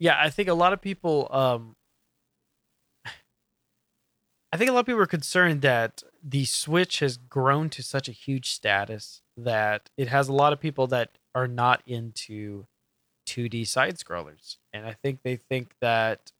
Yeah, 0.00 0.16
I 0.20 0.28
think 0.30 0.48
a 0.48 0.54
lot 0.54 0.72
of 0.72 0.80
people. 0.82 1.28
Um, 1.30 1.76
I 4.52 4.56
think 4.56 4.70
a 4.70 4.72
lot 4.72 4.80
of 4.80 4.86
people 4.86 5.00
are 5.02 5.06
concerned 5.06 5.62
that 5.62 6.02
the 6.22 6.44
Switch 6.44 7.00
has 7.00 7.16
grown 7.16 7.68
to 7.70 7.82
such 7.82 8.08
a 8.08 8.12
huge 8.12 8.50
status 8.50 9.20
that 9.36 9.90
it 9.96 10.08
has 10.08 10.28
a 10.28 10.32
lot 10.32 10.52
of 10.52 10.60
people 10.60 10.86
that 10.88 11.18
are 11.34 11.48
not 11.48 11.82
into 11.86 12.66
2D 13.28 13.66
side 13.66 13.96
scrollers, 13.98 14.58
and 14.72 14.86
I 14.86 14.92
think 14.92 15.20
they 15.24 15.36
think 15.36 15.74
that 15.80 16.30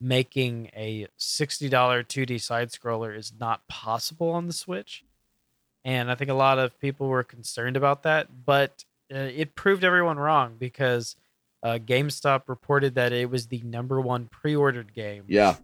making 0.00 0.70
a 0.76 1.06
$60 1.18 1.70
2D 1.70 2.40
side 2.40 2.70
scroller 2.70 3.16
is 3.16 3.32
not 3.38 3.66
possible 3.68 4.30
on 4.30 4.46
the 4.46 4.52
Switch. 4.52 5.04
And 5.84 6.10
I 6.10 6.14
think 6.14 6.30
a 6.30 6.34
lot 6.34 6.58
of 6.58 6.78
people 6.80 7.08
were 7.08 7.24
concerned 7.24 7.76
about 7.76 8.02
that, 8.04 8.28
but 8.44 8.84
uh, 9.12 9.16
it 9.18 9.54
proved 9.54 9.84
everyone 9.84 10.18
wrong 10.18 10.56
because 10.58 11.16
uh, 11.62 11.78
GameStop 11.84 12.42
reported 12.46 12.94
that 12.96 13.12
it 13.12 13.30
was 13.30 13.46
the 13.46 13.60
number 13.62 14.00
one 14.00 14.26
pre-ordered 14.26 14.92
game 14.94 15.24
Yeah. 15.28 15.56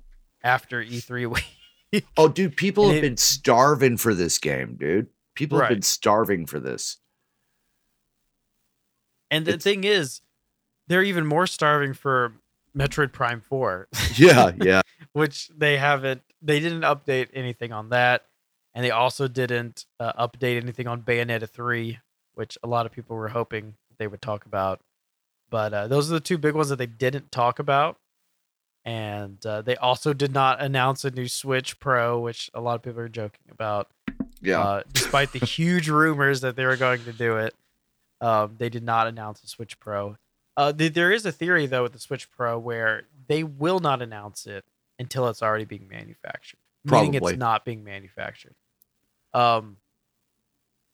after 0.43 0.81
E 0.81 0.99
E3 1.01 1.27
week. 1.93 2.07
Oh, 2.17 2.29
dude, 2.29 2.57
people 2.57 2.85
And 2.87 2.95
have 2.95 3.05
it- 3.05 3.09
been 3.09 3.17
starving 3.17 3.97
for 3.99 4.15
this 4.15 4.39
game, 4.39 4.77
dude. 4.77 5.09
People 5.37 5.59
have 5.61 5.69
been 5.69 5.83
starving 5.83 6.47
for 6.47 6.59
this. 6.59 6.99
And 9.31 9.45
the 9.45 9.51
It's- 9.51 9.63
thing 9.65 9.85
is, 9.85 10.21
they're 10.87 11.03
even 11.03 11.27
more 11.27 11.47
starving 11.47 11.95
for 11.95 12.35
Metroid 12.77 13.13
Prime 13.13 13.41
4, 13.41 13.89
Yeah, 14.17 14.53
yeah. 14.61 14.83
which 15.13 15.49
they 15.49 15.77
haven't, 15.77 16.23
they 16.43 16.61
didn't 16.61 16.83
update 16.83 17.29
anything 17.33 17.73
on 17.73 17.91
that. 17.91 18.25
And 18.75 18.85
they 18.85 18.91
also 18.91 19.29
didn't 19.29 19.87
uh, 20.01 20.29
update 20.29 20.61
anything 20.61 20.89
on 20.89 21.03
Bayonetta 21.03 21.49
3, 21.49 21.99
which 22.35 22.59
a 22.63 22.67
lot 22.67 22.87
of 22.87 22.93
people 22.93 23.15
were 23.15 23.29
hoping 23.29 23.75
they 23.99 24.09
would 24.09 24.21
talk 24.21 24.47
about. 24.47 24.81
But 25.49 25.73
uh, 25.73 25.87
those 25.87 26.11
are 26.11 26.15
the 26.15 26.21
two 26.21 26.39
big 26.39 26.55
ones 26.55 26.71
that 26.71 26.77
they 26.77 26.87
didn't 26.87 27.31
talk 27.31 27.61
about. 27.61 27.99
And 28.85 29.45
uh, 29.47 29.63
they 29.63 29.77
also 29.77 30.13
did 30.13 30.35
not 30.35 30.61
announce 30.61 31.05
a 31.05 31.11
new 31.11 31.29
Switch 31.29 31.79
Pro, 31.79 32.19
which 32.21 32.51
a 32.53 32.61
lot 32.61 32.75
of 32.75 32.83
people 32.83 33.01
are 33.01 33.09
joking 33.09 33.47
about. 33.51 33.89
Yeah. 34.43 34.61
Uh, 34.61 34.83
despite 34.93 35.33
the 35.33 35.39
huge 35.47 35.89
rumors 35.89 36.41
that 36.41 36.57
they 36.57 36.67
were 36.67 36.77
going 36.77 37.05
to 37.05 37.13
do 37.13 37.37
it, 37.37 37.55
um, 38.21 38.57
they 38.59 38.69
did 38.69 38.83
not 38.83 39.07
announce 39.07 39.43
a 39.43 39.47
Switch 39.47 39.79
Pro. 39.79 40.17
Uh, 40.57 40.73
th- 40.73 40.93
there 40.93 41.11
is 41.11 41.27
a 41.27 41.33
theory 41.33 41.67
though 41.67 41.83
with 41.83 41.93
the 41.93 41.99
Switch 41.99 42.31
Pro 42.31 42.59
where 42.59 43.05
they 43.27 43.43
will 43.43 43.81
not 43.81 44.03
announce 44.03 44.47
it 44.47 44.65
until 44.99 45.29
it's 45.29 45.43
already 45.43 45.65
being 45.65 45.89
manufactured, 45.89 46.59
meaning 46.85 47.13
Probably. 47.13 47.33
it's 47.33 47.39
not 47.39 47.65
being 47.65 47.83
manufactured. 47.83 48.55
Um, 49.33 49.79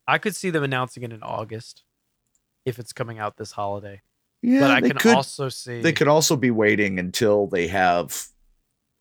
I 0.07 0.19
could 0.19 0.35
see 0.35 0.51
them 0.51 0.63
announcing 0.63 1.03
it 1.03 1.13
in 1.13 1.23
August 1.23 1.85
if 2.65 2.79
it's 2.79 2.93
coming 2.93 3.19
out 3.19 3.37
this 3.37 3.53
holiday, 3.53 4.01
yeah, 4.43 4.61
but 4.61 4.71
I 4.71 4.81
they 4.81 4.89
can 4.89 4.99
could 4.99 5.15
also 5.15 5.49
see 5.49 5.81
they 5.81 5.93
could 5.93 6.09
also 6.09 6.37
be 6.37 6.51
waiting 6.51 6.99
until 6.99 7.47
they 7.47 7.69
have 7.69 8.27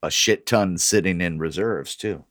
a 0.03 0.11
shit 0.11 0.45
ton 0.45 0.77
sitting 0.77 1.21
in 1.21 1.39
reserves 1.39 1.95
too. 1.95 2.25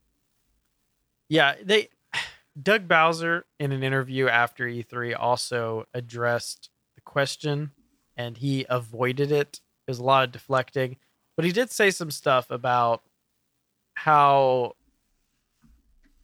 Yeah, 1.28 1.54
they 1.62 1.88
Doug 2.62 2.88
Bowser 2.88 3.46
in 3.58 3.72
an 3.72 3.82
interview 3.82 4.28
after 4.28 4.66
E3 4.66 5.16
also 5.18 5.86
addressed 5.94 6.70
the 6.94 7.00
question 7.00 7.70
and 8.18 8.36
he 8.36 8.66
avoided 8.68 9.32
it. 9.32 9.60
There's 9.86 10.00
a 10.00 10.04
lot 10.04 10.24
of 10.24 10.32
deflecting, 10.32 10.96
but 11.36 11.46
he 11.46 11.52
did 11.52 11.70
say 11.70 11.90
some 11.90 12.10
stuff 12.10 12.50
about 12.50 13.02
how 13.94 14.74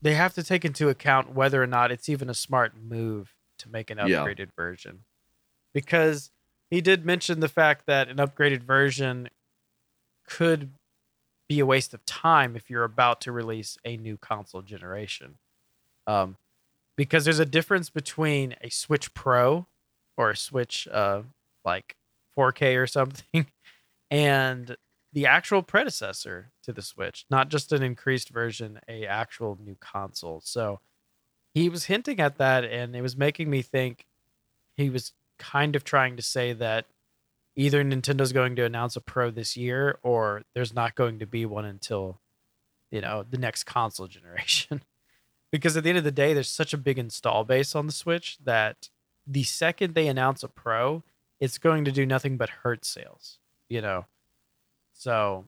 they 0.03 0.15
have 0.15 0.35
to 0.35 0.43
take 0.43 0.65
into 0.67 0.91
account 0.91 1.33
whether 1.35 1.63
or 1.63 1.67
not 1.67 1.91
it's 1.91 2.11
even 2.11 2.29
a 2.29 2.35
smart 2.35 2.75
move 2.77 3.33
to 3.59 3.71
make 3.71 3.89
an 3.91 3.97
Yeah. 3.99 4.05
upgraded 4.07 4.51
version. 4.55 5.05
Because 5.73 6.31
he 6.71 6.81
did 6.83 7.07
mention 7.07 7.41
the 7.41 7.49
fact 7.49 7.87
that 7.87 8.09
an 8.09 8.19
upgraded 8.19 8.65
version 8.65 9.31
could 10.27 10.73
be 11.49 11.61
a 11.61 11.67
waste 11.67 11.95
of 11.95 12.05
time 12.05 12.57
if 12.57 12.69
you're 12.69 12.85
about 12.85 13.21
to 13.23 13.33
release 13.33 13.79
a 13.85 13.97
new 13.97 14.17
console 14.17 14.63
generation. 14.63 15.39
Um, 16.07 16.37
because 16.97 17.25
there's 17.25 17.39
a 17.39 17.45
difference 17.47 17.91
between 17.91 18.57
a 18.61 18.71
Switch 18.71 19.15
Pro 19.15 19.67
or 20.17 20.31
a 20.31 20.37
Switch 20.37 20.87
uh, 20.89 21.23
like 21.65 21.97
4K 22.37 22.81
or 22.81 22.87
something 22.87 23.47
and 24.11 24.77
the 25.13 25.27
actual 25.27 25.63
predecessor 25.63 26.51
to 26.65 26.73
the 26.73 26.83
Switch, 26.83 27.25
not 27.31 27.49
just 27.49 27.73
an 27.73 27.83
increased 27.83 28.31
version, 28.31 28.81
a 28.89 29.07
actual 29.07 29.57
new 29.63 29.77
console. 29.81 30.41
So 30.41 30.81
he 31.55 31.69
was 31.69 31.85
hinting 31.85 32.19
at 32.19 32.37
that 32.39 32.65
and 32.65 32.97
it 32.97 33.03
was 33.03 33.17
making 33.17 33.49
me 33.49 33.63
think 33.63 34.07
he 34.77 34.91
was 34.91 35.13
kind 35.39 35.77
of 35.77 35.85
trying 35.85 36.17
to 36.17 36.23
say 36.23 36.53
that 36.53 36.87
either 37.57 37.85
Nintendo's 37.85 38.33
going 38.33 38.57
to 38.57 38.65
announce 38.65 38.97
a 38.97 39.01
Pro 39.01 39.31
this 39.31 39.57
year 39.57 39.99
or 40.03 40.43
there's 40.55 40.75
not 40.75 40.97
going 40.97 41.21
to 41.21 41.27
be 41.27 41.47
one 41.47 41.65
until 41.65 42.21
you 42.91 43.01
know 43.01 43.25
the 43.29 43.39
next 43.39 43.65
console 43.65 44.07
generation. 44.07 44.83
because 45.53 45.77
at 45.77 45.85
the 45.85 45.89
end 45.89 45.99
of 45.99 46.05
the 46.05 46.11
day, 46.11 46.35
there's 46.35 46.51
such 46.51 46.73
a 46.73 46.79
big 46.79 46.99
install 46.99 47.45
base 47.45 47.75
on 47.77 47.87
the 47.87 47.93
Switch 47.93 48.39
that 48.43 48.89
the 49.27 49.45
second 49.45 49.95
they 49.95 50.09
announce 50.09 50.43
a 50.43 50.49
Pro, 50.49 51.05
it's 51.45 51.59
going 51.59 51.85
to 51.85 51.93
do 51.93 52.07
nothing 52.07 52.37
but 52.37 52.49
hurt 52.49 52.85
sales. 52.85 53.39
You 53.69 53.81
know, 53.81 54.07
so 54.93 55.47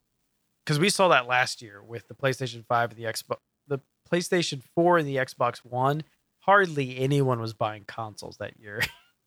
because 0.64 0.78
we 0.78 0.88
saw 0.88 1.08
that 1.08 1.26
last 1.26 1.62
year 1.62 1.82
with 1.82 2.08
the 2.08 2.14
PlayStation 2.14 2.64
Five 2.66 2.90
and 2.90 2.98
the 2.98 3.04
Xbox, 3.04 3.38
the 3.68 3.80
PlayStation 4.10 4.62
Four 4.74 4.98
and 4.98 5.06
the 5.06 5.16
Xbox 5.16 5.58
One. 5.58 6.04
Hardly 6.40 6.96
anyone 6.98 7.40
was 7.40 7.54
buying 7.54 7.82
consoles 7.88 8.36
that 8.36 8.60
year. 8.60 8.80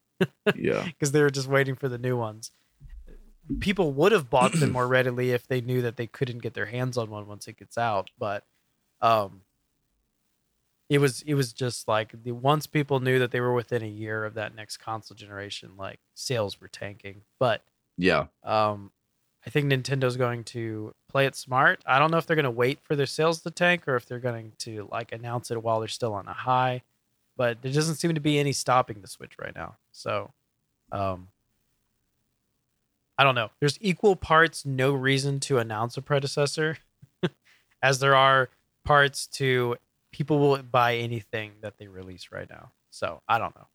yeah, 0.56 0.86
because 0.86 1.12
they 1.12 1.22
were 1.22 1.30
just 1.30 1.50
waiting 1.50 1.76
for 1.76 1.90
the 1.90 1.98
new 1.98 2.18
ones 2.18 2.52
people 3.60 3.92
would 3.94 4.12
have 4.12 4.30
bought 4.30 4.54
them 4.54 4.72
more 4.74 4.88
readily 4.88 5.32
if 5.32 5.48
they 5.48 5.62
knew 5.62 5.82
that 5.82 5.98
they 5.98 6.08
couldn't 6.08 6.40
get 6.40 6.54
their 6.54 6.68
hands 6.68 6.98
on 6.98 7.10
one 7.10 7.28
once 7.28 7.48
it 7.48 7.58
gets 7.58 7.78
out. 7.78 8.10
But 8.18 8.44
um, 9.02 9.42
it 10.90 10.98
was 10.98 11.22
it 11.22 11.36
was 11.36 11.54
just 11.54 11.88
like 11.88 12.24
the 12.24 12.32
once 12.32 12.66
people 12.66 13.00
knew 13.00 13.20
that 13.20 13.32
they 13.32 13.40
were 13.40 13.54
within 13.54 13.84
a 13.84 13.88
year 13.88 14.26
of 14.26 14.34
that 14.34 14.56
next 14.56 14.78
console 14.78 15.16
generation, 15.16 15.72
like 15.78 16.00
sales 16.16 16.60
were 16.60 16.68
tanking. 16.68 17.22
But 17.38 17.62
yeah, 17.96 18.26
um, 18.44 18.92
I 19.46 19.52
think 19.52 19.72
Nintendo's 19.72 20.18
going 20.18 20.44
to 20.46 20.96
play 21.08 21.28
it 21.28 21.36
smart. 21.36 21.82
I 21.86 22.00
don't 22.00 22.10
know 22.10 22.18
if 22.18 22.26
they're 22.26 22.36
going 22.36 22.44
to 22.46 22.52
wait 22.52 22.80
for 22.82 22.96
their 22.96 23.06
sales 23.06 23.42
to 23.42 23.52
tank 23.52 23.88
or 23.88 23.96
if 23.96 24.08
they're 24.08 24.20
going 24.20 24.54
to 24.60 24.88
like 24.92 25.12
announce 25.12 25.52
it 25.52 25.62
while 25.62 25.80
they're 25.80 25.88
still 25.88 26.14
on 26.14 26.28
a 26.28 26.34
high. 26.34 26.82
But 27.38 27.62
there 27.62 27.72
doesn't 27.72 27.96
seem 27.96 28.16
to 28.16 28.20
be 28.20 28.40
any 28.40 28.52
stopping 28.52 29.02
the 29.02 29.08
Switch 29.08 29.34
right 29.40 29.56
now. 29.56 29.76
So, 29.92 30.32
um, 30.92 31.30
I 33.18 33.24
don't 33.24 33.36
know. 33.36 33.50
There's 33.60 33.78
equal 33.80 34.16
parts 34.16 34.66
no 34.66 34.92
reason 34.92 35.40
to 35.42 35.60
announce 35.60 35.98
a 35.98 36.02
predecessor 36.02 36.78
as 37.84 38.00
there 38.00 38.16
are 38.16 38.50
parts 38.84 39.28
to 39.28 39.78
people 40.12 40.40
will 40.40 40.62
buy 40.64 40.98
anything 40.98 41.54
that 41.62 41.78
they 41.78 41.88
release 41.88 42.30
right 42.32 42.50
now. 42.50 42.72
So 42.90 43.22
I 43.28 43.38
don't 43.38 43.56
know. 43.56 43.68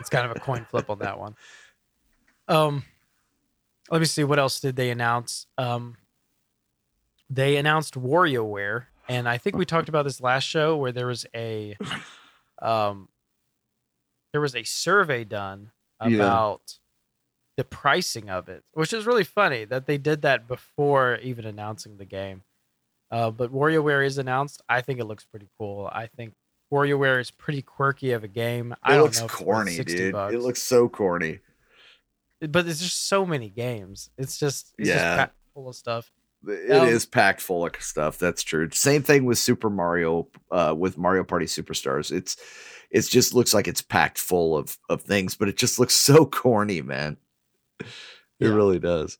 It's 0.00 0.08
kind 0.10 0.28
of 0.28 0.36
a 0.36 0.40
coin 0.40 0.66
flip 0.68 0.90
on 0.90 0.98
that 1.00 1.18
one. 1.18 1.36
Um 2.48 2.82
let 3.90 4.00
me 4.00 4.06
see 4.06 4.24
what 4.24 4.38
else 4.38 4.58
did 4.58 4.74
they 4.74 4.90
announce. 4.90 5.46
Um 5.58 5.98
they 7.28 7.58
announced 7.58 7.94
WarioWare, 7.94 8.86
and 9.06 9.28
I 9.28 9.36
think 9.36 9.54
we 9.54 9.66
talked 9.66 9.90
about 9.90 10.04
this 10.04 10.22
last 10.22 10.44
show 10.44 10.74
where 10.78 10.92
there 10.92 11.06
was 11.06 11.26
a 11.34 11.76
um 12.62 13.08
there 14.32 14.40
was 14.40 14.54
a 14.56 14.62
survey 14.64 15.24
done 15.24 15.72
about 16.00 16.78
the 17.58 17.64
pricing 17.64 18.30
of 18.30 18.48
it, 18.48 18.64
which 18.72 18.92
is 18.92 19.04
really 19.04 19.24
funny 19.24 19.64
that 19.66 19.86
they 19.86 19.98
did 19.98 20.22
that 20.22 20.46
before 20.48 21.16
even 21.22 21.44
announcing 21.44 21.96
the 21.98 22.04
game. 22.06 22.44
Uh, 23.10 23.30
but 23.30 23.52
WarioWare 23.52 24.04
is 24.04 24.18
announced. 24.18 24.62
I 24.68 24.80
think 24.80 25.00
it 25.00 25.04
looks 25.04 25.24
pretty 25.24 25.48
cool. 25.58 25.88
I 25.90 26.06
think 26.06 26.34
WarioWare 26.72 27.20
is 27.20 27.30
pretty 27.30 27.62
quirky 27.62 28.12
of 28.12 28.24
a 28.24 28.28
game. 28.28 28.72
It 28.72 28.78
I 28.82 29.00
looks 29.00 29.20
corny, 29.20 29.82
dude. 29.82 30.12
Bucks. 30.12 30.34
It 30.34 30.40
looks 30.40 30.62
so 30.62 30.88
corny. 30.88 31.40
But 32.40 32.66
there's 32.66 32.80
just 32.80 33.08
so 33.08 33.26
many 33.26 33.48
games. 33.48 34.10
It's 34.18 34.38
just 34.38 34.74
it's 34.78 34.88
yeah. 34.88 35.16
just 35.16 35.30
full 35.54 35.68
of 35.68 35.74
stuff. 35.74 36.10
It 36.46 36.70
um, 36.70 36.86
is 36.86 37.04
packed 37.04 37.40
full 37.40 37.66
of 37.66 37.74
stuff. 37.80 38.18
That's 38.18 38.44
true. 38.44 38.68
Same 38.70 39.02
thing 39.02 39.24
with 39.24 39.38
Super 39.38 39.70
Mario, 39.70 40.28
uh, 40.52 40.74
with 40.76 40.96
Mario 40.96 41.24
Party 41.24 41.46
Superstars. 41.46 42.12
It's 42.12 42.36
it 42.90 43.02
just 43.02 43.34
looks 43.34 43.52
like 43.52 43.66
it's 43.66 43.82
packed 43.82 44.18
full 44.18 44.56
of 44.56 44.78
of 44.88 45.02
things, 45.02 45.34
but 45.34 45.48
it 45.48 45.56
just 45.56 45.78
looks 45.78 45.94
so 45.96 46.26
corny, 46.26 46.82
man. 46.82 47.16
it 47.80 47.86
yeah. 48.38 48.48
really 48.50 48.78
does. 48.78 49.18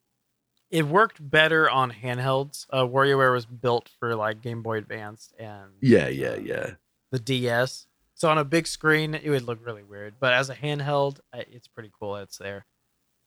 It 0.70 0.86
worked 0.86 1.30
better 1.30 1.70
on 1.70 1.92
handhelds. 1.92 2.66
Uh, 2.70 2.84
WarioWare 2.84 3.32
was 3.32 3.46
built 3.46 3.90
for 3.98 4.14
like 4.14 4.42
Game 4.42 4.62
Boy 4.62 4.78
Advance 4.78 5.32
and 5.38 5.70
yeah, 5.80 6.08
yeah, 6.08 6.36
yeah, 6.36 6.70
the 7.10 7.18
DS. 7.18 7.86
So 8.14 8.28
on 8.28 8.36
a 8.36 8.44
big 8.44 8.66
screen, 8.66 9.14
it 9.14 9.30
would 9.30 9.44
look 9.44 9.64
really 9.64 9.82
weird. 9.82 10.14
But 10.18 10.32
as 10.32 10.50
a 10.50 10.54
handheld, 10.54 11.20
it's 11.32 11.68
pretty 11.68 11.90
cool. 11.98 12.16
It's 12.16 12.36
there. 12.36 12.66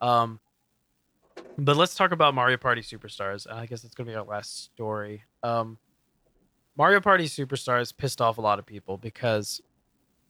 Um, 0.02 0.40
but 1.58 1.78
let's 1.78 1.96
talk 1.96 2.12
about 2.12 2.34
Mario 2.36 2.58
Party 2.58 2.82
Superstars. 2.82 3.52
I 3.52 3.66
guess 3.66 3.84
it's 3.84 3.96
gonna 3.96 4.10
be 4.10 4.16
our 4.16 4.24
last 4.24 4.64
story. 4.66 5.24
Um, 5.44 5.78
Mario 6.76 7.00
Party 7.00 7.26
Superstars 7.26 7.96
pissed 7.96 8.22
off 8.22 8.38
a 8.38 8.42
lot 8.42 8.60
of 8.60 8.66
people 8.66 8.98
because 8.98 9.62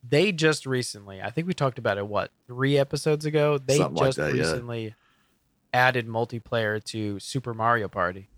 they 0.07 0.31
just 0.31 0.65
recently, 0.65 1.21
I 1.21 1.29
think 1.29 1.47
we 1.47 1.53
talked 1.53 1.77
about 1.77 1.97
it, 1.97 2.07
what, 2.07 2.31
three 2.47 2.77
episodes 2.77 3.25
ago? 3.25 3.57
They 3.57 3.77
Something 3.77 4.03
just 4.03 4.17
like 4.17 4.27
that, 4.27 4.33
recently 4.33 4.83
yeah. 4.85 4.89
Added 5.73 6.07
multiplayer 6.07 6.83
to 6.85 7.19
Super 7.19 7.53
Mario 7.53 7.87
Party 7.87 8.29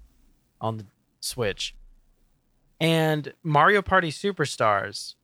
on 0.62 0.78
the 0.78 0.86
Switch. 1.20 1.76
And 2.80 3.34
Mario 3.44 3.82
Party 3.82 4.12
Superstars 4.12 5.16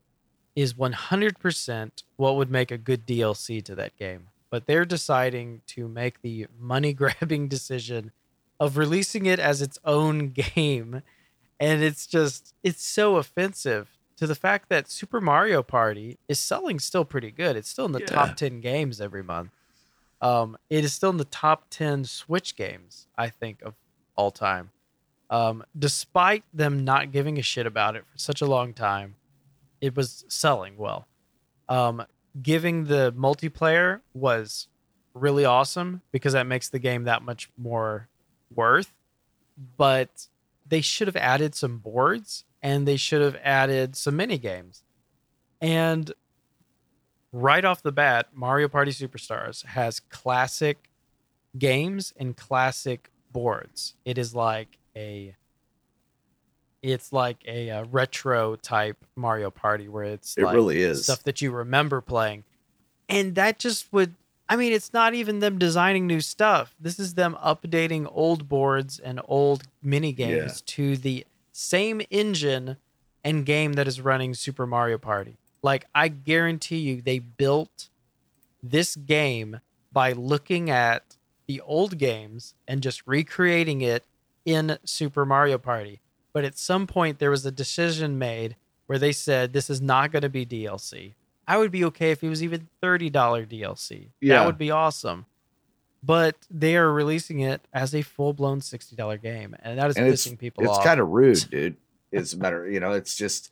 is 0.55 0.73
100% 0.73 1.91
what 2.15 2.35
would 2.35 2.49
make 2.49 2.71
a 2.71 2.77
good 2.77 3.05
DLC 3.05 3.63
to 3.63 3.75
that 3.75 3.95
game. 3.97 4.27
But 4.49 4.65
they're 4.65 4.85
deciding 4.85 5.61
to 5.67 5.87
make 5.87 6.21
the 6.21 6.47
money 6.59 6.93
grabbing 7.01 7.47
decision 7.47 8.11
of 8.59 8.77
releasing 8.77 9.25
it 9.25 9.39
as 9.39 9.61
its 9.61 9.79
own 9.85 10.29
game. 10.55 11.01
And 11.59 11.83
it's 11.83 12.07
just, 12.07 12.53
it's 12.63 12.83
so 12.83 13.17
offensive 13.17 13.97
to 14.17 14.27
the 14.27 14.35
fact 14.35 14.69
that 14.69 14.89
Super 14.89 15.21
Mario 15.21 15.63
Party 15.63 16.17
is 16.27 16.39
selling 16.39 16.79
still 16.79 17.05
pretty 17.05 17.31
good. 17.31 17.55
It's 17.55 17.69
still 17.69 17.85
in 17.85 17.93
the 17.93 17.99
yeah. 17.99 18.07
top 18.07 18.35
10 18.35 18.59
games 18.59 18.99
every 18.99 19.23
month. 19.23 19.51
Um, 20.21 20.57
it 20.69 20.83
is 20.83 20.93
still 20.93 21.09
in 21.09 21.17
the 21.17 21.25
top 21.25 21.65
10 21.69 22.05
Switch 22.05 22.55
games, 22.55 23.07
I 23.17 23.29
think, 23.29 23.61
of 23.61 23.75
all 24.15 24.31
time. 24.31 24.71
Um, 25.29 25.63
despite 25.77 26.43
them 26.53 26.83
not 26.83 27.11
giving 27.11 27.37
a 27.37 27.43
shit 27.43 27.65
about 27.65 27.95
it 27.95 28.03
for 28.11 28.17
such 28.17 28.41
a 28.41 28.45
long 28.45 28.73
time, 28.73 29.15
it 29.79 29.95
was 29.95 30.25
selling 30.27 30.75
well. 30.77 31.07
Um, 31.69 32.03
giving 32.41 32.85
the 32.85 33.13
multiplayer 33.13 34.01
was 34.13 34.67
really 35.13 35.45
awesome 35.45 36.01
because 36.11 36.33
that 36.33 36.47
makes 36.47 36.69
the 36.69 36.79
game 36.79 37.03
that 37.03 37.21
much 37.21 37.49
more 37.57 38.09
worth. 38.53 38.93
But 39.77 40.27
they 40.67 40.81
should 40.81 41.07
have 41.07 41.15
added 41.15 41.55
some 41.55 41.77
boards 41.77 42.45
and 42.61 42.87
they 42.87 42.97
should 42.97 43.21
have 43.21 43.37
added 43.43 43.95
some 43.95 44.15
mini 44.15 44.37
games. 44.37 44.83
And 45.61 46.11
right 47.31 47.63
off 47.63 47.81
the 47.81 47.91
bat, 47.91 48.27
Mario 48.33 48.67
Party 48.67 48.91
Superstars 48.91 49.65
has 49.65 49.99
classic 49.99 50.89
games 51.57 52.13
and 52.17 52.35
classic 52.35 53.11
boards. 53.31 53.95
It 54.05 54.17
is 54.17 54.33
like 54.33 54.77
a 54.95 55.35
it's 56.81 57.11
like 57.11 57.37
a, 57.45 57.67
a 57.69 57.83
retro 57.83 58.55
type 58.55 59.05
Mario 59.15 59.51
Party 59.51 59.87
where 59.87 60.05
it's 60.05 60.37
it 60.37 60.43
like 60.43 60.55
really 60.55 60.81
is 60.81 61.03
stuff 61.03 61.23
that 61.23 61.41
you 61.41 61.51
remember 61.51 62.01
playing. 62.01 62.43
And 63.07 63.35
that 63.35 63.59
just 63.59 63.91
would 63.91 64.15
I 64.51 64.55
mean, 64.55 64.73
it's 64.73 64.93
not 64.93 65.13
even 65.13 65.39
them 65.39 65.59
designing 65.59 66.07
new 66.07 66.21
stuff. 66.21 66.75
This 66.79 66.97
is 66.97 67.13
them 67.13 67.37
updating 67.43 68.09
old 68.11 68.49
boards 68.49 68.97
and 68.97 69.21
old 69.27 69.63
mini 69.83 70.11
games 70.11 70.63
yeah. 70.65 70.73
to 70.75 70.97
the 70.97 71.25
same 71.51 72.01
engine 72.09 72.77
and 73.23 73.45
game 73.45 73.73
that 73.73 73.87
is 73.87 74.01
running 74.01 74.33
Super 74.33 74.65
Mario 74.65 74.97
Party. 74.97 75.37
Like 75.61 75.85
I 75.93 76.07
guarantee 76.07 76.77
you 76.77 77.01
they 77.01 77.19
built 77.19 77.89
this 78.61 78.95
game 78.95 79.59
by 79.91 80.11
looking 80.11 80.69
at 80.69 81.17
the 81.47 81.61
old 81.61 81.97
games 81.97 82.53
and 82.67 82.81
just 82.81 83.05
recreating 83.07 83.81
it 83.81 84.05
in 84.45 84.77
Super 84.83 85.25
Mario 85.25 85.57
Party. 85.57 86.01
But 86.33 86.45
at 86.45 86.57
some 86.57 86.87
point 86.87 87.19
there 87.19 87.31
was 87.31 87.45
a 87.45 87.51
decision 87.51 88.17
made 88.17 88.55
where 88.85 88.99
they 88.99 89.11
said 89.11 89.53
this 89.53 89.69
is 89.69 89.81
not 89.81 90.11
going 90.11 90.21
to 90.21 90.29
be 90.29 90.45
DLC. 90.45 91.13
I 91.47 91.57
would 91.57 91.71
be 91.71 91.83
okay 91.85 92.11
if 92.11 92.23
it 92.23 92.29
was 92.29 92.43
even 92.43 92.67
$30 92.83 93.11
DLC. 93.11 94.09
Yeah. 94.21 94.39
That 94.39 94.45
would 94.45 94.57
be 94.57 94.69
awesome. 94.69 95.25
But 96.03 96.35
they 96.49 96.77
are 96.77 96.91
releasing 96.91 97.39
it 97.39 97.61
as 97.73 97.93
a 97.93 98.03
full 98.03 98.33
blown 98.33 98.61
$60 98.61 99.21
game. 99.21 99.55
And 99.61 99.79
that 99.79 99.89
is 99.89 99.97
and 99.97 100.13
pissing 100.13 100.37
people 100.37 100.63
it's 100.63 100.71
off. 100.71 100.77
It's 100.77 100.85
kind 100.85 100.99
of 100.99 101.09
rude, 101.09 101.43
dude. 101.51 101.75
It's 102.11 102.33
better, 102.33 102.69
you 102.69 102.79
know, 102.79 102.93
it's 102.93 103.15
just 103.15 103.51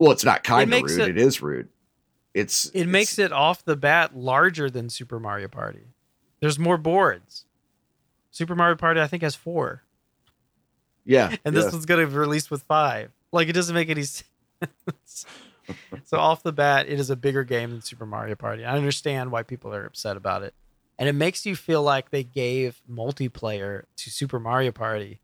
well, 0.00 0.12
it's 0.12 0.24
not 0.24 0.42
kind 0.42 0.72
of 0.72 0.82
rude. 0.82 0.98
It, 0.98 1.08
it 1.10 1.18
is 1.18 1.42
rude. 1.42 1.68
It's 2.32 2.66
it 2.70 2.80
it's, 2.80 2.90
makes 2.90 3.18
it 3.18 3.32
off 3.32 3.64
the 3.64 3.76
bat 3.76 4.16
larger 4.16 4.70
than 4.70 4.88
Super 4.88 5.20
Mario 5.20 5.46
Party. 5.46 5.92
There's 6.40 6.58
more 6.58 6.78
boards. 6.78 7.44
Super 8.30 8.56
Mario 8.56 8.76
Party, 8.76 9.00
I 9.00 9.06
think, 9.06 9.22
has 9.22 9.34
four. 9.34 9.82
Yeah, 11.04 11.36
and 11.44 11.54
this 11.54 11.70
one's 11.70 11.84
gonna 11.84 12.06
be 12.06 12.14
released 12.14 12.50
with 12.50 12.62
five. 12.62 13.10
Like 13.30 13.48
it 13.48 13.52
doesn't 13.52 13.74
make 13.74 13.90
any 13.90 14.02
sense. 14.04 15.26
so 16.04 16.18
off 16.18 16.42
the 16.42 16.52
bat, 16.52 16.88
it 16.88 16.98
is 16.98 17.10
a 17.10 17.16
bigger 17.16 17.44
game 17.44 17.70
than 17.70 17.82
Super 17.82 18.06
Mario 18.06 18.36
Party. 18.36 18.64
I 18.64 18.76
understand 18.76 19.30
why 19.30 19.42
people 19.42 19.74
are 19.74 19.84
upset 19.84 20.16
about 20.16 20.42
it, 20.42 20.54
and 20.98 21.10
it 21.10 21.14
makes 21.14 21.44
you 21.44 21.54
feel 21.54 21.82
like 21.82 22.08
they 22.08 22.24
gave 22.24 22.80
multiplayer 22.90 23.84
to 23.96 24.10
Super 24.10 24.40
Mario 24.40 24.72
Party 24.72 25.20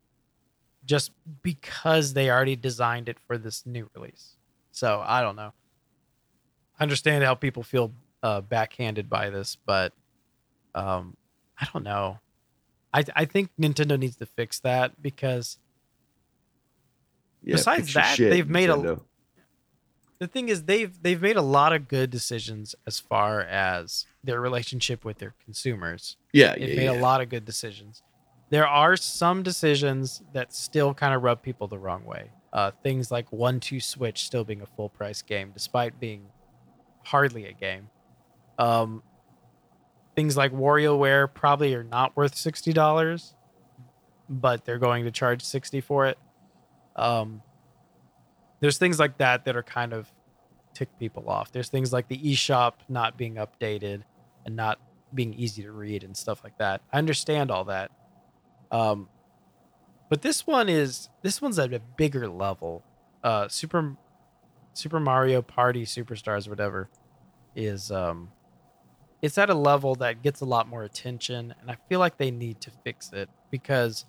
just 0.84 1.12
because 1.42 2.12
they 2.12 2.30
already 2.30 2.56
designed 2.56 3.08
it 3.08 3.16
for 3.26 3.38
this 3.38 3.64
new 3.64 3.88
release. 3.94 4.35
So 4.76 5.02
I 5.02 5.22
don't 5.22 5.36
know. 5.36 5.54
I 6.78 6.82
understand 6.82 7.24
how 7.24 7.34
people 7.34 7.62
feel 7.62 7.92
uh, 8.22 8.42
backhanded 8.42 9.08
by 9.08 9.30
this, 9.30 9.56
but 9.64 9.94
um, 10.74 11.16
I 11.58 11.66
don't 11.72 11.82
know. 11.82 12.18
I 12.92 13.02
I 13.14 13.24
think 13.24 13.48
Nintendo 13.58 13.98
needs 13.98 14.16
to 14.16 14.26
fix 14.26 14.58
that 14.60 15.00
because 15.00 15.56
Yeah, 17.42 17.54
Besides 17.56 17.94
that, 17.94 18.16
shit, 18.16 18.28
they've 18.30 18.46
made 18.48 18.68
a- 18.68 18.74
Nintendo. 18.74 19.00
the 20.18 20.26
thing 20.26 20.50
is 20.50 20.64
they've 20.64 21.02
they've 21.02 21.22
made 21.22 21.36
a 21.36 21.42
lot 21.42 21.72
of 21.72 21.88
good 21.88 22.10
decisions 22.10 22.74
as 22.86 23.00
far 23.00 23.40
as 23.40 24.04
their 24.22 24.42
relationship 24.42 25.06
with 25.06 25.16
their 25.18 25.32
consumers. 25.42 26.16
yeah, 26.34 26.54
They've 26.54 26.68
yeah, 26.68 26.76
made 26.76 26.84
yeah. 26.84 27.00
a 27.00 27.00
lot 27.00 27.22
of 27.22 27.30
good 27.30 27.46
decisions. 27.46 28.02
There 28.50 28.66
are 28.66 28.96
some 28.96 29.42
decisions 29.42 30.22
that 30.32 30.52
still 30.52 30.94
kind 30.94 31.14
of 31.14 31.22
rub 31.22 31.42
people 31.42 31.66
the 31.66 31.78
wrong 31.78 32.04
way. 32.04 32.30
Uh, 32.52 32.70
things 32.82 33.10
like 33.10 33.30
One 33.32 33.60
Two 33.60 33.80
Switch 33.80 34.24
still 34.24 34.44
being 34.44 34.62
a 34.62 34.66
full 34.66 34.88
price 34.88 35.20
game, 35.20 35.50
despite 35.52 35.98
being 35.98 36.26
hardly 37.04 37.46
a 37.46 37.52
game. 37.52 37.88
Um, 38.58 39.02
things 40.14 40.36
like 40.36 40.52
WarioWare 40.52 41.32
probably 41.34 41.74
are 41.74 41.84
not 41.84 42.16
worth 42.16 42.34
sixty 42.36 42.72
dollars, 42.72 43.34
but 44.28 44.64
they're 44.64 44.78
going 44.78 45.04
to 45.04 45.10
charge 45.10 45.42
sixty 45.42 45.80
for 45.80 46.06
it. 46.06 46.18
Um, 46.94 47.42
there's 48.60 48.78
things 48.78 48.98
like 48.98 49.18
that 49.18 49.44
that 49.44 49.56
are 49.56 49.62
kind 49.62 49.92
of 49.92 50.10
tick 50.72 50.88
people 50.98 51.28
off. 51.28 51.52
There's 51.52 51.68
things 51.68 51.92
like 51.92 52.08
the 52.08 52.18
eShop 52.18 52.74
not 52.88 53.18
being 53.18 53.34
updated 53.34 54.02
and 54.46 54.56
not 54.56 54.78
being 55.12 55.34
easy 55.34 55.62
to 55.62 55.72
read 55.72 56.04
and 56.04 56.16
stuff 56.16 56.42
like 56.44 56.56
that. 56.58 56.80
I 56.92 56.98
understand 56.98 57.50
all 57.50 57.64
that. 57.64 57.90
Um, 58.70 59.08
but 60.08 60.22
this 60.22 60.46
one 60.46 60.68
is 60.68 61.08
this 61.22 61.42
one's 61.42 61.58
at 61.58 61.72
a 61.72 61.80
bigger 61.80 62.28
level. 62.28 62.84
Uh, 63.22 63.48
Super 63.48 63.96
Super 64.72 65.00
Mario 65.00 65.42
Party 65.42 65.84
Superstars, 65.84 66.48
whatever, 66.48 66.88
is 67.54 67.90
um, 67.90 68.30
it's 69.22 69.38
at 69.38 69.50
a 69.50 69.54
level 69.54 69.94
that 69.96 70.22
gets 70.22 70.40
a 70.40 70.44
lot 70.44 70.68
more 70.68 70.84
attention, 70.84 71.54
and 71.60 71.70
I 71.70 71.76
feel 71.88 71.98
like 71.98 72.18
they 72.18 72.30
need 72.30 72.60
to 72.62 72.70
fix 72.84 73.12
it 73.12 73.28
because 73.50 74.04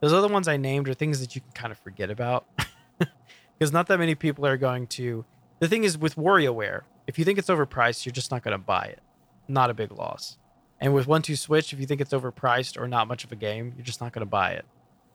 those 0.00 0.12
other 0.12 0.28
ones 0.28 0.48
I 0.48 0.56
named 0.56 0.88
are 0.88 0.94
things 0.94 1.20
that 1.20 1.34
you 1.34 1.40
can 1.40 1.52
kind 1.52 1.72
of 1.72 1.78
forget 1.78 2.10
about 2.10 2.46
because 2.98 3.72
not 3.72 3.86
that 3.88 3.98
many 3.98 4.14
people 4.14 4.46
are 4.46 4.56
going 4.56 4.86
to. 4.88 5.24
The 5.60 5.68
thing 5.68 5.84
is 5.84 5.96
with 5.96 6.16
WarioWare, 6.16 6.82
if 7.06 7.18
you 7.18 7.24
think 7.24 7.38
it's 7.38 7.48
overpriced, 7.48 8.04
you're 8.04 8.12
just 8.12 8.30
not 8.30 8.42
going 8.42 8.52
to 8.52 8.58
buy 8.58 8.84
it. 8.84 9.00
Not 9.48 9.70
a 9.70 9.74
big 9.74 9.92
loss. 9.92 10.38
And 10.82 10.92
with 10.92 11.06
One 11.06 11.22
Two 11.22 11.36
Switch, 11.36 11.72
if 11.72 11.78
you 11.78 11.86
think 11.86 12.00
it's 12.00 12.12
overpriced 12.12 12.76
or 12.76 12.88
not 12.88 13.06
much 13.06 13.22
of 13.22 13.30
a 13.30 13.36
game, 13.36 13.72
you're 13.76 13.84
just 13.84 14.00
not 14.00 14.12
going 14.12 14.26
to 14.26 14.30
buy 14.30 14.50
it. 14.50 14.66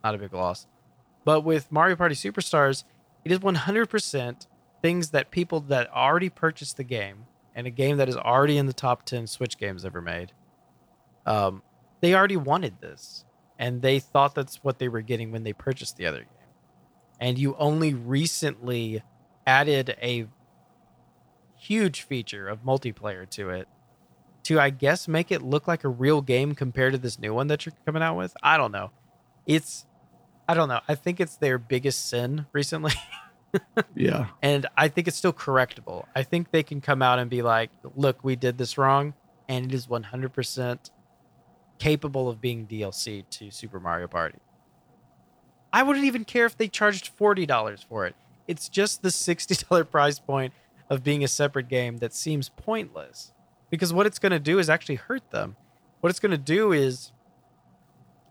Not 0.02 0.16
a 0.16 0.18
big 0.18 0.34
loss. 0.34 0.66
But 1.26 1.42
with 1.42 1.74
Mario 1.74 1.98
Party 1.98 2.16
Superstars, 2.16 2.86
it 3.26 3.34
is 3.34 3.40
100% 3.40 4.48
things 4.82 5.10
that 5.10 5.30
people 5.30 5.60
that 5.60 5.92
already 5.92 6.30
purchased 6.30 6.78
the 6.78 6.86
game 6.86 7.26
and 7.54 7.68
a 7.68 7.70
game 7.70 7.98
that 7.98 8.08
is 8.08 8.16
already 8.16 8.58
in 8.58 8.66
the 8.66 8.74
top 8.74 9.04
10 9.04 9.28
Switch 9.28 9.58
games 9.58 9.84
ever 9.84 10.02
made. 10.02 10.32
Um, 11.26 11.62
they 12.00 12.16
already 12.16 12.38
wanted 12.38 12.80
this, 12.80 13.26
and 13.60 13.82
they 13.82 14.00
thought 14.00 14.36
that's 14.36 14.64
what 14.64 14.80
they 14.80 14.88
were 14.88 15.02
getting 15.02 15.34
when 15.34 15.44
they 15.44 15.52
purchased 15.52 15.98
the 15.98 16.06
other 16.06 16.20
game. 16.20 16.50
And 17.20 17.38
you 17.38 17.58
only 17.58 17.94
recently 17.94 19.04
added 19.46 19.98
a 20.02 20.28
huge 21.58 22.04
feature 22.04 22.48
of 22.48 22.64
multiplayer 22.64 23.30
to 23.32 23.50
it 23.50 23.68
to 24.48 24.60
I 24.60 24.70
guess 24.70 25.08
make 25.08 25.32
it 25.32 25.42
look 25.42 25.68
like 25.68 25.84
a 25.84 25.90
real 25.90 26.22
game 26.22 26.56
compared 26.56 26.94
to 26.94 26.98
this 26.98 27.20
new 27.20 27.34
one 27.34 27.48
that 27.48 27.66
you're 27.66 27.74
coming 27.86 28.02
out 28.02 28.16
with. 28.16 28.36
I 28.42 28.56
don't 28.56 28.72
know. 28.72 28.92
It's 29.46 29.86
I 30.48 30.54
don't 30.54 30.70
know. 30.70 30.80
I 30.88 30.96
think 30.96 31.20
it's 31.20 31.36
their 31.36 31.58
biggest 31.58 32.08
sin 32.10 32.46
recently. 32.54 32.94
yeah. 33.96 34.28
and 34.42 34.66
I 34.78 34.88
think 34.88 35.10
it's 35.10 35.18
still 35.18 35.34
correctable. 35.34 36.06
I 36.16 36.24
think 36.24 36.52
they 36.52 36.64
can 36.64 36.80
come 36.80 37.02
out 37.02 37.20
and 37.20 37.30
be 37.30 37.42
like, 37.42 37.72
"Look, 37.96 38.24
we 38.24 38.38
did 38.38 38.58
this 38.58 38.78
wrong," 38.78 39.14
and 39.50 39.66
it 39.66 39.74
is 39.74 39.88
100% 39.88 40.92
capable 41.78 42.30
of 42.30 42.40
being 42.40 42.66
DLC 42.66 43.26
to 43.30 43.52
Super 43.52 43.82
Mario 43.82 44.08
Party. 44.08 44.38
I 45.74 45.84
wouldn't 45.84 46.06
even 46.06 46.24
care 46.24 46.46
if 46.46 46.58
they 46.58 46.70
charged 46.70 47.12
$40 47.18 47.86
for 47.86 48.06
it. 48.06 48.16
It's 48.48 48.70
just 48.70 49.02
the 49.02 49.10
$60 49.10 49.92
price 49.92 50.20
point 50.20 50.54
of 50.90 51.04
being 51.04 51.24
a 51.24 51.28
separate 51.28 51.68
game 51.68 51.98
that 51.98 52.14
seems 52.14 52.48
pointless. 52.50 53.34
Because 53.70 53.94
what 53.94 54.06
it's 54.06 54.20
going 54.20 54.32
to 54.32 54.40
do 54.40 54.60
is 54.60 54.70
actually 54.70 54.96
hurt 54.96 55.32
them. 55.32 55.56
What 56.00 56.10
it's 56.10 56.20
going 56.20 56.32
to 56.32 56.38
do 56.38 56.72
is 56.72 57.12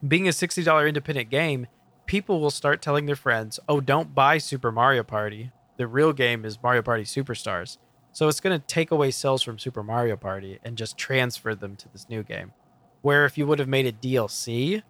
being 0.07 0.27
a 0.27 0.31
$60 0.31 0.89
independent 0.89 1.31
game, 1.31 1.67
people 2.07 2.41
will 2.41 2.51
start 2.51 2.81
telling 2.81 3.07
their 3.07 3.17
friends, 3.17 3.59
"Oh, 3.69 3.81
don't 3.81 4.15
buy 4.15 4.39
Super 4.39 4.73
Mario 4.73 5.03
Party. 5.03 5.53
The 5.77 5.87
real 5.87 6.13
game 6.13 6.45
is 6.45 6.63
Mario 6.63 6.83
Party 6.83 7.03
Superstars." 7.03 7.79
So 8.13 8.29
it's 8.29 8.41
going 8.41 8.59
to 8.59 8.67
take 8.67 8.91
away 8.91 9.11
sales 9.11 9.43
from 9.43 9.59
Super 9.59 9.83
Mario 9.83 10.17
Party 10.17 10.59
and 10.65 10.79
just 10.79 10.97
transfer 10.97 11.55
them 11.55 11.77
to 11.77 11.89
this 11.93 12.09
new 12.09 12.23
game. 12.23 12.53
Where 13.03 13.27
if 13.27 13.37
you 13.37 13.47
would 13.47 13.59
have 13.59 13.69
made 13.69 13.87
a 13.87 13.93
DLC, 13.93 14.83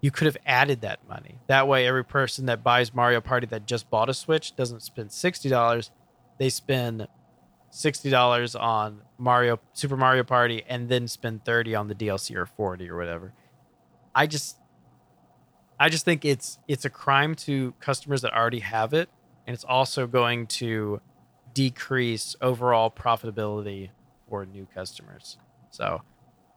you 0.00 0.10
could 0.10 0.26
have 0.26 0.36
added 0.46 0.82
that 0.82 1.00
money. 1.08 1.38
That 1.48 1.66
way 1.66 1.86
every 1.86 2.04
person 2.04 2.46
that 2.46 2.62
buys 2.62 2.94
Mario 2.94 3.20
Party 3.20 3.46
that 3.46 3.66
just 3.66 3.90
bought 3.90 4.08
a 4.08 4.14
Switch 4.14 4.54
doesn't 4.54 4.82
spend 4.82 5.10
$60. 5.10 5.90
They 6.38 6.48
spend 6.48 7.08
$60 7.74 8.60
on 8.60 9.02
Mario 9.18 9.58
Super 9.72 9.96
Mario 9.96 10.22
Party 10.22 10.62
and 10.68 10.88
then 10.88 11.08
spend 11.08 11.44
30 11.44 11.74
on 11.74 11.88
the 11.88 11.94
DLC 11.94 12.36
or 12.36 12.46
40 12.46 12.88
or 12.88 12.96
whatever. 12.96 13.32
I 14.14 14.28
just 14.28 14.58
I 15.78 15.88
just 15.88 16.04
think 16.04 16.24
it's 16.24 16.58
it's 16.68 16.84
a 16.84 16.90
crime 16.90 17.34
to 17.34 17.74
customers 17.80 18.22
that 18.22 18.32
already 18.32 18.60
have 18.60 18.94
it, 18.94 19.08
and 19.44 19.54
it's 19.54 19.64
also 19.64 20.06
going 20.06 20.46
to 20.46 21.00
decrease 21.52 22.36
overall 22.40 22.92
profitability 22.92 23.90
for 24.28 24.46
new 24.46 24.68
customers. 24.72 25.36
So 25.70 26.02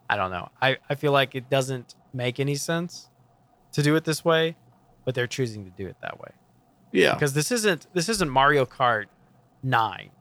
I 0.07 0.17
don't 0.17 0.29
know. 0.29 0.49
I, 0.61 0.77
I 0.87 0.93
feel 0.93 1.11
like 1.11 1.33
it 1.33 1.49
doesn't 1.49 1.95
make 2.13 2.39
any 2.39 2.55
sense 2.55 3.09
to 3.71 3.81
do 3.81 3.95
it 3.95 4.03
this 4.03 4.23
way, 4.23 4.55
but 5.03 5.15
they're 5.15 5.25
choosing 5.25 5.65
to 5.65 5.71
do 5.71 5.87
it 5.87 5.95
that 6.01 6.19
way. 6.19 6.29
Yeah. 6.91 7.15
Because 7.15 7.33
this 7.33 7.51
isn't 7.51 7.87
this 7.95 8.07
isn't 8.07 8.29
Mario 8.29 8.67
Kart 8.67 9.05
9. 9.63 10.11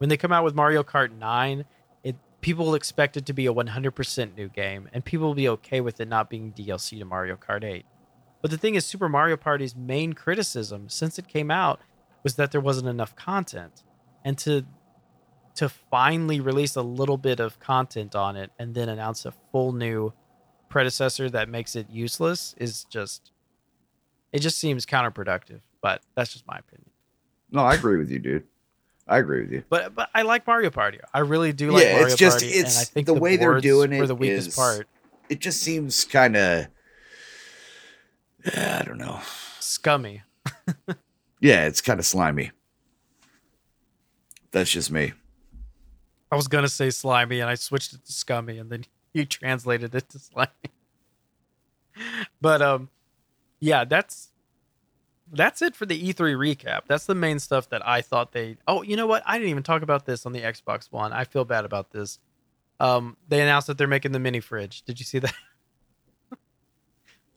When 0.00 0.08
they 0.08 0.16
come 0.16 0.32
out 0.32 0.44
with 0.44 0.54
Mario 0.54 0.82
Kart 0.82 1.12
9, 1.12 1.66
it 2.02 2.16
people 2.40 2.64
will 2.64 2.74
expect 2.74 3.18
it 3.18 3.26
to 3.26 3.34
be 3.34 3.44
a 3.46 3.52
100% 3.52 4.34
new 4.34 4.48
game 4.48 4.88
and 4.94 5.04
people 5.04 5.26
will 5.26 5.34
be 5.34 5.48
okay 5.50 5.82
with 5.82 6.00
it 6.00 6.08
not 6.08 6.30
being 6.30 6.54
DLC 6.54 6.98
to 6.98 7.04
Mario 7.04 7.36
Kart 7.36 7.62
8. 7.62 7.84
But 8.40 8.50
the 8.50 8.56
thing 8.56 8.76
is, 8.76 8.86
Super 8.86 9.10
Mario 9.10 9.36
Party's 9.36 9.76
main 9.76 10.14
criticism 10.14 10.88
since 10.88 11.18
it 11.18 11.28
came 11.28 11.50
out 11.50 11.80
was 12.22 12.36
that 12.36 12.50
there 12.50 12.62
wasn't 12.62 12.88
enough 12.88 13.14
content, 13.14 13.82
and 14.24 14.38
to 14.38 14.64
to 15.56 15.68
finally 15.68 16.40
release 16.40 16.76
a 16.76 16.82
little 16.82 17.18
bit 17.18 17.38
of 17.38 17.60
content 17.60 18.14
on 18.14 18.36
it 18.36 18.52
and 18.58 18.74
then 18.74 18.88
announce 18.88 19.26
a 19.26 19.34
full 19.52 19.72
new 19.72 20.14
predecessor 20.70 21.28
that 21.28 21.50
makes 21.50 21.76
it 21.76 21.90
useless 21.90 22.54
is 22.56 22.84
just 22.84 23.32
it 24.32 24.38
just 24.38 24.58
seems 24.58 24.86
counterproductive. 24.86 25.60
But 25.82 26.00
that's 26.14 26.32
just 26.32 26.46
my 26.46 26.56
opinion. 26.56 26.88
No, 27.50 27.64
I 27.64 27.74
agree 27.74 27.98
with 27.98 28.10
you, 28.10 28.18
dude. 28.18 28.44
I 29.10 29.18
agree 29.18 29.42
with 29.42 29.52
you. 29.52 29.64
But 29.68 29.94
but 29.94 30.08
I 30.14 30.22
like 30.22 30.46
Mario 30.46 30.70
Party. 30.70 30.98
I 31.12 31.18
really 31.18 31.52
do 31.52 31.72
like 31.72 31.82
Yeah, 31.84 31.92
Mario 31.94 32.06
it's 32.06 32.16
just- 32.16 32.38
Party, 32.38 32.46
it's 32.54 32.76
and 32.76 32.80
I 32.82 32.84
think 32.84 33.06
the 33.06 33.14
way 33.14 33.36
they're 33.36 33.60
doing 33.60 33.92
it 33.92 34.06
the 34.06 34.14
weakest 34.14 34.48
is- 34.48 34.54
part. 34.56 34.86
It 35.28 35.40
just 35.40 35.60
seems 35.62 36.04
kind 36.04 36.36
of 36.36 36.66
I 38.56 38.82
don't 38.86 38.98
know. 38.98 39.20
Scummy. 39.58 40.22
Yeah, 41.42 41.66
it's 41.66 41.80
kind 41.80 41.98
of 41.98 42.04
slimy. 42.04 42.50
That's 44.50 44.70
just 44.70 44.90
me. 44.90 45.14
I 46.30 46.36
was 46.36 46.48
gonna 46.48 46.68
say 46.68 46.90
slimy, 46.90 47.40
and 47.40 47.48
I 47.48 47.54
switched 47.54 47.94
it 47.94 48.04
to 48.04 48.12
scummy, 48.12 48.58
and 48.58 48.70
then 48.70 48.84
you 49.14 49.24
translated 49.24 49.94
it 49.94 50.08
to 50.10 50.18
slimy. 50.18 50.50
but 52.42 52.60
um, 52.60 52.90
yeah, 53.58 53.84
that's 53.84 54.29
that's 55.32 55.62
it 55.62 55.76
for 55.76 55.86
the 55.86 56.00
E3 56.12 56.34
recap. 56.36 56.82
That's 56.86 57.06
the 57.06 57.14
main 57.14 57.38
stuff 57.38 57.68
that 57.70 57.86
I 57.86 58.00
thought 58.02 58.32
they. 58.32 58.56
Oh, 58.66 58.82
you 58.82 58.96
know 58.96 59.06
what? 59.06 59.22
I 59.26 59.38
didn't 59.38 59.50
even 59.50 59.62
talk 59.62 59.82
about 59.82 60.06
this 60.06 60.26
on 60.26 60.32
the 60.32 60.40
Xbox 60.40 60.90
One. 60.90 61.12
I 61.12 61.24
feel 61.24 61.44
bad 61.44 61.64
about 61.64 61.90
this. 61.90 62.18
Um, 62.78 63.16
they 63.28 63.40
announced 63.40 63.66
that 63.66 63.78
they're 63.78 63.86
making 63.86 64.12
the 64.12 64.18
mini 64.18 64.40
fridge. 64.40 64.82
Did 64.82 64.98
you 64.98 65.04
see 65.04 65.18
that? 65.20 65.34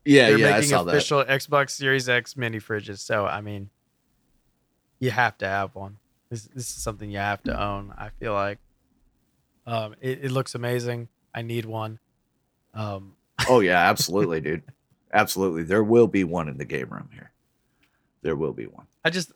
Yeah, 0.05 0.29
they're 0.31 0.37
yeah, 0.39 0.47
I 0.47 0.51
making 0.55 0.69
saw 0.69 0.83
that. 0.83 0.95
official 0.95 1.23
Xbox 1.23 1.69
Series 1.69 2.09
X 2.09 2.35
mini 2.35 2.59
fridges. 2.59 2.99
So 2.99 3.25
I 3.25 3.39
mean, 3.39 3.69
you 4.99 5.11
have 5.11 5.37
to 5.37 5.47
have 5.47 5.75
one. 5.75 5.97
This, 6.29 6.43
this 6.53 6.67
is 6.67 6.83
something 6.83 7.09
you 7.09 7.19
have 7.19 7.41
to 7.43 7.57
own. 7.57 7.93
I 7.97 8.09
feel 8.19 8.33
like. 8.33 8.59
Um, 9.65 9.95
it, 10.01 10.25
it 10.25 10.31
looks 10.31 10.55
amazing. 10.55 11.07
I 11.33 11.41
need 11.41 11.65
one. 11.65 11.99
Um, 12.73 13.13
Oh 13.49 13.59
yeah, 13.61 13.89
absolutely, 13.89 14.41
dude. 14.41 14.63
Absolutely. 15.13 15.63
There 15.63 15.83
will 15.83 16.07
be 16.07 16.23
one 16.23 16.47
in 16.49 16.57
the 16.57 16.65
game 16.65 16.89
room 16.89 17.09
here. 17.13 17.31
There 18.23 18.35
will 18.35 18.53
be 18.53 18.65
one. 18.65 18.87
I 19.05 19.11
just, 19.11 19.31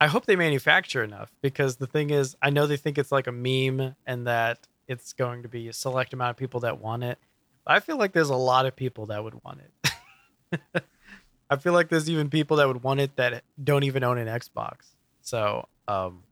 I 0.00 0.06
hope 0.06 0.24
they 0.24 0.36
manufacture 0.36 1.04
enough 1.04 1.30
because 1.42 1.76
the 1.76 1.86
thing 1.86 2.10
is, 2.10 2.36
I 2.40 2.50
know 2.50 2.66
they 2.66 2.76
think 2.76 2.96
it's 2.96 3.12
like 3.12 3.26
a 3.26 3.32
meme 3.32 3.94
and 4.06 4.26
that 4.26 4.66
it's 4.86 5.12
going 5.12 5.42
to 5.42 5.48
be 5.48 5.68
a 5.68 5.72
select 5.72 6.14
amount 6.14 6.30
of 6.30 6.36
people 6.36 6.60
that 6.60 6.80
want 6.80 7.04
it. 7.04 7.18
I 7.66 7.80
feel 7.80 7.98
like 7.98 8.12
there's 8.12 8.30
a 8.30 8.36
lot 8.36 8.64
of 8.64 8.74
people 8.74 9.06
that 9.06 9.22
would 9.22 9.44
want 9.44 9.60
it. 9.60 10.82
I 11.50 11.56
feel 11.56 11.72
like 11.72 11.88
there's 11.88 12.08
even 12.08 12.30
people 12.30 12.56
that 12.58 12.68
would 12.68 12.82
want 12.82 13.00
it 13.00 13.16
that 13.16 13.42
don't 13.62 13.82
even 13.82 14.02
own 14.04 14.18
an 14.18 14.28
Xbox. 14.28 14.94
So, 15.20 15.68
um, 15.86 16.22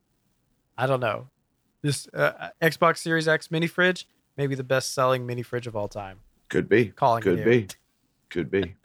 I 0.77 0.87
don't 0.87 0.99
know. 0.99 1.27
This 1.81 2.07
uh, 2.13 2.49
Xbox 2.61 2.97
Series 2.97 3.27
X 3.27 3.51
mini 3.51 3.67
fridge, 3.67 4.07
maybe 4.35 4.55
the 4.55 4.63
best 4.63 4.93
selling 4.93 5.25
mini 5.25 5.43
fridge 5.43 5.67
of 5.67 5.75
all 5.75 5.87
time. 5.87 6.19
Could 6.49 6.69
be. 6.69 6.85
Calling 6.87 7.21
Could 7.21 7.43
be. 7.43 7.67
Could 8.29 8.49
be. 8.49 8.75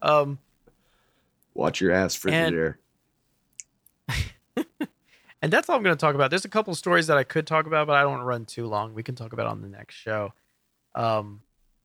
um, 0.00 0.38
Watch 1.54 1.80
your 1.80 1.92
ass, 1.92 2.16
Frigidaire. 2.16 2.76
and 5.42 5.52
that's 5.52 5.68
all 5.68 5.76
I'm 5.76 5.82
going 5.82 5.96
to 5.96 6.00
talk 6.00 6.14
about. 6.14 6.30
There's 6.30 6.44
a 6.44 6.50
couple 6.50 6.74
stories 6.74 7.06
that 7.08 7.18
I 7.18 7.24
could 7.24 7.46
talk 7.46 7.66
about, 7.66 7.86
but 7.86 7.96
I 7.96 8.02
don't 8.02 8.12
want 8.12 8.22
to 8.22 8.26
run 8.26 8.44
too 8.44 8.66
long. 8.66 8.94
We 8.94 9.02
can 9.02 9.14
talk 9.14 9.32
about 9.32 9.46
on 9.46 9.60
the 9.60 9.68
next 9.68 9.94
show. 9.94 10.32
Um, 10.94 11.42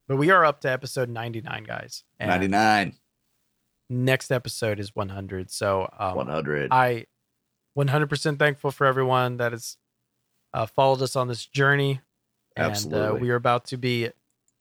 but 0.07 0.17
we 0.17 0.31
are 0.31 0.45
up 0.45 0.61
to 0.61 0.71
episode 0.71 1.09
99, 1.09 1.63
guys. 1.63 2.03
And 2.19 2.29
99. 2.29 2.95
Next 3.89 4.31
episode 4.31 4.79
is 4.79 4.95
100. 4.95 5.51
So 5.51 5.89
um, 5.97 6.15
100. 6.15 6.69
I 6.71 7.05
100% 7.77 8.39
thankful 8.39 8.71
for 8.71 8.87
everyone 8.87 9.37
that 9.37 9.51
has 9.51 9.77
uh, 10.53 10.65
followed 10.65 11.01
us 11.01 11.15
on 11.15 11.27
this 11.27 11.45
journey. 11.45 12.01
And 12.55 12.65
uh, 12.65 12.69
Absolutely. 12.69 13.21
we 13.21 13.29
are 13.29 13.35
about 13.35 13.65
to 13.65 13.77
be 13.77 14.09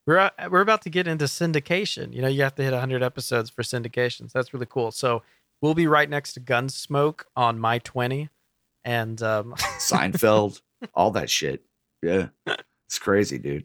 we're 0.07 0.19
uh, 0.19 0.31
we're 0.51 0.61
about 0.61 0.83
to 0.83 0.91
get 0.91 1.07
into 1.07 1.25
syndication. 1.25 2.15
You 2.15 2.23
know, 2.23 2.29
you 2.29 2.43
have 2.43 2.55
to 2.57 2.63
hit 2.63 2.73
100 2.73 3.03
episodes 3.03 3.51
for 3.51 3.63
syndications. 3.63 4.33
That's 4.33 4.55
really 4.55 4.67
cool. 4.67 4.91
So 4.91 5.23
we'll 5.61 5.75
be 5.75 5.87
right 5.87 6.09
next 6.09 6.35
to 6.35 6.41
Gunsmoke 6.41 7.23
on 7.35 7.59
my 7.59 7.79
20, 7.81 8.29
and 8.85 9.21
um, 9.23 9.55
Seinfeld, 9.79 10.61
all 10.95 11.11
that 11.13 11.29
shit. 11.31 11.65
Yeah. 12.03 12.29
It's 12.89 12.99
crazy, 12.99 13.39
dude. 13.39 13.65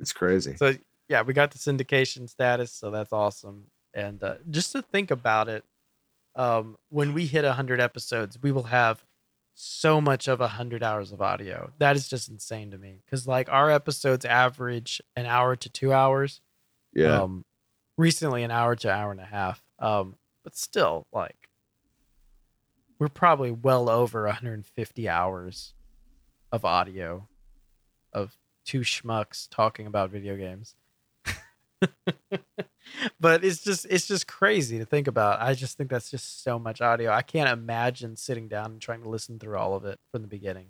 It's 0.00 0.12
crazy. 0.12 0.56
so 0.56 0.74
yeah, 1.08 1.22
we 1.22 1.32
got 1.32 1.50
the 1.50 1.58
syndication 1.58 2.28
status, 2.28 2.72
so 2.72 2.90
that's 2.90 3.12
awesome. 3.12 3.64
And 3.94 4.22
uh, 4.22 4.36
just 4.50 4.72
to 4.72 4.82
think 4.82 5.10
about 5.10 5.48
it, 5.48 5.64
um, 6.36 6.76
when 6.90 7.14
we 7.14 7.26
hit 7.26 7.44
100 7.44 7.80
episodes, 7.80 8.38
we 8.40 8.52
will 8.52 8.64
have 8.64 9.02
so 9.60 10.00
much 10.00 10.28
of 10.28 10.38
100 10.38 10.84
hours 10.84 11.10
of 11.10 11.20
audio. 11.20 11.72
That 11.78 11.96
is 11.96 12.06
just 12.08 12.28
insane 12.28 12.70
to 12.70 12.78
me 12.78 13.00
because 13.04 13.26
like 13.26 13.48
our 13.50 13.72
episodes 13.72 14.24
average 14.24 15.02
an 15.16 15.26
hour 15.26 15.56
to 15.56 15.68
two 15.68 15.92
hours. 15.92 16.40
Yeah. 16.94 17.22
Um, 17.22 17.44
recently, 17.96 18.44
an 18.44 18.52
hour 18.52 18.76
to 18.76 18.90
hour 18.90 19.10
and 19.10 19.20
a 19.20 19.24
half. 19.24 19.60
Um, 19.80 20.14
but 20.44 20.56
still, 20.56 21.08
like, 21.12 21.48
we're 23.00 23.08
probably 23.08 23.50
well 23.50 23.90
over 23.90 24.26
150 24.26 25.08
hours 25.08 25.74
of 26.52 26.64
audio 26.64 27.26
of 28.12 28.36
two 28.64 28.80
schmucks 28.80 29.48
talking 29.50 29.88
about 29.88 30.10
video 30.10 30.36
games. 30.36 30.76
but 33.20 33.44
it's 33.44 33.62
just 33.62 33.86
it's 33.90 34.06
just 34.06 34.26
crazy 34.26 34.78
to 34.78 34.84
think 34.84 35.06
about. 35.06 35.40
I 35.40 35.54
just 35.54 35.76
think 35.76 35.90
that's 35.90 36.10
just 36.10 36.42
so 36.42 36.58
much 36.58 36.80
audio. 36.80 37.10
I 37.10 37.22
can't 37.22 37.50
imagine 37.50 38.16
sitting 38.16 38.48
down 38.48 38.72
and 38.72 38.80
trying 38.80 39.02
to 39.02 39.08
listen 39.08 39.38
through 39.38 39.56
all 39.56 39.74
of 39.74 39.84
it 39.84 39.98
from 40.12 40.22
the 40.22 40.28
beginning. 40.28 40.68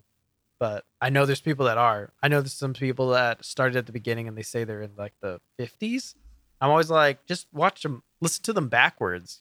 But 0.58 0.84
I 1.00 1.10
know 1.10 1.24
there's 1.24 1.40
people 1.40 1.66
that 1.66 1.78
are. 1.78 2.12
I 2.22 2.28
know 2.28 2.40
there's 2.40 2.52
some 2.52 2.74
people 2.74 3.10
that 3.10 3.44
started 3.44 3.76
at 3.76 3.86
the 3.86 3.92
beginning 3.92 4.26
and 4.26 4.36
they 4.36 4.42
say 4.42 4.64
they're 4.64 4.82
in 4.82 4.96
like 4.96 5.14
the 5.20 5.40
50s. 5.58 6.14
I'm 6.60 6.70
always 6.70 6.90
like, 6.90 7.24
just 7.26 7.46
watch 7.52 7.82
them, 7.82 8.02
listen 8.20 8.42
to 8.44 8.52
them 8.52 8.68
backwards. 8.68 9.40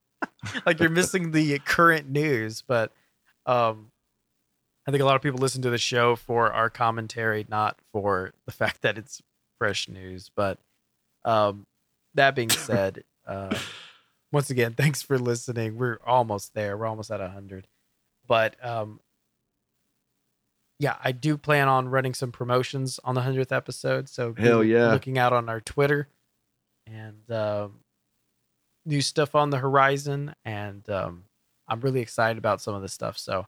like 0.66 0.80
you're 0.80 0.90
missing 0.90 1.30
the 1.30 1.60
current 1.60 2.08
news. 2.08 2.62
But 2.66 2.92
um, 3.46 3.92
I 4.86 4.90
think 4.90 5.02
a 5.02 5.06
lot 5.06 5.14
of 5.14 5.22
people 5.22 5.38
listen 5.38 5.62
to 5.62 5.70
the 5.70 5.78
show 5.78 6.16
for 6.16 6.52
our 6.52 6.70
commentary, 6.70 7.46
not 7.48 7.78
for 7.92 8.32
the 8.46 8.52
fact 8.52 8.82
that 8.82 8.98
it's 8.98 9.22
fresh 9.58 9.88
news. 9.88 10.30
But 10.34 10.58
um, 11.24 11.66
that 12.18 12.34
being 12.34 12.50
said, 12.68 13.04
uh, 13.26 13.56
once 14.30 14.50
again, 14.50 14.74
thanks 14.74 15.02
for 15.02 15.18
listening. 15.18 15.76
We're 15.76 15.98
almost 16.06 16.54
there. 16.54 16.76
We're 16.76 16.86
almost 16.86 17.10
at 17.10 17.20
100. 17.20 17.66
But 18.26 18.62
um, 18.64 19.00
yeah, 20.78 20.96
I 21.02 21.12
do 21.12 21.36
plan 21.36 21.68
on 21.68 21.88
running 21.88 22.14
some 22.14 22.30
promotions 22.30 23.00
on 23.02 23.14
the 23.14 23.22
100th 23.22 23.52
episode. 23.52 24.08
So 24.08 24.34
Hell 24.36 24.62
yeah. 24.62 24.92
looking 24.92 25.18
out 25.18 25.32
on 25.32 25.48
our 25.48 25.60
Twitter 25.60 26.08
and 26.86 27.30
um, 27.30 27.80
new 28.84 29.00
stuff 29.00 29.34
on 29.34 29.50
the 29.50 29.58
horizon. 29.58 30.34
And 30.44 30.88
um, 30.90 31.24
I'm 31.66 31.80
really 31.80 32.00
excited 32.00 32.38
about 32.38 32.60
some 32.60 32.74
of 32.74 32.82
this 32.82 32.92
stuff. 32.92 33.18
So 33.18 33.46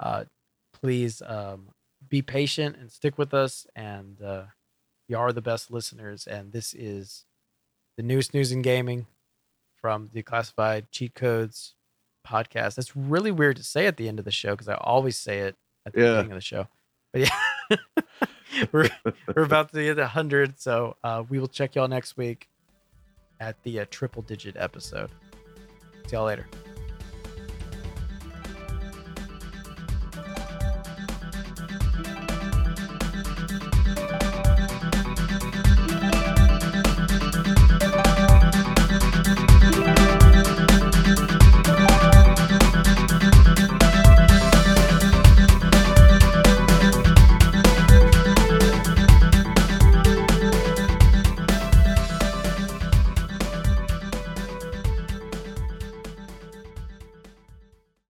uh, 0.00 0.24
please 0.72 1.22
um, 1.24 1.68
be 2.08 2.22
patient 2.22 2.76
and 2.76 2.90
stick 2.90 3.18
with 3.18 3.32
us. 3.32 3.66
And 3.76 4.20
uh, 4.20 4.44
you 5.08 5.16
are 5.16 5.32
the 5.32 5.42
best 5.42 5.70
listeners. 5.70 6.26
And 6.26 6.52
this 6.52 6.74
is 6.74 7.24
the 7.98 8.02
newest 8.04 8.32
news 8.32 8.52
in 8.52 8.62
gaming 8.62 9.06
from 9.80 10.08
the 10.12 10.22
Classified 10.22 10.90
Cheat 10.92 11.14
Codes 11.16 11.74
podcast. 12.26 12.76
That's 12.76 12.94
really 12.96 13.32
weird 13.32 13.56
to 13.56 13.64
say 13.64 13.86
at 13.86 13.96
the 13.96 14.06
end 14.08 14.20
of 14.20 14.24
the 14.24 14.30
show 14.30 14.52
because 14.52 14.68
I 14.68 14.74
always 14.74 15.16
say 15.16 15.40
it 15.40 15.56
at 15.84 15.92
the 15.92 16.00
Yeah. 16.00 16.10
beginning 16.12 16.30
of 16.32 16.36
the 16.36 16.40
show. 16.42 16.68
But 17.12 17.22
yeah, 17.22 17.76
we're, 18.72 18.88
we're 19.34 19.42
about 19.42 19.72
to 19.72 19.78
hit 19.80 19.98
100. 19.98 20.60
So 20.60 20.96
uh, 21.02 21.24
we 21.28 21.40
will 21.40 21.48
check 21.48 21.74
y'all 21.74 21.88
next 21.88 22.16
week 22.16 22.48
at 23.40 23.60
the 23.64 23.80
uh, 23.80 23.86
triple 23.90 24.22
digit 24.22 24.56
episode. 24.56 25.10
See 26.06 26.14
y'all 26.14 26.26
later. 26.26 26.46